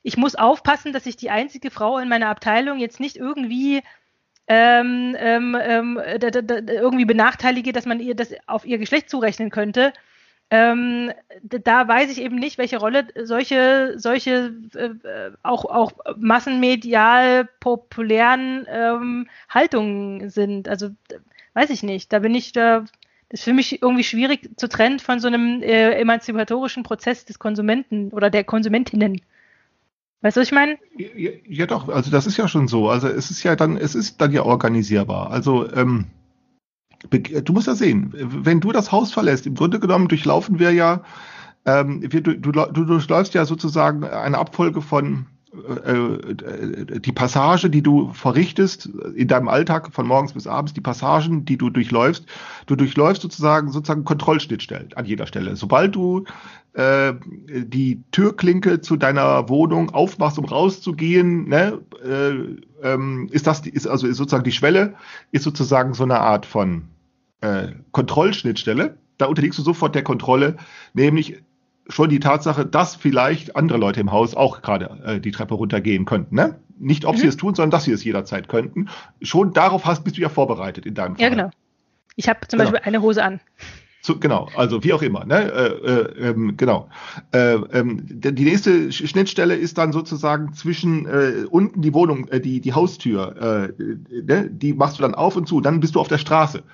ich 0.03 0.17
muss 0.17 0.35
aufpassen, 0.35 0.95
dass 0.95 1.05
ich 1.05 1.17
die 1.17 1.31
einzige 1.31 1.71
Frau 1.71 1.99
in 1.99 2.09
meiner 2.09 2.29
Abteilung 2.29 2.79
jetzt 2.79 2.99
nicht 2.99 3.17
irgendwie 3.17 3.83
ähm, 4.49 5.15
ähm, 5.19 5.57
ähm, 5.61 6.01
irgendwie 6.03 7.05
benachteilige, 7.05 7.73
dass 7.73 7.87
man 7.87 8.01
ihr 8.01 8.15
das 8.15 8.31
auf 8.47 8.65
ihr 8.65 8.79
Geschlecht 8.79 9.11
zurechnen 9.11 9.51
könnte. 9.51 9.93
Ähm, 10.53 11.13
da 11.41 11.89
weiß 11.89 12.11
ich 12.11 12.21
eben 12.21 12.37
nicht, 12.37 12.59
welche 12.59 12.77
Rolle 12.77 13.07
solche, 13.25 13.95
solche 13.97 14.53
äh, 14.75 15.31
auch, 15.43 15.65
auch 15.65 15.93
massenmedial 16.19 17.49
populären 17.59 18.67
ähm, 18.69 19.29
Haltungen 19.49 20.29
sind. 20.29 20.69
Also 20.69 20.91
weiß 21.55 21.71
ich 21.71 21.83
nicht. 21.83 22.13
Da 22.13 22.19
bin 22.19 22.35
ich 22.35 22.53
da. 22.53 22.85
Das 23.31 23.41
ist 23.41 23.45
für 23.45 23.55
mich 23.55 23.81
irgendwie 23.81 24.05
schwierig 24.05 24.51
zu 24.59 24.69
trennen 24.69 24.99
von 24.99 25.21
so 25.21 25.29
einem 25.29 25.63
äh, 25.63 25.93
emanzipatorischen 25.93 26.83
Prozess 26.83 27.25
des 27.25 27.39
Konsumenten 27.39 28.11
oder 28.11 28.29
der 28.29 28.45
Konsumentinnen. 28.45 29.23
Weißt 30.21 30.37
du, 30.37 30.43
was 30.43 30.49
ich 30.49 30.53
meine? 30.53 30.77
Ja, 30.99 31.31
ja, 31.49 31.67
doch, 31.67 31.89
also 31.89 32.11
das 32.11 32.27
ist 32.27 32.37
ja 32.37 32.47
schon 32.47 32.69
so. 32.69 32.91
Also 32.91 33.09
es 33.09 33.31
ist 33.31 33.43
ja 33.43 33.57
dann, 33.57 33.79
es 33.79 33.95
ist 33.95 34.21
dann 34.21 34.33
ja 34.33 34.43
organisierbar. 34.43 35.31
Also 35.31 35.73
ähm, 35.73 36.09
du 37.11 37.53
musst 37.53 37.67
ja 37.67 37.75
sehen, 37.75 38.13
wenn 38.15 38.61
du 38.61 38.73
das 38.73 38.93
Haus 38.93 39.13
verlässt, 39.13 39.47
im 39.47 39.55
Grunde 39.55 39.81
genommen 39.81 40.09
durchlaufen 40.09 40.59
wir 40.59 40.73
ja, 40.73 41.03
ähm, 41.65 42.03
wir, 42.03 42.21
du, 42.21 42.35
du, 42.35 42.53
du 42.53 42.85
durchläufst 42.85 43.35
ja 43.35 43.45
sozusagen 43.45 44.05
eine 44.05 44.39
Abfolge 44.39 44.83
von 44.83 45.27
äh, 45.53 47.01
die 47.01 47.13
Passage, 47.13 47.69
die 47.69 47.83
du 47.83 48.11
verrichtest 48.15 48.89
in 49.15 49.29
deinem 49.29 49.49
Alltag 49.49 49.93
von 49.93 50.07
morgens 50.07 50.33
bis 50.33 50.47
abends, 50.47 50.73
die 50.73 50.81
Passagen, 50.81 51.45
die 51.45 51.59
du 51.59 51.69
durchläufst, 51.69 52.25
du 52.67 52.75
durchläufst 52.75 53.23
sozusagen 53.23 53.71
sozusagen 53.71 54.05
Kontrollschnittstellen 54.05 54.95
an 54.95 55.05
jeder 55.05 55.27
Stelle. 55.27 55.55
Sobald 55.57 55.95
du 55.95 56.25
äh, 56.75 57.15
die 57.49 58.03
Türklinke 58.13 58.81
zu 58.81 58.97
deiner 58.97 59.49
Wohnung 59.49 59.91
aufmachst, 59.91 60.39
um 60.39 60.45
rauszugehen, 60.45 61.49
ne, 61.49 61.81
äh, 62.03 62.87
ähm, 62.87 63.29
ist 63.31 63.47
das 63.47 63.67
ist 63.67 63.87
also 63.87 64.07
ist 64.07 64.17
sozusagen 64.17 64.45
die 64.45 64.53
Schwelle 64.53 64.95
ist 65.31 65.45
sozusagen 65.45 65.95
so 65.95 66.05
eine 66.05 66.21
Art 66.21 66.47
von 66.47 66.85
äh, 67.41 67.69
Kontrollschnittstelle. 67.93 68.97
Da 69.19 69.27
unterliegst 69.27 69.59
du 69.59 69.63
sofort 69.63 69.95
der 69.95 70.03
Kontrolle, 70.03 70.57
nämlich 70.95 71.43
schon 71.89 72.09
die 72.09 72.21
Tatsache, 72.21 72.65
dass 72.65 72.97
vielleicht 72.97 73.57
andere 73.57 73.79
Leute 73.79 74.01
im 74.01 74.13
Haus 74.13 74.35
auch 74.35 74.63
gerade 74.63 75.03
äh, 75.05 75.21
die 75.21 75.31
Treppe 75.31 75.55
runtergehen 75.55 76.05
könnten. 76.05 76.35
Ne? 76.37 76.59
Nicht, 76.79 77.05
ob 77.05 77.17
mhm. 77.17 77.21
sie 77.21 77.27
es 77.27 77.37
tun, 77.37 77.55
sondern 77.55 77.71
dass 77.71 77.85
sie 77.85 77.93
es 77.93 78.03
jederzeit 78.03 78.49
könnten. 78.49 78.89
Schon 79.21 79.53
darauf 79.53 79.85
hast, 79.85 80.05
bist 80.05 80.17
du 80.17 80.23
ja 80.23 80.29
vorbereitet 80.29 80.87
in 80.87 80.95
deinem 80.95 81.17
Fall. 81.17 81.25
Ja, 81.25 81.29
genau. 81.29 81.51
Ich 82.17 82.29
habe 82.29 82.41
zum 82.49 82.59
genau. 82.59 82.71
Beispiel 82.71 82.89
eine 82.89 83.03
Hose 83.03 83.23
an. 83.23 83.41
Zu, 84.03 84.19
genau, 84.19 84.49
also 84.57 84.83
wie 84.83 84.93
auch 84.93 85.03
immer. 85.03 85.25
Ne? 85.25 85.53
Äh, 85.53 85.67
äh, 85.67 86.31
ähm, 86.31 86.57
genau. 86.57 86.89
Äh, 87.31 87.55
ähm, 87.55 88.03
die 88.05 88.45
nächste 88.45 88.91
Schnittstelle 88.91 89.55
ist 89.55 89.79
dann 89.79 89.93
sozusagen 89.93 90.55
zwischen 90.55 91.07
äh, 91.07 91.45
unten 91.49 91.83
die 91.83 91.95
Wohnung, 91.95 92.27
äh, 92.27 92.41
die, 92.41 92.61
die 92.61 92.73
Haustür. 92.73 93.71
Äh, 93.79 93.83
ne? 94.23 94.51
Die 94.51 94.73
machst 94.73 94.99
du 94.99 95.03
dann 95.03 95.15
auf 95.15 95.37
und 95.37 95.47
zu. 95.47 95.61
Dann 95.61 95.79
bist 95.79 95.95
du 95.95 96.01
auf 96.01 96.09
der 96.09 96.19
Straße. 96.19 96.65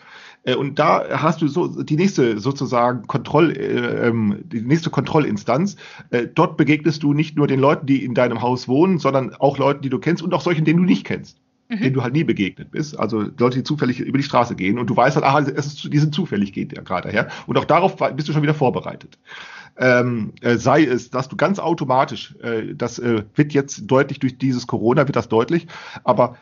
Äh, 0.44 0.54
und 0.54 0.78
da 0.78 1.04
hast 1.20 1.42
du 1.42 1.48
so 1.48 1.82
die 1.82 1.96
nächste 1.96 2.38
sozusagen 2.38 3.06
Kontroll, 3.06 3.52
äh, 3.52 4.08
ähm, 4.08 4.38
die 4.44 4.62
nächste 4.62 4.88
Kontrollinstanz. 4.88 5.76
Äh, 6.08 6.28
dort 6.34 6.56
begegnest 6.56 7.02
du 7.02 7.12
nicht 7.12 7.36
nur 7.36 7.46
den 7.46 7.60
Leuten, 7.60 7.84
die 7.84 8.04
in 8.04 8.14
deinem 8.14 8.40
Haus 8.40 8.68
wohnen, 8.68 8.98
sondern 8.98 9.34
auch 9.34 9.58
Leuten, 9.58 9.82
die 9.82 9.90
du 9.90 9.98
kennst 9.98 10.22
und 10.22 10.32
auch 10.32 10.40
solchen, 10.40 10.64
denen 10.64 10.78
du 10.78 10.84
nicht 10.86 11.04
kennst. 11.04 11.38
Mhm. 11.68 11.80
denen 11.80 11.94
du 11.94 12.02
halt 12.02 12.14
nie 12.14 12.24
begegnet 12.24 12.70
bist. 12.70 12.98
Also 12.98 13.26
Leute, 13.38 13.58
die 13.58 13.62
zufällig 13.62 14.00
über 14.00 14.16
die 14.16 14.24
Straße 14.24 14.56
gehen 14.56 14.78
und 14.78 14.88
du 14.88 14.96
weißt 14.96 15.16
halt, 15.16 15.26
aha, 15.26 15.40
es 15.40 15.66
ist, 15.66 15.92
die 15.92 15.98
sind 15.98 16.14
zufällig, 16.14 16.52
geht 16.52 16.74
ja 16.74 16.82
gerade 16.82 17.10
her. 17.10 17.28
Und 17.46 17.58
auch 17.58 17.66
darauf 17.66 17.96
bist 18.14 18.28
du 18.28 18.32
schon 18.32 18.42
wieder 18.42 18.54
vorbereitet. 18.54 19.18
Ähm, 19.76 20.32
äh, 20.40 20.56
sei 20.56 20.84
es, 20.84 21.10
dass 21.10 21.28
du 21.28 21.36
ganz 21.36 21.58
automatisch, 21.58 22.34
äh, 22.42 22.74
das 22.74 22.98
äh, 22.98 23.24
wird 23.34 23.52
jetzt 23.52 23.82
deutlich 23.86 24.18
durch 24.18 24.38
dieses 24.38 24.66
Corona, 24.66 25.06
wird 25.06 25.16
das 25.16 25.28
deutlich, 25.28 25.66
aber 26.04 26.36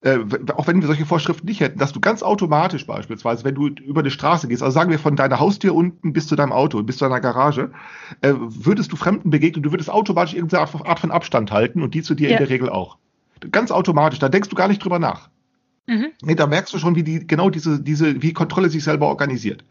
äh, 0.00 0.18
auch 0.54 0.66
wenn 0.66 0.80
wir 0.80 0.86
solche 0.86 1.04
Vorschriften 1.04 1.46
nicht 1.46 1.60
hätten, 1.60 1.78
dass 1.78 1.92
du 1.92 2.00
ganz 2.00 2.22
automatisch 2.22 2.86
beispielsweise, 2.86 3.44
wenn 3.44 3.54
du 3.54 3.68
über 3.68 4.02
die 4.02 4.10
Straße 4.10 4.48
gehst, 4.48 4.62
also 4.62 4.72
sagen 4.72 4.90
wir 4.90 4.98
von 4.98 5.16
deiner 5.16 5.40
Haustür 5.40 5.74
unten 5.74 6.12
bis 6.12 6.26
zu 6.26 6.36
deinem 6.36 6.52
Auto, 6.52 6.82
bis 6.82 6.98
zu 6.98 7.04
deiner 7.06 7.20
Garage, 7.20 7.72
äh, 8.20 8.34
würdest 8.38 8.92
du 8.92 8.96
Fremden 8.96 9.30
begegnen, 9.30 9.62
du 9.62 9.72
würdest 9.72 9.90
automatisch 9.90 10.34
irgendeine 10.34 10.60
Art 10.60 11.00
von 11.00 11.10
Abstand 11.10 11.50
halten 11.50 11.82
und 11.82 11.94
die 11.94 12.02
zu 12.02 12.14
dir 12.14 12.28
ja. 12.28 12.36
in 12.36 12.38
der 12.38 12.50
Regel 12.50 12.68
auch. 12.68 12.98
Ganz 13.50 13.70
automatisch, 13.70 14.18
da 14.18 14.28
denkst 14.28 14.48
du 14.48 14.56
gar 14.56 14.68
nicht 14.68 14.82
drüber 14.82 14.98
nach. 14.98 15.28
Mhm. 15.86 16.12
Nee, 16.22 16.34
da 16.34 16.46
merkst 16.46 16.72
du 16.72 16.78
schon, 16.78 16.96
wie 16.96 17.02
die, 17.02 17.26
genau 17.26 17.50
diese, 17.50 17.78
diese, 17.78 18.22
wie 18.22 18.32
Kontrolle 18.32 18.70
sich 18.70 18.82
selber 18.82 19.06
organisiert. 19.06 19.64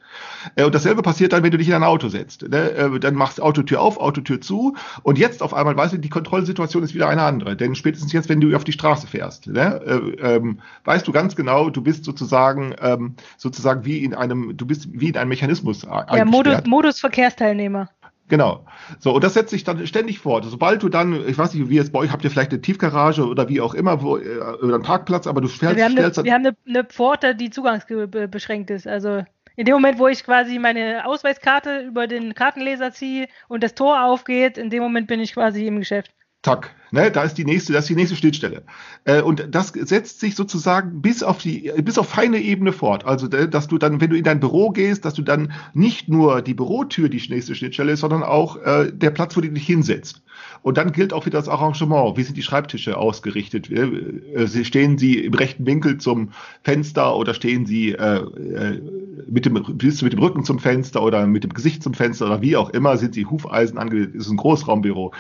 Äh, 0.56 0.64
und 0.64 0.76
dasselbe 0.76 1.02
passiert 1.02 1.34
dann, 1.34 1.42
wenn 1.42 1.50
du 1.50 1.58
dich 1.58 1.70
in 1.70 1.74
ein 1.74 1.84
Auto 1.84 2.08
setzt. 2.08 2.48
Ne? 2.48 2.72
Äh, 2.72 3.00
dann 3.00 3.16
machst 3.16 3.40
du 3.40 3.42
Autotür 3.42 3.82
auf, 3.82 3.98
Autotür 3.98 4.40
zu 4.40 4.76
und 5.02 5.18
jetzt 5.18 5.42
auf 5.42 5.56
einmal 5.56 5.76
weißt 5.76 5.94
du, 5.94 5.98
die 5.98 6.10
Kontrollsituation 6.10 6.84
ist 6.84 6.94
wieder 6.94 7.10
eine 7.10 7.24
andere. 7.24 7.56
Denn 7.56 7.74
spätestens 7.74 8.14
jetzt, 8.14 8.30
wenn 8.30 8.40
du 8.42 8.56
auf 8.56 8.64
die 8.64 8.74
Straße 8.74 9.08
fährst, 9.08 9.48
ne? 9.48 9.82
äh, 9.84 10.36
ähm, 10.36 10.60
weißt 10.84 11.08
du 11.08 11.12
ganz 11.12 11.36
genau, 11.36 11.72
du 11.72 11.82
bist 11.82 12.06
sozusagen, 12.06 12.76
ähm, 12.80 13.16
sozusagen 13.38 13.84
wie 13.84 14.04
in 14.04 14.14
einem, 14.14 14.56
du 14.56 14.68
bist 14.68 14.90
wie 14.92 15.10
in 15.10 15.18
einem 15.18 15.30
Mechanismus 15.30 15.82
Ja, 16.16 16.26
Modus, 16.26 16.64
Modus 16.66 17.00
Verkehrsteilnehmer. 17.00 17.90
Genau. 18.30 18.66
So, 19.00 19.14
und 19.14 19.24
das 19.24 19.34
setzt 19.34 19.52
sich 19.52 19.64
dann 19.64 19.86
ständig 19.86 20.20
fort. 20.20 20.46
Sobald 20.46 20.82
du 20.82 20.90
dann, 20.90 21.28
ich 21.28 21.38
weiß 21.38 21.54
nicht, 21.54 21.70
wie 21.70 21.76
jetzt 21.76 21.92
bei 21.92 22.00
euch, 22.00 22.12
habt 22.12 22.24
ihr 22.24 22.32
vielleicht 22.32 22.52
eine 22.52 22.62
Tiefgarage 22.62 23.28
oder 23.28 23.50
wie 23.50 23.62
auch 23.62 23.74
immer, 23.74 24.02
wo, 24.02 24.18
äh, 24.18 24.40
oder 24.62 24.76
einen 24.76 24.84
Parkplatz, 24.84 25.28
aber 25.28 25.42
du 25.42 25.48
stellst, 25.48 25.76
wir 25.76 25.86
haben, 25.86 25.92
eine, 25.92 26.02
stellst 26.02 26.24
wir 26.24 26.34
haben 26.34 26.46
eine, 26.46 26.56
eine 26.68 26.84
Pforte, 26.86 27.36
die 27.36 27.50
zugangsbeschränkt 27.50 28.70
ist. 28.70 28.88
Also 28.88 29.24
in 29.56 29.66
dem 29.66 29.74
Moment, 29.76 30.00
wo 30.00 30.08
ich 30.08 30.24
quasi 30.24 30.58
meine 30.58 31.06
Ausweiskarte 31.06 31.82
über 31.82 32.08
den 32.08 32.34
Kartenleser 32.34 32.92
ziehe 32.92 33.28
und 33.50 33.64
das 33.64 33.76
Tor 33.76 34.04
aufgeht, 34.04 34.58
in 34.58 34.70
dem 34.70 34.82
Moment 34.82 35.08
bin 35.08 35.20
ich 35.20 35.34
quasi 35.34 35.68
im 35.68 35.80
Geschäft. 35.80 36.12
Tack, 36.42 36.74
ne, 36.94 37.12
da 37.12 37.24
ist 37.24 37.38
die 37.38 37.44
nächste, 37.46 37.74
das 37.74 37.86
ist 37.86 37.90
die 37.90 37.96
nächste 37.96 38.16
Schnittstelle. 38.16 38.64
Äh, 39.04 39.22
und 39.22 39.48
das 39.52 39.70
setzt 39.70 40.20
sich 40.20 40.36
sozusagen 40.36 41.02
bis 41.02 41.24
auf 41.24 41.40
die, 41.40 41.72
bis 41.84 41.98
auf 41.98 42.08
feine 42.08 42.40
Ebene 42.40 42.72
fort. 42.72 43.06
Also, 43.06 43.28
äh, 43.28 43.50
dass 43.50 43.68
du 43.68 43.78
dann, 43.78 44.00
wenn 44.00 44.12
du 44.12 44.18
in 44.18 44.24
dein 44.24 44.40
Büro 44.40 44.70
gehst, 44.70 45.04
dass 45.04 45.16
du 45.16 45.24
dann 45.24 45.52
nicht 45.74 46.08
nur 46.08 46.42
die 46.42 46.54
Bürotür 46.54 47.10
die 47.10 47.22
nächste 47.30 47.56
Schnittstelle 47.56 47.94
ist, 47.94 48.02
sondern 48.02 48.24
auch 48.24 48.58
äh, 48.58 48.92
der 48.94 49.10
Platz, 49.10 49.36
wo 49.36 49.42
du 49.42 49.50
dich 49.50 49.66
hinsetzt. 49.66 50.22
Und 50.62 50.78
dann 50.78 50.92
gilt 50.92 51.14
auch 51.14 51.26
wieder 51.26 51.40
das 51.40 51.50
Arrangement. 51.50 52.18
Wie 52.18 52.24
sind 52.24 52.38
die 52.38 52.44
Schreibtische 52.44 52.98
ausgerichtet? 52.98 53.70
Äh, 53.70 54.44
äh, 54.44 54.64
stehen 54.64 54.98
sie 54.98 55.20
im 55.20 55.34
rechten 55.34 55.66
Winkel 55.66 55.98
zum 55.98 56.30
Fenster 56.64 57.16
oder 57.16 57.34
stehen 57.34 57.66
sie 57.66 57.92
äh, 57.94 58.80
mit, 59.28 59.46
dem, 59.46 59.54
mit 59.54 60.14
dem 60.14 60.20
Rücken 60.20 60.44
zum 60.44 60.60
Fenster 60.60 61.02
oder 61.02 61.26
mit 61.26 61.44
dem 61.44 61.54
Gesicht 61.54 61.82
zum 61.84 61.94
Fenster 61.94 62.28
oder 62.28 62.42
wie 62.42 62.56
auch 62.56 62.70
immer? 62.70 62.98
Sind 62.98 63.16
sie 63.16 63.26
Hufeisen 63.26 63.78
angelegt? 63.78 64.16
Ist 64.16 64.30
ein 64.30 64.38
Großraumbüro? 64.38 65.14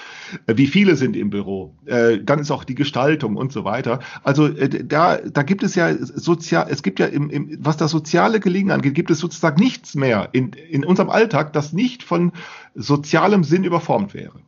Wie 0.47 0.67
viele 0.67 0.95
sind 0.95 1.15
im 1.15 1.29
Büro? 1.29 1.62
Äh, 1.85 2.19
dann 2.23 2.39
ist 2.39 2.51
auch 2.51 2.63
die 2.63 2.75
Gestaltung 2.75 3.35
und 3.35 3.51
so 3.51 3.63
weiter. 3.63 3.99
Also 4.23 4.47
äh, 4.47 4.83
da, 4.83 5.17
da 5.17 5.43
gibt 5.43 5.63
es 5.63 5.75
ja 5.75 5.93
sozial, 5.95 6.67
es 6.69 6.83
gibt 6.83 6.99
ja 6.99 7.05
im, 7.07 7.29
im, 7.29 7.57
was 7.59 7.77
das 7.77 7.91
soziale 7.91 8.39
Gelingen 8.39 8.71
angeht, 8.71 8.95
gibt 8.95 9.11
es 9.11 9.19
sozusagen 9.19 9.61
nichts 9.61 9.95
mehr 9.95 10.29
in, 10.31 10.51
in 10.53 10.85
unserem 10.85 11.09
Alltag, 11.09 11.53
das 11.53 11.73
nicht 11.73 12.03
von 12.03 12.31
sozialem 12.75 13.43
Sinn 13.43 13.63
überformt 13.63 14.13
wäre. 14.13 14.39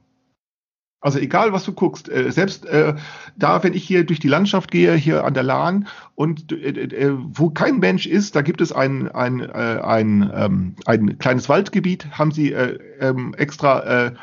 Also 1.06 1.20
egal, 1.20 1.54
was 1.54 1.64
du 1.66 1.74
guckst, 1.74 2.10
äh, 2.10 2.32
selbst 2.32 2.66
äh, 2.66 2.96
da, 3.38 3.64
wenn 3.64 3.76
ich 3.76 3.84
hier 3.84 4.06
durch 4.06 4.20
die 4.20 4.28
Landschaft 4.28 4.72
gehe, 4.72 4.96
hier 4.96 5.24
an 5.24 5.36
der 5.36 5.44
Lahn 5.44 5.88
und 6.16 6.52
äh, 6.52 7.12
wo 7.16 7.52
kein 7.52 7.78
Mensch 7.78 8.08
ist, 8.08 8.36
da 8.36 8.42
gibt 8.42 8.60
es 8.60 8.72
ein, 8.72 9.12
ein, 9.12 9.40
äh, 9.40 9.80
ein, 9.84 10.32
ähm, 10.34 10.76
ein 10.88 11.20
kleines 11.20 11.48
Waldgebiet, 11.48 12.08
haben 12.18 12.32
sie 12.32 12.54
äh, 12.54 12.80
ähm, 13.00 13.36
extra 13.38 14.14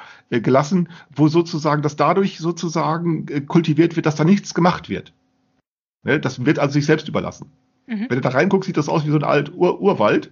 gelassen, 0.40 0.88
wo 1.14 1.28
sozusagen 1.28 1.82
das 1.82 1.96
dadurch 1.96 2.38
sozusagen 2.38 3.26
äh, 3.28 3.40
kultiviert 3.40 3.96
wird, 3.96 4.06
dass 4.06 4.16
da 4.16 4.24
nichts 4.24 4.54
gemacht 4.54 4.88
wird. 4.88 5.12
Ne? 6.04 6.20
Das 6.20 6.44
wird 6.44 6.58
also 6.58 6.72
sich 6.72 6.86
selbst 6.86 7.08
überlassen. 7.08 7.52
Mhm. 7.86 8.06
Wenn 8.08 8.16
du 8.16 8.20
da 8.20 8.30
reinguckst, 8.30 8.66
sieht 8.66 8.76
das 8.76 8.88
aus 8.88 9.04
wie 9.04 9.10
so 9.10 9.16
ein 9.16 9.24
alt 9.24 9.52
Ur 9.54 9.80
Urwald. 9.80 10.30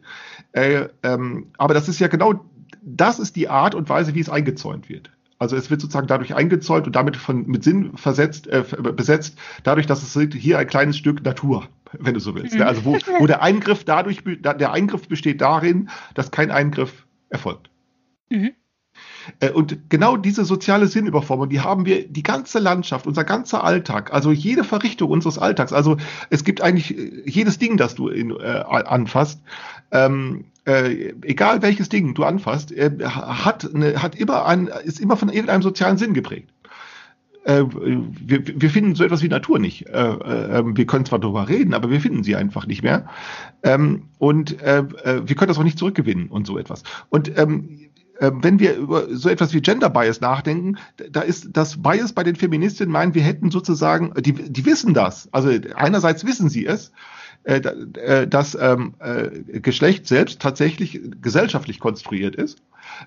Äh, 0.53 0.89
ähm, 1.03 1.49
aber 1.59 1.75
das 1.75 1.89
ist 1.89 2.01
ja 2.01 2.09
genau, 2.09 2.45
das 2.83 3.19
ist 3.19 3.37
die 3.37 3.49
Art 3.49 3.75
und 3.75 3.89
Weise, 3.89 4.15
wie 4.15 4.21
es 4.21 4.31
eingezäunt 4.31 4.89
wird. 4.89 5.11
Also 5.39 5.57
es 5.57 5.71
wird 5.71 5.81
sozusagen 5.81 6.07
dadurch 6.07 6.35
eingezäunt 6.35 6.87
und 6.87 6.95
damit 6.95 7.17
von, 7.17 7.47
mit 7.47 7.65
Sinn 7.65 7.97
versetzt, 7.97 8.47
äh, 8.47 8.63
besetzt, 8.95 9.39
dadurch, 9.63 9.87
dass 9.87 10.03
es 10.03 10.33
hier 10.35 10.59
ein 10.59 10.67
kleines 10.67 10.99
Stück 10.99 11.25
Natur, 11.25 11.67
wenn 11.99 12.15
du 12.15 12.21
so 12.21 12.35
willst. 12.35 12.55
Ne? 12.55 12.67
Also 12.67 12.85
wo, 12.85 12.99
wo 13.19 13.27
der 13.27 13.43
Eingriff 13.43 13.85
dadurch, 13.85 14.23
der 14.25 14.73
Eingriff 14.73 15.09
besteht 15.09 15.41
darin, 15.41 15.89
dass 16.15 16.31
kein 16.31 16.51
Eingriff 16.51 17.07
erfolgt. 17.31 17.71
Mhm. 18.29 18.53
Äh, 19.39 19.51
und 19.51 19.91
genau 19.91 20.17
diese 20.17 20.45
soziale 20.45 20.87
Sinnüberformung, 20.87 21.49
die 21.49 21.61
haben 21.61 21.87
wir 21.87 22.09
die 22.09 22.23
ganze 22.23 22.59
Landschaft, 22.59 23.07
unser 23.07 23.25
ganzer 23.25 23.65
Alltag, 23.65 24.13
also 24.13 24.33
jede 24.33 24.65
Verrichtung 24.65 25.11
unseres 25.11 25.39
Alltags. 25.39 25.73
Also 25.73 25.97
es 26.31 26.45
gibt 26.45 26.61
eigentlich 26.61 26.97
äh, 26.97 27.23
jedes 27.25 27.59
Ding, 27.59 27.77
das 27.77 27.95
du 27.95 28.09
in, 28.09 28.31
äh, 28.31 28.65
anfasst, 28.67 29.41
ähm, 29.93 30.45
äh, 30.67 31.15
egal 31.23 31.63
welches 31.63 31.89
Ding 31.89 32.15
du 32.15 32.25
anfasst, 32.25 32.73
äh, 32.73 32.91
hat, 33.03 33.75
eine, 33.75 34.03
hat 34.03 34.15
immer 34.15 34.47
ein, 34.47 34.69
ist 34.85 35.01
immer 35.01 35.17
von 35.17 35.29
irgendeinem 35.29 35.63
sozialen 35.63 35.99
Sinn 35.99 36.15
geprägt. 36.15 36.51
Äh, 37.45 37.65
wir, 37.71 38.43
wir 38.47 38.71
finden 38.71 38.95
so 38.95 39.03
etwas 39.03 39.23
wie 39.23 39.29
Natur 39.29 39.59
nicht. 39.59 39.87
Äh, 39.89 39.93
äh, 39.93 40.63
wir 40.65 40.87
können 40.87 41.07
zwar 41.07 41.19
darüber 41.19 41.49
reden, 41.49 41.73
aber 41.73 41.91
wir 41.91 42.01
finden 42.01 42.23
sie 42.23 42.37
einfach 42.37 42.67
nicht 42.67 42.83
mehr. 42.83 43.07
Ähm, 43.63 44.09
und 44.19 44.61
äh, 44.63 44.85
wir 45.27 45.37
können 45.37 45.49
das 45.49 45.59
auch 45.59 45.65
nicht 45.65 45.79
zurückgewinnen 45.79 46.29
und 46.29 46.47
so 46.47 46.59
etwas. 46.59 46.83
Und 47.09 47.37
ähm, 47.39 47.79
äh, 47.81 47.90
wenn 48.21 48.59
wir 48.59 48.77
über 48.77 49.15
so 49.15 49.29
etwas 49.29 49.53
wie 49.55 49.61
Gender 49.61 49.89
Bias 49.89 50.21
nachdenken, 50.21 50.77
da 51.11 51.23
ist 51.23 51.49
das 51.53 51.83
Bias 51.83 52.13
bei 52.13 52.23
den 52.23 52.37
Feministinnen 52.37 52.93
meinen, 52.93 53.15
wir 53.15 53.23
hätten 53.23 53.51
sozusagen, 53.51 54.13
die, 54.21 54.33
die 54.33 54.67
wissen 54.67 54.95
das. 54.95 55.29
Also 55.33 55.51
einerseits 55.75 56.27
wissen 56.27 56.49
sie 56.51 56.67
es, 56.67 56.89
äh, 56.89 56.91
äh, 56.91 56.95
dass 57.45 58.55
ähm, 58.61 58.95
äh, 58.99 59.61
Geschlecht 59.61 60.07
selbst 60.07 60.43
tatsächlich 60.43 61.01
gesellschaftlich 61.23 61.81
konstruiert 61.81 62.37
ist. 62.37 62.63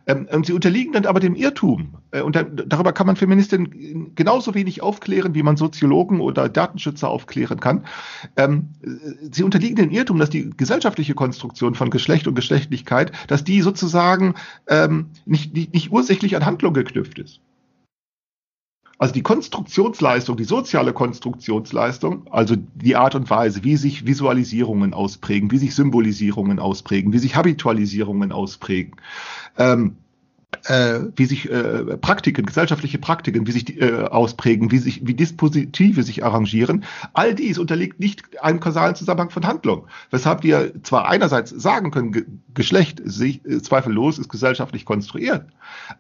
Ähm, 0.08 0.28
und 0.32 0.46
sie 0.46 0.54
unterliegen 0.54 0.94
dann 0.94 1.06
aber 1.06 1.20
dem 1.20 1.36
Irrtum. 1.36 1.96
Äh, 2.12 2.22
und 2.22 2.36
da, 2.36 2.44
darüber 2.44 2.94
kann 2.94 3.08
man 3.08 3.16
Feministinnen 3.16 4.16
genauso 4.16 4.56
wenig 4.56 4.82
aufklären, 4.82 5.36
wie 5.36 5.44
man 5.44 5.58
Soziologen 5.58 6.20
oder 6.20 6.50
Datenschützer 6.50 7.10
aufklären 7.10 7.60
kann. 7.60 7.86
Ähm, 8.36 8.70
sie 9.32 9.44
unterliegen 9.44 9.76
dem 9.76 9.92
Irrtum, 9.92 10.20
dass 10.20 10.30
die 10.30 10.50
gesellschaftliche 10.56 11.14
Konstruktion 11.14 11.76
von 11.76 11.90
Geschlecht 11.90 12.28
und 12.28 12.36
Geschlechtlichkeit, 12.36 13.12
dass 13.28 13.44
die 13.44 13.62
sozusagen 13.62 14.36
ähm, 14.68 15.08
nicht, 15.26 15.54
nicht, 15.54 15.74
nicht 15.74 15.92
ursächlich 15.92 16.36
an 16.36 16.46
Handlung 16.46 16.74
geknüpft 16.74 17.20
ist. 17.20 17.40
Also 19.00 19.14
die 19.14 19.24
Konstruktionsleistung, 19.24 20.38
die 20.38 20.44
soziale 20.44 20.94
Konstruktionsleistung, 20.94 22.28
also 22.30 22.56
die 22.56 22.96
Art 22.96 23.16
und 23.16 23.30
Weise, 23.30 23.64
wie 23.64 23.76
sich 23.76 24.06
Visualisierungen 24.06 24.94
ausprägen, 24.94 25.52
wie 25.52 25.58
sich 25.58 25.76
Symbolisierungen 25.76 26.60
ausprägen, 26.60 27.12
wie 27.12 27.20
sich 27.20 27.36
Habitualisierungen 27.36 28.32
ausprägen, 28.32 28.96
ähm, 29.58 29.98
äh, 30.66 31.00
wie 31.16 31.26
sich 31.26 31.50
äh, 31.50 31.98
Praktiken, 31.98 32.46
gesellschaftliche 32.46 32.98
Praktiken, 32.98 33.48
wie 33.48 33.52
sich 33.52 33.66
die, 33.66 33.80
äh, 33.80 34.06
ausprägen, 34.08 34.72
wie 34.72 34.78
sich, 34.78 35.06
wie 35.06 35.14
Dispositive 35.14 36.04
sich 36.04 36.24
arrangieren. 36.24 36.84
All 37.14 37.34
dies 37.36 37.58
unterliegt 37.58 38.00
nicht 38.00 38.42
einem 38.42 38.60
kausalen 38.60 38.96
Zusammenhang 38.96 39.30
von 39.30 39.46
Handlung. 39.46 39.88
Weshalb 40.12 40.44
wir 40.44 40.72
zwar 40.84 41.08
einerseits 41.10 41.50
sagen 41.50 41.92
können, 41.92 42.12
Ge 42.12 42.26
Geschlecht 42.54 43.02
sich, 43.04 43.44
äh, 43.46 43.62
zweifellos 43.62 44.20
ist 44.20 44.30
gesellschaftlich 44.30 44.86
konstruiert, 44.86 45.48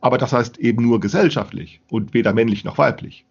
aber 0.02 0.20
das 0.20 0.34
heißt 0.34 0.60
eben 0.60 0.84
nur 0.84 1.00
gesellschaftlich 1.00 1.82
und 1.90 2.14
weder 2.14 2.32
männlich 2.34 2.64
noch 2.64 2.78
weiblich. 2.78 3.26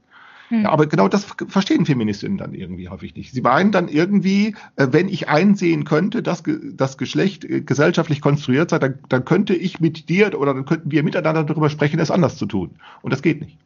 Hm. 0.52 0.64
Ja, 0.64 0.70
aber 0.70 0.86
genau 0.86 1.08
das 1.08 1.24
verstehen 1.48 1.86
Feministinnen 1.86 2.36
dann 2.36 2.52
irgendwie 2.52 2.90
häufig 2.90 3.16
nicht. 3.16 3.32
Sie 3.32 3.40
meinen 3.40 3.72
dann 3.72 3.88
irgendwie, 3.88 4.54
äh, 4.76 4.88
wenn 4.90 5.08
ich 5.08 5.26
einsehen 5.26 5.84
könnte, 5.84 6.22
dass 6.22 6.42
das 6.74 6.98
Geschlecht 6.98 7.46
äh, 7.46 7.62
gesellschaftlich 7.62 8.20
konstruiert 8.20 8.68
sei, 8.68 8.78
dann, 8.78 8.98
dann 9.08 9.24
könnte 9.24 9.54
ich 9.54 9.80
mit 9.80 10.10
dir 10.10 10.38
oder 10.38 10.52
dann 10.52 10.66
könnten 10.66 10.90
wir 10.90 11.02
miteinander 11.04 11.44
darüber 11.44 11.70
sprechen, 11.70 11.98
es 12.00 12.10
anders 12.10 12.36
zu 12.36 12.44
tun. 12.44 12.78
Und 13.00 13.14
das 13.14 13.22
geht 13.22 13.40
nicht. 13.40 13.56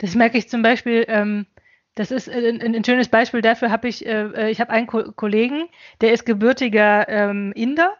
Das 0.00 0.14
merke 0.14 0.36
ich 0.36 0.50
zum 0.50 0.60
Beispiel, 0.60 1.06
ähm, 1.08 1.46
das 1.94 2.10
ist 2.10 2.28
ein, 2.28 2.60
ein, 2.60 2.84
schönes 2.84 3.08
Beispiel 3.08 3.40
dafür, 3.40 3.70
habe 3.70 3.88
ich, 3.88 4.04
äh, 4.04 4.50
ich 4.50 4.60
habe 4.60 4.70
einen 4.72 4.86
Ko 4.86 5.10
Kollegen, 5.12 5.70
der 6.02 6.12
ist 6.12 6.26
gebürtiger 6.26 7.08
ähm, 7.08 7.52
Inder. 7.54 7.96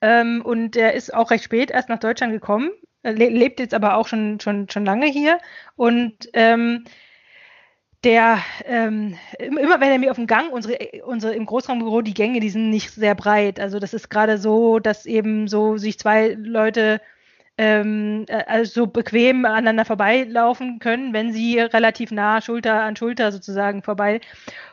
Ähm, 0.00 0.42
und 0.44 0.74
der 0.74 0.94
ist 0.94 1.14
auch 1.14 1.30
recht 1.30 1.44
spät 1.44 1.70
erst 1.70 1.88
nach 1.88 2.00
Deutschland 2.00 2.32
gekommen 2.32 2.70
le 3.02 3.28
lebt 3.28 3.60
jetzt 3.60 3.74
aber 3.74 3.96
auch 3.96 4.06
schon, 4.06 4.40
schon, 4.40 4.68
schon 4.68 4.84
lange 4.84 5.06
hier. 5.06 5.38
Und 5.76 6.28
ähm, 6.32 6.84
der, 8.04 8.38
ähm, 8.64 9.18
immer 9.38 9.80
wenn 9.80 9.90
er 9.90 9.98
mir 9.98 10.10
auf 10.10 10.16
dem 10.16 10.26
Gang, 10.26 10.52
unsere, 10.52 10.78
unsere 11.04 11.34
im 11.34 11.46
Großraumbüro, 11.46 12.00
die 12.00 12.14
Gänge, 12.14 12.40
die 12.40 12.50
sind 12.50 12.70
nicht 12.70 12.90
sehr 12.92 13.14
breit. 13.14 13.58
Also 13.58 13.80
das 13.80 13.94
ist 13.94 14.08
gerade 14.08 14.38
so, 14.38 14.78
dass 14.78 15.06
eben 15.06 15.48
so 15.48 15.76
sich 15.78 15.98
zwei 15.98 16.36
Leute 16.38 17.00
ähm, 17.58 18.24
äh, 18.28 18.44
also 18.46 18.82
so 18.82 18.86
bequem 18.86 19.44
aneinander 19.44 19.84
vorbeilaufen 19.84 20.78
können, 20.78 21.12
wenn 21.12 21.32
sie 21.32 21.58
relativ 21.58 22.12
nah 22.12 22.40
Schulter 22.40 22.82
an 22.82 22.94
Schulter 22.96 23.32
sozusagen 23.32 23.82
vorbei. 23.82 24.20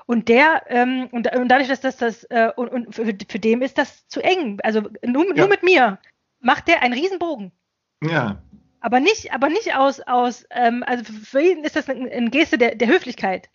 Und 0.06 0.30
der, 0.30 0.64
ähm, 0.68 1.08
und, 1.12 1.36
und 1.36 1.48
dadurch, 1.50 1.68
dass 1.68 1.82
das 1.82 1.98
das, 1.98 2.24
äh, 2.26 2.52
und, 2.56 2.70
und 2.70 2.94
für, 2.94 3.06
für 3.28 3.40
dem 3.40 3.64
ist 3.64 3.80
das 3.80 4.08
zu 4.08 4.22
eng. 4.22 4.60
Also 4.64 4.82
nur, 5.04 5.26
ja. 5.30 5.34
nur 5.34 5.48
mit 5.48 5.64
mir 5.64 5.98
macht 6.40 6.68
der 6.68 6.84
einen 6.84 6.94
Riesenbogen. 6.94 7.52
Ja. 8.10 8.42
Aber 8.80 9.00
nicht, 9.00 9.34
aber 9.34 9.50
nicht 9.50 9.76
aus, 9.76 10.00
aus 10.02 10.46
ähm, 10.52 10.84
also 10.86 11.04
für 11.06 11.42
ihn 11.42 11.64
ist 11.64 11.76
das 11.76 11.90
eine, 11.90 12.12
eine 12.12 12.30
Geste 12.30 12.58
der, 12.58 12.76
der 12.76 12.88
Höflichkeit. 12.88 13.50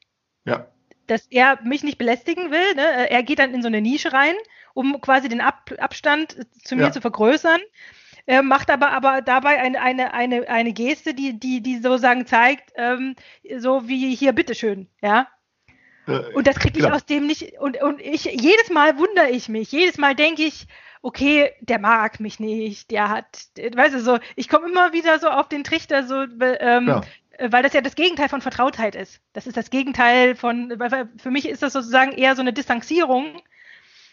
Ja. 0.45 0.67
Dass 1.07 1.27
er 1.27 1.61
mich 1.63 1.83
nicht 1.85 1.99
belästigen 1.99 2.51
will. 2.51 2.75
Ne? 2.75 3.11
Er 3.11 3.23
geht 3.23 3.39
dann 3.39 3.55
in 3.55 3.63
so 3.63 3.69
eine 3.69 3.81
Nische 3.81 4.13
rein, 4.13 4.35
um 4.75 5.01
quasi 5.01 5.29
den 5.29 5.41
Ab 5.41 5.73
Abstand 5.79 6.37
zu 6.65 6.77
mir 6.77 6.85
ja. 6.85 6.93
zu 6.93 7.01
vergrößern. 7.01 7.61
Er 8.27 8.43
macht 8.43 8.71
aber, 8.71 8.91
aber 8.93 9.23
dabei 9.23 9.61
eine, 9.61 9.81
eine, 9.81 10.15
eine, 10.15 10.49
eine 10.49 10.73
Geste, 10.73 11.15
die, 11.15 11.39
die, 11.39 11.63
die 11.63 11.79
sozusagen 11.79 12.27
zeigt, 12.27 12.73
ähm, 12.77 13.17
so 13.59 13.89
wie 13.89 14.15
hier, 14.15 14.33
bitteschön, 14.33 14.89
ja. 15.03 15.29
Äh, 16.07 16.33
und 16.35 16.47
das 16.47 16.57
kriege 16.57 16.79
ich 16.79 16.85
genau. 16.85 16.95
aus 16.95 17.07
dem 17.07 17.27
nicht. 17.27 17.59
Und, 17.59 17.83
und 17.83 18.01
ich, 18.01 18.25
jedes 18.25 18.71
Mal 18.71 18.99
wundere 18.99 19.31
ich 19.31 19.49
mich, 19.49 19.73
jedes 19.73 19.99
Mal 19.99 20.15
denke 20.15 20.43
ich, 20.43 20.67
okay, 21.03 21.53
der 21.61 21.79
mag 21.79 22.21
mich 22.21 22.41
nicht, 22.41 22.91
der 22.91 23.09
hat, 23.09 23.49
weißt 23.57 23.95
du, 23.95 24.01
so, 24.01 24.19
ich 24.37 24.49
komme 24.49 24.69
immer 24.69 24.93
wieder 24.93 25.19
so 25.19 25.29
auf 25.29 25.49
den 25.49 25.65
Trichter, 25.65 26.05
so, 26.05 26.23
ähm, 26.41 26.89
ja. 26.89 27.03
weil 27.39 27.63
das 27.63 27.73
ja 27.73 27.81
das 27.81 27.95
Gegenteil 27.95 28.29
von 28.29 28.41
Vertrautheit 28.43 28.95
ist. 28.95 29.21
Das 29.33 29.47
ist 29.47 29.57
das 29.57 29.71
Gegenteil 29.71 30.35
von, 30.37 30.73
weil 30.79 31.09
für 31.17 31.31
mich 31.31 31.49
ist 31.49 31.63
das 31.63 31.73
sozusagen 31.73 32.13
eher 32.13 32.35
so 32.37 32.43
eine 32.43 32.53
Distanzierung. 32.53 33.41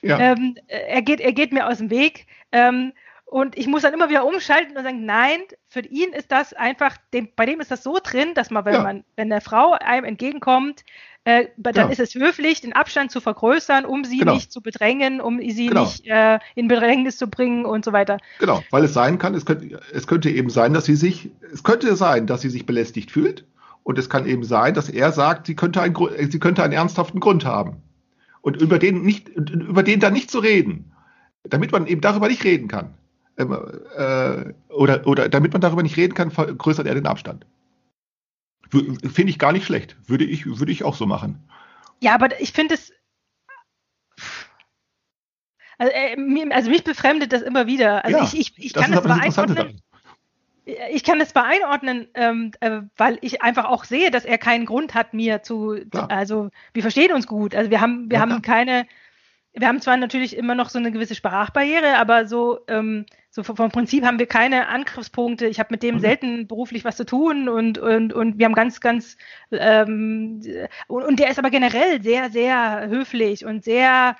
Ja. 0.01 0.19
Ähm, 0.19 0.57
er, 0.67 1.01
geht, 1.01 1.19
er 1.19 1.33
geht 1.33 1.51
mir 1.51 1.67
aus 1.67 1.79
dem 1.79 1.89
Weg. 1.89 2.27
Ähm, 2.51 2.93
Und 3.25 3.57
ich 3.57 3.67
muss 3.67 3.81
dann 3.81 3.93
immer 3.93 4.07
wieder 4.07 4.25
umschalten 4.25 4.77
und 4.77 4.83
sagen, 4.83 5.03
nein, 5.05 5.41
für 5.67 5.81
ihn 5.81 6.13
ist 6.13 6.31
das 6.31 6.53
einfach, 6.53 6.95
dem, 7.13 7.27
bei 7.35 7.45
dem 7.45 7.59
ist 7.59 7.71
das 7.71 7.83
so 7.83 7.99
drin, 8.01 8.33
dass 8.33 8.51
man, 8.51 8.63
wenn 8.63 8.73
Ja. 8.75 8.83
man, 8.83 9.03
wenn 9.17 9.29
der 9.29 9.41
Frau 9.41 9.73
einem 9.73 10.05
entgegenkommt, 10.05 10.85
äh, 11.27 11.47
dann 11.57 11.73
Genau. 11.73 11.87
ist 11.89 11.99
es 11.99 12.15
höflich, 12.15 12.61
den 12.61 12.73
Abstand 12.73 13.11
zu 13.11 13.19
vergrößern, 13.21 13.83
um 13.85 14.03
sie 14.05 14.19
Genau. 14.19 14.33
nicht 14.35 14.51
zu 14.51 14.61
bedrängen, 14.61 15.19
um 15.19 15.39
sie 15.39 15.67
Genau. 15.67 15.81
nicht 15.83 16.05
äh, 16.07 16.39
in 16.55 16.67
Bedrängnis 16.67 17.17
zu 17.17 17.27
bringen 17.27 17.65
und 17.65 17.83
so 17.83 17.91
weiter. 17.91 18.17
Genau, 18.39 18.63
weil 18.71 18.83
es 18.85 18.93
sein 18.93 19.17
kann, 19.19 19.33
es 19.35 19.45
könnte, 19.45 19.79
es 19.93 20.07
könnte 20.07 20.29
eben 20.29 20.49
sein, 20.49 20.73
dass 20.73 20.85
sie 20.85 20.95
sich, 20.95 21.29
es 21.53 21.63
könnte 21.63 21.95
sein, 21.95 22.27
dass 22.27 22.41
sie 22.41 22.49
sich 22.49 22.65
belästigt 22.65 23.11
fühlt. 23.11 23.45
Und 23.83 23.97
es 23.97 24.09
kann 24.09 24.25
eben 24.25 24.43
sein, 24.43 24.73
dass 24.73 24.89
er 24.89 25.11
sagt, 25.11 25.47
sie 25.47 25.55
könnte, 25.55 25.81
einen, 25.81 25.93
Gru- 25.93 26.09
äh, 26.09 26.29
sie 26.29 26.39
könnte 26.39 26.63
einen 26.63 26.73
ernsthaften 26.73 27.19
Grund 27.19 27.45
haben. 27.45 27.77
Und 28.41 28.55
über 28.61 28.79
den 28.79 29.01
nicht, 29.01 29.29
über 29.29 29.83
den 29.83 29.99
dann 29.99 30.13
nicht 30.13 30.29
zu 30.31 30.39
reden, 30.39 30.91
damit 31.43 31.71
man 31.71 31.87
eben 31.87 32.01
darüber 32.01 32.27
nicht 32.27 32.43
reden 32.43 32.67
kann. 32.67 32.93
Ähm, 33.37 33.51
äh, 33.97 34.53
oder, 34.73 35.05
oder 35.05 35.29
damit 35.29 35.51
man 35.53 35.61
darüber 35.61 35.83
nicht 35.83 35.97
reden 35.97 36.13
kann, 36.15 36.31
vergrößert 36.31 36.87
er 36.87 36.95
den 36.95 37.05
Abstand. 37.07 37.45
Finde 38.69 39.29
ich 39.29 39.39
gar 39.39 39.51
nicht 39.51 39.65
schlecht. 39.65 39.95
Würde 40.07 40.25
ich, 40.25 40.45
würde 40.45 40.71
ich 40.71 40.83
auch 40.83 40.95
so 40.95 41.05
machen. 41.05 41.47
Ja, 42.01 42.13
aber 42.13 42.39
ich 42.39 42.51
finde 42.51 42.75
es. 42.75 42.91
Also, 45.77 45.93
äh, 45.93 46.49
also 46.51 46.69
mich 46.69 46.83
befremdet 46.83 47.33
das 47.33 47.41
immer 47.41 47.67
wieder. 47.67 48.03
Also 48.03 48.17
Ja, 48.17 48.23
ich, 48.23 48.37
ich, 48.37 48.53
ich 48.57 48.73
kann 48.73 48.91
das 48.91 49.03
beeinordnen. 49.03 49.55
daran. 49.55 49.81
Ich 50.91 51.05
kann 51.05 51.17
das 51.19 51.29
zwar 51.29 51.45
einordnen, 51.45 52.07
ähm, 52.13 52.51
äh, 52.59 52.81
weil 52.97 53.19
ich 53.21 53.41
einfach 53.41 53.65
auch 53.65 53.85
sehe, 53.85 54.11
dass 54.11 54.25
er 54.25 54.37
keinen 54.37 54.65
Grund 54.65 54.95
hat, 54.95 55.13
mir 55.13 55.41
zu, 55.41 55.77
Klar. 55.91 56.11
also 56.11 56.49
wir 56.73 56.81
verstehen 56.81 57.13
uns 57.13 57.25
gut. 57.25 57.55
Also 57.55 57.71
wir 57.71 57.79
haben, 57.79 58.09
wir 58.09 58.15
Ja, 58.15 58.21
haben 58.21 58.41
klar. 58.41 58.41
keine, 58.41 58.85
wir 59.59 59.67
haben 59.67 59.81
zwar 59.81 59.97
natürlich 59.97 60.37
immer 60.37 60.55
noch 60.55 60.69
so 60.69 60.77
eine 60.77 60.91
gewisse 60.91 61.15
Sprachbarriere, 61.15 61.97
aber 61.97 62.27
so, 62.27 62.59
ähm, 62.67 63.05
so 63.31 63.43
vom 63.43 63.71
Prinzip 63.71 64.05
haben 64.05 64.19
wir 64.19 64.27
keine 64.27 64.67
Angriffspunkte. 64.67 65.47
Ich 65.47 65.59
habe 65.59 65.69
mit 65.71 65.83
dem 65.83 65.95
Mhm. 65.95 65.99
selten 65.99 66.47
beruflich 66.47 66.85
was 66.85 66.97
zu 66.97 67.05
tun 67.05 67.49
und, 67.49 67.77
und, 67.79 68.13
und 68.13 68.37
wir 68.37 68.45
haben 68.45 68.53
ganz, 68.53 68.79
ganz, 68.81 69.17
ähm, 69.51 70.41
und, 70.87 71.03
und 71.03 71.19
der 71.19 71.29
ist 71.31 71.39
aber 71.39 71.49
generell 71.49 72.01
sehr, 72.03 72.29
sehr 72.29 72.87
höflich 72.87 73.45
und 73.45 73.63
sehr, 73.63 74.15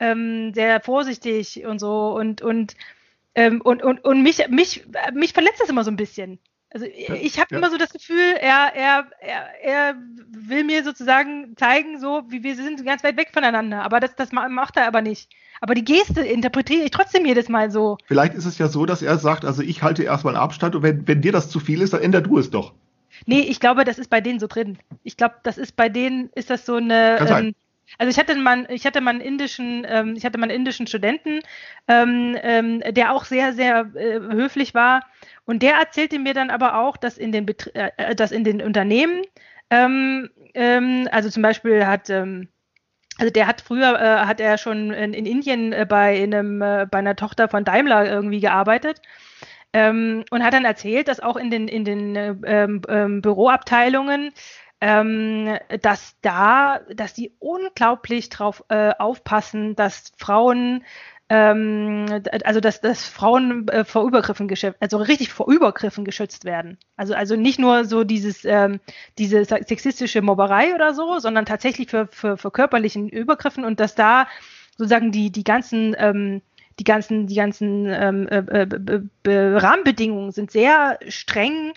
ähm, 0.00 0.52
sehr 0.54 0.80
vorsichtig 0.80 1.66
und 1.66 1.78
so 1.78 2.14
und, 2.16 2.40
und, 2.42 2.74
ähm, 3.34 3.60
und, 3.60 3.82
und, 3.82 4.04
und 4.04 4.22
mich, 4.22 4.48
mich, 4.48 4.86
mich 5.12 5.32
verletzt 5.34 5.60
das 5.60 5.68
immer 5.68 5.84
so 5.84 5.90
ein 5.90 5.96
bisschen. 5.96 6.38
Also 6.70 6.84
ich 6.84 7.38
habe 7.38 7.48
ja. 7.50 7.58
immer 7.58 7.70
so 7.70 7.78
das 7.78 7.92
Gefühl, 7.92 8.34
er, 8.40 8.74
er, 8.74 9.06
er, 9.20 9.62
er 9.62 9.94
will 10.28 10.64
mir 10.64 10.84
sozusagen 10.84 11.56
zeigen, 11.56 11.98
so 11.98 12.24
wie 12.28 12.42
wir 12.42 12.56
sind 12.56 12.84
ganz 12.84 13.02
weit 13.02 13.16
weg 13.16 13.30
voneinander. 13.32 13.82
Aber 13.82 14.00
das, 14.00 14.14
das 14.16 14.32
ma- 14.32 14.48
macht 14.50 14.76
er 14.76 14.86
aber 14.86 15.00
nicht. 15.00 15.30
Aber 15.60 15.74
die 15.74 15.84
Geste 15.84 16.20
interpretiere 16.20 16.84
ich 16.84 16.90
trotzdem 16.90 17.24
jedes 17.24 17.48
Mal 17.48 17.70
so. 17.70 17.96
Vielleicht 18.04 18.34
ist 18.34 18.44
es 18.44 18.58
ja 18.58 18.68
so, 18.68 18.84
dass 18.84 19.00
er 19.00 19.18
sagt, 19.18 19.46
also 19.46 19.62
ich 19.62 19.82
halte 19.82 20.02
erstmal 20.02 20.34
einen 20.34 20.42
Abstand 20.42 20.76
und 20.76 20.82
wenn, 20.82 21.08
wenn 21.08 21.22
dir 21.22 21.32
das 21.32 21.48
zu 21.48 21.58
viel 21.58 21.80
ist, 21.80 21.94
dann 21.94 22.02
änder 22.02 22.20
du 22.20 22.38
es 22.38 22.50
doch. 22.50 22.74
Nee, 23.24 23.40
ich 23.40 23.60
glaube, 23.60 23.84
das 23.84 23.98
ist 23.98 24.10
bei 24.10 24.20
denen 24.20 24.38
so 24.38 24.46
drin. 24.46 24.78
Ich 25.02 25.16
glaube, 25.16 25.36
das 25.42 25.56
ist 25.58 25.74
bei 25.74 25.88
denen, 25.88 26.30
ist 26.34 26.50
das 26.50 26.66
so 26.66 26.76
eine. 26.76 27.16
Kann 27.18 27.28
sein. 27.28 27.44
Ähm, 27.46 27.54
also 27.96 28.10
ich 28.10 28.18
hatte 28.18 28.34
mal, 28.34 28.66
ich 28.70 28.84
hatte 28.84 29.00
mal 29.00 29.10
einen 29.10 29.20
indischen, 29.20 29.86
ähm, 29.88 30.14
ich 30.16 30.24
hatte 30.24 30.38
mal 30.38 30.44
einen 30.44 30.56
indischen 30.56 30.86
Studenten, 30.86 31.40
ähm, 31.88 32.36
ähm, 32.42 32.82
der 32.90 33.12
auch 33.12 33.24
sehr, 33.24 33.54
sehr 33.54 33.90
äh, 33.94 34.20
höflich 34.20 34.74
war. 34.74 35.02
Und 35.46 35.62
der 35.62 35.74
erzählte 35.76 36.18
mir 36.18 36.34
dann 36.34 36.50
aber 36.50 36.76
auch, 36.78 36.96
dass 36.96 37.16
in 37.16 37.32
den, 37.32 37.46
Betr 37.46 37.70
äh, 37.74 38.14
dass 38.14 38.32
in 38.32 38.44
den 38.44 38.60
Unternehmen, 38.60 39.22
ähm, 39.70 40.28
ähm, 40.54 41.08
also 41.10 41.30
zum 41.30 41.42
Beispiel 41.42 41.86
hat, 41.86 42.10
ähm, 42.10 42.48
also 43.18 43.32
der 43.32 43.46
hat 43.46 43.60
früher, 43.60 43.98
äh, 44.00 44.26
hat 44.26 44.40
er 44.40 44.58
schon 44.58 44.92
in, 44.92 45.14
in 45.14 45.26
Indien 45.26 45.72
äh, 45.72 45.86
bei 45.88 46.22
einem, 46.22 46.62
äh, 46.62 46.86
bei 46.90 46.98
einer 46.98 47.16
Tochter 47.16 47.48
von 47.48 47.64
Daimler 47.64 48.08
irgendwie 48.10 48.40
gearbeitet. 48.40 49.00
Ähm, 49.74 50.24
und 50.30 50.42
hat 50.42 50.54
dann 50.54 50.64
erzählt, 50.64 51.08
dass 51.08 51.20
auch 51.20 51.36
in 51.36 51.50
den, 51.50 51.68
in 51.68 51.84
den 51.84 52.16
äh, 52.16 52.34
ähm, 52.46 52.80
ähm, 52.88 53.20
Büroabteilungen, 53.20 54.32
ähm, 54.80 55.58
dass 55.82 56.16
da, 56.22 56.80
dass 56.94 57.14
die 57.14 57.32
unglaublich 57.40 58.28
drauf 58.28 58.64
äh, 58.68 58.92
aufpassen, 58.98 59.74
dass 59.74 60.12
Frauen, 60.18 60.84
ähm, 61.28 62.06
also 62.44 62.60
dass, 62.60 62.80
dass 62.80 63.04
Frauen 63.04 63.66
äh, 63.68 63.84
vor 63.84 64.06
Übergriffen 64.06 64.46
geschützt, 64.46 64.76
also 64.80 64.98
richtig 64.98 65.32
vor 65.32 65.50
Übergriffen 65.50 66.04
geschützt 66.04 66.44
werden. 66.44 66.78
Also, 66.96 67.14
also 67.14 67.34
nicht 67.34 67.58
nur 67.58 67.84
so 67.84 68.04
dieses, 68.04 68.44
ähm, 68.44 68.80
diese 69.18 69.44
sexistische 69.44 70.22
Mobberei 70.22 70.74
oder 70.74 70.94
so, 70.94 71.18
sondern 71.18 71.44
tatsächlich 71.44 71.88
für, 71.90 72.06
für, 72.06 72.36
für 72.36 72.50
körperlichen 72.50 73.08
Übergriffen 73.08 73.64
und 73.64 73.80
dass 73.80 73.94
da 73.94 74.28
sozusagen 74.76 75.10
die, 75.10 75.30
die 75.30 75.44
ganzen 75.44 75.96
ähm, 75.98 76.40
die 76.78 76.84
ganzen, 76.84 77.26
die 77.26 77.34
ganzen 77.34 77.86
ähm, 77.86 78.28
äh, 78.28 78.66
äh, 79.24 79.56
Rahmenbedingungen 79.56 80.30
sind 80.30 80.50
sehr 80.50 80.98
streng 81.08 81.72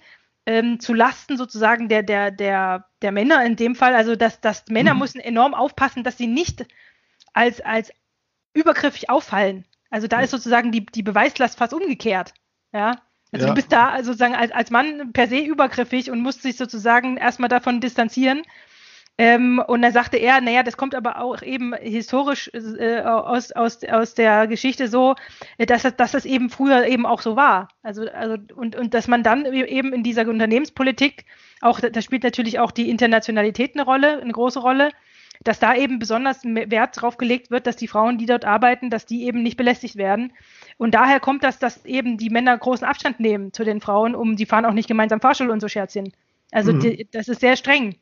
ähm, 0.45 0.80
zu 0.80 0.93
Lasten 0.93 1.38
sozusagen 1.38 1.89
der, 1.89 2.03
der, 2.03 2.31
der, 2.31 2.85
der 3.01 3.11
Männer 3.11 3.45
in 3.45 3.55
dem 3.55 3.76
Fall. 3.76 3.95
Also 3.95 4.15
dass, 4.15 4.41
dass 4.41 4.65
Männer 4.69 4.93
Mhm. 4.93 4.99
müssen 4.99 5.19
enorm 5.19 5.53
aufpassen, 5.53 6.03
dass 6.03 6.18
sie 6.18 6.27
nicht 6.27 6.65
als, 7.34 7.61
als 7.61 7.91
übergriffig 8.53 9.09
auffallen. 9.09 9.65
Also 9.89 10.07
da 10.07 10.22
ist 10.22 10.31
sozusagen 10.31 10.72
die, 10.72 10.85
die 10.85 11.03
Beweislast 11.03 11.57
fast 11.57 11.73
umgekehrt. 11.73 12.34
Ja. 12.73 13.01
Also 13.31 13.45
Ja. 13.45 13.51
du 13.51 13.55
bist 13.55 13.72
da 13.72 14.03
sozusagen 14.03 14.35
als, 14.35 14.51
als 14.51 14.72
Mann 14.72 15.13
per 15.13 15.27
se 15.27 15.39
übergriffig 15.39 16.11
und 16.11 16.22
musst 16.22 16.43
dich 16.43 16.57
sozusagen 16.57 17.18
erstmal 17.18 17.49
davon 17.49 17.80
distanzieren. 17.81 18.41
Ähm, 19.23 19.61
und 19.68 19.81
dann 19.84 19.91
sagte 19.93 20.18
er, 20.18 20.41
naja, 20.41 20.64
das 20.64 20.77
kommt 20.77 20.95
aber 20.95 21.22
auch 21.22 21.41
eben 21.43 21.73
historisch 21.76 22.49
äh, 22.53 23.02
aus, 23.02 23.52
aus, 23.52 23.84
aus 23.84 24.15
der 24.15 24.48
Geschichte 24.48 24.88
so, 24.88 25.15
dass, 25.60 25.84
das- 25.84 25.95
dass 25.98 26.11
das 26.11 26.26
eben 26.26 26.49
früher 26.49 26.85
eben 26.88 27.06
auch 27.06 27.22
so 27.22 27.35
war. 27.35 27.68
Also, 27.84 28.10
also 28.10 28.38
und, 28.56 28.76
und 28.76 28.93
dass 28.93 29.07
man 29.07 29.22
dann 29.23 29.45
e- 29.45 29.64
eben 29.65 29.93
in 29.93 30.03
dieser 30.03 30.27
Unternehmenspolitik 30.27 31.26
auch, 31.61 31.80
da 31.81 32.02
spielt 32.02 32.23
natürlich 32.23 32.60
auch 32.60 32.72
die 32.72 32.89
Internationalität 32.89 33.76
eine 33.76 33.84
Rolle, 33.85 34.22
eine 34.22 34.31
große 34.34 34.60
Rolle, 34.60 34.89
dass 35.43 35.60
da 35.60 35.76
eben 35.76 35.99
besonders 35.99 36.43
Wert 36.43 37.02
drauf 37.02 37.18
gelegt 37.18 37.52
wird, 37.52 37.68
dass 37.68 37.76
die 37.76 37.88
Frauen, 37.88 38.18
die 38.18 38.26
dort 38.27 38.45
arbeiten, 38.45 38.89
dass 38.89 39.06
die 39.06 39.26
eben 39.26 39.43
nicht 39.43 39.57
belästigt 39.57 39.95
werden. 39.98 40.34
Und 40.77 40.93
daher 40.95 41.19
kommt 41.19 41.43
das, 41.43 41.60
dass 41.60 41.85
eben 41.85 42.18
die 42.18 42.30
Männer 42.30 42.57
großen 42.57 42.85
Abstand 42.88 43.19
nehmen 43.19 43.52
zu 43.53 43.64
den 43.64 43.81
Frauen, 43.81 44.15
um 44.15 44.35
die 44.35 44.45
fahren 44.45 44.65
auch 44.65 44.73
nicht 44.73 44.88
gemeinsam 44.88 45.19
Fahrstuhl 45.22 45.49
und 45.49 45.60
so 45.60 45.68
Scherzchen. 45.68 46.14
Also 46.52 46.73
Mhm. 46.73 46.80
die, 46.80 47.07
das 47.11 47.27
ist 47.27 47.41
sehr 47.41 47.56
streng. 47.56 47.95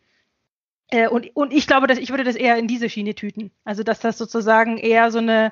Äh, 0.91 1.07
und, 1.07 1.35
und 1.35 1.53
ich 1.53 1.67
glaube, 1.67 1.87
dass 1.87 1.97
ich 1.99 2.09
würde 2.09 2.23
das 2.23 2.35
eher 2.35 2.57
in 2.57 2.67
diese 2.67 2.89
Schiene 2.89 3.15
tüten. 3.15 3.51
Also 3.63 3.83
dass 3.83 3.99
das 3.99 4.17
sozusagen 4.17 4.77
eher 4.77 5.11
so 5.11 5.19
eine, 5.19 5.51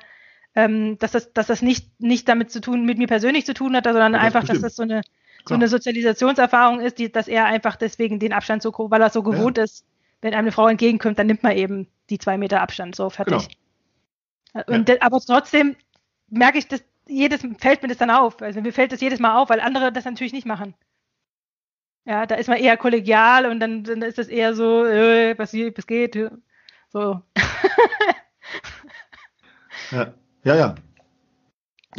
ähm, 0.54 0.98
dass 0.98 1.12
das, 1.12 1.32
dass 1.32 1.46
das 1.46 1.62
nicht, 1.62 2.00
nicht 2.00 2.28
damit 2.28 2.50
zu 2.50 2.60
tun, 2.60 2.84
mit 2.84 2.98
mir 2.98 3.06
persönlich 3.06 3.46
zu 3.46 3.54
tun 3.54 3.76
hat, 3.76 3.84
sondern 3.84 4.12
Ja, 4.14 4.18
das 4.18 4.26
einfach, 4.26 4.40
dass 4.40 4.48
bestimmt. 4.60 4.64
das 4.64 4.76
so 4.76 4.82
eine, 4.82 5.00
so 5.46 5.54
eine 5.54 5.68
Sozialisationserfahrung 5.68 6.80
ist, 6.80 6.98
die, 6.98 7.10
dass 7.12 7.28
er 7.28 7.44
einfach 7.46 7.76
deswegen 7.76 8.18
den 8.18 8.32
Abstand 8.32 8.62
so, 8.62 8.72
weil 8.90 9.00
er 9.00 9.10
so 9.10 9.22
gewohnt 9.22 9.58
ist, 9.58 9.84
wenn 10.20 10.32
einem 10.34 10.46
eine 10.46 10.52
Frau 10.52 10.66
entgegenkommt, 10.68 11.18
dann 11.18 11.28
nimmt 11.28 11.42
man 11.44 11.56
eben 11.56 11.86
die 12.10 12.18
zwei 12.18 12.36
Meter 12.38 12.60
Abstand, 12.60 12.96
so 12.96 13.08
fertig. 13.10 13.48
Und 14.66 14.88
de- 14.88 15.00
aber 15.00 15.20
trotzdem 15.20 15.76
merke 16.28 16.58
ich, 16.58 16.66
dass 16.68 16.82
jedes 17.06 17.42
fällt 17.58 17.82
mir 17.82 17.88
das 17.88 17.98
dann 17.98 18.10
auf. 18.10 18.42
Also 18.42 18.60
mir 18.60 18.72
fällt 18.72 18.92
das 18.92 19.00
jedes 19.00 19.20
Mal 19.20 19.36
auf, 19.38 19.48
weil 19.50 19.60
andere 19.60 19.92
das 19.92 20.04
natürlich 20.04 20.32
nicht 20.32 20.46
machen. 20.46 20.74
Ja, 22.08 22.24
da 22.24 22.36
ist 22.36 22.48
man 22.48 22.56
eher 22.56 22.78
kollegial 22.78 23.44
und 23.44 23.60
dann, 23.60 23.84
dann 23.84 24.00
ist 24.00 24.16
das 24.16 24.28
eher 24.28 24.54
so, 24.54 24.86
äh, 24.86 25.38
was, 25.38 25.52
was 25.52 25.86
geht. 25.86 26.18
So. 26.90 27.20
Ja, 29.90 30.12
ja. 30.44 30.54
Ja, 30.54 30.74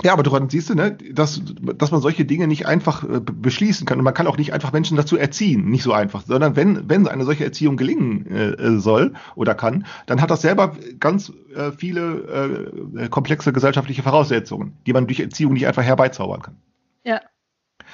ja 0.04 0.14
aber 0.14 0.22
daran 0.22 0.48
siehst 0.50 0.70
du, 0.70 0.76
ne, 0.76 0.92
dass, 0.92 1.42
dass 1.76 1.90
man 1.92 2.02
solche 2.02 2.24
Dinge 2.24 2.48
nicht 2.48 2.68
einfach 2.68 3.04
äh, 3.04 3.20
be- 3.20 3.34
beschließen 3.34 3.88
kann. 3.88 3.98
Und 3.98 4.04
man 4.04 4.14
kann 4.14 4.28
auch 4.28 4.38
nicht 4.38 4.54
einfach 4.54 4.72
Menschen 4.72 4.96
dazu 4.96 5.18
erziehen. 5.18 5.70
Nicht 5.70 5.82
so 5.82 5.92
einfach. 5.92 6.24
Sondern 6.26 6.56
wenn, 6.56 6.88
wenn 6.88 7.08
eine 7.08 7.24
solche 7.26 7.46
Erziehung 7.46 7.78
gelingen 7.78 8.28
äh, 8.28 8.80
soll 8.80 9.14
oder 9.36 9.56
kann, 9.56 9.86
dann 10.06 10.22
hat 10.22 10.30
das 10.30 10.42
selber 10.42 10.76
ganz 11.00 11.32
äh, 11.56 11.72
viele 11.72 12.72
äh, 12.96 13.10
komplexe 13.10 13.52
gesellschaftliche 13.54 14.04
Voraussetzungen, 14.04 14.78
die 14.86 14.94
man 14.94 15.08
durch 15.08 15.20
Erziehung 15.20 15.54
nicht 15.54 15.66
einfach 15.66 15.84
herbeizaubern 15.84 16.42
kann. 16.44 16.58
Ja. 17.04 17.22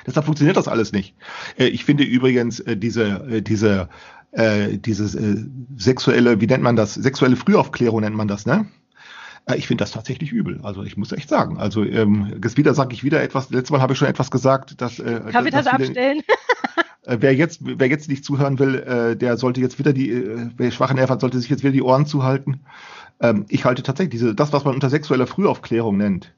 Deshalb 0.05 0.25
funktioniert 0.25 0.57
das 0.57 0.67
alles 0.67 0.91
nicht. 0.91 1.15
Äh, 1.57 1.67
ich 1.67 1.85
finde 1.85 2.03
übrigens 2.03 2.59
äh, 2.59 2.77
diese, 2.77 3.25
äh, 3.29 3.41
diese, 3.41 3.89
dieses 4.37 5.15
äh, 5.15 5.37
sexuelle, 5.77 6.41
wie 6.41 6.47
nennt 6.47 6.61
man 6.61 6.75
das? 6.75 6.95
Sexuelle 6.95 7.37
Frühaufklärung 7.37 8.01
nennt 8.01 8.17
man 8.17 8.27
das, 8.27 8.45
ne? 8.45 8.65
Ich 9.55 9.67
finde 9.67 9.83
das 9.83 9.91
tatsächlich 9.91 10.33
übel. 10.33 10.59
Also 10.61 10.83
ich 10.83 10.97
muss 10.97 11.13
echt 11.13 11.29
sagen. 11.29 11.57
Also 11.57 11.85
ähm, 11.85 12.33
jetzt 12.43 12.57
wieder 12.57 12.73
sage 12.73 12.93
ich 12.93 13.05
wieder 13.05 13.23
etwas. 13.23 13.49
Letztes 13.49 13.69
Mal 13.71 13.79
habe 13.79 13.93
ich 13.93 13.99
schon 13.99 14.09
etwas 14.09 14.31
gesagt, 14.31 14.81
dass, 14.81 14.99
äh, 14.99 15.21
dass 15.53 15.63
viele- 15.67 15.85
abstellen. 15.85 16.21
wer 17.05 17.35
jetzt, 17.35 17.61
wer 17.63 17.87
jetzt 17.87 18.09
nicht 18.09 18.25
zuhören 18.25 18.59
will, 18.59 18.75
äh, 18.75 19.15
der 19.15 19.37
sollte 19.37 19.61
jetzt 19.61 19.77
wieder 19.79 19.93
die, 19.93 20.09
äh, 20.09 20.49
wer 20.57 20.71
schwache 20.71 20.95
Nerven 20.95 21.13
hat, 21.13 21.21
sollte 21.21 21.39
sich 21.39 21.49
jetzt 21.49 21.63
wieder 21.63 21.73
die 21.73 21.83
Ohren 21.83 22.05
zuhalten. 22.05 22.61
Ähm, 23.19 23.45
ich 23.49 23.65
halte 23.65 23.83
tatsächlich 23.83 24.11
diese, 24.19 24.35
das, 24.35 24.51
was 24.51 24.65
man 24.65 24.73
unter 24.73 24.89
sexueller 24.89 25.27
Frühaufklärung 25.27 25.97
nennt. 25.97 26.33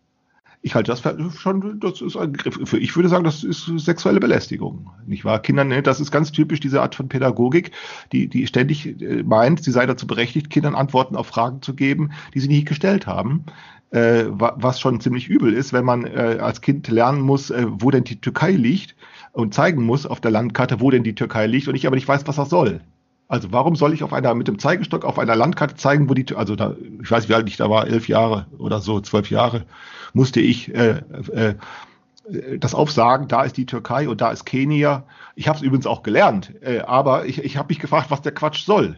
Ich 0.67 0.75
halte 0.75 0.91
das 0.91 1.01
schon, 1.39 1.79
das 1.79 2.01
ist 2.01 2.17
ein 2.17 2.33
Griff. 2.33 2.73
Ich 2.73 2.95
würde 2.95 3.07
sagen, 3.07 3.23
das 3.23 3.43
ist 3.43 3.65
sexuelle 3.77 4.19
Belästigung. 4.19 4.91
Nicht 5.05 5.23
wahr? 5.23 5.41
Kindern, 5.41 5.69
ne, 5.69 5.81
das 5.81 6.01
ist 6.01 6.11
ganz 6.11 6.33
typisch 6.33 6.59
diese 6.59 6.81
Art 6.81 6.93
von 6.93 7.07
Pädagogik, 7.07 7.71
die, 8.11 8.27
die 8.27 8.45
ständig 8.47 9.01
äh, 9.01 9.23
meint, 9.23 9.63
sie 9.63 9.71
sei 9.71 9.85
dazu 9.85 10.05
berechtigt, 10.05 10.49
Kindern 10.49 10.75
Antworten 10.75 11.15
auf 11.15 11.27
Fragen 11.27 11.61
zu 11.61 11.73
geben, 11.73 12.11
die 12.33 12.41
sie 12.41 12.49
nicht 12.49 12.67
gestellt 12.67 13.07
haben. 13.07 13.45
Äh, 13.91 14.25
was 14.27 14.81
schon 14.81 14.99
ziemlich 14.99 15.29
übel 15.29 15.53
ist, 15.53 15.71
wenn 15.71 15.85
man 15.85 16.05
äh, 16.05 16.37
als 16.41 16.59
Kind 16.59 16.89
lernen 16.89 17.21
muss, 17.21 17.49
äh, 17.49 17.65
wo 17.69 17.89
denn 17.89 18.03
die 18.03 18.19
Türkei 18.19 18.51
liegt 18.51 18.97
und 19.31 19.53
zeigen 19.53 19.85
muss 19.85 20.05
auf 20.05 20.19
der 20.19 20.31
Landkarte, 20.31 20.81
wo 20.81 20.91
denn 20.91 21.03
die 21.03 21.15
Türkei 21.15 21.47
liegt 21.47 21.69
und 21.69 21.75
ich 21.75 21.87
aber 21.87 21.95
nicht 21.95 22.09
weiß, 22.09 22.27
was 22.27 22.35
das 22.35 22.49
soll. 22.49 22.81
Also 23.29 23.51
warum 23.51 23.75
soll 23.75 23.93
ich 23.93 24.03
auf 24.03 24.13
einer 24.13 24.33
mit 24.35 24.47
dem 24.47 24.57
Zeigestock 24.57 25.03
auf 25.03 25.19
einer 25.19 25.35
Landkarte 25.35 25.75
zeigen, 25.75 26.09
wo 26.09 26.13
die, 26.13 26.33
also 26.35 26.55
da, 26.55 26.75
ich 27.01 27.11
weiß, 27.11 27.27
wie 27.27 27.33
alt 27.33 27.47
ich 27.49 27.57
da 27.57 27.69
war, 27.69 27.87
elf 27.87 28.07
Jahre 28.07 28.45
oder 28.57 28.79
so, 28.79 29.01
zwölf 29.01 29.29
Jahre, 29.29 29.65
musste 30.13 30.39
ich 30.39 30.73
äh, 30.73 31.01
äh, 31.33 31.55
das 32.57 32.73
aufsagen, 32.73 33.27
da 33.27 33.43
ist 33.43 33.57
die 33.57 33.65
Türkei 33.65 34.07
und 34.07 34.21
da 34.21 34.31
ist 34.31 34.45
Kenia. 34.45 35.03
Ich 35.35 35.47
habe 35.47 35.57
es 35.57 35.63
übrigens 35.63 35.87
auch 35.87 36.03
gelernt, 36.03 36.53
äh, 36.61 36.79
aber 36.79 37.25
ich, 37.25 37.43
ich 37.43 37.57
habe 37.57 37.67
mich 37.69 37.79
gefragt, 37.79 38.11
was 38.11 38.21
der 38.21 38.33
Quatsch 38.33 38.63
soll, 38.63 38.97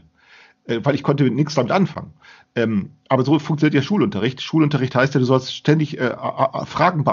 äh, 0.67 0.79
weil 0.83 0.93
ich 0.93 1.03
konnte 1.03 1.29
nichts 1.31 1.55
damit 1.55 1.71
anfangen. 1.71 2.13
Ähm, 2.55 2.91
aber 3.07 3.23
so 3.23 3.37
funktioniert 3.39 3.75
ja 3.75 3.81
Schulunterricht. 3.81 4.41
Schulunterricht 4.41 4.95
heißt 4.95 5.15
ja, 5.15 5.19
du 5.19 5.25
sollst 5.25 5.55
ständig 5.55 5.99
äh, 5.99 6.15
Fragen, 6.65 7.03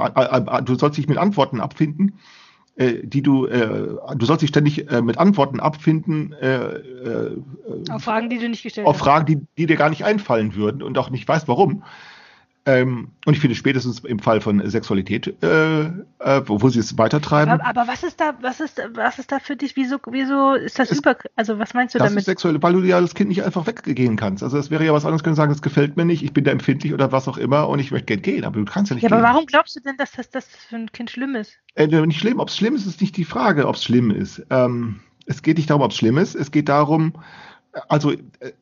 du 0.64 0.74
sollst 0.74 0.98
dich 0.98 1.08
mit 1.08 1.18
Antworten 1.18 1.60
abfinden 1.60 2.18
äh, 2.76 2.94
die 3.02 3.22
du, 3.22 3.46
äh, 3.46 3.96
du 4.16 4.26
sollst 4.26 4.42
dich 4.42 4.50
ständig 4.50 4.90
äh, 4.90 5.02
mit 5.02 5.18
Antworten 5.18 5.60
abfinden. 5.60 6.32
Äh, 6.34 6.56
äh, 6.56 7.36
auf 7.90 8.04
Fragen, 8.04 8.28
die 8.28 8.38
du 8.38 8.48
nicht 8.48 8.62
gestellt 8.62 8.86
auf 8.86 8.94
hast. 8.94 9.00
Auf 9.00 9.06
Fragen, 9.06 9.26
die, 9.26 9.40
die 9.56 9.66
dir 9.66 9.76
gar 9.76 9.90
nicht 9.90 10.04
einfallen 10.04 10.54
würden 10.54 10.82
und 10.82 10.98
auch 10.98 11.10
nicht 11.10 11.26
weißt, 11.26 11.48
warum. 11.48 11.82
Ähm, 12.68 13.12
und 13.24 13.34
ich 13.34 13.38
finde 13.38 13.54
spätestens 13.54 14.00
im 14.00 14.18
Fall 14.18 14.40
von 14.40 14.68
Sexualität, 14.68 15.40
äh, 15.40 15.84
äh, 15.84 15.92
wo, 16.46 16.68
sie 16.68 16.80
es 16.80 16.98
weitertreiben. 16.98 17.52
Aber, 17.52 17.64
aber, 17.64 17.86
was 17.86 18.02
ist 18.02 18.20
da, 18.20 18.34
was 18.40 18.58
ist, 18.58 18.82
was 18.92 19.20
ist 19.20 19.30
da 19.30 19.38
für 19.38 19.54
dich? 19.54 19.76
Wieso, 19.76 19.98
wieso 20.10 20.54
ist 20.54 20.76
das 20.76 20.90
es, 20.90 20.98
über? 20.98 21.16
Also 21.36 21.60
was 21.60 21.74
meinst 21.74 21.94
du 21.94 22.00
das 22.00 22.08
damit? 22.08 22.22
Ist 22.22 22.26
sexuell, 22.26 22.60
weil 22.60 22.72
du 22.72 22.80
ja 22.80 23.00
das 23.00 23.14
Kind 23.14 23.28
nicht 23.28 23.44
einfach 23.44 23.68
weggehen 23.68 24.16
kannst. 24.16 24.42
Also 24.42 24.58
es 24.58 24.68
wäre 24.72 24.84
ja 24.84 24.92
was 24.92 25.04
anderes, 25.04 25.22
können 25.22 25.36
sagen, 25.36 25.52
das 25.52 25.62
gefällt 25.62 25.96
mir 25.96 26.04
nicht, 26.04 26.24
ich 26.24 26.32
bin 26.32 26.42
da 26.42 26.50
empfindlich 26.50 26.92
oder 26.92 27.12
was 27.12 27.28
auch 27.28 27.38
immer 27.38 27.68
und 27.68 27.78
ich 27.78 27.92
möchte 27.92 28.06
gerne 28.06 28.22
gehen, 28.22 28.44
aber 28.44 28.58
du 28.58 28.64
kannst 28.64 28.90
ja 28.90 28.94
nicht. 28.96 29.04
Ja, 29.04 29.10
gehen. 29.10 29.18
aber 29.18 29.28
warum 29.28 29.46
glaubst 29.46 29.76
du 29.76 29.80
denn, 29.80 29.96
dass 29.96 30.10
das, 30.10 30.30
das 30.30 30.46
für 30.46 30.74
ein 30.74 30.90
Kind 30.90 31.12
schlimm 31.12 31.36
ist? 31.36 31.56
Äh, 31.76 31.86
nicht 31.86 32.18
schlimm, 32.18 32.40
ob 32.40 32.48
es 32.48 32.56
schlimm 32.56 32.74
ist, 32.74 32.84
ist 32.84 33.00
nicht 33.00 33.16
die 33.16 33.24
Frage, 33.24 33.68
ob 33.68 33.76
es 33.76 33.84
schlimm 33.84 34.10
ist. 34.10 34.44
Ähm, 34.50 34.98
es 35.26 35.42
geht 35.42 35.58
nicht 35.58 35.70
darum, 35.70 35.82
ob 35.82 35.92
es 35.92 35.96
schlimm 35.98 36.18
ist. 36.18 36.34
Es 36.34 36.50
geht 36.50 36.68
darum, 36.68 37.12
also 37.88 38.10
äh, 38.10 38.16
äh 38.40 38.52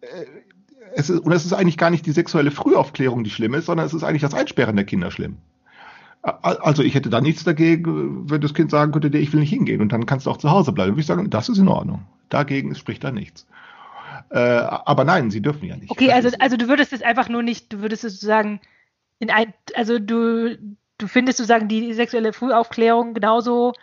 es 0.97 1.11
ist, 1.11 1.21
und 1.21 1.33
es 1.33 1.45
ist 1.45 1.53
eigentlich 1.53 1.79
gar 1.79 1.91
nicht 1.91 2.07
die 2.07 2.13
sexuelle 2.13 2.51
Frühaufklärung, 2.51 3.25
die 3.25 3.31
schlimm 3.31 3.55
ist, 3.55 3.67
sondern 3.67 3.87
es 3.87 3.95
ist 3.95 4.05
eigentlich 4.05 4.23
das 4.23 4.35
Einsperren 4.35 4.77
der 4.77 4.85
Kinder 4.85 5.11
schlimm. 5.11 5.39
Also 6.23 6.83
ich 6.83 6.95
hätte 6.95 7.11
da 7.11 7.21
nichts 7.21 7.45
dagegen, 7.45 8.31
wenn 8.31 8.41
das 8.41 8.55
Kind 8.55 8.71
sagen 8.71 8.93
könnte, 8.93 9.17
ich 9.19 9.33
will 9.33 9.41
nicht 9.41 9.51
hingehen 9.51 9.83
und 9.83 9.93
dann 9.93 10.07
kannst 10.07 10.25
du 10.25 10.31
auch 10.31 10.39
zu 10.39 10.51
Hause 10.51 10.73
bleiben. 10.73 10.93
Würde 10.93 11.01
ich 11.01 11.07
sagen, 11.07 11.29
das 11.29 11.51
ist 11.51 11.59
in 11.59 11.69
Ordnung. 11.69 12.07
Dagegen 12.31 12.75
spricht 12.75 13.05
da 13.05 13.11
nichts. 13.11 13.47
Äh, 14.31 14.39
aber 14.39 15.05
nein, 15.05 15.31
sie 15.31 15.43
dürfen 15.43 15.67
ja 15.67 15.77
nicht. 15.77 15.91
Okay, 15.91 16.11
also, 16.13 16.31
also 16.39 16.57
du 16.57 16.69
würdest 16.69 16.95
es 16.95 17.03
einfach 17.03 17.29
nur 17.29 17.43
nicht, 17.43 17.73
du 17.73 17.83
würdest 17.83 18.05
es 18.05 18.15
sozusagen 18.15 18.61
in 19.19 19.31
ein, 19.31 19.53
also 19.75 19.99
du, 19.99 20.57
du 20.97 21.07
findest 21.07 21.39
sozusagen 21.39 21.69
die 21.69 21.93
sexuelle 21.93 22.33
Frühaufklärung 22.33 23.13
genauso 23.13 23.75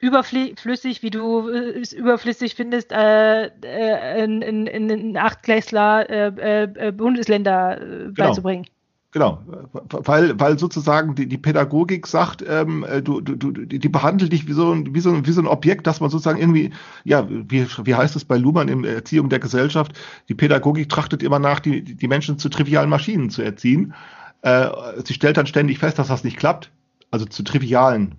überflüssig, 0.00 1.02
wie 1.02 1.10
du 1.10 1.48
es 1.48 1.92
überflüssig 1.92 2.54
findest, 2.54 2.92
äh, 2.92 3.46
äh, 3.46 4.24
in, 4.24 4.42
in, 4.42 4.66
in 4.66 5.16
Achtklässler 5.16 6.08
äh, 6.08 6.62
äh, 6.62 6.92
Bundesländer 6.92 7.80
äh, 7.80 7.86
genau. 7.86 8.12
beizubringen. 8.14 8.66
Genau, 9.12 9.40
weil, 9.72 10.38
weil 10.38 10.56
sozusagen 10.56 11.16
die, 11.16 11.26
die 11.26 11.36
Pädagogik 11.36 12.06
sagt, 12.06 12.44
ähm, 12.48 12.84
äh, 12.88 13.02
du, 13.02 13.20
du, 13.20 13.34
du, 13.34 13.50
die 13.66 13.88
behandelt 13.88 14.32
dich 14.32 14.46
wie 14.46 14.52
so, 14.52 14.72
ein, 14.72 14.94
wie, 14.94 15.00
so, 15.00 15.26
wie 15.26 15.32
so 15.32 15.40
ein 15.40 15.48
Objekt, 15.48 15.88
dass 15.88 16.00
man 16.00 16.10
sozusagen 16.10 16.38
irgendwie, 16.38 16.70
ja, 17.02 17.28
wie, 17.28 17.66
wie 17.84 17.94
heißt 17.96 18.14
es 18.14 18.24
bei 18.24 18.36
Luhmann 18.36 18.68
in 18.68 18.84
Erziehung 18.84 19.28
der 19.28 19.40
Gesellschaft, 19.40 19.98
die 20.28 20.34
Pädagogik 20.34 20.88
trachtet 20.88 21.24
immer 21.24 21.40
nach, 21.40 21.58
die, 21.58 21.82
die 21.82 22.06
Menschen 22.06 22.38
zu 22.38 22.48
trivialen 22.48 22.88
Maschinen 22.88 23.30
zu 23.30 23.42
erziehen. 23.42 23.94
Äh, 24.42 24.68
sie 25.04 25.14
stellt 25.14 25.36
dann 25.36 25.46
ständig 25.46 25.80
fest, 25.80 25.98
dass 25.98 26.06
das 26.06 26.22
nicht 26.22 26.36
klappt, 26.36 26.70
also 27.10 27.26
zu 27.26 27.42
trivialen 27.42 28.14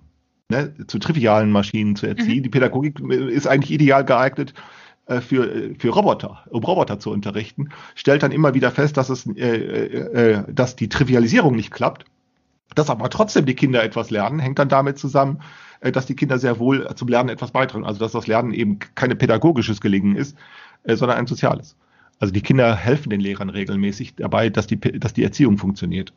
ne, 0.52 0.86
zu 0.86 0.98
trivialen 0.98 1.50
Maschinen 1.50 1.96
zu 1.96 2.06
erziehen. 2.06 2.38
Mhm. 2.38 2.42
Die 2.44 2.48
Pädagogik 2.48 3.00
ist 3.00 3.46
eigentlich 3.46 3.72
ideal 3.72 4.04
geeignet 4.04 4.54
äh, 5.06 5.20
für, 5.20 5.74
für 5.78 5.88
Roboter, 5.88 6.44
um 6.50 6.62
Roboter 6.62 7.00
zu 7.00 7.10
unterrichten, 7.10 7.70
stellt 7.94 8.22
dann 8.22 8.32
immer 8.32 8.54
wieder 8.54 8.70
fest, 8.70 8.96
dass 8.96 9.10
es, 9.10 9.26
äh, 9.26 9.56
äh, 9.56 10.32
äh, 10.32 10.44
dass 10.52 10.76
die 10.76 10.88
Trivialisierung 10.88 11.56
nicht 11.56 11.72
klappt, 11.72 12.04
dass 12.74 12.90
aber 12.90 13.10
trotzdem 13.10 13.46
die 13.46 13.54
Kinder 13.54 13.82
etwas 13.82 14.10
lernen, 14.10 14.38
hängt 14.38 14.58
dann 14.58 14.68
damit 14.68 14.98
zusammen, 14.98 15.40
äh, 15.80 15.90
dass 15.90 16.06
die 16.06 16.14
Kinder 16.14 16.38
sehr 16.38 16.58
wohl 16.58 16.88
zum 16.94 17.08
Lernen 17.08 17.30
etwas 17.30 17.50
beitragen. 17.50 17.84
Also 17.84 17.98
dass 17.98 18.12
das 18.12 18.26
Lernen 18.26 18.52
eben 18.52 18.78
kein 18.94 19.16
pädagogisches 19.18 19.80
Gelingen 19.80 20.16
ist, 20.16 20.36
äh, 20.84 20.96
sondern 20.96 21.18
ein 21.18 21.26
soziales. 21.26 21.76
Also 22.20 22.32
die 22.32 22.42
Kinder 22.42 22.76
helfen 22.76 23.10
den 23.10 23.20
Lehrern 23.20 23.50
regelmäßig 23.50 24.14
dabei, 24.14 24.48
dass 24.48 24.68
die, 24.68 24.78
dass 24.78 25.12
die 25.12 25.24
Erziehung 25.24 25.58
funktioniert. 25.58 26.12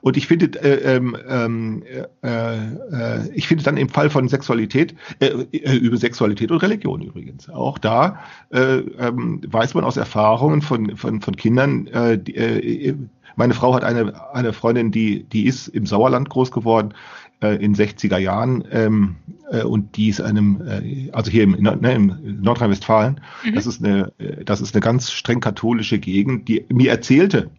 Und 0.00 0.16
ich 0.16 0.26
finde, 0.26 0.46
äh, 0.60 0.96
ähm, 0.96 1.16
ähm, 1.28 1.82
äh, 2.22 2.56
äh, 2.56 3.28
ich 3.34 3.46
finde 3.46 3.64
dann 3.64 3.76
im 3.76 3.88
Fall 3.88 4.10
von 4.10 4.28
Sexualität, 4.28 4.94
äh, 5.20 5.26
äh, 5.26 5.76
über 5.76 5.96
Sexualität 5.96 6.50
und 6.50 6.58
Religion 6.58 7.02
übrigens, 7.02 7.48
auch 7.48 7.78
da 7.78 8.18
äh, 8.50 8.78
ähm, 8.98 9.40
weiß 9.46 9.74
man 9.74 9.84
aus 9.84 9.96
Erfahrungen 9.96 10.62
von, 10.62 10.96
von, 10.96 11.20
von 11.20 11.36
Kindern, 11.36 11.86
äh, 11.88 12.18
die, 12.18 12.34
äh, 12.34 12.94
meine 13.36 13.54
Frau 13.54 13.74
hat 13.74 13.84
eine, 13.84 14.34
eine 14.34 14.52
Freundin, 14.52 14.90
die, 14.90 15.24
die 15.24 15.46
ist 15.46 15.68
im 15.68 15.86
Sauerland 15.86 16.30
groß 16.30 16.50
geworden, 16.50 16.94
äh, 17.42 17.62
in 17.62 17.74
60er 17.74 18.16
Jahren, 18.16 18.64
ähm, 18.70 19.16
äh, 19.50 19.62
und 19.62 19.96
die 19.96 20.08
ist 20.08 20.22
einem, 20.22 20.62
äh, 20.66 21.10
also 21.12 21.30
hier 21.30 21.44
im, 21.44 21.52
ne, 21.52 21.94
im 21.94 22.40
Nordrhein-Westfalen, 22.40 23.20
mhm. 23.44 23.54
das 23.54 23.66
ist 23.66 23.84
eine, 23.84 24.12
das 24.44 24.62
ist 24.62 24.74
eine 24.74 24.80
ganz 24.80 25.10
streng 25.12 25.40
katholische 25.40 25.98
Gegend, 25.98 26.48
die 26.48 26.64
mir 26.72 26.90
erzählte, 26.90 27.50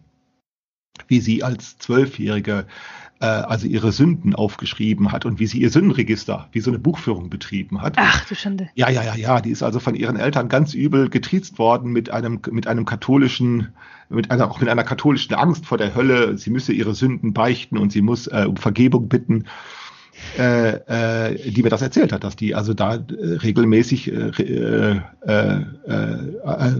wie 1.08 1.20
sie 1.20 1.42
als 1.42 1.78
Zwölfjährige 1.78 2.66
äh, 3.20 3.26
also 3.26 3.66
ihre 3.66 3.92
Sünden 3.92 4.34
aufgeschrieben 4.34 5.10
hat 5.12 5.24
und 5.24 5.40
wie 5.40 5.46
sie 5.46 5.60
ihr 5.60 5.70
Sündenregister, 5.70 6.48
wie 6.52 6.60
so 6.60 6.70
eine 6.70 6.78
Buchführung 6.78 7.30
betrieben 7.30 7.82
hat. 7.82 7.94
Ach 7.96 8.24
du 8.26 8.34
Schande. 8.34 8.68
Ja, 8.74 8.88
ja, 8.90 9.02
ja, 9.02 9.16
ja. 9.16 9.40
Die 9.40 9.50
ist 9.50 9.62
also 9.62 9.80
von 9.80 9.94
ihren 9.94 10.16
Eltern 10.16 10.48
ganz 10.48 10.74
übel 10.74 11.08
getriezt 11.08 11.58
worden 11.58 11.92
mit 11.92 12.10
einem, 12.10 12.40
mit 12.50 12.66
einem 12.66 12.84
katholischen, 12.84 13.68
mit 14.08 14.30
einer, 14.30 14.50
auch 14.50 14.60
mit 14.60 14.68
einer 14.68 14.84
katholischen 14.84 15.34
Angst 15.34 15.66
vor 15.66 15.78
der 15.78 15.94
Hölle. 15.94 16.38
Sie 16.38 16.50
müsse 16.50 16.72
ihre 16.72 16.94
Sünden 16.94 17.32
beichten 17.32 17.76
und 17.76 17.92
sie 17.92 18.02
muss 18.02 18.28
äh, 18.28 18.46
um 18.48 18.56
Vergebung 18.56 19.08
bitten. 19.08 19.44
Äh, 20.36 21.30
äh, 21.30 21.50
die 21.52 21.62
mir 21.62 21.68
das 21.68 21.80
erzählt 21.80 22.12
hat, 22.12 22.24
dass 22.24 22.34
die 22.34 22.56
also 22.56 22.74
da 22.74 22.96
äh, 22.96 22.98
regelmäßig 23.36 24.12
äh, 24.12 24.30
äh, 24.40 25.00
äh, 25.24 25.64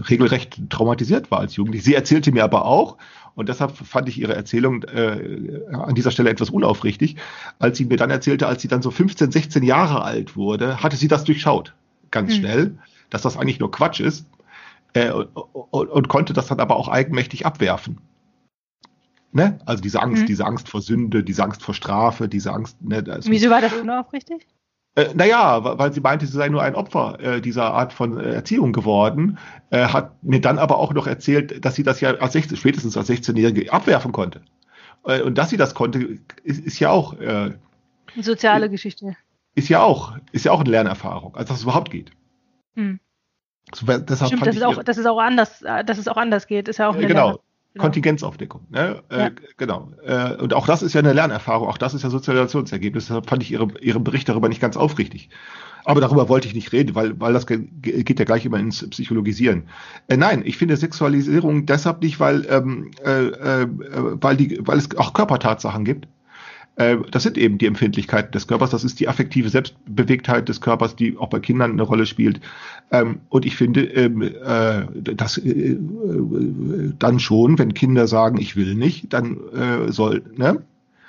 regelrecht 0.09 0.59
traumatisiert 0.69 1.31
war 1.31 1.39
als 1.39 1.55
Jugendliche. 1.55 1.85
Sie 1.85 1.93
erzählte 1.93 2.33
mir 2.33 2.43
aber 2.43 2.65
auch, 2.65 2.97
und 3.39 3.47
deshalb 3.47 3.71
fand 3.71 4.09
ich 4.09 4.19
ihre 4.19 4.35
Erzählung 4.35 4.83
äh, 4.83 5.61
an 5.71 5.95
dieser 5.95 6.11
Stelle 6.11 6.29
etwas 6.29 6.49
unaufrichtig. 6.49 7.15
Als 7.57 7.77
sie 7.77 7.85
mir 7.85 7.95
dann 7.95 8.09
erzählte, 8.09 8.47
als 8.47 8.61
sie 8.61 8.67
dann 8.67 8.81
so 8.81 8.91
15, 8.91 9.31
16 9.31 9.63
Jahre 9.63 10.01
alt 10.03 10.35
wurde, 10.35 10.83
hatte 10.83 10.97
sie 10.97 11.07
das 11.07 11.23
durchschaut. 11.23 11.73
Ganz 12.11 12.33
mhm. 12.33 12.35
schnell, 12.35 12.77
dass 13.09 13.21
das 13.21 13.37
eigentlich 13.37 13.61
nur 13.61 13.71
Quatsch 13.71 14.01
ist. 14.01 14.25
Äh, 14.91 15.11
und, 15.11 15.27
und, 15.27 15.87
und, 15.87 16.07
konnte 16.09 16.33
das 16.33 16.47
dann 16.47 16.59
aber 16.59 16.75
auch 16.75 16.89
eigenmächtig 16.89 17.45
abwerfen. 17.45 18.01
Ne? 19.31 19.57
Also 19.65 19.81
diese 19.81 20.01
Angst, 20.01 20.23
mhm. 20.23 20.27
diese 20.27 20.45
Angst 20.45 20.67
vor 20.67 20.81
Sünde, 20.81 21.23
diese 21.23 21.41
Angst 21.41 21.63
vor 21.63 21.73
Strafe, 21.73 22.27
diese 22.27 22.51
Angst. 22.51 22.75
Ne, 22.81 23.05
Wieso 23.23 23.49
war 23.49 23.61
das 23.61 23.71
unaufrichtig? 23.71 24.47
Äh, 24.99 25.13
naja, 25.13 25.63
weil 25.63 25.93
sie 25.93 26.01
meinte, 26.01 26.25
sie 26.25 26.35
sei 26.35 26.49
nur 26.49 26.61
ein 26.61 26.75
Opfer 26.75 27.17
äh, 27.21 27.41
dieser 27.41 27.73
Art 27.73 27.93
von 27.93 28.19
äh, 28.19 28.33
Erziehung 28.33 28.73
geworden, 28.73 29.37
äh, 29.69 29.85
hat 29.85 30.21
mir 30.23 30.41
dann 30.41 30.59
aber 30.59 30.77
auch 30.77 30.93
noch 30.93 31.07
erzählt, 31.07 31.63
dass 31.63 31.75
sie 31.75 31.83
das 31.83 32.01
ja 32.01 32.15
als 32.15 32.33
16, 32.33 32.57
spätestens 32.57 32.97
als 32.97 33.09
16-Jährige 33.09 33.71
abwerfen 33.71 34.11
konnte. 34.11 34.41
Äh, 35.05 35.21
und 35.21 35.37
dass 35.37 35.51
sie 35.51 35.57
das 35.57 35.73
konnte, 35.73 36.19
ist, 36.43 36.65
ist 36.65 36.79
ja 36.79 36.89
auch 36.89 37.13
äh, 37.13 37.25
eine 37.25 38.23
soziale 38.23 38.69
Geschichte. 38.69 39.15
Ist 39.55 39.69
ja 39.69 39.81
auch, 39.81 40.17
ist 40.33 40.43
ja 40.43 40.51
auch 40.51 40.59
eine 40.59 40.69
Lernerfahrung, 40.69 41.35
als 41.35 41.47
dass 41.47 41.59
es 41.59 41.63
überhaupt 41.63 41.91
geht. 41.91 42.11
Hm. 42.75 42.99
So, 43.73 43.85
deshalb 43.85 44.27
Stimmt, 44.27 44.47
dass 44.47 44.55
es, 44.55 44.63
auch, 44.63 44.83
dass 44.83 44.97
es 44.97 45.05
auch 45.05 45.19
anders, 45.19 45.61
äh, 45.61 45.85
dass 45.85 45.97
es 45.97 46.09
auch 46.09 46.17
anders 46.17 46.45
geht, 46.47 46.67
ist 46.67 46.77
ja 46.77 46.89
auch 46.89 46.95
eine 46.95 47.07
genau. 47.07 47.39
Genau. 47.73 47.83
Kontingenzaufdeckung. 47.83 48.61
Ne? 48.69 49.03
Äh, 49.09 49.17
ja. 49.17 49.25
Äh, 49.27 49.31
genau. 49.57 49.91
Äh, 50.03 50.35
und 50.37 50.55
auch 50.55 50.65
das 50.65 50.81
ist 50.81 50.93
ja 50.93 50.99
eine 50.99 51.13
Lernerfahrung, 51.13 51.67
auch 51.67 51.77
das 51.77 51.93
ist 51.93 52.01
ja 52.01 52.09
Sozialisationsergebnis. 52.09 53.05
Deshalb 53.05 53.29
fand 53.29 53.43
ich 53.43 53.51
ihre, 53.51 53.67
Ihren 53.79 54.03
Bericht 54.03 54.27
darüber 54.27 54.49
nicht 54.49 54.59
ganz 54.59 54.75
aufrichtig. 54.75 55.29
Aber 55.85 56.01
darüber 56.01 56.29
wollte 56.29 56.47
ich 56.47 56.55
nicht 56.55 56.71
reden, 56.71 56.95
weil, 56.95 57.19
weil 57.19 57.33
das 57.33 57.45
geht 57.45 58.19
ja 58.19 58.25
gleich 58.25 58.45
immer 58.45 58.59
ins 58.59 58.87
Psychologisieren. 58.89 59.69
Äh, 60.07 60.17
nein, 60.17 60.41
ich 60.45 60.57
finde 60.57 60.77
Sexualisierung 60.77 61.67
deshalb 61.67 62.01
nicht, 62.01 62.19
weil, 62.19 62.45
ähm, 62.49 62.91
äh, 63.05 63.27
äh, 63.27 63.67
weil, 63.67 64.35
die, 64.35 64.59
weil 64.61 64.77
es 64.77 64.95
auch 64.97 65.13
Körpertatsachen 65.13 65.85
gibt. 65.85 66.07
Äh, 66.79 66.97
das 67.11 67.23
sind 67.23 67.37
eben 67.37 67.57
die 67.57 67.65
Empfindlichkeiten 67.65 68.31
des 68.31 68.47
Körpers, 68.47 68.69
das 68.69 68.85
ist 68.85 69.01
die 69.01 69.09
affektive 69.09 69.49
Selbstbewegtheit 69.49 70.47
des 70.47 70.61
Körpers, 70.61 70.95
die 70.95 71.17
auch 71.17 71.27
bei 71.27 71.39
Kindern 71.39 71.71
eine 71.71 71.81
Rolle 71.83 72.05
spielt. 72.05 72.39
Ähm, 72.89 73.19
und 73.27 73.45
ich 73.45 73.57
finde, 73.57 73.83
ähm, 73.83 74.21
äh, 74.21 74.85
dass 75.13 75.37
äh, 75.37 75.77
dann 76.97 77.19
schon, 77.19 77.59
wenn 77.59 77.73
Kinder 77.73 78.07
sagen, 78.07 78.39
ich 78.39 78.55
will 78.55 78.75
nicht, 78.75 79.11
dann 79.13 79.37
soll, 79.89 80.23
ne? 80.35 80.61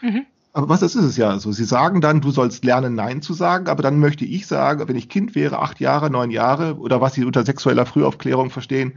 Mhm. 0.03 0.23
Aber 0.53 0.69
was 0.69 0.81
das 0.81 0.97
ist 0.97 1.05
es 1.05 1.17
ja 1.17 1.39
so. 1.39 1.53
Sie 1.53 1.65
sagen 1.65 2.01
dann, 2.01 2.21
du 2.21 2.33
sollst 2.33 2.65
lernen, 2.65 2.97
Nein 2.97 3.23
zu 3.23 3.35
sagen, 3.35 3.69
aber 3.69 3.83
dann 3.83 4.01
möchte 4.01 4.25
ich 4.25 4.49
sagen, 4.49 4.89
wenn 4.89 4.97
ich 4.97 5.09
Kind 5.09 5.37
wäre, 5.37 5.61
acht 5.61 5.79
Jahre, 5.79 6.11
neun 6.11 6.31
Jahre, 6.31 6.77
oder 6.79 7.01
was 7.01 7.15
Sie 7.15 7.25
unter 7.25 7.45
sexueller 7.45 7.87
Frühaufklärung 7.87 8.51
verstehen, 8.51 8.95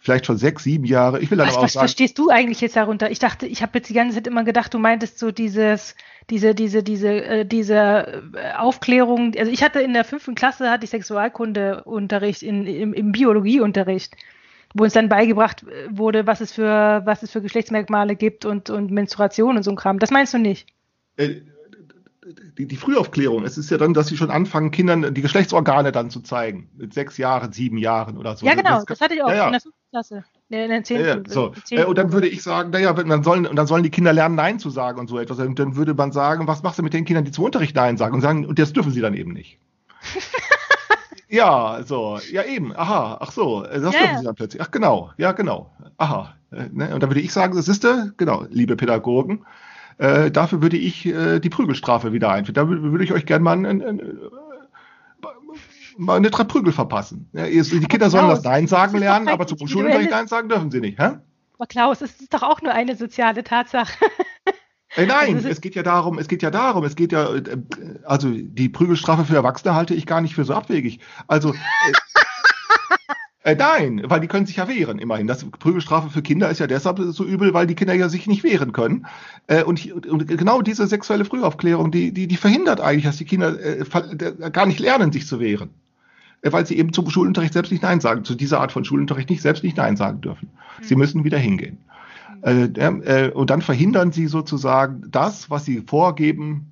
vielleicht 0.00 0.26
schon 0.26 0.38
sechs, 0.38 0.64
sieben 0.64 0.84
Jahre. 0.84 1.20
Ich 1.20 1.30
will 1.30 1.38
dann 1.38 1.46
Was, 1.46 1.54
aber 1.54 1.60
auch 1.60 1.64
was 1.64 1.74
sagen, 1.74 1.86
verstehst 1.86 2.18
du 2.18 2.30
eigentlich 2.30 2.60
jetzt 2.60 2.76
darunter? 2.76 3.10
Ich 3.10 3.18
dachte, 3.18 3.46
ich 3.46 3.62
habe 3.62 3.78
jetzt 3.78 3.88
die 3.88 3.94
ganze 3.94 4.16
Zeit 4.16 4.26
immer 4.26 4.44
gedacht, 4.44 4.72
du 4.74 4.78
meintest 4.78 5.18
so 5.18 5.30
dieses, 5.30 5.94
diese, 6.30 6.54
diese, 6.54 6.82
diese, 6.82 7.08
äh, 7.08 7.44
diese 7.44 8.22
äh, 8.34 8.52
Aufklärung. 8.56 9.34
Also 9.38 9.52
ich 9.52 9.62
hatte 9.62 9.80
in 9.80 9.92
der 9.92 10.04
fünften 10.04 10.34
Klasse 10.34 10.70
hatte 10.70 10.84
ich 10.84 10.90
Sexualkundeunterricht 10.90 12.42
in, 12.42 12.66
im, 12.66 12.94
im 12.94 13.12
Biologieunterricht, 13.12 14.16
wo 14.74 14.84
uns 14.84 14.94
dann 14.94 15.10
beigebracht 15.10 15.64
äh, 15.64 15.88
wurde, 15.90 16.26
was 16.26 16.40
es 16.40 16.52
für, 16.52 17.02
was 17.04 17.22
es 17.22 17.30
für 17.30 17.42
Geschlechtsmerkmale 17.42 18.16
gibt 18.16 18.46
und, 18.46 18.70
und 18.70 18.90
Menstruation 18.90 19.56
und 19.56 19.62
so 19.62 19.70
ein 19.70 19.76
Kram. 19.76 19.98
Das 19.98 20.10
meinst 20.10 20.32
du 20.32 20.38
nicht? 20.38 20.66
äh, 21.20 21.42
die, 22.58 22.66
die 22.66 22.76
Frühaufklärung, 22.76 23.44
es 23.44 23.58
ist 23.58 23.70
ja 23.70 23.78
dann, 23.78 23.94
dass 23.94 24.08
sie 24.08 24.16
schon 24.16 24.30
anfangen, 24.30 24.70
Kindern 24.70 25.14
die 25.14 25.22
Geschlechtsorgane 25.22 25.92
dann 25.92 26.10
zu 26.10 26.20
zeigen. 26.20 26.68
Mit 26.76 26.94
sechs 26.94 27.18
Jahren, 27.18 27.52
sieben 27.52 27.78
Jahren 27.78 28.16
oder 28.18 28.36
so. 28.36 28.46
ja, 28.46 28.54
genau, 28.54 28.82
das, 28.84 29.00
hatte 29.00 29.14
ich 29.14 29.22
auch 29.22 29.28
ja, 29.28 29.34
ja. 29.34 29.46
in 29.46 29.52
der 29.52 29.60
fünften 29.60 29.80
Klasse. 29.90 30.24
Ja, 30.48 30.64
in 30.64 30.82
der 30.82 31.00
Ja, 31.00 31.22
so. 31.28 31.52
äh, 31.70 31.84
Und 31.84 31.98
dann 31.98 32.12
würde 32.12 32.28
ich 32.28 32.42
sagen, 32.42 32.70
naja, 32.70 32.92
dann 32.92 33.22
sollen, 33.22 33.46
und 33.46 33.56
dann 33.56 33.66
sollen 33.66 33.82
die 33.82 33.90
Kinder 33.90 34.12
lernen, 34.12 34.34
Nein 34.34 34.58
zu 34.58 34.70
sagen 34.70 34.98
und 34.98 35.08
so 35.08 35.18
etwas. 35.18 35.38
Und 35.38 35.58
dann 35.58 35.76
würde 35.76 35.94
man 35.94 36.12
sagen, 36.12 36.46
was 36.46 36.62
machst 36.62 36.78
du 36.78 36.82
mit 36.82 36.92
den 36.92 37.04
Kindern, 37.04 37.24
die 37.24 37.30
zum 37.32 37.44
Unterricht 37.44 37.76
Nein 37.76 37.96
sagen 37.96 38.14
und 38.14 38.20
sagen, 38.20 38.46
und 38.46 38.58
das 38.58 38.72
dürfen 38.72 38.92
sie 38.92 39.00
dann 39.00 39.14
eben 39.14 39.32
nicht. 39.32 39.58
ja, 41.28 41.80
so, 41.84 42.18
ja 42.30 42.42
eben, 42.44 42.74
aha, 42.76 43.18
ach 43.20 43.32
so, 43.32 43.64
äh, 43.64 43.80
das 43.80 43.94
Ja, 43.94 44.00
dürfen 44.00 44.12
ja. 44.14 44.18
sie 44.18 44.24
dann 44.24 44.34
plötzlich. 44.34 44.62
Ach 44.62 44.70
genau, 44.70 45.10
ja 45.16 45.32
genau, 45.32 45.70
aha. 45.98 46.34
Äh, 46.50 46.64
Ne? 46.72 46.92
Und 46.92 47.00
dann 47.02 47.10
würde 47.10 47.20
ich 47.20 47.32
sagen, 47.32 47.54
das 47.56 47.68
ist 47.68 47.84
der, 47.84 48.12
genau, 48.16 48.44
liebe 48.50 48.74
Pädagogen, 48.76 49.46
äh, 50.00 50.30
dafür 50.30 50.62
würde 50.62 50.76
ich 50.76 51.06
äh, 51.06 51.38
die 51.40 51.50
Prügelstrafe 51.50 52.12
wieder 52.12 52.30
einführen. 52.30 52.54
Da 52.54 52.62
wür- 52.62 52.82
würde 52.90 53.04
ich 53.04 53.12
euch 53.12 53.26
gerne 53.26 53.44
mal, 53.44 53.52
ein, 53.52 53.66
ein, 53.82 54.00
mal 55.98 56.16
eine 56.16 56.30
drei 56.30 56.44
Prügel 56.44 56.72
verpassen. 56.72 57.28
Ja, 57.32 57.46
die 57.46 57.60
Kinder 57.86 58.10
sollen 58.10 58.24
Klaus, 58.26 58.38
das 58.42 58.44
Nein 58.44 58.62
das 58.64 58.70
sagen 58.70 58.92
doch 58.94 59.00
lernen, 59.00 59.28
aber 59.28 59.46
zum 59.46 59.66
Schulunterricht 59.68 60.10
Nein 60.10 60.26
sagen 60.28 60.48
dürfen 60.48 60.70
sie 60.70 60.80
nicht. 60.80 60.98
Hä? 60.98 61.18
Aber 61.58 61.66
Klaus, 61.66 62.00
es 62.00 62.18
ist 62.20 62.32
doch 62.32 62.42
auch 62.42 62.62
nur 62.62 62.72
eine 62.72 62.96
soziale 62.96 63.44
Tatsache. 63.44 63.92
Äh, 64.96 65.06
nein, 65.06 65.36
Also 65.36 65.48
es 65.48 65.60
geht 65.60 65.74
ja 65.76 65.82
darum, 65.84 66.18
es 66.18 66.26
geht 66.26 66.42
ja 66.42 66.50
darum, 66.50 66.82
es 66.84 66.96
geht 66.96 67.12
ja, 67.12 67.32
äh, 67.34 67.58
also 68.04 68.28
die 68.32 68.68
Prügelstrafe 68.68 69.24
für 69.24 69.36
Erwachsene 69.36 69.74
halte 69.74 69.94
ich 69.94 70.04
gar 70.06 70.20
nicht 70.20 70.34
für 70.34 70.44
so 70.44 70.54
abwegig. 70.54 71.00
Also 71.28 71.54
äh, 73.42 73.54
nein, 73.54 74.02
weil 74.04 74.20
die 74.20 74.26
können 74.26 74.44
sich 74.44 74.56
ja 74.56 74.68
wehren, 74.68 74.98
immerhin. 74.98 75.26
Das 75.26 75.44
Prügelstrafe 75.44 76.10
für 76.10 76.20
Kinder 76.20 76.50
ist 76.50 76.60
ja 76.60 76.66
deshalb 76.66 76.98
so 76.98 77.24
übel, 77.24 77.54
weil 77.54 77.66
die 77.66 77.74
Kinder 77.74 77.94
ja 77.94 78.10
sich 78.10 78.26
nicht 78.26 78.44
wehren 78.44 78.72
können. 78.72 79.06
Äh, 79.46 79.64
und, 79.64 80.06
und 80.06 80.28
genau 80.28 80.60
diese 80.60 80.86
sexuelle 80.86 81.24
Frühaufklärung, 81.24 81.90
die, 81.90 82.12
die, 82.12 82.26
die 82.26 82.36
verhindert 82.36 82.80
eigentlich, 82.80 83.04
dass 83.04 83.16
die 83.16 83.24
Kinder 83.24 83.58
äh, 83.58 83.80
äh, 83.80 84.50
gar 84.50 84.66
nicht 84.66 84.78
lernen, 84.78 85.10
sich 85.10 85.26
zu 85.26 85.40
wehren. 85.40 85.70
Äh, 86.42 86.52
Weil 86.52 86.66
sie 86.66 86.76
eben 86.76 86.92
zum 86.92 87.08
Schulunterricht 87.08 87.54
selbst 87.54 87.72
nicht 87.72 87.82
Nein 87.82 88.00
sagen, 88.00 88.24
zu 88.24 88.34
dieser 88.34 88.60
Art 88.60 88.72
von 88.72 88.84
Schulunterricht 88.84 89.30
nicht 89.30 89.40
selbst 89.40 89.64
nicht 89.64 89.78
Nein 89.78 89.96
sagen 89.96 90.20
dürfen. 90.20 90.50
Sie 90.82 90.96
müssen 90.96 91.24
wieder 91.24 91.38
hingehen. 91.38 91.78
Äh, 92.42 92.64
äh, 92.64 93.30
und 93.32 93.48
dann 93.48 93.62
verhindern 93.62 94.12
sie 94.12 94.26
sozusagen 94.26 95.04
das, 95.10 95.48
was 95.48 95.64
sie 95.64 95.80
vorgeben, 95.80 96.69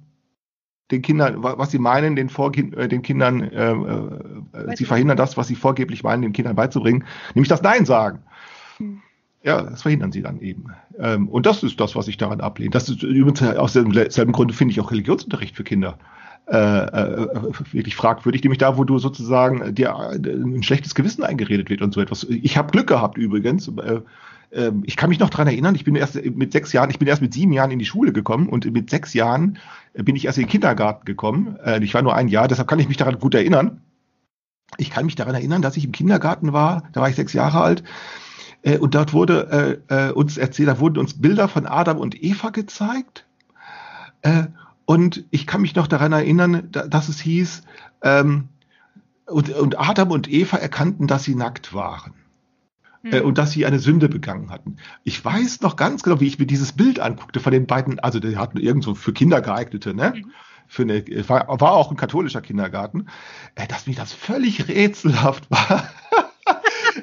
den 0.91 1.03
Kindern, 1.03 1.43
wa- 1.43 1.59
was 1.59 1.71
sie 1.71 1.79
meinen, 1.79 2.17
den, 2.17 2.29
Vorkin 2.29 2.73
äh, 2.73 2.89
den 2.89 3.03
Kindern, 3.03 3.43
äh, 3.43 3.73
äh, 3.73 4.77
sie 4.77 4.85
verhindern 4.85 5.17
das, 5.17 5.37
was 5.37 5.49
sie 5.49 5.55
vorgeblich 5.55 6.03
meinen, 6.03 6.23
den 6.23 6.33
Kindern 6.33 6.57
beizubringen, 6.57 7.05
nämlich 7.35 7.49
das 7.49 7.63
Nein 7.63 7.85
sagen. 7.85 8.21
Hm. 8.79 9.01
Ja, 9.43 9.63
das 9.63 9.83
verhindern 9.83 10.13
sie 10.13 10.23
dann 10.23 10.41
eben. 10.41 10.67
Ähm, 10.99 11.29
und 11.29 11.47
das 11.47 11.63
ist 11.63 11.79
das, 11.79 11.95
was 11.95 12.09
ich 12.09 12.17
daran 12.17 12.41
ablehne. 12.41 12.71
Das 12.71 12.89
ist 12.89 13.03
übrigens 13.03 13.43
aus 13.43 13.73
demselben 13.73 14.33
Grunde 14.33 14.53
finde 14.53 14.73
ich 14.73 14.81
auch 14.81 14.91
Religionsunterricht 14.91 15.55
für 15.55 15.65
Kinder 15.65 15.99
äh, 16.51 16.57
äh, 16.57 17.29
wirklich 17.73 17.95
fragwürdig, 17.95 18.43
nämlich 18.43 18.59
da, 18.59 18.77
wo 18.79 18.85
du 18.85 18.99
sozusagen 18.99 19.75
dir 19.75 19.95
ein 19.97 20.63
schlechtes 20.63 20.95
Gewissen 20.95 21.23
eingeredet 21.23 21.71
wird 21.71 21.83
und 21.83 21.95
so 21.95 22.01
etwas. 22.01 22.25
Ich 22.25 22.57
habe 22.57 22.73
Glück 22.73 22.89
gehabt 22.89 23.19
übrigens. 23.19 23.71
Äh, 24.51 24.67
ähm, 24.67 24.83
ich 24.87 24.97
kann 24.97 25.09
mich 25.09 25.19
noch 25.19 25.31
dran 25.31 25.47
erinnern, 25.47 25.75
ich 25.75 25.85
bin 25.85 25.95
erst 25.97 26.15
mit 26.15 26.53
sechs 26.53 26.73
Jahren, 26.73 26.91
ich 26.91 26.99
bin 26.99 27.09
erst 27.09 27.23
mit 27.23 27.35
sieben 27.35 27.53
Jahren 27.53 27.71
in 27.71 27.79
die 27.79 27.85
Schule 27.87 28.13
gekommen 28.13 28.49
und 28.49 28.71
mit 28.73 28.91
sechs 28.91 29.15
Jahren 29.15 29.59
bin 29.95 30.17
ich 30.17 30.27
erst 30.27 30.39
in 30.39 30.45
den 30.45 30.51
Kindergarten 30.51 31.05
gekommen. 31.05 31.57
Äh, 31.65 31.83
Ich 31.83 31.95
war 31.95 32.03
nur 32.03 32.15
ein 32.15 32.29
Jahr, 32.29 32.49
deshalb 32.49 32.69
kann 32.69 32.79
ich 32.79 32.89
mich 32.89 32.97
daran 32.97 33.19
gut 33.19 33.35
erinnern. 33.35 33.83
Ich 34.77 34.91
kann 34.91 35.07
mich 35.07 35.15
daran 35.15 35.35
erinnern, 35.35 35.63
dass 35.63 35.77
ich 35.77 35.85
im 35.85 35.93
Kindergarten 35.93 36.53
war, 36.53 36.85
da 36.93 37.01
war 37.01 37.09
ich 37.09 37.17
sechs 37.17 37.33
Jahre 37.33 37.61
alt. 37.61 37.83
Äh, 38.63 38.79
Und 38.79 38.95
dort 38.95 39.13
wurde 39.13 39.81
äh, 39.89 40.09
äh, 40.09 40.13
uns 40.13 40.37
erzählt, 40.37 40.69
da 40.69 40.81
wurden 40.81 40.99
uns 40.99 41.21
Bilder 41.21 41.49
von 41.49 41.67
Adam 41.67 41.99
und 41.99 42.23
Eva 42.23 42.51
gezeigt. 42.51 43.27
Äh, 44.23 44.45
und 44.85 45.25
ich 45.31 45.47
kann 45.47 45.61
mich 45.61 45.75
noch 45.75 45.87
daran 45.87 46.13
erinnern, 46.13 46.69
da, 46.73 46.87
dass 46.87 47.09
es 47.09 47.21
hieß, 47.21 47.63
ähm, 48.03 48.49
und 49.27 49.79
Adam 49.79 50.11
und 50.11 50.33
Eva 50.33 50.57
erkannten, 50.57 51.07
dass 51.07 51.25
sie 51.25 51.35
nackt 51.35 51.75
waren 51.75 52.15
äh, 53.05 53.21
und 53.21 53.39
dass 53.39 53.53
sie 53.53 53.67
eine 53.67 53.79
Sünde 53.79 54.09
begangen 54.09 54.51
hatten. 54.51 54.77
Ich 55.05 55.25
weiß 55.25 55.61
noch 55.61 55.77
ganz 55.77 56.03
genau, 56.03 56.21
wie 56.21 56.27
ich 56.27 56.39
mir 56.39 56.47
dieses 56.47 56.73
Bild 56.73 57.01
anguckte 57.01 57.41
von 57.41 57.53
den 57.53 57.67
beiden, 57.67 57.99
also 57.99 58.21
die 58.21 58.37
hatten 58.37 58.59
irgendwo 58.59 58.95
für 58.95 59.13
Kinder 59.13 59.41
geeignete, 59.41 59.95
ne? 59.95 60.15
Mhm. 60.17 60.33
Für 60.71 60.83
eine, 60.83 61.03
war, 61.29 61.61
war 61.61 61.73
auch 61.73 61.91
ein 61.91 61.97
katholischer 61.97 62.43
Kindergarten, 62.43 63.09
äh, 63.55 63.67
dass 63.67 63.87
mir 63.87 63.95
das 63.95 64.13
völlig 64.13 64.69
rätselhaft 64.69 65.51
war. 65.51 65.89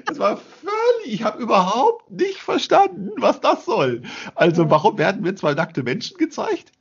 Das 0.06 0.20
war 0.20 0.38
völlig, 0.38 1.14
ich 1.14 1.24
habe 1.24 1.42
überhaupt 1.42 2.12
nicht 2.12 2.38
verstanden, 2.38 3.12
was 3.18 3.40
das 3.40 3.66
soll. 3.66 4.02
Also 4.34 4.70
warum 4.70 4.98
werden 4.98 5.22
mir 5.22 5.36
zwei 5.36 5.54
nackte 5.54 5.84
Menschen 5.84 6.18
gezeigt, 6.18 6.72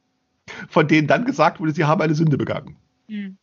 von 0.69 0.89
denen 0.89 1.07
dann 1.07 1.25
gesagt 1.25 1.61
wurde, 1.61 1.73
sie 1.73 1.85
haben 1.85 2.01
eine 2.01 2.15
Sünde 2.15 2.37
begangen? 2.37 2.77
Hm. 3.09 3.39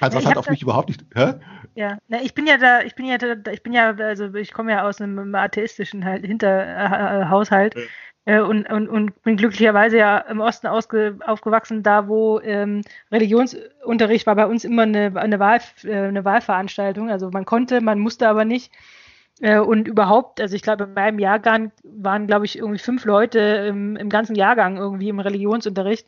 Also 0.00 0.16
das 0.16 0.24
ich 0.24 0.30
hat 0.30 0.38
auf 0.38 0.48
mich 0.48 0.62
überhaupt 0.62 0.88
nicht. 0.88 1.04
Hä? 1.14 1.34
Ja, 1.74 1.98
na, 2.08 2.22
ich 2.22 2.34
bin 2.34 2.46
ja 2.46 2.56
da, 2.56 2.82
ich 2.82 2.94
bin 2.94 3.06
ja 3.06 3.18
da, 3.18 3.50
ich 3.50 3.62
bin 3.62 3.72
ja, 3.72 3.90
also 3.90 4.32
ich 4.34 4.52
komme 4.52 4.72
ja 4.72 4.86
aus 4.86 5.00
einem 5.00 5.34
atheistischen 5.34 6.04
halt, 6.04 6.24
Hinterhaushalt 6.24 7.24
äh, 7.24 7.30
Haushalt, 7.30 7.74
äh, 8.26 8.40
und, 8.40 8.70
und, 8.70 8.88
und 8.88 9.22
bin 9.22 9.36
glücklicherweise 9.36 9.98
ja 9.98 10.18
im 10.18 10.40
Osten 10.40 10.66
ausge, 10.66 11.18
aufgewachsen, 11.26 11.82
da 11.82 12.08
wo 12.08 12.40
ähm, 12.40 12.82
Religionsunterricht 13.12 14.26
war 14.26 14.36
bei 14.36 14.46
uns 14.46 14.64
immer 14.64 14.82
eine, 14.82 15.12
eine, 15.16 15.38
Wahl, 15.38 15.60
äh, 15.84 15.94
eine 15.94 16.24
Wahlveranstaltung. 16.24 17.10
Also 17.10 17.30
man 17.30 17.44
konnte, 17.44 17.80
man 17.80 17.98
musste 17.98 18.28
aber 18.28 18.44
nicht. 18.44 18.72
Äh, 19.40 19.58
und 19.58 19.88
überhaupt, 19.88 20.40
also 20.40 20.54
ich 20.56 20.62
glaube, 20.62 20.84
in 20.84 20.94
meinem 20.94 21.18
Jahrgang 21.18 21.72
waren, 21.82 22.26
glaube 22.26 22.46
ich, 22.46 22.56
irgendwie 22.58 22.78
fünf 22.78 23.04
Leute 23.04 23.40
im, 23.40 23.96
im 23.96 24.08
ganzen 24.08 24.36
Jahrgang 24.36 24.76
irgendwie 24.76 25.08
im 25.08 25.20
Religionsunterricht. 25.20 26.06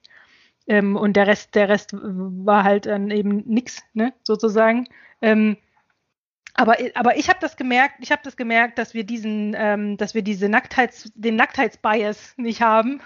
Ähm, 0.66 0.96
und 0.96 1.16
der 1.16 1.26
Rest, 1.26 1.54
der 1.54 1.68
Rest 1.68 1.92
war 1.94 2.64
halt 2.64 2.86
dann 2.86 3.10
eben 3.10 3.44
nix, 3.46 3.82
ne, 3.94 4.12
sozusagen. 4.24 4.88
Ähm, 5.22 5.56
aber, 6.58 6.76
aber 6.94 7.18
ich 7.18 7.28
habe 7.28 7.38
das 7.40 7.56
gemerkt, 7.56 7.96
ich 8.00 8.10
habe 8.10 8.22
das 8.24 8.36
gemerkt, 8.36 8.78
dass 8.78 8.94
wir 8.94 9.04
diesen, 9.04 9.54
ähm, 9.58 9.98
dass 9.98 10.14
wir 10.14 10.22
diese 10.22 10.48
Nacktheits, 10.48 11.12
den 11.14 11.36
Nacktheitsbias 11.36 12.32
nicht 12.38 12.62
haben. 12.62 13.00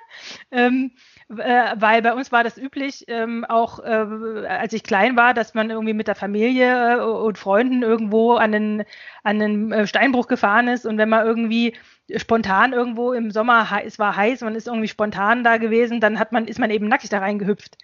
ähm, 0.50 0.90
äh, 1.28 1.74
weil 1.76 2.02
bei 2.02 2.14
uns 2.14 2.32
war 2.32 2.42
das 2.42 2.58
üblich, 2.58 3.04
ähm, 3.06 3.44
auch 3.44 3.78
äh, 3.78 4.46
als 4.48 4.72
ich 4.72 4.82
klein 4.82 5.16
war, 5.16 5.34
dass 5.34 5.54
man 5.54 5.70
irgendwie 5.70 5.94
mit 5.94 6.08
der 6.08 6.16
Familie 6.16 6.96
äh, 6.96 7.00
und 7.00 7.38
Freunden 7.38 7.84
irgendwo 7.84 8.34
an 8.34 8.50
den, 8.50 8.84
an 9.22 9.38
den 9.38 9.70
äh, 9.70 9.86
Steinbruch 9.86 10.26
gefahren 10.26 10.66
ist 10.66 10.84
und 10.84 10.98
wenn 10.98 11.08
man 11.08 11.24
irgendwie 11.24 11.76
spontan 12.16 12.72
irgendwo 12.72 13.12
im 13.12 13.30
Sommer, 13.30 13.68
es 13.84 13.98
war 13.98 14.16
heiß, 14.16 14.42
man 14.42 14.54
ist 14.54 14.68
irgendwie 14.68 14.88
spontan 14.88 15.42
da 15.44 15.56
gewesen, 15.56 16.00
dann 16.00 16.18
hat 16.18 16.32
man, 16.32 16.46
ist 16.46 16.58
man 16.58 16.70
eben 16.70 16.88
nackig 16.88 17.10
da 17.10 17.18
reingehüpft. 17.18 17.78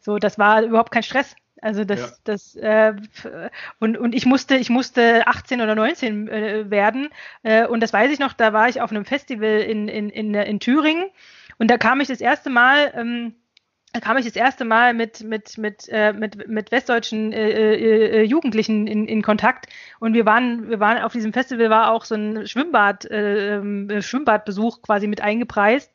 So, 0.00 0.18
das 0.18 0.38
war 0.38 0.62
überhaupt 0.62 0.92
kein 0.92 1.02
Stress. 1.02 1.34
Also 1.62 1.84
das, 1.84 2.00
Ja. 2.00 2.16
das 2.24 2.54
äh, 2.56 2.94
und, 3.80 3.96
und 3.96 4.14
ich 4.14 4.26
musste, 4.26 4.56
ich 4.56 4.68
musste 4.70 5.26
18 5.26 5.60
oder 5.62 5.74
19 5.74 6.28
äh, 6.28 6.70
werden. 6.70 7.08
Äh, 7.42 7.66
und 7.66 7.80
das 7.82 7.92
weiß 7.92 8.12
ich 8.12 8.18
noch, 8.18 8.34
da 8.34 8.52
war 8.52 8.68
ich 8.68 8.80
auf 8.80 8.90
einem 8.90 9.04
Festival 9.04 9.60
in, 9.60 9.88
in, 9.88 10.10
in, 10.10 10.34
in 10.34 10.60
Thüringen 10.60 11.06
und 11.58 11.70
da 11.70 11.78
kam 11.78 12.00
ich 12.00 12.08
das 12.08 12.20
erste 12.20 12.50
Mal, 12.50 12.92
ähm, 12.94 13.34
da 13.96 14.00
kam 14.00 14.18
ich 14.18 14.26
das 14.26 14.36
erste 14.36 14.66
Mal 14.66 14.92
mit, 14.92 15.22
mit, 15.24 15.56
mit, 15.56 15.88
äh, 15.88 16.12
mit, 16.12 16.48
mit 16.48 16.70
westdeutschen 16.70 17.32
äh, 17.32 17.48
äh, 17.48 18.20
äh, 18.20 18.22
Jugendlichen 18.24 18.86
in, 18.86 19.08
in 19.08 19.22
Kontakt. 19.22 19.68
Und 20.00 20.12
wir 20.12 20.26
waren, 20.26 20.68
wir 20.68 20.80
waren 20.80 20.98
auf 20.98 21.12
diesem 21.12 21.32
Festival 21.32 21.70
war 21.70 21.90
auch 21.90 22.04
so 22.04 22.14
ein 22.14 22.46
Schwimmbad, 22.46 23.06
äh, 23.06 23.56
ähm, 23.56 23.88
Schwimmbadbesuch 24.02 24.82
quasi 24.82 25.06
mit 25.06 25.22
eingepreist. 25.22 25.90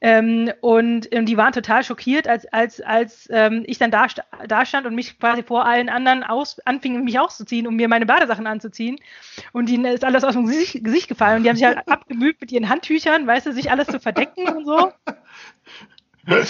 Ähm, 0.00 0.52
und 0.62 1.14
ähm, 1.14 1.26
die 1.26 1.36
waren 1.36 1.52
total 1.52 1.84
schockiert, 1.84 2.28
als, 2.28 2.46
als, 2.46 2.80
als 2.80 3.28
ähm, 3.30 3.64
ich 3.66 3.76
dann 3.76 3.90
da, 3.90 4.06
da 4.48 4.64
stand 4.64 4.86
und 4.86 4.94
mich 4.94 5.18
quasi 5.18 5.42
vor 5.42 5.66
allen 5.66 5.90
anderen 5.90 6.24
aus, 6.24 6.60
anfing, 6.60 7.04
mich 7.04 7.18
auszuziehen, 7.18 7.66
um 7.66 7.76
mir 7.76 7.88
meine 7.88 8.06
Badesachen 8.06 8.46
anzuziehen. 8.46 8.98
Und 9.52 9.68
ihnen 9.68 9.84
ist 9.84 10.04
alles 10.04 10.24
aus 10.24 10.32
dem 10.32 10.46
Gesicht, 10.46 10.82
Gesicht 10.82 11.08
gefallen. 11.08 11.38
Und 11.38 11.42
die 11.42 11.50
haben 11.50 11.56
sich 11.56 11.66
halt 11.66 11.86
abgemüht 11.88 12.40
mit 12.40 12.52
ihren 12.52 12.70
Handtüchern, 12.70 13.26
weißt 13.26 13.46
du, 13.46 13.52
sich 13.52 13.70
alles 13.70 13.88
zu 13.88 14.00
verdecken 14.00 14.48
und 14.48 14.64
so. 14.64 14.92
Ja, 16.26 16.44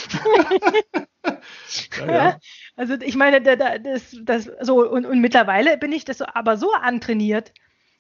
ja. 2.06 2.38
Also 2.76 2.94
ich 2.94 3.14
meine, 3.14 3.40
da, 3.40 3.54
da, 3.54 3.78
das, 3.78 4.16
das 4.22 4.50
so 4.60 4.84
und, 4.88 5.06
und 5.06 5.20
mittlerweile 5.20 5.78
bin 5.78 5.92
ich 5.92 6.04
das 6.04 6.18
so, 6.18 6.24
aber 6.26 6.56
so 6.56 6.72
antrainiert. 6.72 7.52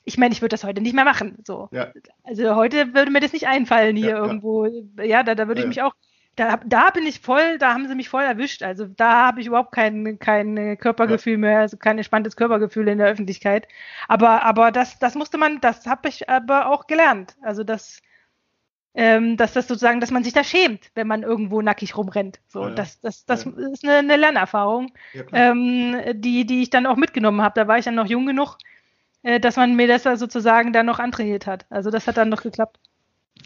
Ich 0.04 0.18
meine, 0.18 0.32
ich 0.32 0.42
würde 0.42 0.52
das 0.54 0.64
heute 0.64 0.80
nicht 0.80 0.94
mehr 0.94 1.04
machen. 1.04 1.38
So. 1.46 1.68
Ja. 1.70 1.92
Also 2.24 2.56
heute 2.56 2.92
würde 2.92 3.12
mir 3.12 3.20
das 3.20 3.32
nicht 3.32 3.46
einfallen 3.46 3.94
hier 3.94 4.16
irgendwo. 4.16 4.66
Ja, 5.00 5.22
da, 5.22 5.36
da 5.36 5.46
würde 5.46 5.60
ich 5.60 5.68
mich 5.68 5.80
auch 5.80 5.94
da, 6.36 6.56
da 6.64 6.90
bin 6.90 7.06
ich 7.06 7.20
voll, 7.20 7.58
da 7.58 7.72
haben 7.72 7.86
sie 7.86 7.94
mich 7.94 8.08
voll 8.08 8.24
erwischt. 8.24 8.62
Also 8.62 8.86
da 8.86 9.26
habe 9.26 9.40
ich 9.40 9.46
überhaupt 9.46 9.72
kein, 9.72 10.18
kein 10.18 10.76
Körpergefühl 10.78 11.38
mehr, 11.38 11.60
also 11.60 11.76
kein 11.76 11.96
entspanntes 11.96 12.36
Körpergefühl 12.36 12.88
in 12.88 12.98
der 12.98 13.08
Öffentlichkeit. 13.08 13.68
Aber, 14.08 14.42
aber 14.42 14.72
das, 14.72 14.98
das 14.98 15.14
musste 15.14 15.38
man, 15.38 15.60
das 15.60 15.86
habe 15.86 16.08
ich 16.08 16.28
aber 16.28 16.68
auch 16.68 16.86
gelernt. 16.86 17.36
Also 17.42 17.62
das, 17.62 18.00
ähm, 18.94 19.36
dass 19.36 19.52
das 19.52 19.66
sozusagen, 19.68 20.00
dass 20.00 20.10
man 20.10 20.24
sich 20.24 20.32
da 20.32 20.44
schämt, 20.44 20.90
wenn 20.94 21.06
man 21.08 21.22
irgendwo 21.22 21.62
nackig 21.62 21.96
rumrennt. 21.96 22.40
So, 22.48 22.62
Ja, 22.62 22.68
ja. 22.68 22.74
das, 22.74 23.00
das, 23.00 23.24
das 23.26 23.44
Ja. 23.44 23.52
ist 23.72 23.84
eine, 23.84 23.98
eine 23.98 24.16
Lernerfahrung, 24.16 24.92
Ja, 25.12 25.24
ähm, 25.32 25.96
die, 26.14 26.46
die 26.46 26.62
ich 26.62 26.70
dann 26.70 26.86
auch 26.86 26.96
mitgenommen 26.96 27.42
habe. 27.42 27.54
Da 27.60 27.68
war 27.68 27.78
ich 27.78 27.84
dann 27.84 27.94
noch 27.96 28.06
jung 28.06 28.26
genug, 28.26 28.58
äh, 29.22 29.40
dass 29.40 29.56
man 29.56 29.76
mir 29.76 29.88
das 29.88 30.04
da 30.04 30.16
sozusagen 30.16 30.72
dann 30.72 30.86
noch 30.86 30.98
antrainiert 31.00 31.46
hat. 31.46 31.66
Also 31.70 31.90
das 31.90 32.06
hat 32.08 32.16
dann 32.18 32.28
noch 32.30 32.42
geklappt. 32.42 32.78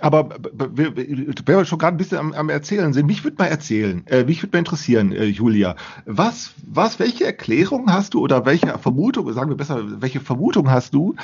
Aber 0.01 0.36
wir 0.52 0.97
wir 0.97 1.65
schon 1.65 1.78
gerade 1.78 1.97
ein 1.97 1.98
bisschen 1.98 2.19
am, 2.19 2.32
am 2.32 2.51
Erzählen 2.51 2.93
sind. 2.93 3.06
Mich 3.06 3.24
würde 3.24 3.36
mal 3.39 3.47
erzählen, 3.47 4.06
äh, 4.06 4.23
mich 4.23 4.43
würde 4.43 4.56
mal 4.56 4.60
interessieren, 4.60 5.10
äh, 5.12 5.24
Julia, 5.24 5.74
was, 6.05 6.52
was, 6.65 7.01
welche 7.01 7.24
Erklärung 7.24 7.90
hast 7.90 8.15
du 8.15 8.20
oder 8.20 8.47
welche 8.47 8.78
Vermutung, 8.78 9.32
sagen 9.32 9.51
wir 9.51 9.56
besser, 9.56 10.01
welche 10.01 10.20
Vermutung 10.20 10.70
hast 10.70 10.94
du 10.94 11.16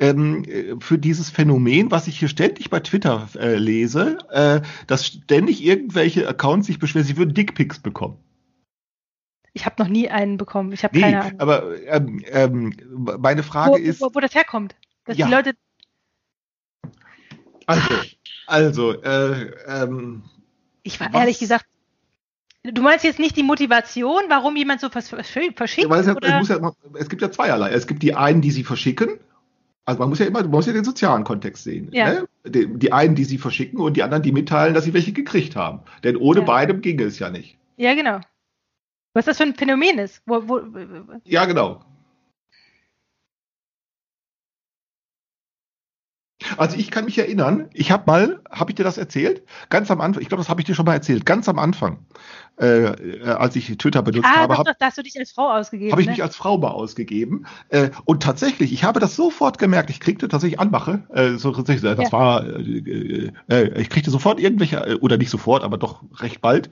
ähm, 0.00 0.44
äh, 0.44 0.76
für 0.80 0.98
dieses 0.98 1.28
Phänomen, 1.28 1.90
was 1.90 2.06
ich 2.06 2.18
hier 2.18 2.28
ständig 2.28 2.70
bei 2.70 2.80
Twitter 2.80 3.28
äh, 3.38 3.56
lese, 3.56 4.18
äh, 4.30 4.62
dass 4.86 5.06
ständig 5.06 5.62
irgendwelche 5.62 6.26
Accounts 6.26 6.68
sich 6.68 6.78
beschweren, 6.78 7.06
sie 7.06 7.18
würden 7.18 7.34
Dickpics 7.34 7.80
bekommen. 7.80 8.16
Ich 9.52 9.66
habe 9.66 9.82
noch 9.82 9.88
nie 9.88 10.08
einen 10.08 10.38
bekommen. 10.38 10.72
Ich 10.72 10.84
habe 10.84 10.96
Nee, 10.96 11.02
keine 11.02 11.20
Ahnung. 11.20 11.40
aber 11.40 11.86
ähm, 11.86 12.22
ähm, 12.30 12.72
meine 13.18 13.42
Frage 13.42 13.72
Wo, 13.72 13.76
ist, 13.76 14.00
wo, 14.00 14.10
wo 14.14 14.20
das 14.20 14.34
herkommt. 14.34 14.74
Dass 15.04 15.18
Ja. 15.18 15.26
die 15.26 15.32
Leute, 15.32 15.52
also, 17.66 17.94
also, 18.46 19.02
äh, 19.02 19.50
ähm, 19.66 20.22
ich 20.82 20.98
war 21.00 21.12
Was? 21.12 21.20
ehrlich 21.20 21.38
gesagt, 21.38 21.66
du 22.64 22.82
meinst 22.82 23.04
jetzt 23.04 23.18
nicht 23.18 23.36
die 23.36 23.42
Motivation, 23.42 24.22
warum 24.28 24.56
jemand 24.56 24.80
so 24.80 24.88
versch- 24.88 25.54
verschickt? 25.56 25.88
Weil 25.90 26.00
es, 26.00 26.06
ja, 26.06 26.14
es, 26.40 26.48
ja, 26.48 26.72
es 26.94 27.08
gibt 27.08 27.22
ja 27.22 27.30
zweierlei. 27.30 27.70
Es 27.70 27.86
gibt 27.86 28.02
die 28.02 28.14
einen, 28.14 28.40
die 28.40 28.50
sie 28.50 28.64
verschicken. 28.64 29.18
Also 29.84 29.98
man 29.98 30.10
muss 30.10 30.20
ja 30.20 30.26
immer, 30.26 30.42
man 30.42 30.50
muss 30.50 30.66
ja 30.66 30.72
den 30.72 30.84
sozialen 30.84 31.24
Kontext 31.24 31.64
sehen. 31.64 31.88
Ja. 31.92 32.12
Ne? 32.12 32.28
Die, 32.46 32.66
die 32.78 32.92
einen, 32.92 33.14
die 33.16 33.24
sie 33.24 33.38
verschicken 33.38 33.80
und 33.80 33.96
die 33.96 34.02
anderen, 34.02 34.22
die 34.22 34.30
mitteilen, 34.32 34.74
dass 34.74 34.84
sie 34.84 34.94
welche 34.94 35.12
gekriegt 35.12 35.56
haben. 35.56 35.80
Denn 36.04 36.16
ohne 36.16 36.40
Ja. 36.40 36.46
beidem 36.46 36.80
ginge 36.82 37.02
es 37.04 37.18
ja 37.18 37.30
nicht. 37.30 37.58
Ja, 37.76 37.94
genau. 37.94 38.20
Was 39.12 39.24
das 39.24 39.36
für 39.38 39.42
ein 39.42 39.54
Phänomen 39.54 39.98
ist. 39.98 40.22
Wo, 40.24 40.48
wo, 40.48 40.60
Ja, 41.24 41.44
genau. 41.46 41.84
Also 46.56 46.76
ich 46.76 46.90
kann 46.90 47.04
mich 47.04 47.18
erinnern, 47.18 47.68
ich 47.72 47.90
habe 47.90 48.04
mal, 48.06 48.40
habe 48.50 48.70
ich 48.70 48.74
dir 48.76 48.84
das 48.84 48.98
erzählt? 48.98 49.42
Ganz 49.70 49.90
am 49.90 50.00
Anfang, 50.00 50.22
ich 50.22 50.28
glaube, 50.28 50.40
das 50.40 50.48
habe 50.48 50.60
ich 50.60 50.66
dir 50.66 50.74
schon 50.74 50.84
mal 50.84 50.94
erzählt, 50.94 51.26
ganz 51.26 51.48
am 51.48 51.58
Anfang, 51.58 51.98
äh, 52.60 52.84
äh, 52.84 53.24
als 53.24 53.56
ich 53.56 53.76
Twitter 53.78 54.02
benutzt 54.02 54.28
ah, 54.30 54.40
habe, 54.40 54.48
doch, 54.48 54.58
habe 54.58 54.70
doch, 54.70 54.78
da 54.78 54.86
hast 54.86 54.98
du 54.98 55.02
dich 55.02 55.18
als 55.18 55.32
Frau 55.32 55.50
ausgegeben. 55.50 55.92
habe 55.92 56.00
ich 56.00 56.06
ne? 56.06 56.12
mich 56.12 56.22
als 56.22 56.36
Frau 56.36 56.58
mal 56.58 56.70
ausgegeben. 56.70 57.46
Äh, 57.68 57.90
und 58.04 58.22
tatsächlich, 58.22 58.72
ich 58.72 58.84
habe 58.84 59.00
das 59.00 59.16
sofort 59.16 59.58
gemerkt. 59.58 59.90
Ich 59.90 60.00
kriegte 60.00 60.28
tatsächlich 60.28 60.60
Anmache. 60.60 61.04
Äh, 61.10 61.36
so, 61.36 61.52
das 61.52 61.82
Ja. 61.82 62.12
war, 62.12 62.46
äh, 62.46 63.30
äh, 63.48 63.80
ich 63.80 63.90
kriegte 63.90 64.10
sofort 64.10 64.40
irgendwelche, 64.40 64.98
oder 65.00 65.16
nicht 65.16 65.30
sofort, 65.30 65.62
aber 65.64 65.78
doch 65.78 66.02
recht 66.20 66.40
bald, 66.40 66.70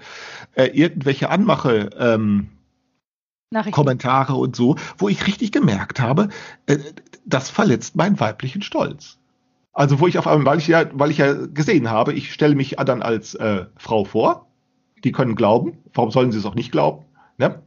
äh, 0.55 0.67
irgendwelche 0.67 1.31
Anmache. 1.31 1.91
Ähm, 1.99 2.51
Nachrichten. 3.53 3.75
Kommentare 3.75 4.35
und 4.35 4.55
so, 4.55 4.77
wo 4.97 5.09
ich 5.09 5.27
richtig 5.27 5.51
gemerkt 5.51 5.99
habe, 6.01 6.29
äh, 6.67 6.79
das 7.25 7.51
verletzt 7.51 7.97
meinen 7.97 8.21
weiblichen 8.21 8.63
Stolz. 8.63 9.19
Also 9.73 10.01
wo 10.01 10.07
ich 10.07 10.19
auf 10.19 10.27
einmal, 10.27 10.47
weil 10.47 10.59
ich 10.59 10.67
ja, 10.67 10.85
weil 10.93 11.11
ich 11.11 11.19
ja 11.19 11.33
gesehen 11.47 11.91
habe, 11.91 12.13
ich 12.13 12.33
stelle 12.33 12.55
mich 12.55 12.77
dann 12.85 13.03
als 13.03 13.35
äh, 13.35 13.67
Frau 13.77 14.05
vor, 14.05 14.47
die 15.05 15.13
können 15.13 15.37
glauben, 15.37 15.79
warum 15.95 16.11
sollen 16.11 16.33
sie 16.33 16.39
es 16.39 16.47
auch 16.47 16.55
nicht 16.55 16.73
glauben? 16.73 17.05
Ne? 17.39 17.63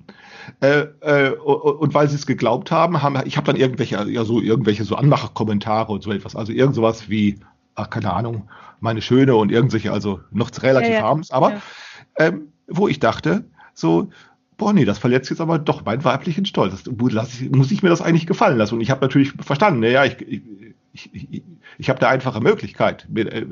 Äh, 0.61 0.87
äh, 1.01 1.31
und, 1.31 1.93
weil 1.93 2.09
sie 2.09 2.15
es 2.15 2.27
geglaubt 2.27 2.69
haben, 2.71 3.01
haben 3.01 3.17
ich 3.25 3.37
habe 3.37 3.47
dann 3.47 3.55
irgendwelche, 3.55 4.03
ja 4.09 4.25
so 4.25 4.41
irgendwelche 4.41 4.83
so 4.83 4.95
Anmache-Kommentare 4.95 5.91
und 5.91 6.03
so 6.03 6.11
etwas, 6.11 6.35
also 6.35 6.51
irgend 6.51 6.75
sowas 6.75 7.09
wie, 7.09 7.39
ach, 7.75 7.89
keine 7.89 8.13
Ahnung, 8.13 8.49
meine 8.81 9.01
Schöne 9.01 9.35
und 9.35 9.51
irgendwelche, 9.51 9.91
also 9.93 10.19
noch 10.31 10.51
relativ 10.61 10.89
Ja, 10.89 10.95
ja. 10.97 11.03
harmlos, 11.03 11.31
aber 11.31 11.51
Ja. 11.51 11.61
ähm, 12.19 12.49
wo 12.67 12.87
ich 12.87 12.99
dachte, 12.99 13.45
so, 13.73 14.09
boah, 14.57 14.73
nee, 14.73 14.85
das 14.85 14.99
verletzt 14.99 15.29
jetzt 15.29 15.41
aber 15.41 15.59
doch 15.59 15.85
meinen 15.85 16.03
weiblichen 16.03 16.45
Stolz. 16.45 16.83
Das, 16.83 17.41
muss 17.51 17.71
ich 17.71 17.81
mir 17.81 17.89
das 17.89 18.01
eigentlich 18.01 18.27
gefallen 18.27 18.57
lassen? 18.57 18.75
Und 18.75 18.81
ich 18.81 18.91
habe 18.91 19.01
natürlich 19.01 19.31
verstanden, 19.31 19.79
naja, 19.79 20.05
ich, 20.05 20.21
ich, 20.21 20.41
ich, 20.93 21.09
ich, 21.13 21.43
ich 21.79 21.89
habe 21.89 21.99
eine 21.99 22.09
einfache 22.09 22.39
Möglichkeit, 22.39 23.07
äh, 23.15 23.45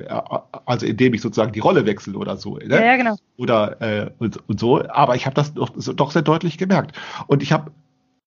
also 0.65 0.85
indem 0.85 1.13
ich 1.13 1.21
sozusagen 1.21 1.51
die 1.51 1.59
Rolle 1.59 1.85
wechsle 1.85 2.17
oder 2.17 2.37
so. 2.37 2.57
Ne? 2.57 2.67
Ja, 2.69 2.85
ja, 2.85 2.95
genau. 2.95 3.17
Oder 3.37 3.81
äh, 3.81 4.11
und, 4.19 4.47
und 4.47 4.59
so. 4.59 4.87
Aber 4.87 5.15
ich 5.15 5.25
habe 5.25 5.33
das 5.33 5.53
doch, 5.53 5.71
doch 5.95 6.11
sehr 6.11 6.21
deutlich 6.21 6.57
gemerkt. 6.57 6.97
Und 7.27 7.43
ich 7.43 7.51
habe 7.51 7.71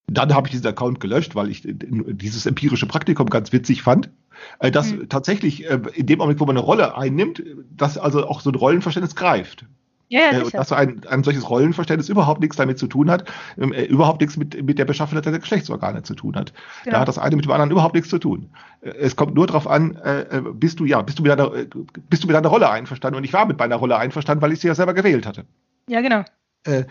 dann 0.07 0.35
habe 0.35 0.47
ich 0.47 0.51
diesen 0.51 0.67
Account 0.67 1.01
gelöscht, 1.01 1.35
weil 1.35 1.49
ich 1.49 1.63
dieses 1.65 2.45
empirische 2.45 2.87
Praktikum 2.87 3.31
ganz 3.31 3.53
witzig 3.53 3.83
fand, 3.83 4.11
äh, 4.59 4.71
dass 4.71 4.93
Mhm. 4.93 5.09
tatsächlich 5.09 5.65
äh, 5.65 5.81
in 5.95 6.07
dem 6.07 6.21
Augenblick, 6.21 6.41
wo 6.41 6.45
man 6.47 6.57
eine 6.57 6.65
Rolle 6.65 6.97
einnimmt, 6.97 7.43
dass 7.75 7.97
also 7.97 8.27
auch 8.27 8.41
so 8.41 8.51
ein 8.51 8.55
Rollenverständnis 8.55 9.17
greift. 9.17 9.65
Ja, 10.09 10.21
ja, 10.33 10.41
Äh, 10.41 10.51
dass 10.51 10.69
so 10.69 10.75
ein, 10.75 11.03
ein 11.09 11.25
solches 11.25 11.49
Rollenverständnis 11.49 12.09
überhaupt 12.09 12.41
nichts 12.41 12.57
damit 12.57 12.79
zu 12.79 12.87
tun 12.87 13.11
hat, 13.11 13.25
ähm, 13.59 13.73
äh, 13.73 13.85
überhaupt 13.85 14.21
nichts 14.21 14.37
mit, 14.37 14.63
mit 14.63 14.79
der 14.79 14.85
Beschaffenheit 14.85 15.25
der 15.25 15.39
Geschlechtsorgane 15.39 16.03
zu 16.03 16.15
tun 16.15 16.37
hat. 16.37 16.53
Genau. 16.85 16.95
Da 16.97 17.01
hat 17.01 17.09
das 17.09 17.19
eine 17.19 17.37
mit 17.37 17.45
dem 17.47 17.53
anderen 17.53 17.71
überhaupt 17.71 17.95
nichts 17.95 18.11
zu 18.11 18.19
tun. 18.19 18.51
Äh, 18.83 18.91
Es 18.91 19.17
kommt 19.17 19.35
nur 19.35 19.47
darauf 19.47 19.67
an, 19.67 19.97
äh, 19.97 20.21
äh, 20.39 20.43
bist 20.53 20.79
du 20.81 20.85
ja, 20.85 21.01
bist 21.03 21.19
du 21.19 21.23
mit 21.23 21.31
deiner, 21.33 21.53
äh, 21.55 21.67
bist 22.11 22.23
du 22.23 22.27
mit 22.27 22.37
deiner 22.37 22.49
Rolle 22.49 22.71
einverstanden? 22.71 23.17
Und 23.17 23.25
ich 23.25 23.33
war 23.33 23.47
mit 23.47 23.59
meiner 23.59 23.77
Rolle 23.77 23.97
einverstanden, 23.97 24.43
weil 24.43 24.53
ich 24.53 24.61
sie 24.61 24.69
ja 24.69 24.75
selber 24.75 24.95
gewählt 24.95 25.27
hatte. 25.27 25.45
Ja, 25.89 26.01
genau. 26.01 26.25
Äh, 26.67 26.85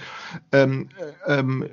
ähm, 0.52 0.90
äh, 1.28 1.40
ähm, 1.40 1.68